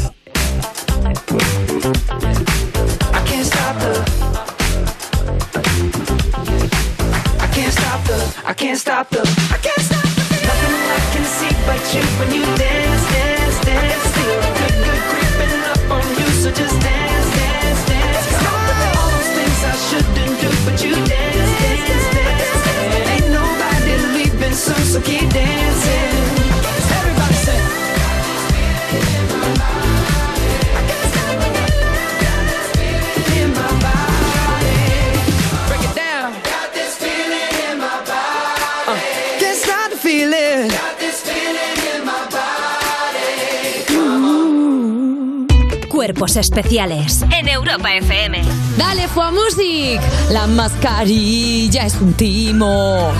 Cuerpos 46.17 46.36
Especiales 46.36 47.23
en 47.31 47.47
Europa 47.47 47.95
FM. 47.95 48.41
Dale, 48.78 49.07
Fua 49.07 49.31
Music. 49.31 50.01
La 50.31 50.47
mascarilla 50.47 51.85
es 51.85 51.95
un 51.97 52.15
timo. 52.15 53.12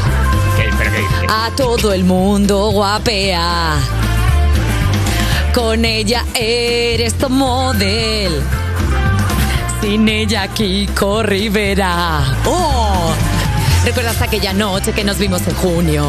A 1.29 1.51
todo 1.55 1.93
el 1.93 2.05
mundo 2.05 2.71
guapea. 2.71 3.75
Con 5.55 5.85
ella 5.85 6.25
eres 6.33 7.13
tu 7.19 7.29
model. 7.29 8.41
Sin 9.83 10.09
ella, 10.09 10.49
Kiko 10.49 11.23
Rivera. 11.23 12.25
¡Oh! 12.47 13.13
¿Recuerdas 13.85 14.23
aquella 14.23 14.55
noche 14.55 14.95
que 14.95 15.05
nos 15.05 15.19
vimos 15.19 15.47
en 15.47 15.55
junio? 15.57 16.07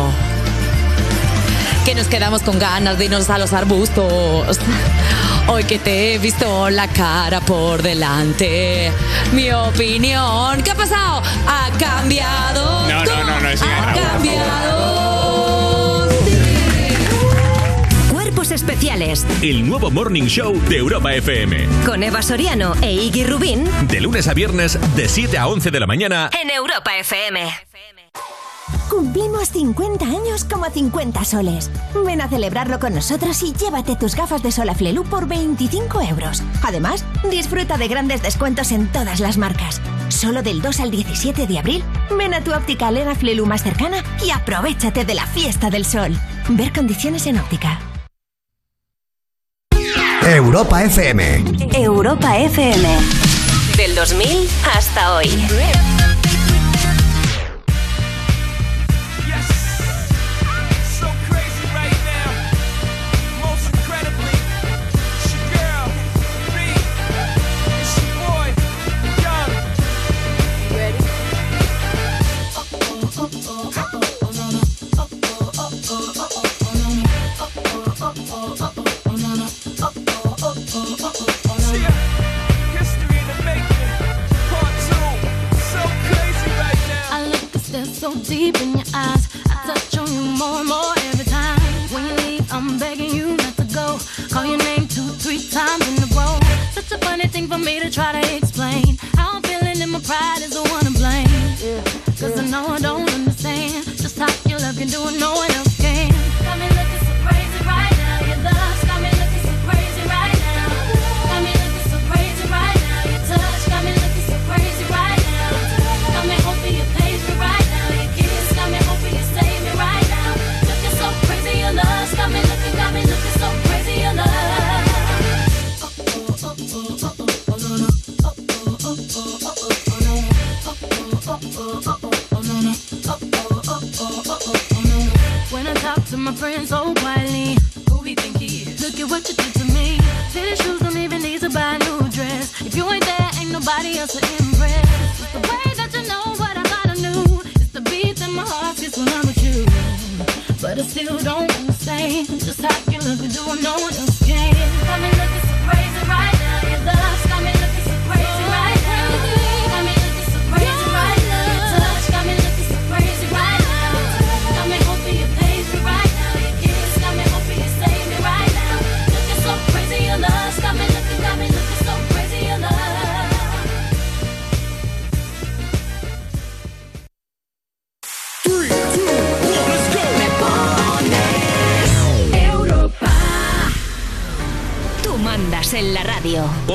Que 1.83 1.95
nos 1.95 2.07
quedamos 2.07 2.43
con 2.43 2.57
ganas 2.57 2.97
de 2.97 3.05
irnos 3.05 3.29
a 3.29 3.37
los 3.37 3.51
arbustos 3.51 4.57
Hoy 5.49 5.63
que 5.63 5.79
te 5.79 6.13
he 6.13 6.17
visto 6.19 6.69
la 6.69 6.87
cara 6.89 7.39
por 7.39 7.81
delante, 7.81 8.91
mi 9.33 9.49
opinión, 9.51 10.61
¿qué 10.61 10.71
ha 10.71 10.75
pasado? 10.75 11.21
Ha 11.47 11.69
cambiado. 11.79 12.87
No, 12.89 13.05
no, 13.05 13.23
no, 13.23 13.39
no, 13.39 13.49
es 13.49 13.61
Ha 13.61 13.93
cambiado. 13.93 16.09
Cuerpos 18.11 18.51
especiales. 18.51 19.25
El 19.41 19.65
nuevo 19.67 19.89
Morning 19.89 20.25
Show 20.25 20.53
de 20.67 20.77
Europa 20.77 21.13
FM. 21.13 21.65
Con 21.85 22.03
Eva 22.03 22.21
Soriano 22.21 22.73
e 22.81 22.91
Iggy 22.91 23.23
Rubín. 23.25 23.69
De 23.87 24.01
lunes 24.01 24.27
a 24.27 24.33
viernes, 24.33 24.77
de 24.97 25.07
7 25.07 25.37
a 25.37 25.47
11 25.47 25.71
de 25.71 25.79
la 25.79 25.87
mañana. 25.87 26.29
En 26.41 26.49
Europa 26.49 26.97
FM. 26.97 27.66
Cumplimos 28.89 29.49
50 29.49 30.05
años 30.05 30.45
como 30.45 30.65
50 30.69 31.23
soles. 31.25 31.69
Ven 32.05 32.21
a 32.21 32.29
celebrarlo 32.29 32.79
con 32.79 32.93
nosotros 32.93 33.43
y 33.43 33.53
llévate 33.53 33.95
tus 33.95 34.15
gafas 34.15 34.41
de 34.41 34.51
sol 34.51 34.69
a 34.69 34.75
Flelu 34.75 35.03
por 35.03 35.27
25 35.27 36.01
euros. 36.01 36.41
Además, 36.63 37.05
disfruta 37.29 37.77
de 37.77 37.87
grandes 37.87 38.21
descuentos 38.21 38.71
en 38.71 38.91
todas 38.91 39.19
las 39.19 39.37
marcas. 39.37 39.81
Solo 40.09 40.41
del 40.41 40.61
2 40.61 40.79
al 40.79 40.91
17 40.91 41.47
de 41.47 41.59
abril, 41.59 41.83
ven 42.17 42.33
a 42.33 42.43
tu 42.43 42.53
óptica 42.53 42.89
Elena 42.89 43.15
Flelu 43.15 43.45
más 43.45 43.63
cercana 43.63 44.03
y 44.25 44.31
aprovechate 44.31 45.05
de 45.05 45.15
la 45.15 45.25
fiesta 45.25 45.69
del 45.69 45.85
sol. 45.85 46.17
Ver 46.49 46.71
condiciones 46.71 47.27
en 47.27 47.39
óptica. 47.39 47.79
Europa 50.25 50.83
FM. 50.83 51.43
Europa 51.73 52.37
FM. 52.37 52.97
Del 53.77 53.95
2000 53.95 54.49
hasta 54.75 55.15
hoy. 55.15 55.29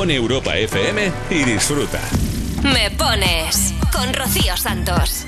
Pone 0.03 0.17
Europa 0.17 0.57
FM 0.57 1.13
y 1.31 1.45
disfruta. 1.45 2.01
Me 2.65 2.91
pones 2.91 3.73
con 3.93 4.13
Rocío 4.13 4.57
Santos. 4.57 5.25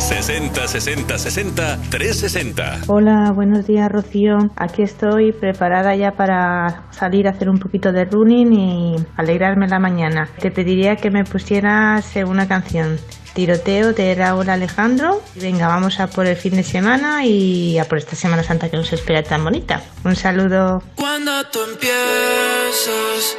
60 0.00 0.66
60 0.66 1.18
60 1.18 1.78
360. 1.88 2.80
Hola, 2.88 3.30
buenos 3.32 3.64
días, 3.64 3.88
Rocío. 3.92 4.50
Aquí 4.56 4.82
estoy 4.82 5.30
preparada 5.30 5.94
ya 5.94 6.16
para 6.16 6.82
salir 6.90 7.28
a 7.28 7.30
hacer 7.30 7.48
un 7.48 7.60
poquito 7.60 7.92
de 7.92 8.04
running 8.06 8.52
y 8.52 8.96
alegrarme 9.16 9.68
la 9.68 9.78
mañana. 9.78 10.28
Te 10.36 10.50
pediría 10.50 10.96
que 10.96 11.12
me 11.12 11.22
pusieras 11.22 12.16
eh, 12.16 12.24
una 12.24 12.48
canción. 12.48 12.98
Tiroteo 13.34 13.92
de 13.92 14.16
Raúl 14.16 14.50
Alejandro. 14.50 15.22
Venga, 15.36 15.68
vamos 15.68 16.00
a 16.00 16.08
por 16.08 16.26
el 16.26 16.34
fin 16.34 16.56
de 16.56 16.64
semana 16.64 17.24
y 17.24 17.78
a 17.78 17.84
por 17.84 17.98
esta 17.98 18.16
Semana 18.16 18.42
Santa 18.42 18.68
que 18.68 18.76
nos 18.76 18.92
espera 18.92 19.22
tan 19.22 19.44
bonita. 19.44 19.80
Un 20.04 20.16
saludo. 20.16 20.82
Cuando 20.96 21.30
tú 21.52 21.60
empiezas 21.70 23.38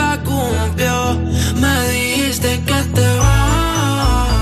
te 2.93 3.17
vas, 3.17 4.33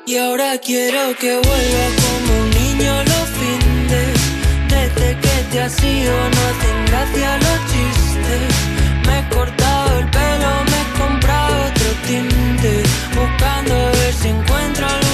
Y 0.05 0.17
ahora 0.17 0.57
quiero 0.59 1.15
que 1.19 1.33
vuelva 1.35 1.85
como 2.03 2.31
un 2.41 2.49
niño 2.51 2.93
los 3.11 3.29
fines. 3.39 4.17
Desde 4.69 5.07
que 5.19 5.35
te 5.51 5.57
has 5.61 5.83
ido 5.83 6.13
no 6.33 6.41
hacen 6.49 6.77
gracia 6.87 7.37
los 7.37 7.59
chistes. 7.71 8.53
Me 9.05 9.13
he 9.19 9.21
cortado 9.29 9.99
el 9.99 10.05
pelo, 10.09 10.51
Buscando 12.07 13.73
a 13.73 13.89
ver 13.89 14.13
si 14.13 14.27
encuentro 14.27 15.04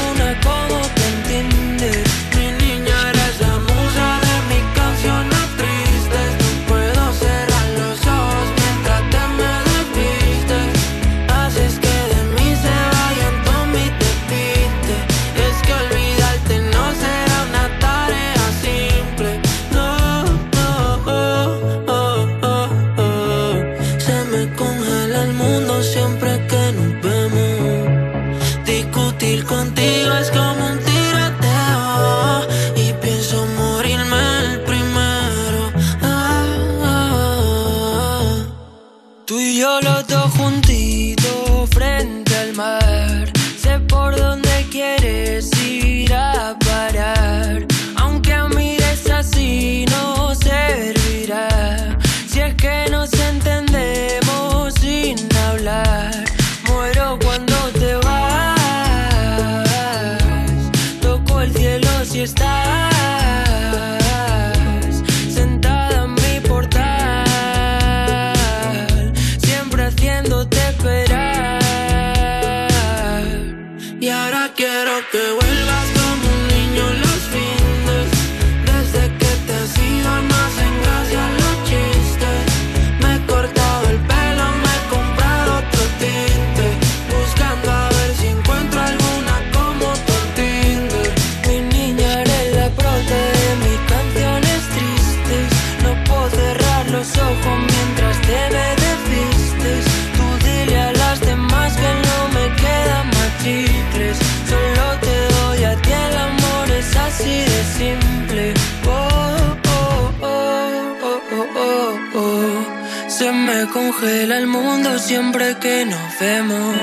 Me 113.34 113.66
congela 113.68 114.38
el 114.38 114.48
mundo 114.48 115.00
siempre 115.00 115.56
que 115.61 115.85
nos 115.85 116.19
vemos. 116.19 116.76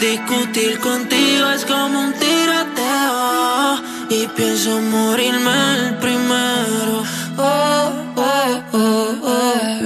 Discutir 0.00 0.80
contigo 0.80 1.48
es 1.50 1.64
como 1.64 2.00
un 2.00 2.12
tiroteo. 2.14 3.80
Y 4.10 4.26
pienso 4.36 4.80
morirme 4.80 5.52
el 5.76 5.94
primero. 5.98 7.04
Oh, 7.38 7.92
oh, 8.16 8.62
oh, 8.72 9.14
oh. 9.22 9.78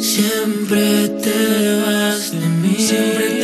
Siempre 0.00 1.08
te 1.22 1.82
vas 1.86 2.32
de 2.32 2.46
mí. 2.48 3.35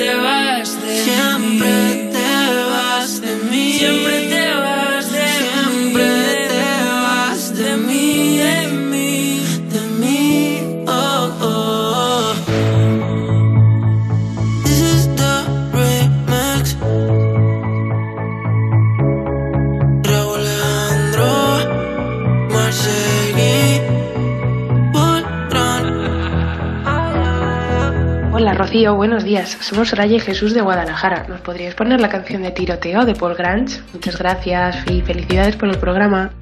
Rocío, 28.73 28.97
buenos 28.97 29.23
días. 29.23 29.59
Somos 29.61 29.91
Soraya 29.91 30.17
y 30.17 30.21
Jesús 30.21 30.55
de 30.55 30.63
Guadalajara. 30.63 31.27
¿Nos 31.29 31.43
podríais 31.43 31.75
poner 31.75 32.01
la 32.01 32.09
canción 32.09 32.41
de 32.41 32.53
Tiroteo 32.53 33.05
de 33.05 33.15
Paul 33.15 33.35
Grange? 33.35 33.83
Muchas 33.93 34.17
gracias 34.17 34.79
y 34.91 35.03
felicidades 35.03 35.57
por 35.57 35.69
el 35.69 35.77
programa. 35.77 36.33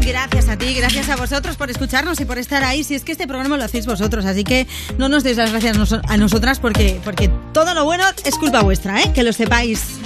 Gracias 0.00 0.48
a 0.48 0.56
ti, 0.56 0.72
gracias 0.74 1.08
a 1.08 1.16
vosotros 1.16 1.56
por 1.56 1.72
escucharnos 1.72 2.20
y 2.20 2.24
por 2.24 2.38
estar 2.38 2.62
ahí. 2.62 2.84
Si 2.84 2.94
es 2.94 3.02
que 3.02 3.10
este 3.10 3.26
programa 3.26 3.56
lo 3.56 3.64
hacéis 3.64 3.84
vosotros, 3.84 4.24
así 4.26 4.44
que 4.44 4.68
no 4.96 5.08
nos 5.08 5.24
deis 5.24 5.38
las 5.38 5.50
gracias 5.50 5.76
a 6.08 6.16
nosotras 6.18 6.60
porque, 6.60 7.00
porque 7.02 7.28
todo 7.52 7.74
lo 7.74 7.84
bueno 7.84 8.04
es 8.24 8.38
culpa 8.38 8.62
vuestra, 8.62 9.02
¿eh? 9.02 9.10
que 9.12 9.24
lo 9.24 9.32
sepáis. 9.32 9.98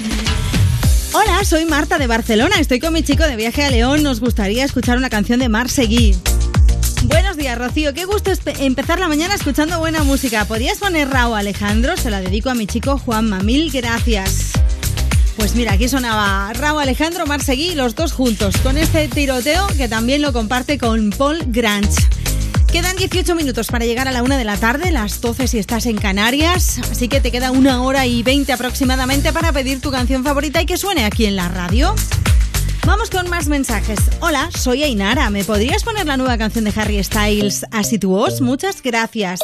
Hola, 1.13 1.45
soy 1.45 1.67
Marta 1.67 1.99
de 1.99 2.07
Barcelona. 2.07 2.57
Estoy 2.59 2.81
con 2.81 2.95
mi 2.95 3.03
chico 3.03 3.25
de 3.25 3.37
viaje 3.37 3.65
a 3.65 3.71
León. 3.71 4.03
Nos 4.03 4.21
gustaría 4.21 4.65
escuchar 4.65 4.97
una 4.97 5.11
canción 5.11 5.41
de 5.41 5.51
Mar 5.51 5.69
Seguí. 5.69 6.17
Buenos 7.05 7.37
días, 7.37 7.59
Rocío. 7.59 7.95
Qué 7.95 8.05
gusto 8.05 8.33
empezar 8.59 8.99
la 8.99 9.09
mañana 9.09 9.35
escuchando 9.35 9.79
buena 9.79 10.03
música. 10.03 10.45
¿Podrías 10.45 10.79
poner 10.79 11.09
Raúl 11.09 11.37
Alejandro? 11.37 11.97
Se 11.97 12.11
la 12.11 12.21
dedico 12.21 12.51
a 12.51 12.55
mi 12.55 12.67
chico 12.67 12.99
Juanma. 12.99 13.41
Mil 13.41 13.71
gracias. 13.71 14.53
Pues 15.37 15.55
mira, 15.55 15.75
aquí 15.75 15.89
sonaba 15.89 16.53
Raúl 16.55 16.81
Alejandro 16.81 17.27
Marseguí, 17.27 17.75
los 17.75 17.95
dos 17.95 18.13
juntos, 18.13 18.57
con 18.59 18.79
este 18.79 19.09
tiroteo 19.09 19.67
que 19.77 19.89
también 19.89 20.23
lo 20.23 20.33
comparte 20.33 20.79
con 20.79 21.11
Paul 21.11 21.45
Grange. 21.49 22.03
Quedan 22.73 22.97
18 22.97 23.35
minutos 23.35 23.69
para 23.69 23.85
llegar 23.85 24.09
a 24.09 24.13
la 24.13 24.23
una 24.23 24.37
de 24.37 24.45
la 24.45 24.57
tarde, 24.57 24.91
las 24.91 25.21
12 25.21 25.47
si 25.49 25.59
estás 25.59 25.87
en 25.87 25.97
Canarias, 25.97 26.79
así 26.91 27.09
que 27.09 27.21
te 27.21 27.31
queda 27.31 27.51
una 27.51 27.83
hora 27.83 28.07
y 28.07 28.23
20 28.23 28.53
aproximadamente 28.53 29.33
para 29.33 29.53
pedir 29.53 29.81
tu 29.81 29.91
canción 29.91 30.25
favorita 30.25 30.61
y 30.61 30.67
que 30.67 30.77
suene 30.77 31.05
aquí 31.05 31.27
en 31.27 31.37
la 31.37 31.49
radio. 31.49 31.95
Vamos 32.87 33.11
con 33.11 33.29
más 33.29 33.49
mensajes. 33.49 33.99
Hola, 34.21 34.49
soy 34.57 34.85
Ainara. 34.85 35.29
¿Me 35.29 35.43
podrías 35.43 35.83
poner 35.83 36.07
la 36.07 36.17
nueva 36.17 36.39
canción 36.39 36.65
de 36.65 36.73
Harry 36.77 37.03
Styles, 37.03 37.67
As 37.73 37.93
It 37.93 38.05
Was? 38.05 38.41
Muchas 38.41 38.81
gracias. 38.81 39.41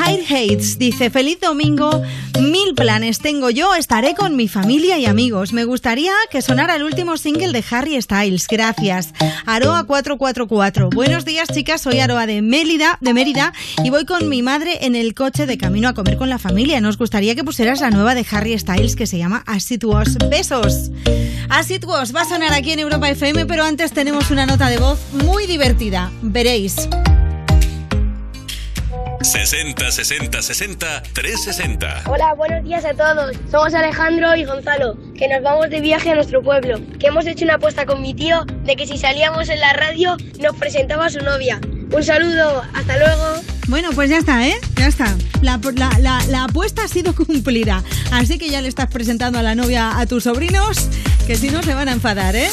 Hide 0.00 0.24
Hates 0.24 0.78
dice, 0.78 1.10
feliz 1.10 1.40
domingo, 1.40 2.02
mil 2.40 2.74
planes 2.74 3.18
tengo 3.18 3.50
yo, 3.50 3.74
estaré 3.74 4.14
con 4.14 4.34
mi 4.34 4.48
familia 4.48 4.96
y 4.98 5.04
amigos. 5.04 5.52
Me 5.52 5.64
gustaría 5.64 6.12
que 6.30 6.40
sonara 6.40 6.76
el 6.76 6.84
último 6.84 7.18
single 7.18 7.52
de 7.52 7.62
Harry 7.70 8.00
Styles. 8.00 8.46
Gracias. 8.48 9.12
Aroa 9.44 9.84
444. 9.84 10.88
Buenos 10.90 11.24
días, 11.26 11.48
chicas. 11.52 11.82
Soy 11.82 11.98
Aroa 11.98 12.26
de 12.26 12.40
Mérida, 12.40 12.96
de 13.02 13.12
Mérida 13.12 13.52
y 13.84 13.90
voy 13.90 14.06
con 14.06 14.28
mi 14.28 14.42
madre 14.42 14.78
en 14.86 14.96
el 14.96 15.14
coche 15.14 15.46
de 15.46 15.58
camino 15.58 15.88
a 15.88 15.94
comer 15.94 16.16
con 16.16 16.30
la 16.30 16.38
familia. 16.38 16.80
Nos 16.80 16.96
gustaría 16.96 17.34
que 17.34 17.44
pusieras 17.44 17.80
la 17.80 17.90
nueva 17.90 18.14
de 18.14 18.24
Harry 18.30 18.58
Styles 18.58 18.96
que 18.96 19.06
se 19.06 19.18
llama 19.18 19.42
As 19.46 19.70
It 19.70 19.84
Was. 19.84 20.16
Besos. 20.30 20.90
As 21.50 21.70
It 21.70 21.84
Was 21.84 22.14
va 22.14 22.22
a 22.22 22.24
sonar 22.24 22.54
aquí 22.54 22.72
en 22.72 22.78
Europa 22.78 23.10
FM, 23.10 23.44
pero 23.44 23.64
antes 23.64 23.92
tenemos 23.92 24.30
una 24.30 24.46
nota 24.46 24.68
de 24.68 24.78
voz 24.78 24.98
muy 25.12 25.46
divertida. 25.46 26.10
Veréis. 26.22 26.88
60 29.22 29.90
60 29.90 30.40
60 30.42 31.02
360. 31.12 32.02
Hola, 32.06 32.32
buenos 32.34 32.64
días 32.64 32.84
a 32.86 32.94
todos. 32.94 33.36
Somos 33.50 33.74
Alejandro 33.74 34.34
y 34.34 34.44
Gonzalo, 34.44 34.96
que 35.16 35.28
nos 35.28 35.42
vamos 35.42 35.68
de 35.68 35.80
viaje 35.80 36.10
a 36.10 36.14
nuestro 36.14 36.42
pueblo. 36.42 36.80
Que 36.98 37.08
hemos 37.08 37.26
hecho 37.26 37.44
una 37.44 37.54
apuesta 37.56 37.84
con 37.84 38.00
mi 38.00 38.14
tío 38.14 38.44
de 38.64 38.76
que 38.76 38.86
si 38.86 38.96
salíamos 38.96 39.48
en 39.50 39.60
la 39.60 39.72
radio 39.74 40.16
nos 40.40 40.56
presentaba 40.56 41.06
a 41.06 41.10
su 41.10 41.20
novia. 41.20 41.60
Un 41.92 42.02
saludo, 42.02 42.62
hasta 42.72 42.96
luego. 42.98 43.42
Bueno, 43.68 43.90
pues 43.94 44.08
ya 44.08 44.18
está, 44.18 44.46
¿eh? 44.48 44.56
Ya 44.76 44.86
está. 44.86 45.14
La, 45.42 45.60
la- 45.74 45.98
la- 45.98 46.24
la 46.28 46.44
apuesta 46.44 46.84
ha 46.84 46.88
sido 46.88 47.14
cumplida. 47.14 47.82
Así 48.12 48.38
que 48.38 48.48
ya 48.48 48.60
le 48.62 48.68
estás 48.68 48.86
presentando 48.90 49.38
a 49.38 49.42
la 49.42 49.54
novia 49.54 49.98
a 49.98 50.06
tus 50.06 50.24
sobrinos, 50.24 50.88
que 51.26 51.36
si 51.36 51.50
no 51.50 51.62
se 51.62 51.74
van 51.74 51.88
a 51.88 51.92
enfadar, 51.92 52.36
¿eh? 52.36 52.48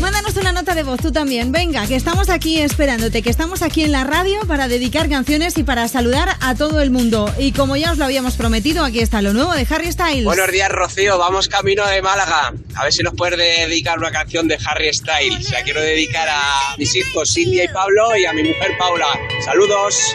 Mándanos 0.00 0.34
una 0.36 0.52
nota 0.52 0.74
de 0.74 0.82
voz 0.82 1.00
tú 1.00 1.12
también. 1.12 1.52
Venga, 1.52 1.86
que 1.86 1.94
estamos 1.94 2.30
aquí 2.30 2.58
esperándote, 2.58 3.20
que 3.20 3.28
estamos 3.28 3.60
aquí 3.60 3.82
en 3.82 3.92
la 3.92 4.04
radio 4.04 4.40
para 4.46 4.66
dedicar 4.66 5.08
canciones 5.08 5.58
y 5.58 5.62
para 5.62 5.86
saludar 5.88 6.36
a 6.40 6.54
todo 6.54 6.80
el 6.80 6.90
mundo. 6.90 7.32
Y 7.38 7.52
como 7.52 7.76
ya 7.76 7.92
os 7.92 7.98
lo 7.98 8.06
habíamos 8.06 8.36
prometido, 8.36 8.82
aquí 8.82 9.00
está 9.00 9.20
lo 9.20 9.34
nuevo 9.34 9.52
de 9.52 9.66
Harry 9.68 9.92
Styles. 9.92 10.24
Buenos 10.24 10.50
días, 10.50 10.70
Rocío. 10.70 11.18
Vamos 11.18 11.48
camino 11.48 11.86
de 11.86 12.00
Málaga. 12.00 12.54
A 12.76 12.84
ver 12.84 12.92
si 12.92 13.02
nos 13.02 13.14
puedes 13.14 13.38
dedicar 13.38 13.98
una 13.98 14.10
canción 14.10 14.48
de 14.48 14.58
Harry 14.64 14.92
Styles. 14.92 15.50
La 15.50 15.62
quiero 15.62 15.82
dedicar 15.82 16.28
a 16.30 16.76
mis 16.78 16.96
hijos 16.96 17.30
Cintia 17.34 17.64
y 17.64 17.68
Pablo 17.68 18.16
y 18.16 18.24
a 18.24 18.32
mi 18.32 18.42
mujer 18.42 18.78
Paula. 18.78 19.06
Saludos. 19.44 20.14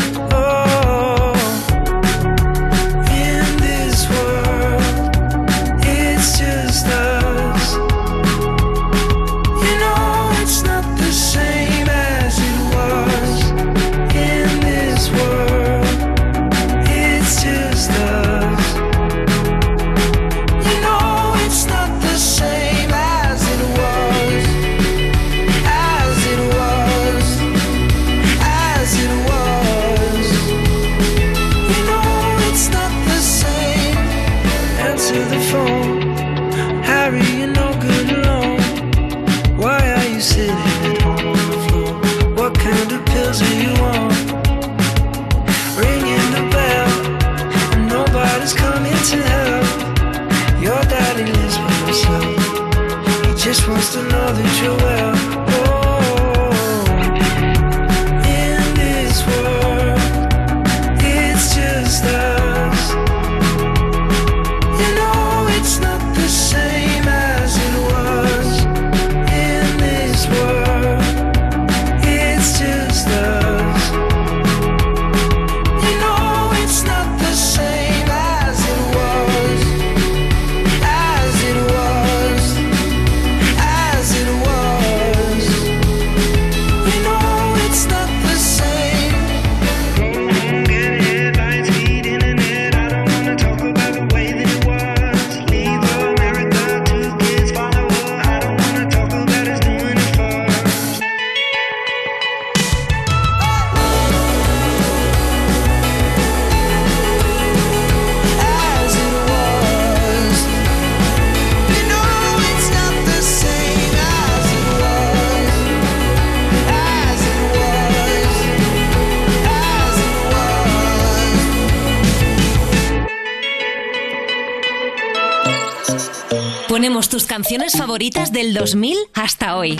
Favoritas 127.91 128.31
del 128.31 128.53
2000 128.53 128.95
hasta 129.15 129.57
hoy. 129.57 129.77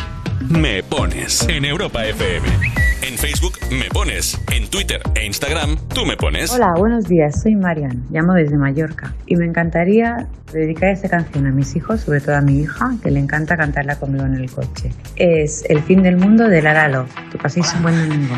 Me 0.50 0.84
pones 0.84 1.48
en 1.48 1.64
Europa 1.64 2.06
FM. 2.06 2.46
En 3.04 3.18
Facebook 3.18 3.54
me 3.72 3.86
pones. 3.86 4.38
En 4.52 4.70
Twitter 4.70 5.02
e 5.16 5.26
Instagram 5.26 5.78
tú 5.96 6.06
me 6.06 6.18
pones. 6.18 6.52
Hola, 6.52 6.74
buenos 6.78 7.08
días. 7.08 7.42
Soy 7.42 7.56
Marian, 7.56 8.06
llamo 8.10 8.34
desde 8.34 8.58
Mallorca 8.58 9.16
y 9.28 9.38
me 9.38 9.46
encantaría 9.46 10.28
dedicar 10.52 10.90
esta 10.90 11.08
canción 11.08 11.48
a 11.48 11.52
mis 11.52 11.74
hijos, 11.78 12.02
sobre 12.02 12.20
todo 12.20 12.36
a 12.36 12.42
mi 12.42 12.60
hija, 12.60 12.92
que 13.02 13.12
le 13.12 13.22
encanta 13.22 13.56
cantarla 13.56 13.96
conmigo 13.96 14.26
en 14.26 14.36
el 14.36 14.52
coche. 14.52 14.92
Es 15.16 15.64
El 15.70 15.82
fin 15.82 16.04
del 16.04 16.18
mundo 16.18 16.50
de 16.50 16.62
Lara 16.62 16.90
Love. 16.90 17.10
Que 17.32 17.38
paséis 17.38 17.74
un 17.76 17.84
buen 17.84 17.96
domingo. 17.96 18.36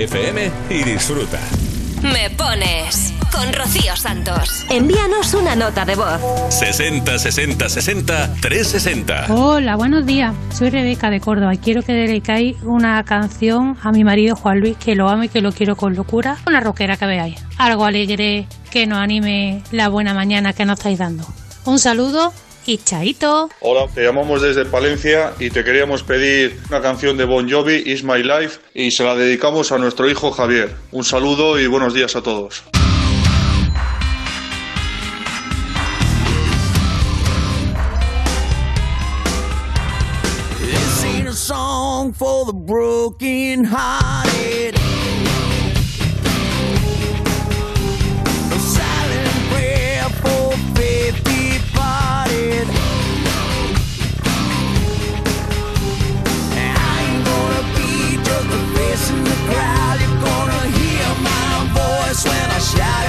FM 0.00 0.50
y 0.70 0.82
disfruta. 0.82 1.38
Me 2.02 2.30
pones 2.30 3.12
con 3.30 3.52
Rocío 3.52 3.94
Santos. 3.96 4.64
Envíanos 4.70 5.34
una 5.34 5.54
nota 5.54 5.84
de 5.84 5.94
voz. 5.94 6.18
60 6.48 7.18
60 7.18 7.68
60 7.68 8.34
360. 8.40 9.26
Hola, 9.28 9.76
buenos 9.76 10.06
días. 10.06 10.34
Soy 10.54 10.70
Rebeca 10.70 11.10
de 11.10 11.20
Córdoba 11.20 11.52
y 11.52 11.58
quiero 11.58 11.82
que 11.82 11.92
dedicáis 11.92 12.56
una 12.62 13.04
canción 13.04 13.76
a 13.82 13.92
mi 13.92 14.02
marido 14.02 14.36
Juan 14.36 14.60
Luis, 14.60 14.78
que 14.78 14.94
lo 14.94 15.10
amo 15.10 15.24
y 15.24 15.28
que 15.28 15.42
lo 15.42 15.52
quiero 15.52 15.76
con 15.76 15.94
locura. 15.94 16.38
Una 16.46 16.60
rockera 16.60 16.96
que 16.96 17.04
veáis. 17.04 17.36
Algo 17.58 17.84
alegre 17.84 18.46
que 18.70 18.86
nos 18.86 19.00
anime 19.00 19.62
la 19.70 19.90
buena 19.90 20.14
mañana 20.14 20.54
que 20.54 20.64
nos 20.64 20.78
estáis 20.78 20.98
dando. 20.98 21.26
Un 21.66 21.78
saludo 21.78 22.32
y 22.70 22.78
chaito. 22.78 23.50
Hola, 23.60 23.88
te 23.92 24.04
llamamos 24.04 24.42
desde 24.42 24.64
Palencia 24.64 25.32
y 25.40 25.50
te 25.50 25.64
queríamos 25.64 26.04
pedir 26.04 26.60
una 26.68 26.80
canción 26.80 27.16
de 27.16 27.24
Bon 27.24 27.50
Jovi, 27.50 27.82
Is 27.84 28.04
My 28.04 28.22
Life, 28.22 28.60
y 28.74 28.92
se 28.92 29.02
la 29.02 29.16
dedicamos 29.16 29.72
a 29.72 29.78
nuestro 29.78 30.08
hijo 30.08 30.30
Javier. 30.30 30.76
Un 30.92 31.02
saludo 31.02 31.58
y 31.58 31.66
buenos 31.66 31.94
días 31.94 32.14
a 32.14 32.22
todos. 32.22 32.62
This 40.60 41.04
ain't 41.04 41.28
a 41.28 41.32
song 41.32 42.12
for 42.12 42.46
the 42.46 42.52
broken 42.52 43.64
hearted. 43.64 44.89
shine. 62.76 62.99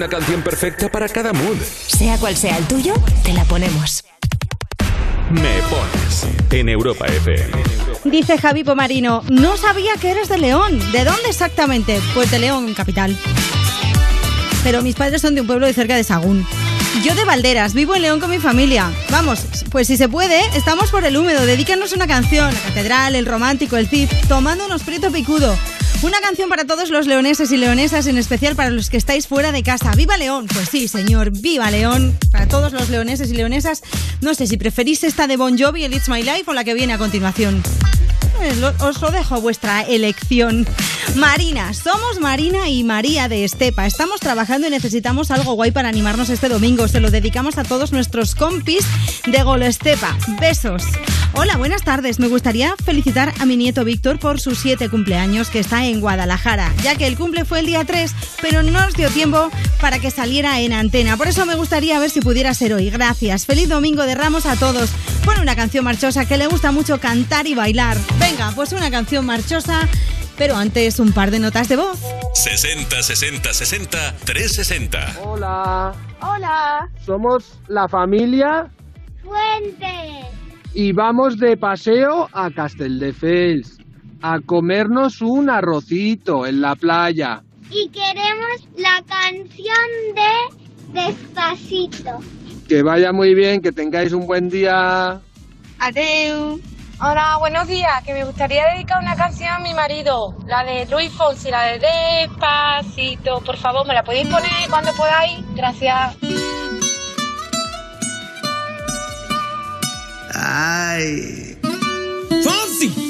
Una 0.00 0.08
canción 0.08 0.40
perfecta 0.40 0.90
para 0.90 1.10
cada 1.10 1.34
mood. 1.34 1.58
Sea 1.86 2.16
cual 2.16 2.34
sea 2.34 2.56
el 2.56 2.64
tuyo, 2.66 2.94
te 3.22 3.34
la 3.34 3.44
ponemos. 3.44 4.02
Me 5.30 5.60
pones 5.68 6.26
en 6.50 6.70
Europa 6.70 7.04
FM. 7.04 7.52
Dice 8.04 8.38
Javi 8.38 8.64
Pomarino, 8.64 9.22
no 9.28 9.58
sabía 9.58 9.92
que 10.00 10.12
eres 10.12 10.30
de 10.30 10.38
León. 10.38 10.78
¿De 10.92 11.04
dónde 11.04 11.28
exactamente? 11.28 12.00
Pues 12.14 12.30
de 12.30 12.38
León, 12.38 12.72
capital. 12.72 13.14
Pero 14.64 14.80
mis 14.80 14.94
padres 14.94 15.20
son 15.20 15.34
de 15.34 15.42
un 15.42 15.46
pueblo 15.46 15.66
de 15.66 15.74
cerca 15.74 15.96
de 15.96 16.02
Sagún. 16.02 16.46
Yo 17.04 17.14
de 17.14 17.26
Valderas, 17.26 17.74
vivo 17.74 17.94
en 17.94 18.00
León 18.00 18.20
con 18.20 18.30
mi 18.30 18.38
familia. 18.38 18.90
Vamos, 19.10 19.44
pues 19.70 19.86
si 19.86 19.98
se 19.98 20.08
puede, 20.08 20.40
estamos 20.56 20.90
por 20.90 21.04
el 21.04 21.18
húmedo. 21.18 21.44
Dedícanos 21.44 21.92
una 21.92 22.06
canción, 22.06 22.54
la 22.54 22.60
catedral, 22.60 23.16
el 23.16 23.26
romántico, 23.26 23.76
el 23.76 23.86
cid, 23.86 24.08
tomando 24.28 24.64
unos 24.64 24.82
prieto 24.82 25.10
picudo. 25.10 25.54
Una 26.02 26.18
canción 26.22 26.48
para 26.48 26.64
todos 26.64 26.88
los 26.88 27.06
leoneses 27.06 27.52
y 27.52 27.58
leonesas, 27.58 28.06
en 28.06 28.16
especial 28.16 28.56
para 28.56 28.70
los 28.70 28.88
que 28.88 28.96
estáis 28.96 29.26
fuera 29.26 29.52
de 29.52 29.62
casa. 29.62 29.92
¡Viva 29.94 30.16
León! 30.16 30.46
Pues 30.52 30.70
sí, 30.70 30.88
señor, 30.88 31.30
¡viva 31.30 31.70
León! 31.70 32.16
Para 32.32 32.48
todos 32.48 32.72
los 32.72 32.88
leoneses 32.88 33.30
y 33.30 33.34
leonesas, 33.34 33.82
no 34.22 34.32
sé 34.32 34.46
si 34.46 34.56
preferís 34.56 35.04
esta 35.04 35.26
de 35.26 35.36
Bon 35.36 35.58
Jovi, 35.58 35.84
el 35.84 35.92
It's 35.92 36.08
My 36.08 36.22
Life, 36.22 36.44
o 36.46 36.54
la 36.54 36.64
que 36.64 36.72
viene 36.72 36.94
a 36.94 36.98
continuación. 36.98 37.62
Eh, 38.40 38.72
Os 38.80 39.02
lo 39.02 39.10
dejo 39.10 39.34
a 39.34 39.38
vuestra 39.38 39.82
elección. 39.82 40.66
Marina, 41.16 41.74
somos 41.74 42.20
Marina 42.20 42.68
y 42.68 42.84
María 42.84 43.28
de 43.28 43.44
Estepa. 43.44 43.86
Estamos 43.86 44.20
trabajando 44.20 44.68
y 44.68 44.70
necesitamos 44.70 45.30
algo 45.30 45.54
guay 45.54 45.70
para 45.70 45.88
animarnos 45.88 46.30
este 46.30 46.48
domingo. 46.48 46.88
Se 46.88 47.00
lo 47.00 47.10
dedicamos 47.10 47.58
a 47.58 47.64
todos 47.64 47.92
nuestros 47.92 48.34
compis 48.34 48.86
de 49.26 49.42
Golo 49.42 49.66
Estepa. 49.66 50.16
Besos. 50.40 50.84
Hola, 51.32 51.56
buenas 51.56 51.82
tardes. 51.82 52.18
Me 52.18 52.28
gustaría 52.28 52.74
felicitar 52.84 53.32
a 53.38 53.46
mi 53.46 53.56
nieto 53.56 53.84
Víctor 53.84 54.18
por 54.18 54.40
sus 54.40 54.58
siete 54.58 54.88
cumpleaños 54.88 55.48
que 55.48 55.60
está 55.60 55.84
en 55.84 56.00
Guadalajara, 56.00 56.72
ya 56.82 56.96
que 56.96 57.06
el 57.06 57.16
cumple 57.16 57.44
fue 57.44 57.60
el 57.60 57.66
día 57.66 57.84
3, 57.84 58.12
pero 58.40 58.62
no 58.62 58.72
nos 58.72 58.94
dio 58.94 59.10
tiempo 59.10 59.50
para 59.80 59.98
que 59.98 60.10
saliera 60.10 60.60
en 60.60 60.72
antena. 60.72 61.16
Por 61.16 61.28
eso 61.28 61.46
me 61.46 61.54
gustaría 61.54 61.98
ver 61.98 62.10
si 62.10 62.20
pudiera 62.20 62.54
ser 62.54 62.72
hoy. 62.72 62.90
Gracias. 62.90 63.46
Feliz 63.46 63.68
domingo 63.68 64.04
de 64.04 64.14
Ramos 64.14 64.46
a 64.46 64.56
todos. 64.56 64.90
Pon 65.24 65.38
una 65.40 65.56
canción 65.56 65.84
marchosa 65.84 66.26
que 66.26 66.36
le 66.36 66.46
gusta 66.46 66.72
mucho 66.72 66.98
cantar 67.00 67.46
y 67.46 67.54
bailar. 67.54 67.96
Venga, 68.18 68.52
pues 68.54 68.72
una 68.72 68.90
canción 68.90 69.24
marchosa, 69.24 69.88
pero 70.40 70.56
antes 70.56 70.98
un 70.98 71.12
par 71.12 71.30
de 71.30 71.38
notas 71.38 71.68
de 71.68 71.76
voz. 71.76 72.00
60 72.32 73.02
60 73.02 73.52
60 73.52 74.16
360. 74.24 75.18
Hola, 75.22 75.92
Hola. 76.22 76.88
somos 77.04 77.60
la 77.68 77.86
familia 77.86 78.70
Fuentes. 79.22 80.26
y 80.72 80.92
vamos 80.92 81.38
de 81.38 81.58
paseo 81.58 82.30
a 82.32 82.50
Castelldefels 82.50 83.76
a 84.22 84.40
comernos 84.40 85.20
un 85.20 85.50
arrocito 85.50 86.46
en 86.46 86.62
la 86.62 86.74
playa. 86.74 87.42
Y 87.70 87.90
queremos 87.90 88.66
la 88.78 89.04
canción 89.06 89.90
de 90.14 91.02
Despacito. 91.02 92.18
Que 92.66 92.82
vaya 92.82 93.12
muy 93.12 93.34
bien, 93.34 93.60
que 93.60 93.72
tengáis 93.72 94.14
un 94.14 94.26
buen 94.26 94.48
día. 94.48 95.20
Adeu. 95.78 96.58
Hola, 97.02 97.38
buenos 97.38 97.66
días. 97.66 98.04
Que 98.04 98.12
me 98.12 98.24
gustaría 98.24 98.66
dedicar 98.74 99.02
una 99.02 99.16
canción 99.16 99.48
a 99.48 99.58
mi 99.58 99.72
marido, 99.72 100.34
la 100.46 100.64
de 100.64 100.84
Luis 100.84 101.10
Fonsi, 101.10 101.50
la 101.50 101.62
de 101.62 101.78
Despacito. 101.78 103.40
Por 103.40 103.56
favor, 103.56 103.86
¿me 103.86 103.94
la 103.94 104.02
podéis 104.04 104.28
poner 104.28 104.68
cuando 104.68 104.92
podáis? 104.92 105.38
Gracias. 105.54 106.14
Ay. 110.34 111.58
Fonsi. 112.44 113.09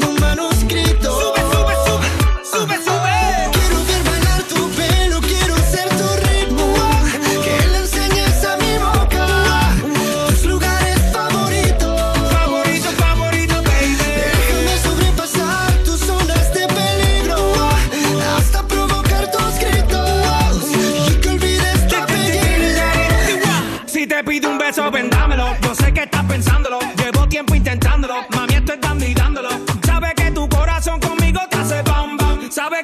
Sabe 32.51 32.83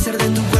y 0.00 0.02
hacer 0.02 0.16
de 0.16 0.30
tu 0.30 0.42
cuerpo 0.44 0.59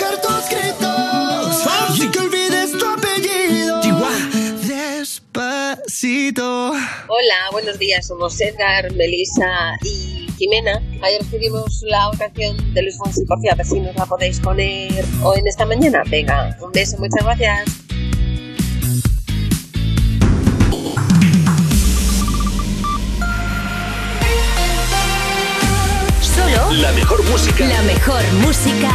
Hola, 7.07 7.35
buenos 7.51 7.77
días. 7.77 8.07
Somos 8.07 8.41
Edgar, 8.41 8.91
Melissa 8.93 9.77
y 9.83 10.25
Jimena. 10.35 10.81
Ayer 11.03 11.21
pedimos 11.29 11.83
la 11.83 12.09
canción 12.17 12.57
de 12.73 12.81
Luis 12.81 12.97
Fonsi 12.97 13.23
Coffee, 13.27 13.51
a 13.51 13.53
ver 13.53 13.67
si 13.67 13.79
nos 13.79 13.95
la 13.95 14.07
podéis 14.07 14.39
poner 14.39 15.05
hoy 15.21 15.37
en 15.37 15.47
esta 15.47 15.63
mañana. 15.63 16.01
Venga, 16.09 16.57
un 16.59 16.71
beso, 16.71 16.97
muchas 16.97 17.23
gracias. 17.23 17.69
Solo 26.23 26.81
La 26.81 26.91
mejor 26.93 27.23
música. 27.25 27.67
la 27.67 27.81
mejor 27.83 28.23
música 28.41 28.91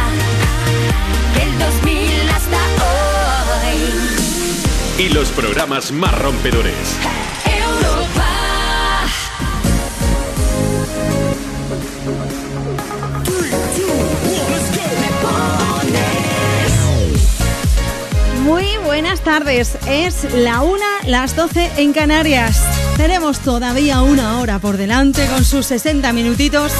del 1.35 1.57
2000 1.57 1.96
Y 4.99 5.09
los 5.09 5.29
programas 5.29 5.91
más 5.91 6.17
rompedores. 6.19 6.73
Europa. 7.45 8.25
Muy 18.41 18.65
buenas 18.83 19.21
tardes. 19.21 19.77
Es 19.87 20.33
la 20.33 20.61
una, 20.61 20.85
las 21.05 21.35
12 21.35 21.73
en 21.77 21.93
Canarias. 21.93 22.63
Tenemos 22.97 23.39
todavía 23.39 24.01
una 24.01 24.39
hora 24.39 24.57
por 24.57 24.77
delante 24.77 25.27
con 25.27 25.45
sus 25.45 25.67
60 25.67 26.11
minutitos 26.13 26.73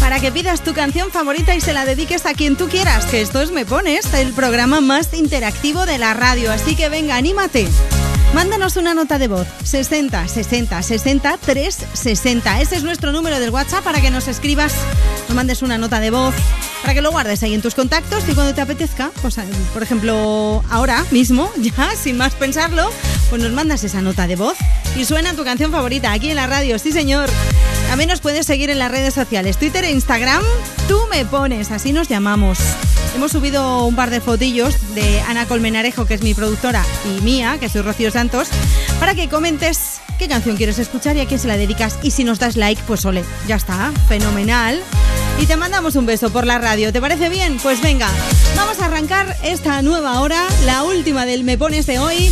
para 0.00 0.20
que 0.20 0.32
pidas 0.32 0.62
tu 0.62 0.74
canción 0.74 1.10
favorita 1.10 1.54
y 1.54 1.60
se 1.60 1.72
la 1.72 1.84
dediques 1.84 2.26
a 2.26 2.34
quien 2.34 2.56
tú 2.56 2.68
quieras, 2.68 3.04
que 3.06 3.20
esto 3.20 3.40
es 3.40 3.50
Me 3.50 3.64
Pones, 3.64 4.12
el 4.14 4.32
programa 4.32 4.80
más 4.80 5.12
interactivo 5.14 5.86
de 5.86 5.98
la 5.98 6.14
radio. 6.14 6.52
Así 6.52 6.76
que 6.76 6.88
venga, 6.88 7.16
anímate. 7.16 7.68
Mándanos 8.34 8.76
una 8.76 8.94
nota 8.94 9.18
de 9.18 9.26
voz 9.26 9.46
60 9.64 10.28
60 10.28 10.82
60 10.82 11.38
360. 11.38 12.60
Ese 12.60 12.76
es 12.76 12.84
nuestro 12.84 13.12
número 13.12 13.40
del 13.40 13.50
WhatsApp 13.50 13.82
para 13.82 14.00
que 14.00 14.10
nos 14.10 14.28
escribas, 14.28 14.74
nos 15.28 15.34
mandes 15.34 15.62
una 15.62 15.78
nota 15.78 15.98
de 15.98 16.10
voz, 16.10 16.34
para 16.82 16.94
que 16.94 17.00
lo 17.00 17.10
guardes 17.10 17.42
ahí 17.42 17.54
en 17.54 17.62
tus 17.62 17.74
contactos 17.74 18.28
y 18.28 18.34
cuando 18.34 18.54
te 18.54 18.60
apetezca, 18.60 19.10
pues 19.22 19.38
eh, 19.38 19.44
por 19.72 19.82
ejemplo 19.82 20.62
ahora 20.70 21.04
mismo, 21.10 21.50
ya 21.56 21.96
sin 21.96 22.18
más 22.18 22.34
pensarlo, 22.34 22.90
pues 23.30 23.42
nos 23.42 23.52
mandas 23.52 23.82
esa 23.84 24.02
nota 24.02 24.26
de 24.26 24.36
voz 24.36 24.56
y 24.96 25.04
suena 25.04 25.34
tu 25.34 25.44
canción 25.44 25.72
favorita 25.72 26.12
aquí 26.12 26.30
en 26.30 26.36
la 26.36 26.46
radio, 26.46 26.78
sí 26.78 26.92
señor. 26.92 27.30
También 27.88 28.10
nos 28.10 28.20
puedes 28.20 28.46
seguir 28.46 28.68
en 28.68 28.78
las 28.78 28.90
redes 28.90 29.14
sociales, 29.14 29.56
Twitter 29.56 29.82
e 29.84 29.90
Instagram, 29.90 30.42
tú 30.88 31.00
me 31.10 31.24
pones, 31.24 31.70
así 31.70 31.92
nos 31.92 32.06
llamamos. 32.06 32.58
Hemos 33.16 33.32
subido 33.32 33.86
un 33.86 33.96
par 33.96 34.10
de 34.10 34.20
fotillos 34.20 34.94
de 34.94 35.20
Ana 35.22 35.46
Colmenarejo, 35.46 36.04
que 36.04 36.14
es 36.14 36.22
mi 36.22 36.34
productora, 36.34 36.84
y 37.06 37.22
mía, 37.22 37.56
que 37.58 37.70
soy 37.70 37.80
Rocío 37.80 38.10
Santos, 38.10 38.48
para 39.00 39.14
que 39.14 39.28
comentes 39.28 40.00
qué 40.18 40.28
canción 40.28 40.56
quieres 40.56 40.78
escuchar 40.78 41.16
y 41.16 41.20
a 41.20 41.26
quién 41.26 41.40
se 41.40 41.48
la 41.48 41.56
dedicas. 41.56 41.98
Y 42.02 42.10
si 42.10 42.24
nos 42.24 42.38
das 42.38 42.56
like, 42.56 42.82
pues 42.86 43.04
ole, 43.06 43.24
ya 43.46 43.56
está, 43.56 43.90
fenomenal. 44.06 44.80
Y 45.40 45.46
te 45.46 45.56
mandamos 45.56 45.96
un 45.96 46.04
beso 46.04 46.30
por 46.30 46.46
la 46.46 46.58
radio, 46.58 46.92
¿te 46.92 47.00
parece 47.00 47.30
bien? 47.30 47.58
Pues 47.62 47.80
venga, 47.80 48.08
vamos 48.54 48.80
a 48.80 48.84
arrancar 48.84 49.34
esta 49.42 49.80
nueva 49.80 50.20
hora, 50.20 50.46
la 50.66 50.82
última 50.82 51.24
del 51.24 51.42
Me 51.42 51.56
Pones 51.56 51.86
de 51.86 51.98
hoy, 51.98 52.30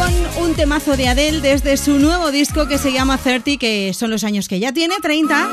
con 0.00 0.44
un 0.44 0.54
temazo 0.54 0.96
de 0.96 1.08
Adele 1.08 1.40
desde 1.40 1.76
su 1.76 1.98
nuevo 1.98 2.30
disco 2.30 2.66
que 2.66 2.78
se 2.78 2.92
llama 2.92 3.18
30, 3.18 3.58
que 3.58 3.92
son 3.92 4.10
los 4.10 4.24
años 4.24 4.48
que 4.48 4.58
ya 4.58 4.72
tiene, 4.72 4.94
30, 5.00 5.48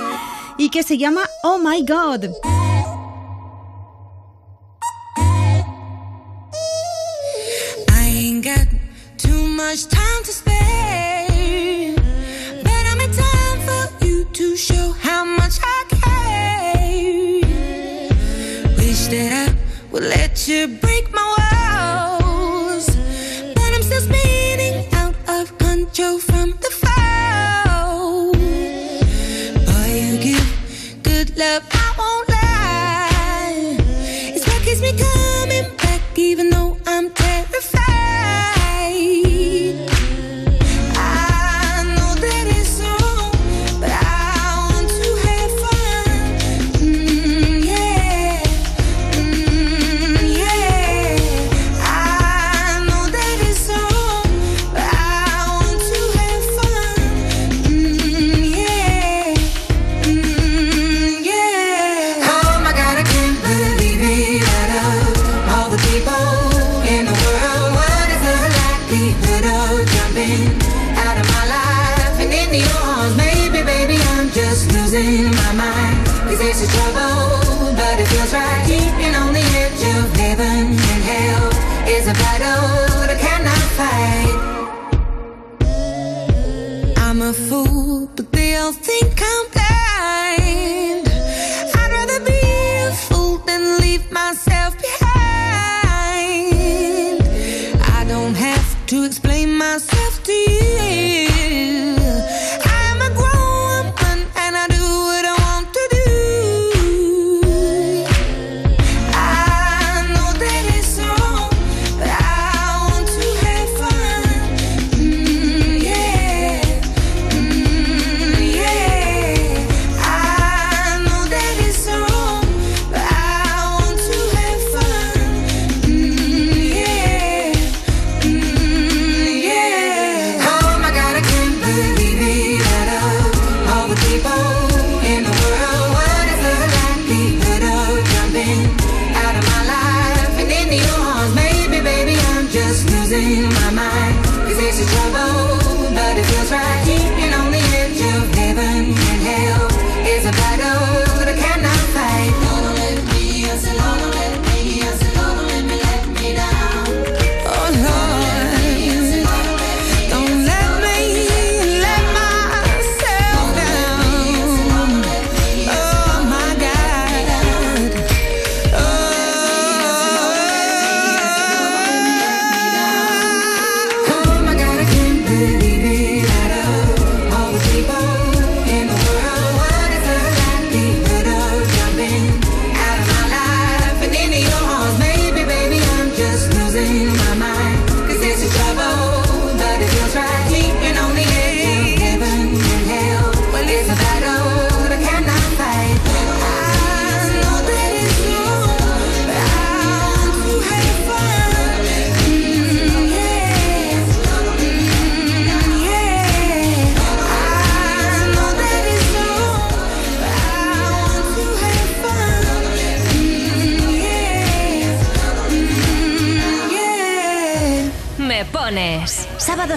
y 0.57 0.69
que 0.69 0.83
se 0.83 0.97
llama 0.97 1.21
Oh 1.43 1.57
My 1.57 1.81
God. 1.81 2.29
I 7.89 8.07
ain't 8.07 8.45
got 8.45 8.67
too 9.17 9.47
much 9.47 9.87
time 9.87 10.23
to 10.23 10.31
spare, 10.31 11.95
but 12.63 12.85
I'm 12.91 12.99
time 13.11 13.59
for 13.65 14.05
you 14.05 14.25
to 14.31 14.55
show 14.55 14.93
how 15.03 15.25
much 15.25 15.59
I 15.61 15.83
care. 15.89 17.41
Wish 18.77 19.09
would 19.91 20.03
let 20.03 20.47
you 20.47 20.86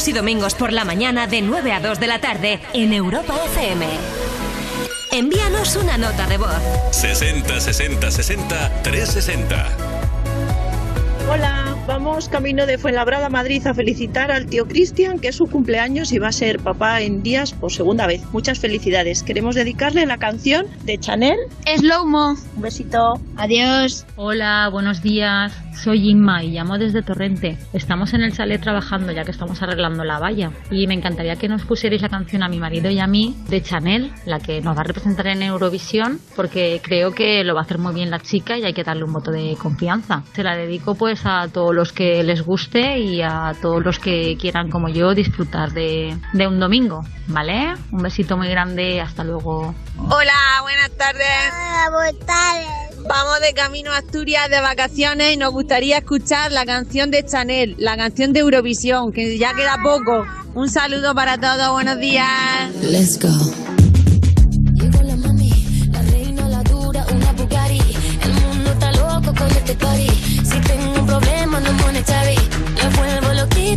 Sábados 0.01 0.09
y 0.09 0.13
domingos 0.13 0.55
por 0.55 0.73
la 0.73 0.87
mañana 0.87 1.27
de 1.27 1.43
9 1.43 1.73
a 1.73 1.81
2 1.81 2.01
de 2.01 2.07
la 2.07 2.21
tarde 2.21 2.59
en 2.73 2.95
Europa 2.95 3.35
FM. 3.53 3.87
Envíanos 5.13 5.77
una 5.77 5.99
nota 5.99 6.27
de 6.27 6.39
voz. 6.39 6.49
60 6.93 7.61
60 7.61 8.11
60 8.11 8.83
360. 8.83 9.80
Vamos 12.03 12.31
camino 12.31 12.65
de 12.65 12.79
Fuenlabrada, 12.79 13.29
Madrid, 13.29 13.67
a 13.67 13.75
felicitar 13.75 14.33
al 14.33 14.47
tío 14.47 14.67
Cristian, 14.67 15.19
que 15.19 15.29
es 15.29 15.37
su 15.37 15.45
cumpleaños 15.45 16.13
y 16.13 16.19
va 16.19 16.29
a 16.29 16.33
ser 16.33 16.59
papá 16.59 17.03
en 17.03 17.23
días 17.23 17.53
por 17.53 17.71
segunda 17.71 18.07
vez. 18.07 18.23
Muchas 18.33 18.59
felicidades. 18.59 19.23
Queremos 19.23 19.55
dedicarle 19.55 20.07
la 20.07 20.17
canción 20.17 20.67
de 20.85 20.97
Chanel. 20.97 21.37
Slow 21.77 22.07
Mo. 22.07 22.37
Un 22.57 22.63
besito. 22.63 23.21
Adiós. 23.37 24.07
Hola, 24.17 24.71
buenos 24.73 25.03
días. 25.03 25.53
Soy 25.75 26.11
Inma 26.11 26.45
y 26.45 26.51
llamo 26.51 26.77
desde 26.77 27.03
Torrente. 27.03 27.57
Estamos 27.73 28.13
en 28.13 28.21
el 28.21 28.35
chalet 28.35 28.61
trabajando 28.61 29.13
ya 29.13 29.25
que 29.25 29.31
estamos 29.31 29.63
arreglando 29.63 30.05
la 30.05 30.19
valla 30.19 30.53
y 30.71 30.87
me 30.87 30.93
encantaría 30.93 31.37
que 31.37 31.49
nos 31.49 31.65
pusierais 31.65 32.03
la 32.03 32.11
canción 32.11 32.43
a 32.43 32.49
mi 32.49 32.59
marido 32.59 32.91
y 32.91 32.99
a 32.99 33.07
mí 33.07 33.35
de 33.49 33.63
Chanel, 33.63 34.13
la 34.27 34.41
que 34.41 34.61
nos 34.61 34.77
va 34.77 34.83
a 34.83 34.85
representar 34.85 35.29
en 35.29 35.43
Eurovisión, 35.43 36.21
porque 36.37 36.83
creo 36.83 37.13
que 37.13 37.45
lo 37.45 37.55
va 37.55 37.61
a 37.61 37.65
hacer 37.65 37.79
muy 37.79 37.95
bien 37.95 38.11
la 38.11 38.19
chica 38.19 38.59
y 38.59 38.65
hay 38.65 38.75
que 38.75 38.85
darle 38.85 39.05
un 39.05 39.13
voto 39.15 39.31
de 39.31 39.57
confianza. 39.59 40.23
Se 40.35 40.43
la 40.43 40.55
dedico 40.55 40.97
pues 40.97 41.23
a 41.25 41.49
todos 41.49 41.75
los 41.75 41.90
que 41.93 42.23
les 42.23 42.43
guste 42.43 42.99
y 42.99 43.23
a 43.23 43.53
todos 43.61 43.85
los 43.85 43.99
que 43.99 44.37
quieran 44.39 44.71
como 44.71 44.89
yo 44.89 45.15
disfrutar 45.15 45.73
de, 45.73 46.17
de 46.33 46.47
un 46.47 46.61
domingo, 46.61 47.01
¿vale? 47.27 47.75
Un 47.93 48.03
besito 48.03 48.37
muy 48.37 48.49
grande, 48.49 49.01
hasta 49.01 49.25
luego. 49.25 49.75
Hola, 49.99 50.59
buenas 50.63 50.91
tardes. 50.97 51.27
Hola, 51.53 51.91
buenas 51.91 52.27
tardes. 52.27 52.91
Vamos 53.09 53.41
de 53.41 53.55
camino 53.55 53.93
a 53.93 53.99
Asturias 53.99 54.49
de 54.51 54.61
vacaciones 54.61 55.33
y 55.33 55.37
nos 55.37 55.53
gustaría 55.53 55.99
escuchar 55.99 56.53
la 56.53 56.65
canción 56.67 57.11
de 57.11 57.25
Chanel, 57.25 57.75
la 57.79 57.97
canción 57.97 58.33
de 58.33 58.41
Eurovisión, 58.41 59.13
que 59.13 59.39
ya 59.39 59.55
queda 59.55 59.77
poco. 59.83 60.27
Un 60.55 60.69
saludo 60.69 61.15
para 61.15 61.39
todos, 61.39 61.71
buenos 61.73 61.99
días. 61.99 62.29
Let's 62.83 63.19
go. 63.19 63.29
Llegó 64.75 65.03
la 65.03 65.17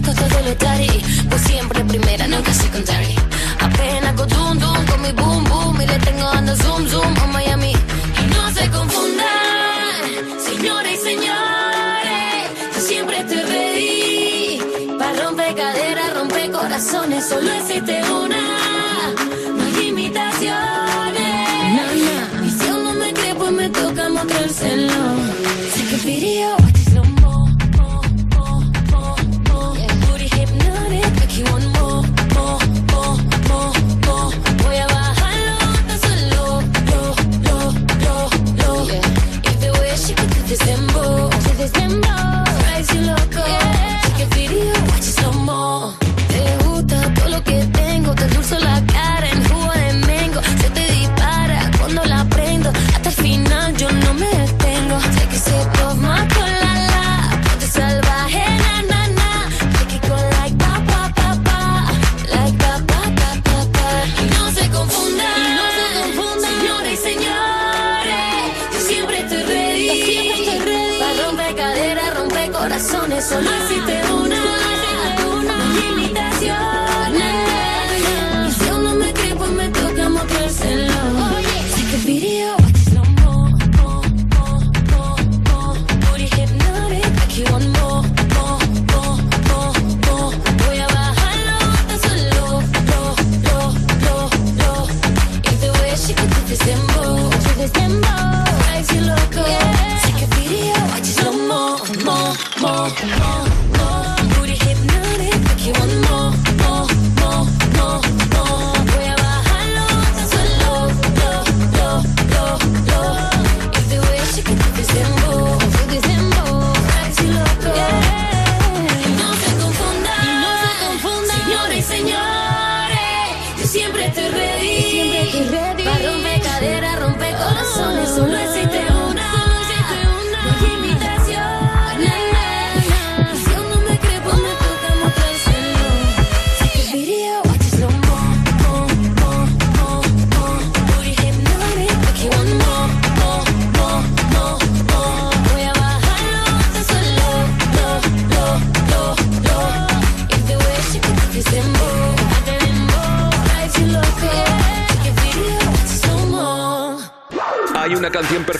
loquito 0.03 0.14
todo 0.14 0.41
lo 0.41 0.56
tari. 0.57 1.03
Pues 1.30 1.41
siempre 1.41 1.83
primera, 1.85 2.27
nunca 2.27 2.53
secondary. 2.53 3.15
Apenas 3.59 4.14
con 4.14 4.30
dum 4.30 4.59
dum, 4.59 4.85
con 4.85 5.01
mi 5.01 5.11
boom 5.11 5.43
boom. 5.45 5.82
Y 5.82 5.88
le 5.88 5.99
tengo 5.99 6.27
ando 6.27 6.56
zoom 6.56 6.88
zoom 6.88 7.14
a 7.22 7.27
Miami. 7.27 7.72
Y 7.72 8.35
no 8.35 8.51
se 8.53 8.69
confundan, 8.69 10.03
señores 10.40 10.99
y 10.99 11.03
señores. 11.03 12.43
Yo 12.75 12.82
siempre 12.82 13.17
estoy 13.19 13.41
ready. 13.41 14.98
Para 14.98 15.23
romper 15.23 15.56
caderas, 15.56 16.14
romper 16.14 16.51
corazones. 16.51 17.27
Solo 17.27 17.51
existe 17.53 18.03
una. 18.11 18.22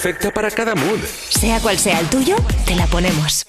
Perfecta 0.04 0.34
para 0.34 0.52
cada 0.52 0.76
mood. 0.76 1.00
Sea 1.30 1.62
cual 1.62 1.80
sea 1.80 1.98
el 2.02 2.08
tuyo, 2.08 2.36
te 2.66 2.76
la 2.76 2.86
ponemos. 2.88 3.46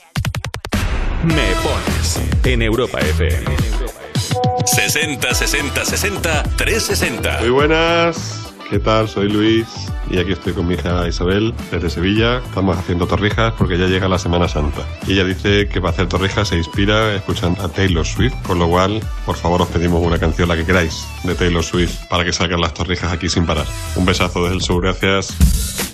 Me 1.24 1.52
pones 1.64 2.20
en 2.44 2.62
Europa 2.62 3.00
FM. 3.00 3.44
60 4.64 5.34
60 5.34 5.84
60 5.84 6.42
360. 6.56 7.40
Muy 7.40 7.50
buenas, 7.50 8.52
¿qué 8.70 8.78
tal? 8.78 9.08
Soy 9.08 9.30
Luis 9.30 9.66
y 10.08 10.18
aquí 10.20 10.30
estoy 10.30 10.52
con 10.52 10.68
mi 10.68 10.74
hija 10.74 11.08
Isabel 11.08 11.52
desde 11.72 11.90
Sevilla. 11.90 12.38
Estamos 12.38 12.78
haciendo 12.78 13.08
torrijas 13.08 13.54
porque 13.58 13.76
ya 13.76 13.86
llega 13.86 14.06
la 14.06 14.20
Semana 14.20 14.46
Santa. 14.46 14.86
Y 15.08 15.14
ella 15.14 15.24
dice 15.24 15.68
que 15.68 15.80
para 15.80 15.92
hacer 15.92 16.06
torrijas 16.06 16.46
se 16.46 16.56
inspira 16.56 17.16
escuchando 17.16 17.64
a 17.64 17.68
Taylor 17.68 18.06
Swift, 18.06 18.34
con 18.46 18.60
lo 18.60 18.68
cual, 18.68 19.00
por 19.26 19.34
favor, 19.34 19.62
os 19.62 19.68
pedimos 19.68 20.00
una 20.00 20.20
canción, 20.20 20.46
la 20.46 20.54
que 20.54 20.64
queráis, 20.64 21.04
de 21.24 21.34
Taylor 21.34 21.64
Swift, 21.64 22.06
para 22.08 22.24
que 22.24 22.32
salgan 22.32 22.60
las 22.60 22.74
torrijas 22.74 23.12
aquí 23.12 23.28
sin 23.28 23.44
parar. 23.44 23.66
Un 23.96 24.06
besazo 24.06 24.44
desde 24.44 24.54
el 24.54 24.62
sur, 24.62 24.82
gracias. 24.82 25.93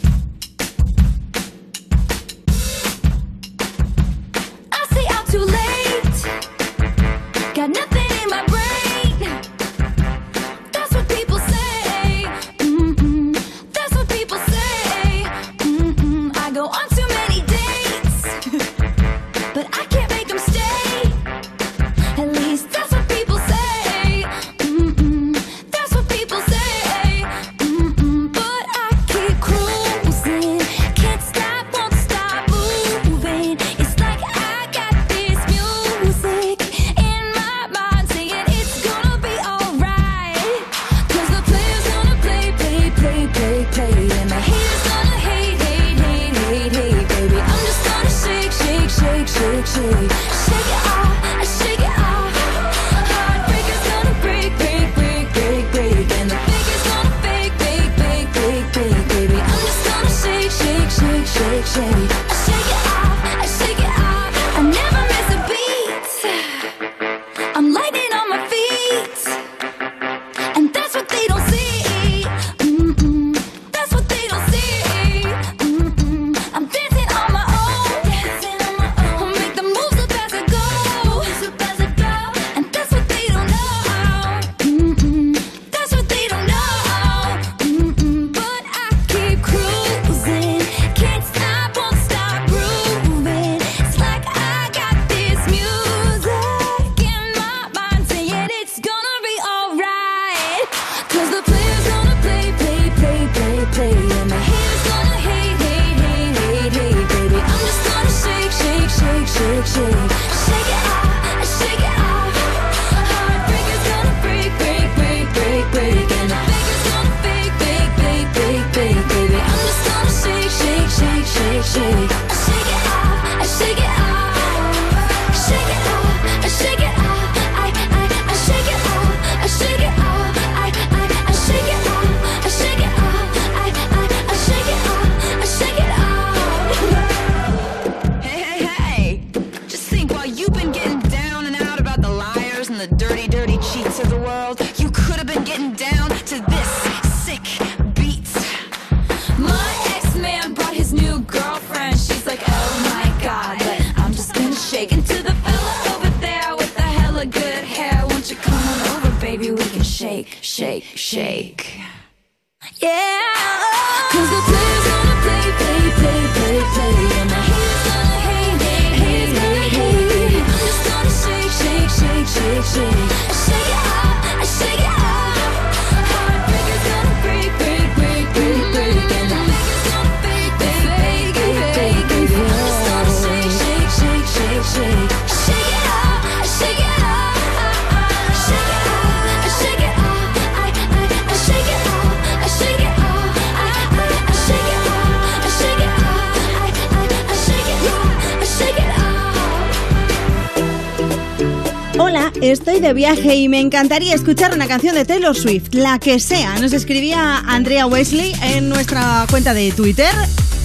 Viaje 203.01 203.35
y 203.35 203.49
me 203.49 203.61
encantaría 203.61 204.15
escuchar 204.15 204.53
una 204.53 204.69
canción 204.69 204.95
de 204.95 205.07
Taylor 205.07 205.35
Swift, 205.35 205.73
la 205.73 205.99
que 205.99 206.21
sea. 206.21 206.59
Nos 206.59 206.75
escribía 206.75 207.39
Andrea 207.39 207.87
Wesley 207.87 208.35
en 208.43 208.69
nuestra 208.69 209.27
cuenta 209.31 209.55
de 209.55 209.73
Twitter, 209.73 210.15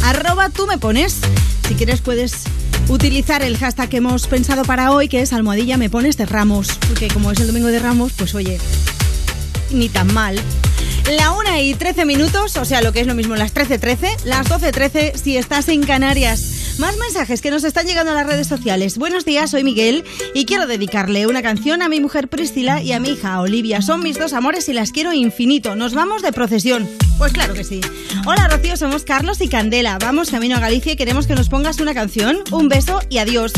arroba 0.04 0.50
tú 0.50 0.68
me 0.68 0.78
pones. 0.78 1.20
Si 1.66 1.76
quieres 1.76 2.02
puedes 2.02 2.44
utilizar 2.90 3.42
el 3.42 3.58
hashtag 3.58 3.88
que 3.88 3.98
hemos 3.98 4.28
pensado 4.28 4.66
para 4.66 4.92
hoy, 4.92 5.08
que 5.08 5.22
es 5.22 5.32
almohadilla 5.32 5.78
me 5.78 5.90
pones 5.90 6.18
de 6.18 6.26
Ramos, 6.26 6.78
porque 6.90 7.08
como 7.08 7.32
es 7.32 7.40
el 7.40 7.48
domingo 7.48 7.70
de 7.70 7.80
Ramos, 7.80 8.12
pues 8.18 8.36
oye, 8.36 8.60
ni 9.72 9.88
tan 9.88 10.14
mal. 10.14 10.38
La 11.18 11.32
1 11.32 11.62
y 11.62 11.74
13 11.74 12.04
minutos, 12.04 12.58
o 12.58 12.66
sea, 12.66 12.82
lo 12.82 12.92
que 12.92 13.00
es 13.00 13.08
lo 13.08 13.16
mismo, 13.16 13.38
las 13.38 13.54
13.13, 13.54 14.26
las 14.26 14.46
12.13 14.48 15.16
si 15.16 15.38
estás 15.38 15.70
en 15.70 15.84
Canarias. 15.84 16.55
Más 16.78 16.98
mensajes 16.98 17.42
que 17.42 17.52
nos 17.52 17.64
están 17.64 17.88
llegando 17.88 18.12
a 18.12 18.16
las 18.16 18.28
redes 18.28 18.48
sociales. 18.48 18.98
Buenos 18.98 19.24
días, 19.24 19.52
soy 19.52 19.64
Miguel 19.64 20.04
y 20.34 20.44
quiero 20.46 20.68
dedicarle 20.68 21.26
una 21.26 21.42
canción 21.42 21.82
a 21.82 21.88
mi 21.88 22.02
mujer 22.02 22.28
Priscila 22.28 22.82
y 22.82 22.92
a 22.92 23.00
mi 23.00 23.12
hija 23.12 23.40
Olivia. 23.40 23.82
Son 23.82 24.04
mis 24.04 24.20
dos 24.20 24.34
amores 24.34 24.68
y 24.68 24.74
las 24.74 24.92
quiero 24.92 25.14
infinito. 25.14 25.78
Nos 25.78 25.94
vamos 25.94 26.22
de 26.22 26.34
procesión. 26.34 26.90
Pues 27.18 27.32
claro 27.32 27.54
que 27.54 27.64
sí. 27.64 27.80
Hola 28.26 28.50
Rocío, 28.50 28.76
somos 28.76 29.06
Carlos 29.06 29.40
y 29.40 29.48
Candela. 29.48 29.98
Vamos 30.00 30.32
camino 30.32 30.58
a 30.58 30.60
Galicia 30.60 30.92
y 30.92 30.96
queremos 30.98 31.28
que 31.28 31.36
nos 31.36 31.48
pongas 31.48 31.80
una 31.80 31.94
canción. 31.94 32.40
Un 32.52 32.68
beso 32.68 33.00
y 33.10 33.20
adiós. 33.20 33.54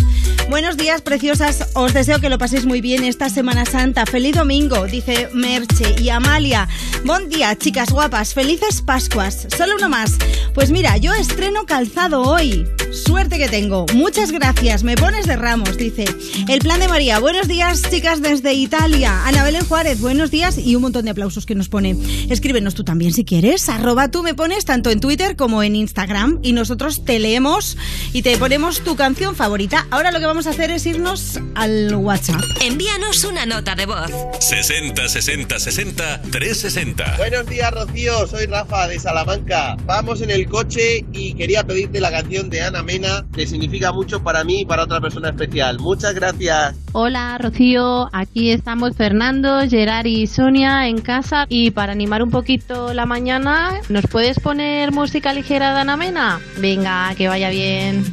Buenos 0.48 0.78
días, 0.78 1.02
preciosas. 1.02 1.70
Os 1.74 1.96
deseo 1.96 2.22
que 2.22 2.30
lo 2.30 2.38
paséis 2.38 2.66
muy 2.66 2.82
bien 2.82 3.04
esta 3.04 3.30
Semana 3.30 3.66
Santa. 3.66 4.06
Feliz 4.06 4.36
domingo, 4.36 4.86
dice 4.86 5.30
Merche 5.34 5.96
y 6.00 6.10
Amalia. 6.10 6.68
Buen 7.04 7.30
día, 7.30 7.58
chicas 7.58 7.90
guapas. 7.90 8.36
Felices 8.36 8.84
Pascuas. 8.84 9.48
Solo 9.58 9.76
uno 9.76 9.90
más. 9.90 10.18
Pues 10.54 10.70
mira, 10.70 10.98
yo 10.98 11.14
estreno 11.16 11.66
calzado 11.66 12.22
hoy. 12.22 12.68
Suerte 13.08 13.38
que 13.38 13.48
tengo. 13.48 13.86
Muchas 13.94 14.34
gracias. 14.34 14.84
Me 14.84 14.95
pones 14.95 15.27
de 15.27 15.38
ramos, 15.38 15.77
dice. 15.77 16.03
El 16.50 16.60
plan 16.60 16.82
de 16.82 16.90
María. 16.90 17.19
Buenos 17.19 17.48
días, 17.48 17.82
chicas 17.90 18.22
desde 18.22 18.53
Italia. 18.53 19.26
Ana 19.26 19.45
Belén 19.45 19.64
Juárez, 19.64 20.02
buenos 20.02 20.30
días 20.30 20.58
y 20.58 20.76
un 20.76 20.82
montón 20.82 21.06
de 21.06 21.11
aplausos 21.11 21.45
que 21.45 21.56
nos 21.56 21.69
pone. 21.69 21.95
Escríbenos 22.30 22.76
tú 22.76 22.84
también 22.84 23.14
si 23.14 23.24
quieres. 23.24 23.69
Arroba 23.69 24.11
tú 24.11 24.24
me 24.24 24.34
pones 24.34 24.66
tanto 24.66 24.90
en 24.90 25.00
Twitter 25.00 25.38
como 25.38 25.64
en 25.64 25.77
Instagram 25.77 26.40
y 26.44 26.52
nosotros 26.52 27.06
te 27.06 27.18
leemos 27.19 27.77
y 28.11 28.24
te 28.24 28.38
ponemos 28.38 28.82
tu 28.82 28.98
canción 28.98 29.38
favorita. 29.38 29.88
Ahora 29.90 30.11
lo 30.11 30.19
que 30.19 30.26
vamos 30.26 30.45
a 30.45 30.50
hacer 30.50 30.69
es 30.72 30.86
irnos 30.86 31.40
al 31.56 31.95
WhatsApp. 31.95 32.42
Envíanos 32.61 33.24
una 33.24 33.45
nota 33.45 33.76
de 33.76 33.86
voz. 33.86 34.11
60 34.42 35.08
60 35.08 35.60
60 35.60 36.22
360. 36.24 37.16
Buenos 37.16 37.48
días, 37.48 37.72
Rocío. 37.72 38.27
Soy 38.27 38.48
Rafa 38.48 38.90
de 38.90 39.00
Salamanca. 39.00 39.77
Vamos 39.86 40.22
en 40.22 40.30
el 40.30 40.48
coche 40.50 41.06
y 41.14 41.34
quería 41.36 41.66
pedirte 41.66 42.02
la 42.02 42.11
canción 42.11 42.50
de 42.50 42.64
Ana 42.64 42.84
Mena, 42.84 42.97
que 43.34 43.48
significa 43.48 43.92
mucho 43.92 44.24
para 44.24 44.43
mí 44.43 44.61
y 44.61 44.66
para 44.66 44.84
otra 44.84 45.00
persona 45.00 45.30
especial. 45.30 45.80
Muchas 45.80 46.14
gracias. 46.14 46.76
Hola 46.93 47.38
Rocío, 47.38 48.09
aquí 48.14 48.51
estamos 48.51 48.95
Fernando, 48.95 49.61
Gerard 49.69 50.06
y 50.06 50.27
Sonia 50.27 50.88
en 50.88 51.01
casa 51.01 51.45
y 51.50 51.72
para 51.72 51.92
animar 51.92 52.24
un 52.24 52.32
poquito 52.32 52.93
la 52.93 53.06
mañana, 53.06 53.80
¿nos 53.90 54.06
puedes 54.08 54.40
poner 54.40 54.92
música 54.92 55.34
ligera 55.34 55.74
de 55.74 55.82
Ana 55.82 55.98
Mena? 55.98 56.40
Venga, 56.58 57.14
que 57.16 57.27
vaya 57.27 57.50
bien. 57.50 58.03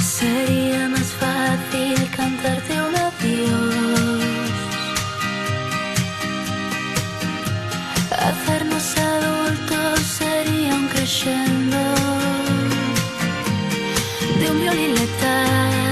sería 0.02 0.90
más 0.90 1.08
fácil 1.22 2.10
cantarte 2.16 2.74
un 2.82 2.96
adiós. 2.96 3.77
Hacernos 8.20 8.98
adultos 8.98 10.00
sería 10.00 10.74
un 10.76 10.88
crescendo 10.88 11.78
de 14.40 14.52
un 14.52 14.60
violín 14.60 14.96
letal. 14.96 15.87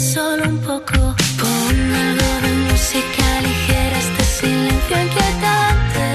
solo 0.00 0.48
un 0.48 0.58
poco. 0.58 1.14
Pon 1.38 1.94
algo 2.06 2.30
de 2.42 2.52
música 2.70 3.40
ligera, 3.42 3.98
este 3.98 4.24
silencio 4.24 4.96
inquietante. 5.02 6.08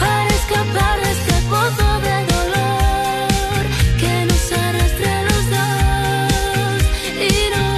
Para 0.00 0.30
escapar 0.40 0.96
de 1.00 1.10
este 1.12 1.34
pozo 1.48 1.88
de 2.06 2.16
dolor 2.34 3.62
que 4.00 4.12
nos 4.28 4.44
arrastra 4.52 5.10
a 5.20 5.22
los 5.28 5.44
dos. 5.54 6.82
Y 7.30 7.32
no 7.54 7.68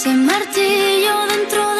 Ese 0.00 0.16
martillo 0.16 1.26
dentro 1.28 1.74
de 1.74 1.79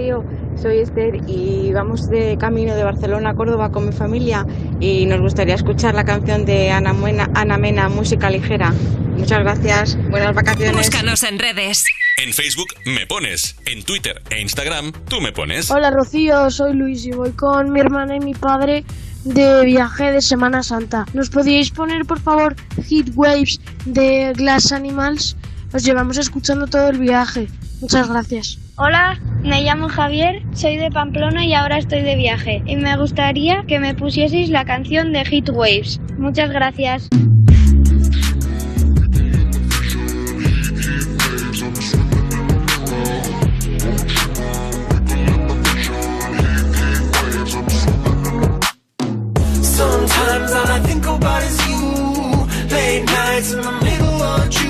Rocío, 0.00 0.24
soy 0.60 0.78
Esther 0.78 1.20
y 1.26 1.72
vamos 1.72 2.08
de 2.08 2.38
camino 2.38 2.74
de 2.74 2.84
Barcelona 2.84 3.30
a 3.30 3.34
Córdoba 3.34 3.70
con 3.70 3.86
mi 3.86 3.92
familia 3.92 4.46
y 4.80 5.04
nos 5.04 5.20
gustaría 5.20 5.54
escuchar 5.54 5.94
la 5.94 6.04
canción 6.04 6.46
de 6.46 6.70
Ana 6.70 6.94
Mena, 6.94 7.28
Ana 7.34 7.58
Mena 7.58 7.88
Música 7.90 8.30
Ligera. 8.30 8.72
Muchas 9.16 9.40
gracias, 9.40 9.98
buenas 10.08 10.34
vacaciones. 10.34 10.74
Búscanos 10.74 11.22
en 11.22 11.38
redes. 11.38 11.84
En 12.16 12.32
Facebook 12.32 12.68
me 12.86 13.06
pones, 13.06 13.56
en 13.66 13.82
Twitter 13.82 14.22
e 14.30 14.40
Instagram 14.40 14.92
tú 15.08 15.20
me 15.20 15.32
pones. 15.32 15.70
Hola 15.70 15.90
Rocío, 15.90 16.50
soy 16.50 16.72
Luis 16.72 17.04
y 17.04 17.10
voy 17.10 17.32
con 17.32 17.70
mi 17.70 17.80
hermana 17.80 18.16
y 18.16 18.20
mi 18.20 18.32
padre 18.32 18.84
de 19.24 19.66
viaje 19.66 20.12
de 20.12 20.22
Semana 20.22 20.62
Santa. 20.62 21.04
¿Nos 21.12 21.28
podríais 21.28 21.70
poner 21.70 22.06
por 22.06 22.20
favor 22.20 22.56
Heat 22.88 23.10
Waves 23.16 23.60
de 23.84 24.32
Glass 24.34 24.72
Animals? 24.72 25.36
Os 25.72 25.84
llevamos 25.84 26.18
escuchando 26.18 26.66
todo 26.66 26.88
el 26.88 26.98
viaje. 26.98 27.48
Muchas 27.80 28.08
gracias. 28.08 28.58
Hola, 28.76 29.18
me 29.42 29.62
llamo 29.62 29.88
Javier, 29.88 30.42
soy 30.52 30.76
de 30.76 30.90
Pamplona 30.90 31.44
y 31.44 31.54
ahora 31.54 31.78
estoy 31.78 32.02
de 32.02 32.16
viaje. 32.16 32.62
Y 32.66 32.76
me 32.76 32.96
gustaría 32.96 33.62
que 33.68 33.78
me 33.78 33.94
pusieseis 33.94 34.50
la 34.50 34.64
canción 34.64 35.12
de 35.12 35.24
Heat 35.24 35.50
Waves. 35.50 36.00
Muchas 36.18 36.50
gracias. 36.50 37.08
Sometimes 49.62 50.52
all 50.52 50.68
I 50.68 50.80
think 50.84 51.06
about 51.06 51.42
is 51.42 51.68
you. 51.68 52.46
Late 52.70 53.04
nights 53.04 53.52
in 53.52 53.60
the 53.60 53.72
middle 53.84 54.22
of 54.22 54.50
June. 54.50 54.69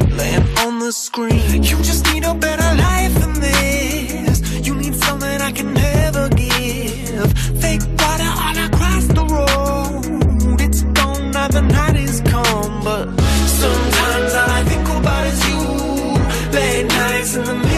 on 0.65 0.79
the 0.79 0.91
screen. 0.91 1.63
You 1.63 1.77
just 1.77 2.05
need 2.13 2.23
a 2.23 2.33
better 2.33 2.75
life 2.77 3.13
than 3.15 3.33
this. 3.33 4.65
You 4.65 4.75
need 4.75 4.95
something 4.95 5.41
I 5.41 5.51
can 5.51 5.73
never 5.73 6.29
give. 6.29 7.31
Fake 7.61 7.81
water 7.99 8.31
all 8.43 8.57
across 8.67 9.05
the 9.07 9.25
road. 9.35 10.61
It's 10.61 10.83
gone 10.83 11.31
now 11.31 11.47
the 11.47 11.61
night 11.61 11.95
is 11.95 12.21
come, 12.21 12.83
but 12.83 13.05
sometimes 13.61 14.33
all 14.33 14.49
I 14.59 14.63
think 14.63 14.87
about 14.89 15.25
is 15.27 15.39
you. 15.49 15.61
Late 16.53 16.87
nights 16.87 17.35
in 17.35 17.43
the 17.45 17.70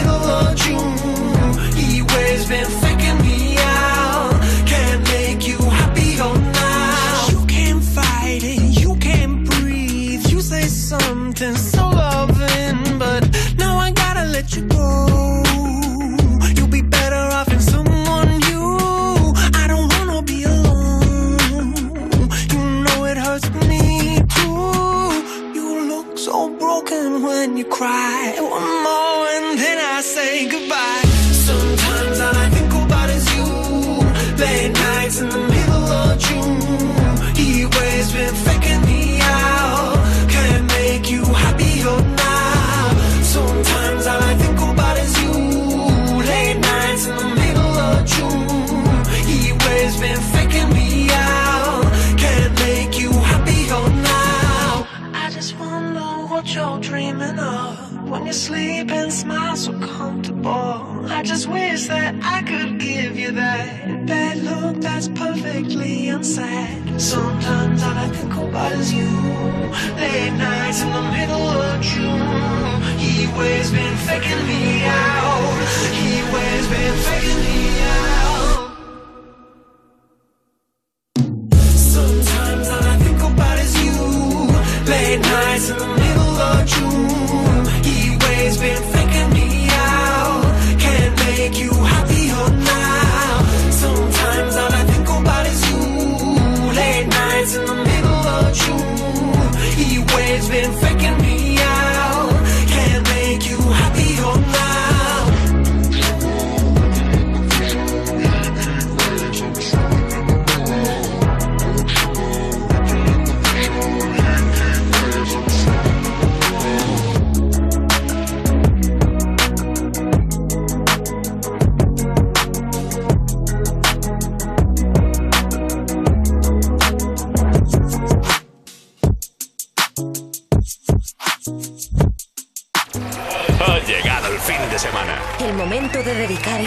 nights 70.73 70.81
in 70.81 70.91
the 70.91 71.01
middle 71.11 71.47
of 71.47 71.81
June. 71.81 72.81
He 72.97 73.27
always 73.27 73.71
been 73.71 73.97
faking 73.97 74.47
me 74.47 74.83
out. 74.85 75.57
He 75.93 76.21
always 76.21 76.67
been 76.67 76.95
faking 76.97 77.39
me 77.43 77.62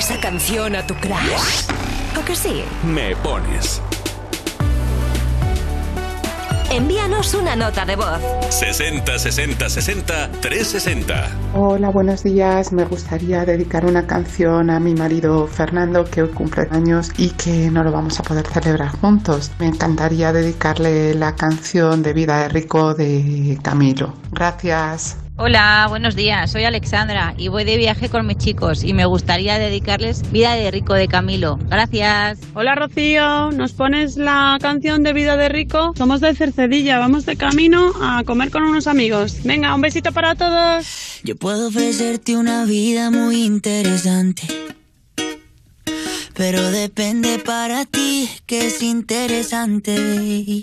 esa 0.07 0.21
canción 0.21 0.77
a 0.77 0.87
tu 0.87 0.95
crush. 0.95 1.67
¿O 2.17 2.25
que 2.25 2.37
sí? 2.37 2.63
Me 2.85 3.17
pones. 3.17 3.83
Envíanos 6.71 7.35
una 7.35 7.57
nota 7.57 7.85
de 7.85 7.97
voz. 7.97 8.21
60 8.51 9.19
60 9.19 9.69
60 9.69 10.31
360. 10.41 11.29
Hola, 11.55 11.91
buenos 11.91 12.23
días. 12.23 12.73
Me 12.73 12.85
gustaría 12.85 13.45
dedicar 13.45 13.85
una 13.85 14.07
canción 14.07 14.71
a 14.71 14.79
mi 14.79 14.95
marido 14.95 15.49
Fernando 15.49 16.05
que 16.05 16.23
hoy 16.23 16.29
cumple 16.29 16.69
años 16.71 17.11
y 17.19 17.31
que 17.31 17.69
no 17.73 17.83
lo 17.83 17.91
vamos 17.91 18.21
a 18.21 18.23
poder 18.23 18.47
celebrar 18.47 18.91
juntos. 19.01 19.51
Me 19.59 19.67
encantaría 19.67 20.33
dedicarle 20.33 21.15
la 21.15 21.35
canción 21.35 22.05
de 22.05 22.13
Vida 22.13 22.43
de 22.43 22.49
Rico 22.51 22.95
de 22.95 23.59
Camilo. 23.61 24.15
Gracias. 24.31 25.26
Hola, 25.39 25.85
buenos 25.91 26.17
días. 26.17 26.51
Soy 26.51 26.65
Alexandra 26.65 27.35
y 27.37 27.49
voy 27.49 27.65
de 27.65 27.77
viaje 27.77 28.09
con 28.09 28.27
mis 28.27 28.39
chicos 28.39 28.83
y 28.83 28.95
me 28.95 29.05
gustaría 29.05 29.59
dedicarles 29.59 30.33
Vida 30.33 30.55
de 30.55 30.71
Rico 30.71 30.95
de 30.95 31.09
Camilo. 31.09 31.59
Gracias. 31.69 32.39
Hola 32.55 32.75
Rocío, 32.75 33.53
¿nos 33.53 33.75
pones 33.75 34.17
la 34.17 34.57
canción 34.63 35.03
de 35.03 35.13
Vida 35.13 35.37
de 35.37 35.51
Rico? 35.51 35.93
Somos 35.95 36.23
de 36.23 36.35
Cercedilla, 36.35 36.99
vamos 36.99 37.27
de 37.27 37.37
camino 37.37 37.93
a 38.01 38.25
comer 38.25 38.51
con 38.51 38.63
unos 38.63 38.87
amigos. 38.87 39.43
Venga, 39.45 39.75
un 39.75 39.83
besito 39.83 40.11
para 40.11 40.35
todos. 40.37 41.21
Yo 41.23 41.37
puedo 41.37 41.69
ofrecerte 41.69 42.35
una 42.35 42.65
vida 42.65 43.11
muy 43.11 43.45
interesante. 43.45 44.45
Pero 46.33 46.71
depende 46.71 47.39
para 47.41 47.85
ti 47.85 48.31
que 48.47 48.69
es 48.69 48.83
interesante. 48.83 50.63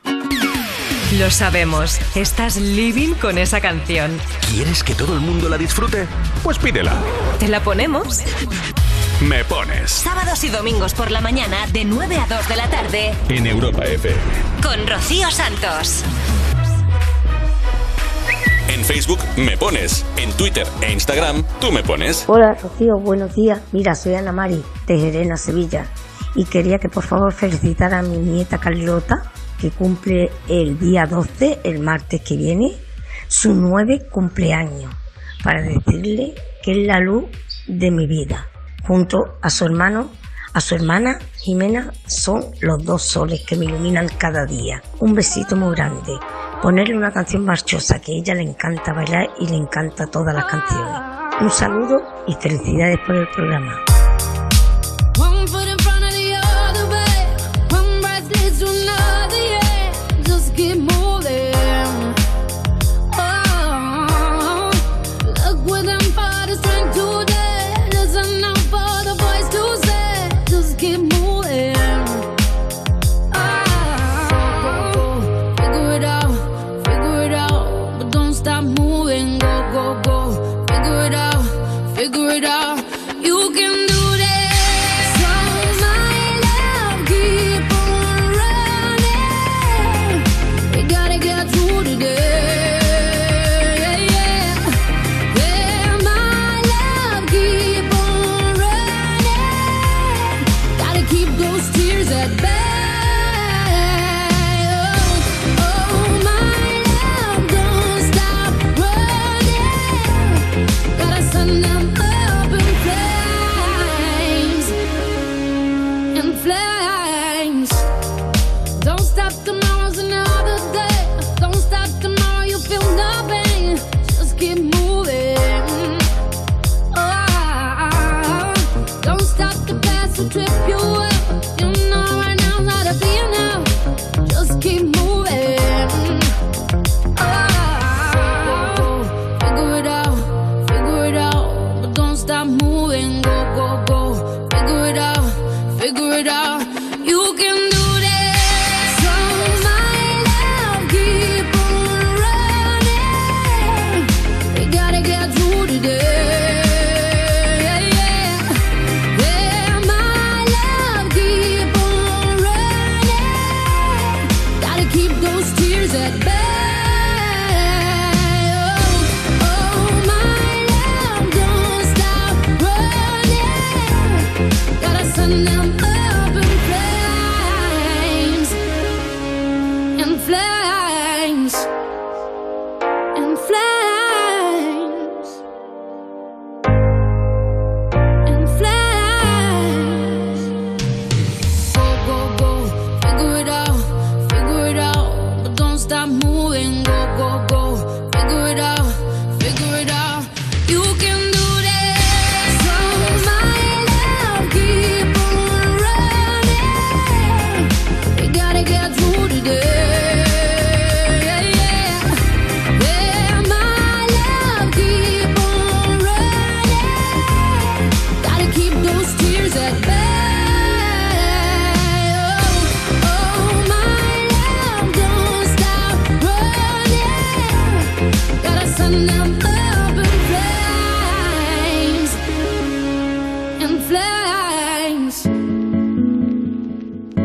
Lo 1.19 1.29
sabemos, 1.29 1.99
estás 2.15 2.55
living 2.55 3.13
con 3.15 3.37
esa 3.37 3.59
canción. 3.59 4.17
¿Quieres 4.49 4.81
que 4.83 4.95
todo 4.95 5.13
el 5.13 5.19
mundo 5.19 5.49
la 5.49 5.57
disfrute? 5.57 6.07
Pues 6.41 6.57
pídela. 6.57 6.93
¿Te 7.37 7.49
la 7.49 7.59
ponemos? 7.59 8.21
Me 9.19 9.43
pones 9.43 9.91
Sábados 9.91 10.43
y 10.45 10.49
domingos 10.49 10.93
por 10.93 11.11
la 11.11 11.21
mañana 11.21 11.67
de 11.73 11.83
9 11.85 12.15
a 12.17 12.25
2 12.27 12.47
de 12.47 12.55
la 12.55 12.69
tarde 12.69 13.13
en 13.29 13.45
Europa 13.45 13.83
FM. 13.83 14.15
con 14.63 14.87
Rocío 14.87 15.29
Santos. 15.29 16.03
En 18.69 18.83
Facebook 18.85 19.19
me 19.35 19.57
pones, 19.57 20.05
en 20.17 20.31
Twitter 20.31 20.65
e 20.81 20.93
Instagram 20.93 21.43
tú 21.59 21.71
me 21.73 21.83
pones. 21.83 22.23
Hola 22.27 22.53
Rocío, 22.55 22.97
buenos 22.97 23.35
días. 23.35 23.59
Mira, 23.73 23.95
soy 23.95 24.15
Ana 24.15 24.31
Mari 24.31 24.63
de 24.87 24.97
Gerena, 24.97 25.35
Sevilla. 25.35 25.85
Y 26.33 26.45
quería 26.45 26.79
que 26.79 26.87
por 26.87 27.03
favor 27.03 27.33
felicitara 27.33 27.99
a 27.99 28.01
mi 28.01 28.17
nieta 28.17 28.57
Carlota, 28.57 29.30
que 29.61 29.69
cumple 29.69 30.31
el 30.49 30.79
día 30.79 31.05
12, 31.05 31.59
el 31.63 31.79
martes 31.79 32.21
que 32.21 32.35
viene, 32.35 32.71
su 33.27 33.53
nueve 33.53 34.07
cumpleaños, 34.11 34.91
para 35.43 35.61
decirle 35.61 36.33
que 36.63 36.71
es 36.71 36.87
la 36.87 36.99
luz 36.99 37.25
de 37.67 37.91
mi 37.91 38.07
vida. 38.07 38.47
Junto 38.83 39.37
a 39.39 39.51
su 39.51 39.65
hermano, 39.65 40.09
a 40.53 40.61
su 40.61 40.73
hermana 40.73 41.19
Jimena, 41.37 41.91
son 42.07 42.43
los 42.61 42.83
dos 42.83 43.03
soles 43.03 43.43
que 43.45 43.55
me 43.55 43.65
iluminan 43.65 44.07
cada 44.17 44.45
día. 44.45 44.81
Un 44.99 45.13
besito 45.13 45.55
muy 45.55 45.75
grande. 45.75 46.13
Ponerle 46.63 46.97
una 46.97 47.11
canción 47.11 47.45
marchosa 47.45 47.99
que 47.99 48.13
ella 48.13 48.33
le 48.33 48.41
encanta 48.41 48.93
bailar 48.93 49.29
y 49.39 49.47
le 49.47 49.57
encanta 49.57 50.07
todas 50.07 50.33
las 50.33 50.45
canciones. 50.45 51.01
Un 51.39 51.49
saludo 51.51 52.01
y 52.27 52.33
felicidades 52.33 52.97
por 53.05 53.15
el 53.15 53.27
programa. 53.29 54.00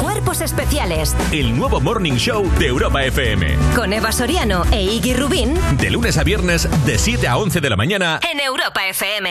Cuerpos 0.00 0.40
especiales 0.40 1.16
El 1.32 1.56
nuevo 1.56 1.80
Morning 1.80 2.14
Show 2.16 2.48
de 2.58 2.66
Europa 2.66 3.04
FM. 3.04 3.56
con 3.74 3.92
Eva 3.92 4.12
Soriano 4.12 4.64
e 4.70 4.82
Iggy 4.84 5.14
Rubín 5.14 5.54
De 5.80 5.90
lunes 5.90 6.16
a 6.18 6.24
viernes, 6.24 6.68
de 6.86 6.98
7 6.98 7.26
a 7.28 7.36
11 7.38 7.60
de 7.60 7.70
la 7.70 7.76
mañana. 7.76 8.20
en 8.32 8.40
Europa 8.40 8.86
FM. 8.88 9.30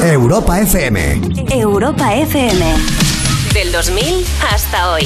Europa 0.00 0.60
FM. 0.60 1.20
Europa 1.50 2.14
FM. 2.14 3.07
Del 3.54 3.72
2000 3.72 4.24
hasta 4.40 4.92
hoy. 4.92 5.04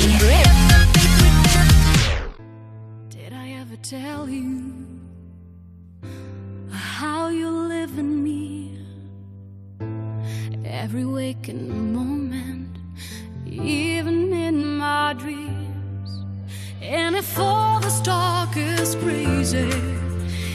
Did 3.09 3.33
I 3.33 3.53
ever 3.61 3.77
tell 3.83 4.29
you 4.29 4.75
how 6.71 7.29
you 7.29 7.49
live 7.69 7.99
in 7.99 8.23
me? 8.23 8.79
Every 10.65 11.05
waking 11.05 11.93
moment, 11.93 12.77
even 13.47 14.33
in 14.33 14.77
my 14.77 15.15
dreams. 15.15 16.25
And 16.83 17.17
if 17.17 17.39
all 17.39 17.81
the 17.81 17.91
talk 18.03 18.57
is 18.57 18.97
crazy 18.97 19.71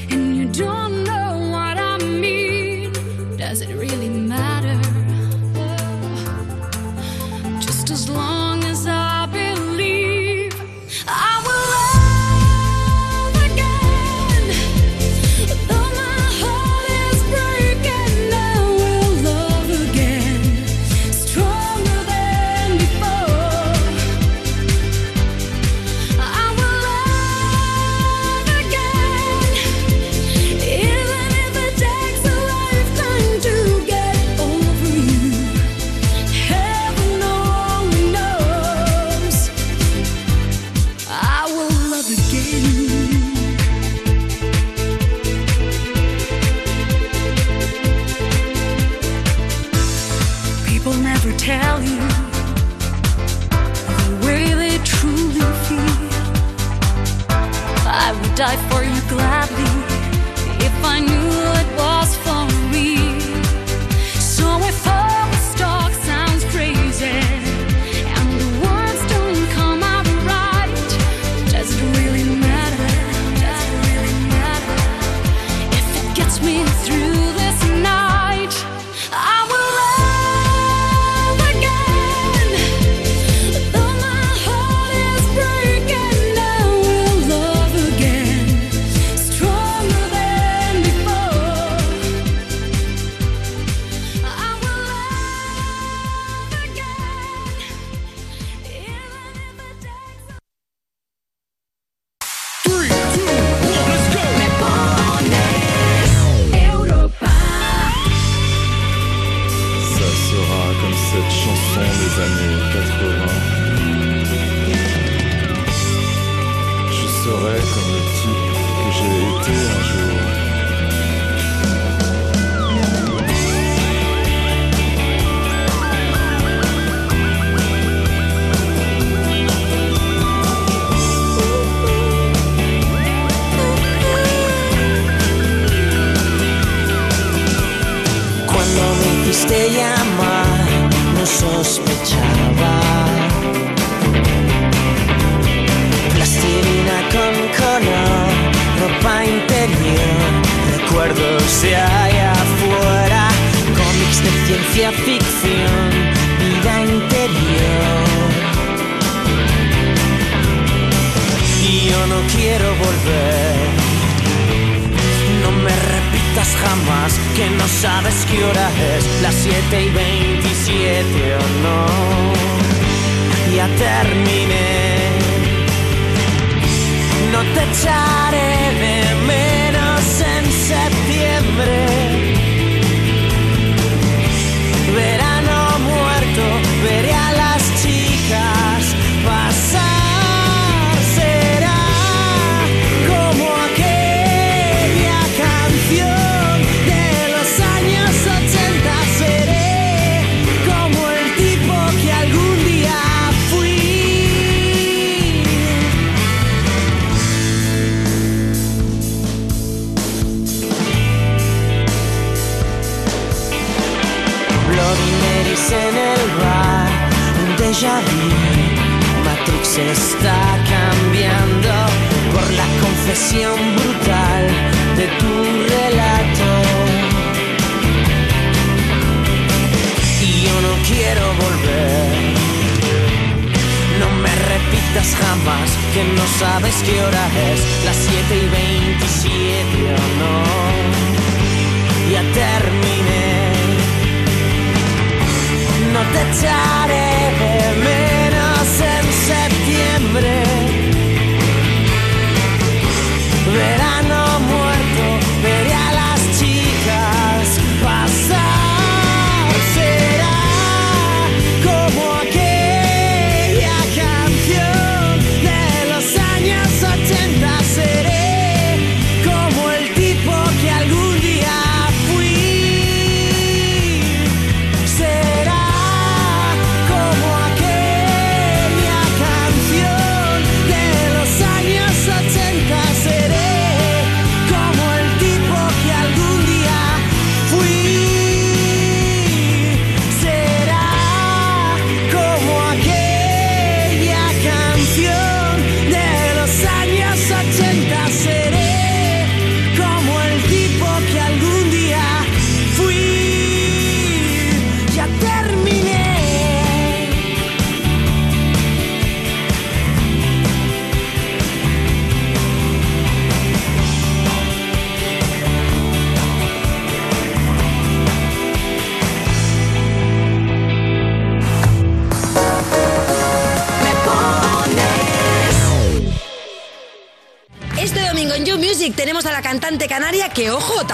and 0.09 0.35
you 0.35 0.45
don't 0.49 1.03
know 1.03 1.49
what 1.51 1.77
I 1.77 1.97
mean, 1.99 2.91
does 3.37 3.61
it 3.61 3.73
really 3.75 4.09
matter? 4.09 4.16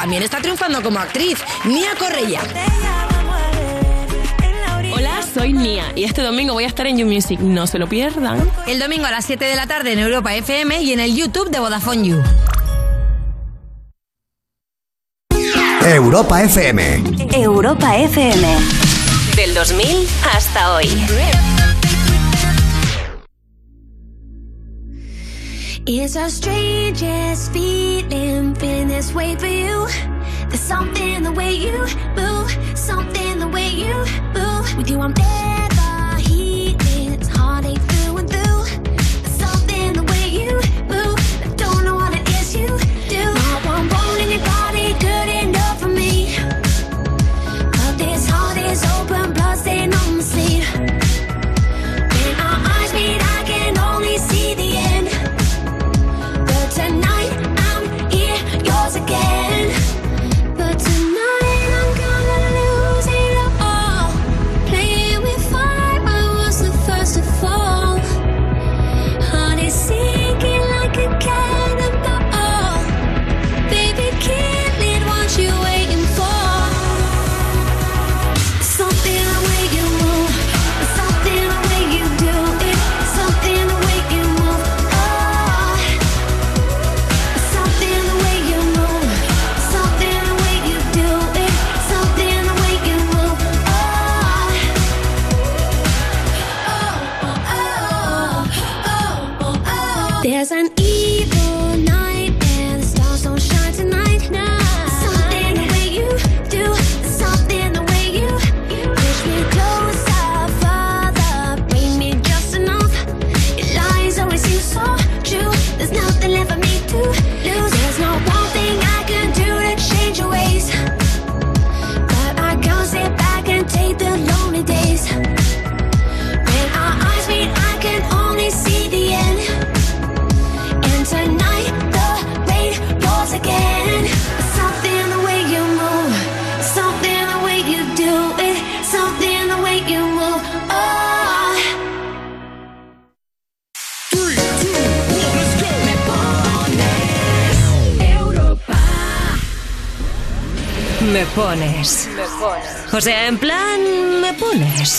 también 0.03 0.23
está 0.23 0.41
triunfando 0.41 0.83
como 0.83 0.99
actriz, 0.99 1.37
Nia 1.63 1.91
Correia. 1.97 2.41
Hola, 4.93 5.21
soy 5.33 5.53
Nia 5.53 5.85
y 5.95 6.03
este 6.03 6.21
domingo 6.21 6.51
voy 6.51 6.65
a 6.65 6.67
estar 6.67 6.85
en 6.87 6.97
You 6.97 7.07
Music, 7.07 7.39
no 7.39 7.65
se 7.67 7.79
lo 7.79 7.87
pierdan. 7.87 8.45
El 8.67 8.79
domingo 8.79 9.05
a 9.05 9.11
las 9.11 9.23
7 9.23 9.45
de 9.45 9.55
la 9.55 9.65
tarde 9.65 9.93
en 9.93 9.99
Europa 9.99 10.35
FM 10.35 10.81
y 10.81 10.91
en 10.91 10.99
el 10.99 11.15
YouTube 11.15 11.49
de 11.49 11.59
Vodafone 11.61 12.05
You. 12.05 12.21
Europa 15.85 16.43
FM. 16.43 17.03
Europa 17.31 17.95
FM. 17.95 18.57
Del 19.37 19.53
2000 19.53 20.07
hasta 20.35 20.73
hoy. 20.73 20.89
It's 25.85 26.16
a 26.16 26.30
strangest 26.30 27.51
feeling, 27.51 28.56
feeling 28.56 28.88
this 28.88 29.14
way 29.14 29.35
for 29.35 29.48
you. 29.48 29.85
There's 30.48 30.62
something 30.62 31.24
the 31.24 31.32
way 31.33 31.51
you 31.51 31.78
move, 32.16 32.58
something 32.74 33.40
the 33.40 33.49
way 33.49 33.67
you 33.67 33.94
move. 34.33 34.78
With 34.78 34.90
you, 34.90 35.01
I'm 35.01 35.14
there. 35.14 35.52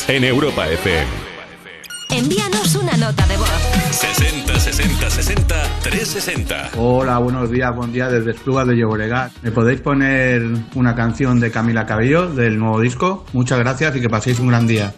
En 0.07 0.23
Europa 0.23 0.69
FM. 0.69 1.07
Envíanos 2.11 2.75
una 2.75 2.95
nota 2.99 3.27
de 3.27 3.39
voz. 3.39 3.49
60 3.91 4.61
60 4.61 5.11
60 5.11 5.63
360. 5.83 6.71
Hola, 6.77 7.19
buenos 7.19 7.51
días, 7.51 7.75
buen 7.75 7.91
día 7.91 8.11
desde 8.11 8.33
Espluga 8.33 8.67
de 8.67 8.77
Llobregat. 8.77 9.33
¿Me 9.41 9.51
podéis 9.51 9.81
poner 9.81 10.43
una 10.75 10.95
canción 10.95 11.41
de 11.41 11.51
Camila 11.51 11.87
Cabello 11.87 12.29
del 12.29 12.59
nuevo 12.59 12.81
disco? 12.81 13.25
Muchas 13.33 13.59
gracias 13.59 13.97
y 13.97 14.03
que 14.03 14.11
paséis 14.11 14.39
un 14.41 14.49
gran 14.49 14.67
día. 14.67 14.93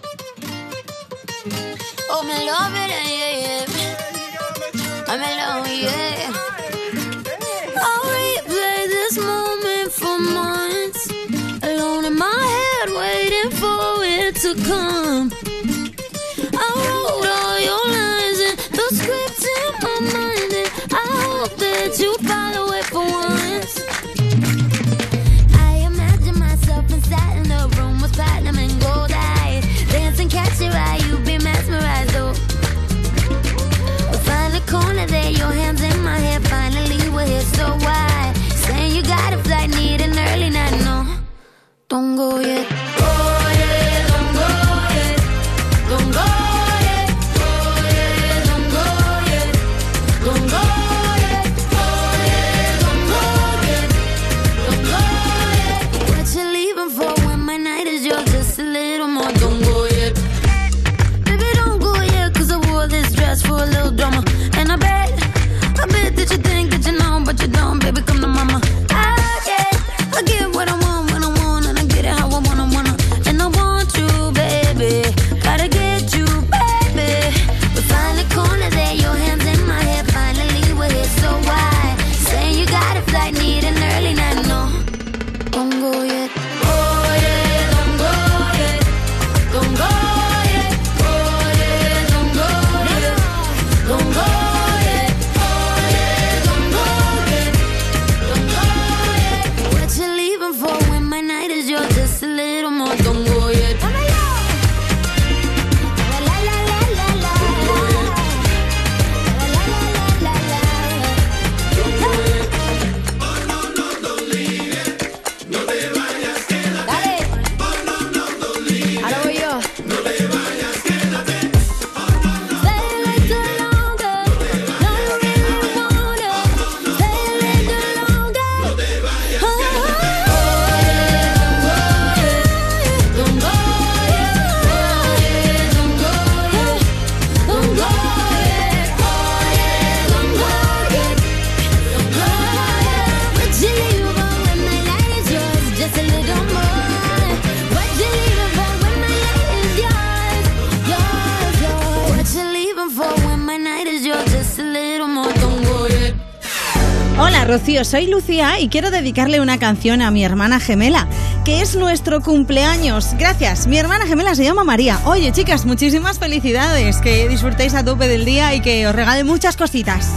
Soy 157.84 158.06
Lucía 158.06 158.58
y 158.58 158.68
quiero 158.68 158.90
dedicarle 158.90 159.40
una 159.40 159.58
canción 159.58 160.00
a 160.00 160.10
mi 160.10 160.24
hermana 160.24 160.60
gemela, 160.60 161.06
que 161.44 161.60
es 161.60 161.76
nuestro 161.76 162.22
cumpleaños. 162.22 163.14
Gracias, 163.18 163.66
mi 163.66 163.76
hermana 163.76 164.06
gemela 164.06 164.34
se 164.34 164.44
llama 164.44 164.64
María. 164.64 164.98
Oye 165.04 165.30
chicas, 165.30 165.66
muchísimas 165.66 166.18
felicidades, 166.18 166.96
que 166.98 167.28
disfrutéis 167.28 167.74
a 167.74 167.84
tope 167.84 168.08
del 168.08 168.24
día 168.24 168.54
y 168.54 168.60
que 168.60 168.86
os 168.86 168.94
regale 168.94 169.24
muchas 169.24 169.56
cositas. 169.56 170.08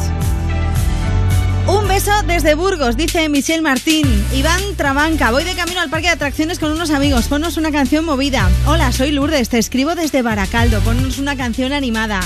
Un 1.67 1.88
beso 1.88 2.11
desde 2.25 2.56
Burgos, 2.56 2.95
dice 2.95 3.27
Michelle 3.29 3.61
Martín. 3.61 4.08
Iván 4.33 4.61
Trabanca, 4.77 5.29
voy 5.29 5.43
de 5.43 5.53
camino 5.53 5.81
al 5.81 5.90
parque 5.90 6.08
de 6.08 6.13
atracciones 6.13 6.59
con 6.59 6.72
unos 6.72 6.92
amigos. 6.92 7.27
Ponnos 7.27 7.58
una 7.58 7.72
canción 7.72 8.06
movida. 8.06 8.49
Hola, 8.65 8.92
soy 8.92 9.11
Lourdes, 9.11 9.49
te 9.49 9.58
escribo 9.58 9.95
desde 9.95 10.22
Baracaldo. 10.22 10.79
Ponnos 10.81 11.19
una 11.19 11.35
canción 11.35 11.74
animada. 11.74 12.22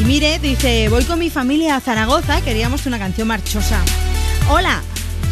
Y 0.00 0.04
mire, 0.04 0.38
dice, 0.38 0.88
voy 0.88 1.04
con 1.04 1.18
mi 1.18 1.30
familia 1.30 1.76
a 1.76 1.80
Zaragoza, 1.80 2.40
queríamos 2.40 2.86
una 2.86 2.98
canción 2.98 3.28
marchosa. 3.28 3.80
Hola. 4.50 4.80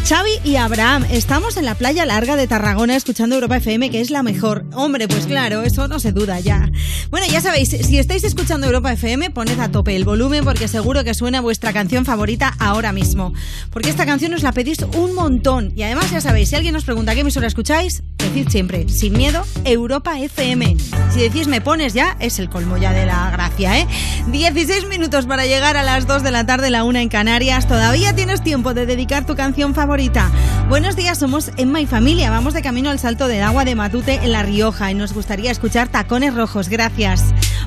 Xavi 0.07 0.29
y 0.43 0.57
Abraham, 0.57 1.05
estamos 1.09 1.57
en 1.57 1.65
la 1.65 1.73
playa 1.73 2.05
larga 2.05 2.35
de 2.35 2.47
Tarragona 2.47 2.95
escuchando 2.95 3.33
Europa 3.33 3.57
FM, 3.57 3.89
que 3.89 3.99
es 3.99 4.11
la 4.11 4.21
mejor. 4.21 4.63
Hombre, 4.73 5.07
pues 5.07 5.25
claro, 5.25 5.63
eso 5.63 5.87
no 5.87 5.99
se 5.99 6.11
duda 6.11 6.39
ya. 6.39 6.69
Bueno, 7.09 7.25
ya 7.25 7.41
sabéis, 7.41 7.69
si 7.69 7.97
estáis 7.97 8.23
escuchando 8.23 8.67
Europa 8.67 8.93
FM, 8.93 9.31
poned 9.31 9.59
a 9.59 9.71
tope 9.71 9.95
el 9.95 10.05
volumen 10.05 10.45
porque 10.45 10.67
seguro 10.67 11.03
que 11.03 11.15
suena 11.15 11.41
vuestra 11.41 11.73
canción 11.73 12.05
favorita 12.05 12.55
ahora 12.59 12.93
mismo. 12.93 13.33
Porque 13.71 13.89
esta 13.89 14.05
canción 14.05 14.35
os 14.35 14.43
la 14.43 14.51
pedís 14.51 14.77
un 14.95 15.15
montón. 15.15 15.73
Y 15.75 15.81
además, 15.81 16.11
ya 16.11 16.21
sabéis, 16.21 16.49
si 16.49 16.55
alguien 16.55 16.75
os 16.75 16.85
pregunta 16.85 17.15
qué 17.15 17.21
emisora 17.21 17.47
escucháis, 17.47 18.03
decid 18.27 18.49
siempre, 18.49 18.89
sin 18.89 19.13
miedo, 19.13 19.45
Europa 19.63 20.19
FM. 20.19 20.75
Si 21.13 21.19
decís 21.21 21.47
me 21.47 21.61
pones 21.61 21.93
ya, 21.93 22.17
es 22.19 22.39
el 22.39 22.49
colmo 22.49 22.77
ya 22.77 22.91
de 22.91 23.05
la 23.05 23.31
gracia, 23.31 23.79
¿eh? 23.79 23.87
16 24.27 24.87
minutos 24.87 25.25
para 25.25 25.45
llegar 25.45 25.77
a 25.77 25.83
las 25.83 26.07
2 26.07 26.23
de 26.23 26.31
la 26.31 26.45
tarde, 26.45 26.69
la 26.69 26.83
1 26.83 26.99
en 26.99 27.09
Canarias. 27.09 27.67
Todavía 27.67 28.13
tienes 28.13 28.43
tiempo 28.43 28.73
de 28.73 28.85
dedicar 28.85 29.25
tu 29.25 29.35
canción 29.35 29.73
favorita. 29.73 30.29
Buenos 30.67 30.97
días, 30.97 31.17
somos 31.17 31.51
Emma 31.55 31.79
y 31.79 31.85
familia. 31.85 32.29
Vamos 32.29 32.53
de 32.53 32.61
camino 32.61 32.89
al 32.89 32.99
Salto 32.99 33.29
del 33.29 33.43
Agua 33.43 33.63
de 33.63 33.75
Matute 33.75 34.19
en 34.21 34.33
La 34.33 34.43
Rioja 34.43 34.91
y 34.91 34.95
nos 34.95 35.13
gustaría 35.13 35.49
escuchar 35.49 35.87
Tacones 35.87 36.35
Rojos. 36.35 36.67
Gracias. 36.67 37.23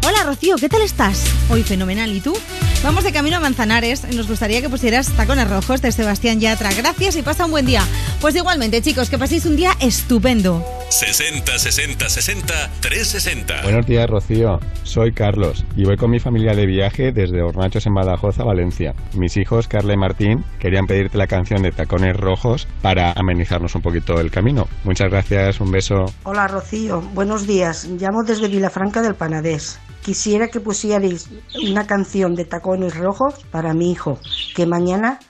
Hola 0.06 0.24
Rocío, 0.24 0.56
¿qué 0.56 0.68
tal 0.68 0.82
estás? 0.82 1.24
Hoy 1.48 1.62
fenomenal. 1.62 2.14
¿Y 2.14 2.20
tú? 2.20 2.36
Vamos 2.82 3.04
de 3.04 3.12
camino 3.12 3.36
a 3.36 3.40
Manzanares. 3.40 4.04
Nos 4.14 4.28
gustaría 4.28 4.60
que 4.60 4.68
pusieras 4.68 5.08
Tacones 5.08 5.48
Rojos 5.48 5.80
de 5.80 5.92
Sebastián 5.92 6.40
Yatra. 6.40 6.72
Gracias 6.74 7.16
y 7.16 7.22
pasa 7.22 7.46
un 7.46 7.50
buen 7.50 7.66
día. 7.66 7.82
Pues 8.20 8.36
igualmente, 8.36 8.82
chicos, 8.82 9.08
que 9.08 9.16
paséis 9.16 9.46
un 9.46 9.56
día 9.56 9.72
estupendo. 9.80 10.62
60 10.90 11.58
60 11.58 12.06
60 12.06 12.70
360. 12.82 13.62
Buenos 13.62 13.86
días, 13.86 14.10
Rocío. 14.10 14.60
Soy 14.82 15.12
Carlos 15.12 15.64
y 15.74 15.84
voy 15.84 15.96
con 15.96 16.10
mi 16.10 16.20
familia 16.20 16.52
de 16.52 16.66
viaje 16.66 17.12
desde 17.12 17.40
Hornachos 17.40 17.86
en 17.86 17.94
Badajoz 17.94 18.38
a 18.38 18.44
Valencia. 18.44 18.92
Mis 19.16 19.38
hijos, 19.38 19.68
Carla 19.68 19.94
y 19.94 19.96
Martín, 19.96 20.44
querían 20.58 20.84
pedirte 20.84 21.16
la 21.16 21.26
canción 21.26 21.62
de 21.62 21.72
Tacones 21.72 22.14
Rojos 22.14 22.68
para 22.82 23.12
amenizarnos 23.12 23.74
un 23.74 23.80
poquito 23.80 24.20
el 24.20 24.30
camino. 24.30 24.68
Muchas 24.84 25.08
gracias, 25.08 25.58
un 25.58 25.70
beso. 25.70 26.04
Hola 26.24 26.46
Rocío, 26.46 27.00
buenos 27.14 27.46
días. 27.46 27.86
Llamo 27.86 28.22
desde 28.22 28.48
Vilafranca 28.48 29.00
del 29.00 29.14
Panadés. 29.14 29.80
Quisiera 30.02 30.48
que 30.48 30.60
pusierais 30.60 31.30
una 31.66 31.86
canción 31.86 32.34
de 32.34 32.44
Tacones 32.44 32.94
Rojos 32.94 33.46
para 33.50 33.72
mi 33.72 33.90
hijo, 33.90 34.18
que 34.54 34.66
mañana 34.66 35.20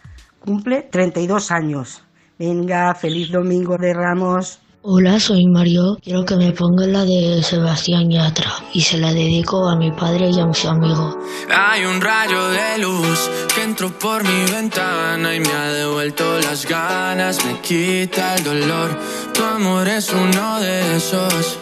cumple 0.41 0.83
32 0.91 1.53
años. 1.53 2.03
Venga, 2.41 2.95
feliz 2.95 3.31
domingo 3.31 3.77
de 3.77 3.93
Ramos. 3.93 4.61
Hola, 4.81 5.21
soy 5.21 5.45
Mario. 5.45 5.99
Quiero 6.03 6.25
que 6.25 6.37
me 6.37 6.53
pongan 6.53 6.91
la 6.91 7.05
de 7.05 7.43
Sebastián 7.43 8.09
Yatra 8.09 8.51
y 8.73 8.81
se 8.81 8.97
la 8.97 9.13
dedico 9.13 9.69
a 9.69 9.77
mi 9.77 9.93
padre 9.93 10.31
y 10.31 10.41
a 10.41 10.47
mis 10.47 10.65
amigos. 10.65 11.19
Hay 11.55 11.85
un 11.85 12.01
rayo 12.01 12.49
de 12.49 12.79
luz 12.79 13.31
que 13.55 13.63
entró 13.63 13.91
por 13.91 14.25
mi 14.25 14.51
ventana 14.51 15.35
y 15.35 15.41
me 15.41 15.53
ha 15.53 15.71
devuelto 15.71 16.25
las 16.41 16.65
ganas, 16.65 17.45
me 17.45 17.61
quita 17.61 18.37
el 18.37 18.43
dolor. 18.45 18.89
Tu 19.35 19.45
amor 19.45 19.87
es 19.87 20.11
uno 20.11 20.61
de 20.61 20.97
esos 20.97 21.59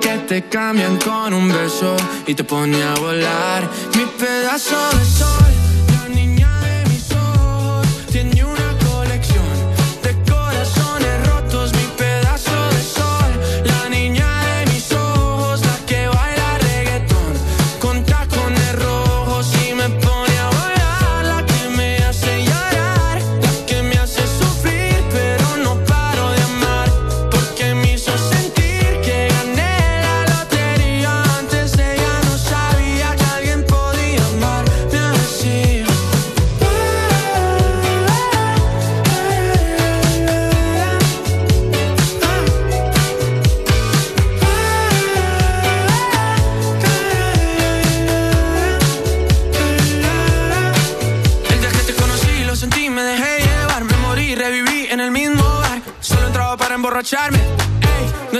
que 0.00 0.16
te 0.28 0.48
cambian 0.48 0.96
con 0.98 1.34
un 1.34 1.48
beso 1.48 1.96
y 2.24 2.36
te 2.36 2.44
pone 2.44 2.80
a 2.84 2.94
volar. 2.94 3.68
Mi 3.96 4.04
pedazo 4.16 4.76
de 4.96 5.04
sol, 5.04 5.57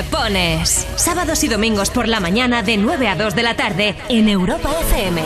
Me 0.00 0.04
pones. 0.04 0.86
Sábados 0.96 1.44
y 1.44 1.48
domingos 1.48 1.90
por 1.90 2.08
la 2.08 2.20
mañana 2.20 2.62
de 2.62 2.78
9 2.78 3.06
a 3.06 3.16
2 3.16 3.34
de 3.36 3.42
la 3.42 3.54
tarde 3.54 3.96
en 4.08 4.30
Europa 4.30 4.70
FM. 4.88 5.20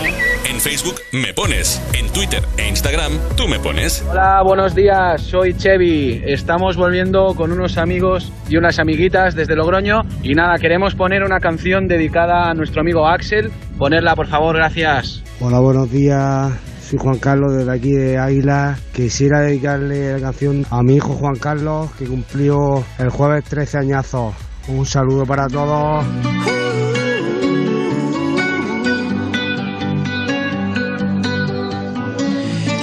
En 0.51 0.59
Facebook 0.59 0.97
me 1.13 1.33
pones, 1.33 1.81
en 1.93 2.09
Twitter 2.13 2.43
e 2.57 2.71
Instagram 2.71 3.13
tú 3.37 3.47
me 3.47 3.61
pones. 3.61 4.05
Hola, 4.11 4.43
buenos 4.45 4.75
días, 4.75 5.23
soy 5.23 5.55
Chevy. 5.57 6.25
Estamos 6.27 6.77
volviendo 6.77 7.37
con 7.37 7.53
unos 7.53 7.79
amigos 7.79 8.33
y 8.49 8.57
unas 8.57 8.81
amiguitas 8.81 9.37
desde 9.37 9.55
Logroño 9.55 10.01
y 10.25 10.35
nada, 10.35 10.59
queremos 10.59 10.97
poner 10.97 11.23
una 11.23 11.39
canción 11.39 11.87
dedicada 11.87 12.51
a 12.51 12.55
nuestro 12.55 12.81
amigo 12.81 13.07
Axel. 13.07 13.53
Ponerla, 13.79 14.17
por 14.17 14.27
favor, 14.27 14.57
gracias. 14.57 15.23
Hola, 15.39 15.61
buenos 15.61 15.89
días. 15.89 16.53
Soy 16.83 16.99
Juan 16.99 17.19
Carlos 17.19 17.55
desde 17.57 17.73
aquí 17.73 17.93
de 17.93 18.19
Águila. 18.19 18.77
Quisiera 18.93 19.41
dedicarle 19.41 20.15
la 20.15 20.21
canción 20.21 20.67
a 20.69 20.83
mi 20.83 20.97
hijo 20.97 21.13
Juan 21.13 21.37
Carlos, 21.37 21.93
que 21.93 22.07
cumplió 22.07 22.85
el 22.99 23.11
jueves 23.11 23.45
13 23.45 23.79
añazos. 23.79 24.35
Un 24.67 24.87
saludo 24.87 25.27
para 25.27 25.47
todos. 25.47 26.05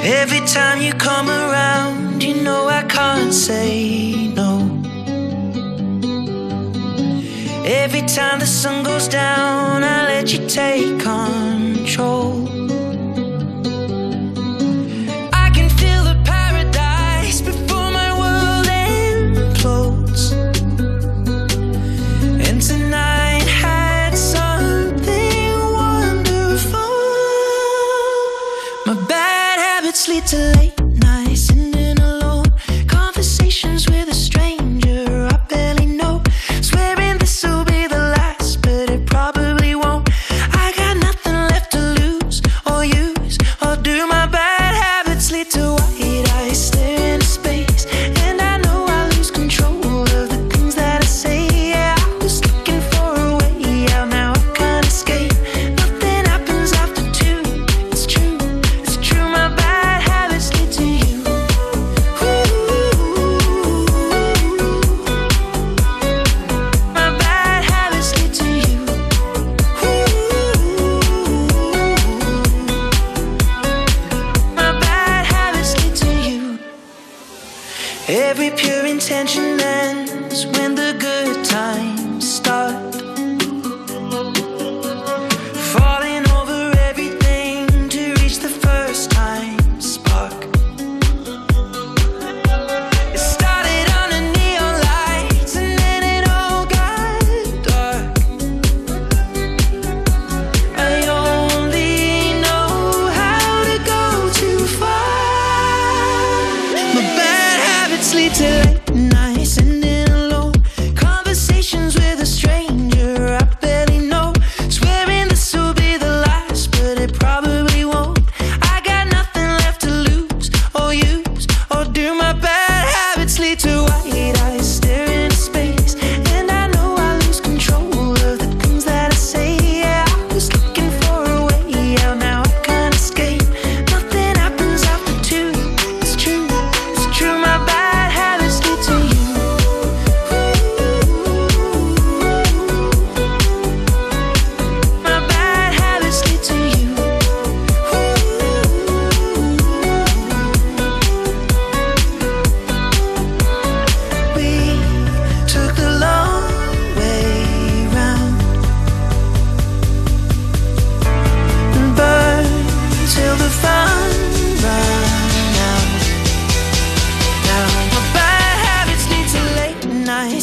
Every 0.03 0.41
time 0.41 0.81
you 0.81 0.93
come 0.93 1.29
around, 1.29 2.21
you 2.21 2.43
know 2.43 2.67
I 2.67 2.83
can't 2.83 3.33
say 3.33 4.31
no. 4.35 4.59
Every 7.65 8.01
time 8.01 8.39
the 8.39 8.45
sun 8.45 8.83
goes 8.83 9.07
down, 9.07 9.83
I 9.83 10.05
let 10.05 10.31
you 10.33 10.47
take 10.47 10.99
control. 10.99 12.60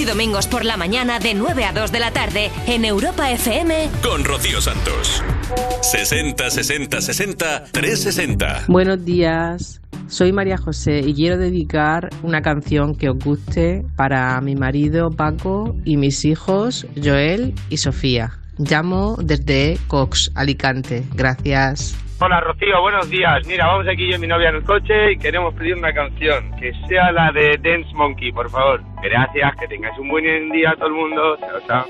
Sábados 0.00 0.02
y 0.02 0.04
domingos 0.04 0.46
por 0.46 0.64
la 0.64 0.76
mañana 0.76 1.18
de 1.18 1.34
9 1.34 1.64
a 1.64 1.72
2 1.72 1.92
de 1.92 1.98
la 2.00 2.10
tarde 2.10 2.50
en 2.66 2.84
Europa 2.84 3.30
FM 3.30 3.90
con 4.02 4.24
Rocío 4.24 4.60
Santos. 4.60 5.22
60 5.82 6.50
60 6.50 7.00
60 7.00 7.64
360. 7.70 8.64
Buenos 8.68 9.04
días, 9.04 9.80
soy 10.08 10.32
María 10.32 10.56
José 10.56 11.00
y 11.00 11.14
quiero 11.14 11.36
dedicar 11.36 12.08
una 12.22 12.40
canción 12.40 12.94
que 12.94 13.10
os 13.10 13.18
guste 13.18 13.84
para 13.96 14.40
mi 14.40 14.54
marido 14.54 15.10
Paco 15.10 15.76
y 15.84 15.96
mis 15.96 16.24
hijos 16.24 16.86
Joel 17.02 17.54
y 17.68 17.76
Sofía. 17.76 18.38
Llamo 18.58 19.16
desde 19.22 19.78
Cox, 19.88 20.30
Alicante. 20.34 21.04
Gracias. 21.14 21.94
Hola 22.22 22.38
Rocío, 22.38 22.82
buenos 22.82 23.08
días. 23.08 23.46
Mira, 23.46 23.66
vamos 23.66 23.88
aquí 23.88 24.06
yo 24.06 24.16
y 24.16 24.18
mi 24.18 24.26
novia 24.26 24.50
en 24.50 24.56
el 24.56 24.64
coche 24.64 25.12
y 25.12 25.16
queremos 25.16 25.54
pedir 25.54 25.74
una 25.74 25.90
canción, 25.94 26.54
que 26.60 26.70
sea 26.86 27.10
la 27.12 27.32
de 27.32 27.56
Dance 27.56 27.94
Monkey, 27.94 28.30
por 28.30 28.50
favor. 28.50 28.82
Gracias, 29.02 29.56
que 29.58 29.66
tengáis 29.66 29.98
un 29.98 30.10
buen 30.10 30.50
día 30.50 30.74
todo 30.76 30.88
el 30.88 30.92
mundo. 30.92 31.38
Chao, 31.40 31.60
chao. 31.66 31.86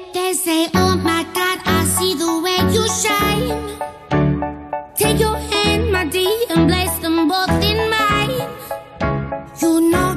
Take 4.97 5.19
your 5.19 5.37
hand, 5.37 5.91
my 5.91 6.05
dear, 6.05 6.31
and 6.51 6.69
place 6.69 6.97
them 7.01 7.27
both 7.27 7.65
in 7.65 7.91
mine. 7.91 8.47
You 9.61 9.81
know 9.91 10.15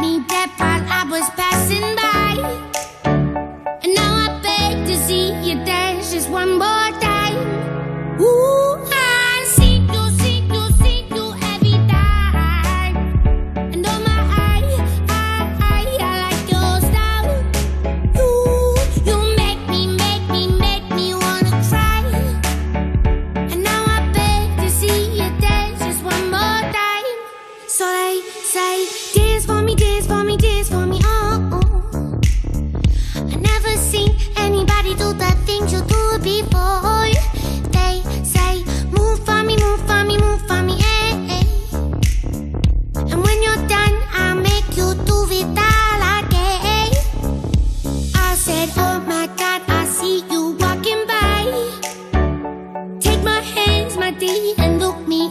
me 0.00 0.24
I 0.26 1.04
was 1.10 1.28
passing 1.36 1.94
by. 1.96 2.38
And 3.04 3.94
now 3.94 4.14
I 4.24 4.40
beg 4.42 4.86
to 4.86 4.96
see 4.96 5.34
you 5.42 5.62
dance 5.66 6.14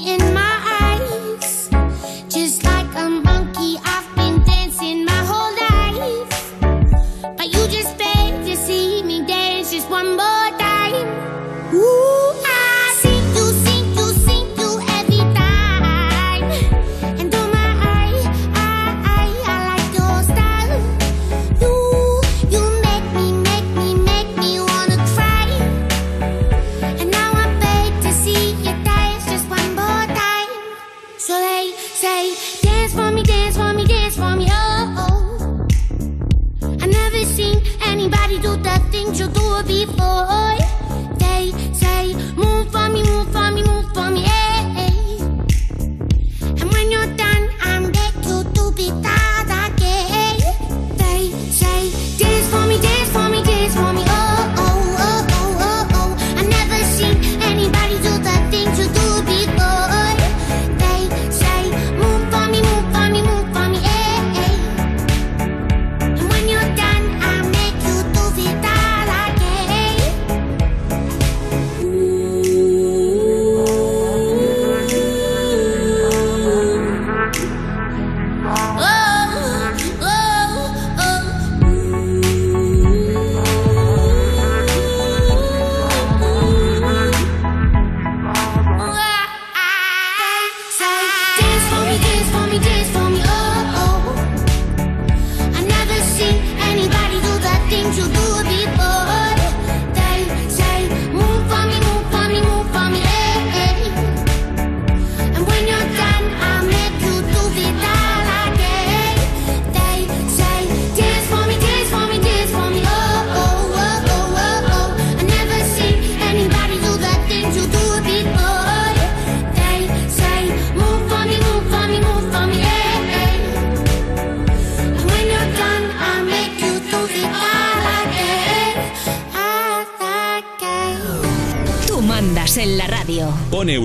in 0.02 0.34
my 0.34 0.53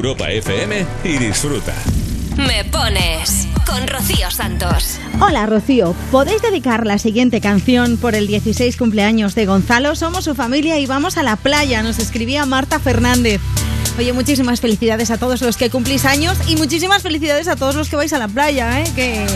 Europa 0.08 0.30
FM 0.30 0.86
y 1.04 1.18
disfruta. 1.18 1.74
Me 2.38 2.64
pones 2.64 3.46
con 3.66 3.86
Rocío 3.86 4.30
Santos. 4.30 4.98
Hola 5.20 5.44
Rocío, 5.44 5.94
¿podéis 6.10 6.40
dedicar 6.40 6.86
la 6.86 6.96
siguiente 6.96 7.42
canción 7.42 7.98
por 7.98 8.14
el 8.14 8.26
16 8.26 8.78
cumpleaños 8.78 9.34
de 9.34 9.44
Gonzalo? 9.44 9.94
Somos 9.96 10.24
su 10.24 10.34
familia 10.34 10.78
y 10.78 10.86
vamos 10.86 11.18
a 11.18 11.22
la 11.22 11.36
playa, 11.36 11.82
nos 11.82 11.98
escribía 11.98 12.46
Marta 12.46 12.78
Fernández. 12.78 13.42
Oye, 13.98 14.14
muchísimas 14.14 14.62
felicidades 14.62 15.10
a 15.10 15.18
todos 15.18 15.42
los 15.42 15.58
que 15.58 15.68
cumplís 15.68 16.06
años 16.06 16.38
y 16.48 16.56
muchísimas 16.56 17.02
felicidades 17.02 17.46
a 17.46 17.56
todos 17.56 17.74
los 17.74 17.90
que 17.90 17.96
vais 17.96 18.14
a 18.14 18.18
la 18.18 18.28
playa, 18.28 18.80
¿eh? 18.80 18.90
que, 18.96 19.26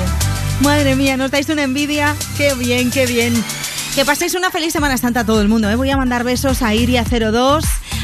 Madre 0.60 0.96
mía, 0.96 1.18
nos 1.18 1.30
dais 1.32 1.50
una 1.50 1.64
envidia. 1.64 2.16
Qué 2.38 2.54
bien, 2.54 2.90
qué 2.90 3.04
bien. 3.04 3.34
Que 3.94 4.06
paséis 4.06 4.34
una 4.34 4.50
feliz 4.50 4.72
Semana 4.72 4.96
Santa 4.96 5.20
a 5.20 5.26
todo 5.26 5.42
el 5.42 5.48
mundo. 5.48 5.68
¿eh? 5.68 5.76
Voy 5.76 5.90
a 5.90 5.98
mandar 5.98 6.24
besos 6.24 6.62
a 6.62 6.72
Iria02, 6.72 7.62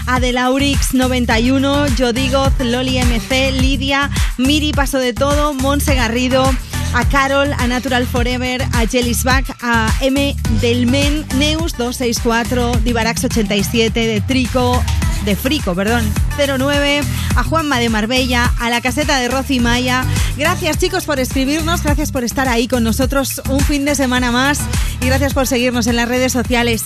a 0.09 0.21
Delaurix91, 0.21 1.95
Yodigoz, 1.95 2.55
Loli 2.61 2.99
MC, 2.99 3.53
Lidia, 3.53 4.11
Miri 4.39 4.73
Paso 4.73 4.99
de 4.99 5.13
Todo, 5.13 5.53
Monse 5.53 5.95
Garrido, 5.95 6.51
a 6.95 7.05
Carol, 7.09 7.53
a 7.53 7.67
Natural 7.67 8.07
Forever, 8.07 8.63
a 8.73 8.87
Jellisback, 8.87 9.55
a 9.63 9.93
M 10.01 10.35
Delmen, 10.63 11.29
Neus264, 11.29 12.83
Divarax87, 12.83 13.93
de 13.93 14.23
Trico, 14.27 14.83
de 15.27 15.37
Frico, 15.37 15.75
perdón, 15.75 16.11
09, 16.39 17.03
a 17.37 17.45
Juanma 17.45 17.79
de 17.79 17.91
Marbella, 17.91 18.51
a 18.59 18.71
la 18.71 18.81
caseta 18.81 19.19
de 19.19 19.29
Rosy 19.29 19.61
Maya. 19.61 20.05
Gracias 20.39 20.79
chicos 20.79 21.05
por 21.05 21.21
escribirnos, 21.21 21.83
gracias 21.83 22.13
por 22.13 22.25
estar 22.25 22.49
ahí 22.49 22.67
con 22.67 22.83
nosotros 22.83 23.43
un 23.51 23.61
fin 23.61 23.85
de 23.85 23.95
semana 23.95 24.33
más 24.33 24.61
y 25.03 25.07
gracias 25.07 25.35
por 25.35 25.47
seguirnos 25.47 25.87
en 25.87 25.97
las 25.97 26.09
redes 26.09 26.33
sociales. 26.33 26.85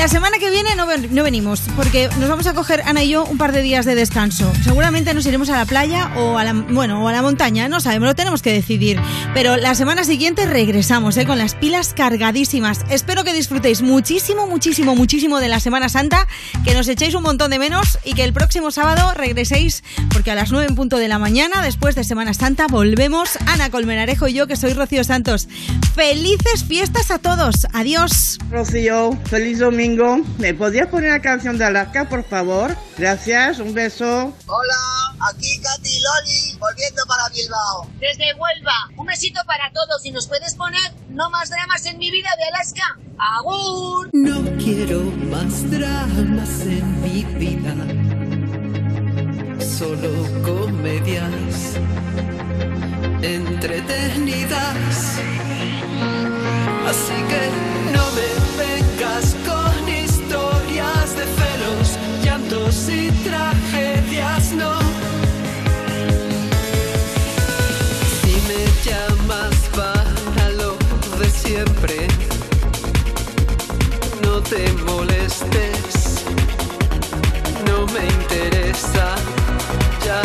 La 0.00 0.08
semana 0.08 0.38
que 0.38 0.48
viene 0.48 0.74
no, 0.76 0.86
no 1.10 1.22
venimos 1.22 1.60
porque 1.76 2.08
nos 2.18 2.26
vamos 2.30 2.46
a 2.46 2.54
coger 2.54 2.80
Ana 2.86 3.04
y 3.04 3.10
yo 3.10 3.26
un 3.26 3.36
par 3.36 3.52
de 3.52 3.60
días 3.60 3.84
de 3.84 3.94
descanso. 3.94 4.50
Seguramente 4.64 5.12
nos 5.12 5.26
iremos 5.26 5.50
a 5.50 5.58
la 5.58 5.66
playa 5.66 6.10
o 6.16 6.38
a 6.38 6.44
la, 6.44 6.54
bueno, 6.54 7.04
o 7.04 7.08
a 7.08 7.12
la 7.12 7.20
montaña, 7.20 7.68
no 7.68 7.80
sabemos, 7.80 8.06
lo 8.06 8.14
tenemos 8.14 8.40
que 8.40 8.50
decidir. 8.50 8.98
Pero 9.34 9.58
la 9.58 9.74
semana 9.74 10.04
siguiente 10.04 10.46
regresamos 10.46 11.18
¿eh? 11.18 11.26
con 11.26 11.36
las 11.36 11.54
pilas 11.54 11.92
cargadísimas. 11.92 12.80
Espero 12.88 13.24
que 13.24 13.34
disfrutéis 13.34 13.82
muchísimo, 13.82 14.46
muchísimo, 14.46 14.96
muchísimo 14.96 15.38
de 15.38 15.48
la 15.48 15.60
Semana 15.60 15.90
Santa, 15.90 16.26
que 16.64 16.72
nos 16.72 16.88
echéis 16.88 17.14
un 17.14 17.22
montón 17.22 17.50
de 17.50 17.58
menos 17.58 17.98
y 18.02 18.14
que 18.14 18.24
el 18.24 18.32
próximo 18.32 18.70
sábado 18.70 19.12
regreséis 19.12 19.84
porque 20.10 20.30
a 20.30 20.34
las 20.34 20.50
9 20.50 20.66
en 20.66 20.76
punto 20.76 20.96
de 20.96 21.08
la 21.08 21.18
mañana, 21.18 21.62
después 21.62 21.94
de 21.94 22.04
Semana 22.04 22.32
Santa, 22.32 22.68
volvemos 22.68 23.36
Ana 23.46 23.68
Colmenarejo 23.68 24.28
y 24.28 24.32
yo, 24.32 24.46
que 24.46 24.56
soy 24.56 24.72
Rocío 24.72 25.04
Santos. 25.04 25.46
Felices 25.94 26.64
fiestas 26.66 27.10
a 27.10 27.18
todos. 27.18 27.66
Adiós. 27.74 28.38
Rocío, 28.50 29.12
feliz 29.26 29.58
domingo. 29.58 29.89
¿Me 30.38 30.54
podrías 30.54 30.86
poner 30.86 31.10
la 31.10 31.20
canción 31.20 31.58
de 31.58 31.64
Alaska, 31.64 32.08
por 32.08 32.22
favor? 32.22 32.76
Gracias, 32.96 33.58
un 33.58 33.74
beso. 33.74 34.32
Hola, 34.46 35.16
aquí 35.28 35.60
Katy 35.60 35.98
Loli, 35.98 36.58
volviendo 36.60 37.02
para 37.08 37.28
Bilbao. 37.30 37.90
Desde 37.98 38.32
Huelva, 38.34 38.90
un 38.96 39.06
besito 39.06 39.40
para 39.46 39.68
todos. 39.72 40.06
Y 40.06 40.12
nos 40.12 40.28
puedes 40.28 40.54
poner 40.54 40.80
No 41.08 41.28
más 41.30 41.50
dramas 41.50 41.84
en 41.86 41.98
mi 41.98 42.08
vida 42.10 42.28
de 42.38 42.44
Alaska. 42.44 42.98
¡Agur! 43.18 44.10
No 44.12 44.44
quiero 44.58 45.00
más 45.28 45.68
dramas 45.68 46.60
en 46.60 47.02
mi 47.02 47.24
vida, 47.34 47.74
solo 49.58 50.10
comedias 50.44 51.76
entretenidas. 53.22 55.18
Así 56.86 57.18
que 57.28 57.50
no 57.92 58.04
me 58.12 58.28
vengas 58.64 59.36
con 59.46 59.59
celos, 61.24 61.98
llantos 62.24 62.88
y 62.88 63.10
tragedias 63.24 64.52
no. 64.52 64.78
Si 68.20 68.34
me 68.48 68.62
llamas 68.84 69.54
para 69.74 70.48
lo 70.50 70.76
de 71.18 71.30
siempre, 71.30 72.08
no 74.22 74.40
te 74.40 74.72
molestes, 74.84 76.24
no 77.66 77.86
me 77.86 78.06
interesa 78.06 79.14
ya. 80.04 80.22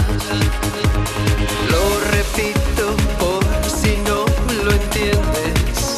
Lo 1.71 1.83
repito 2.11 2.95
por 3.19 3.43
si 3.79 3.97
no 4.07 4.25
lo 4.63 4.71
entiendes, 4.71 5.97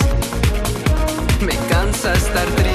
me 1.42 1.56
cansa 1.70 2.14
estar 2.14 2.46
triste. 2.56 2.67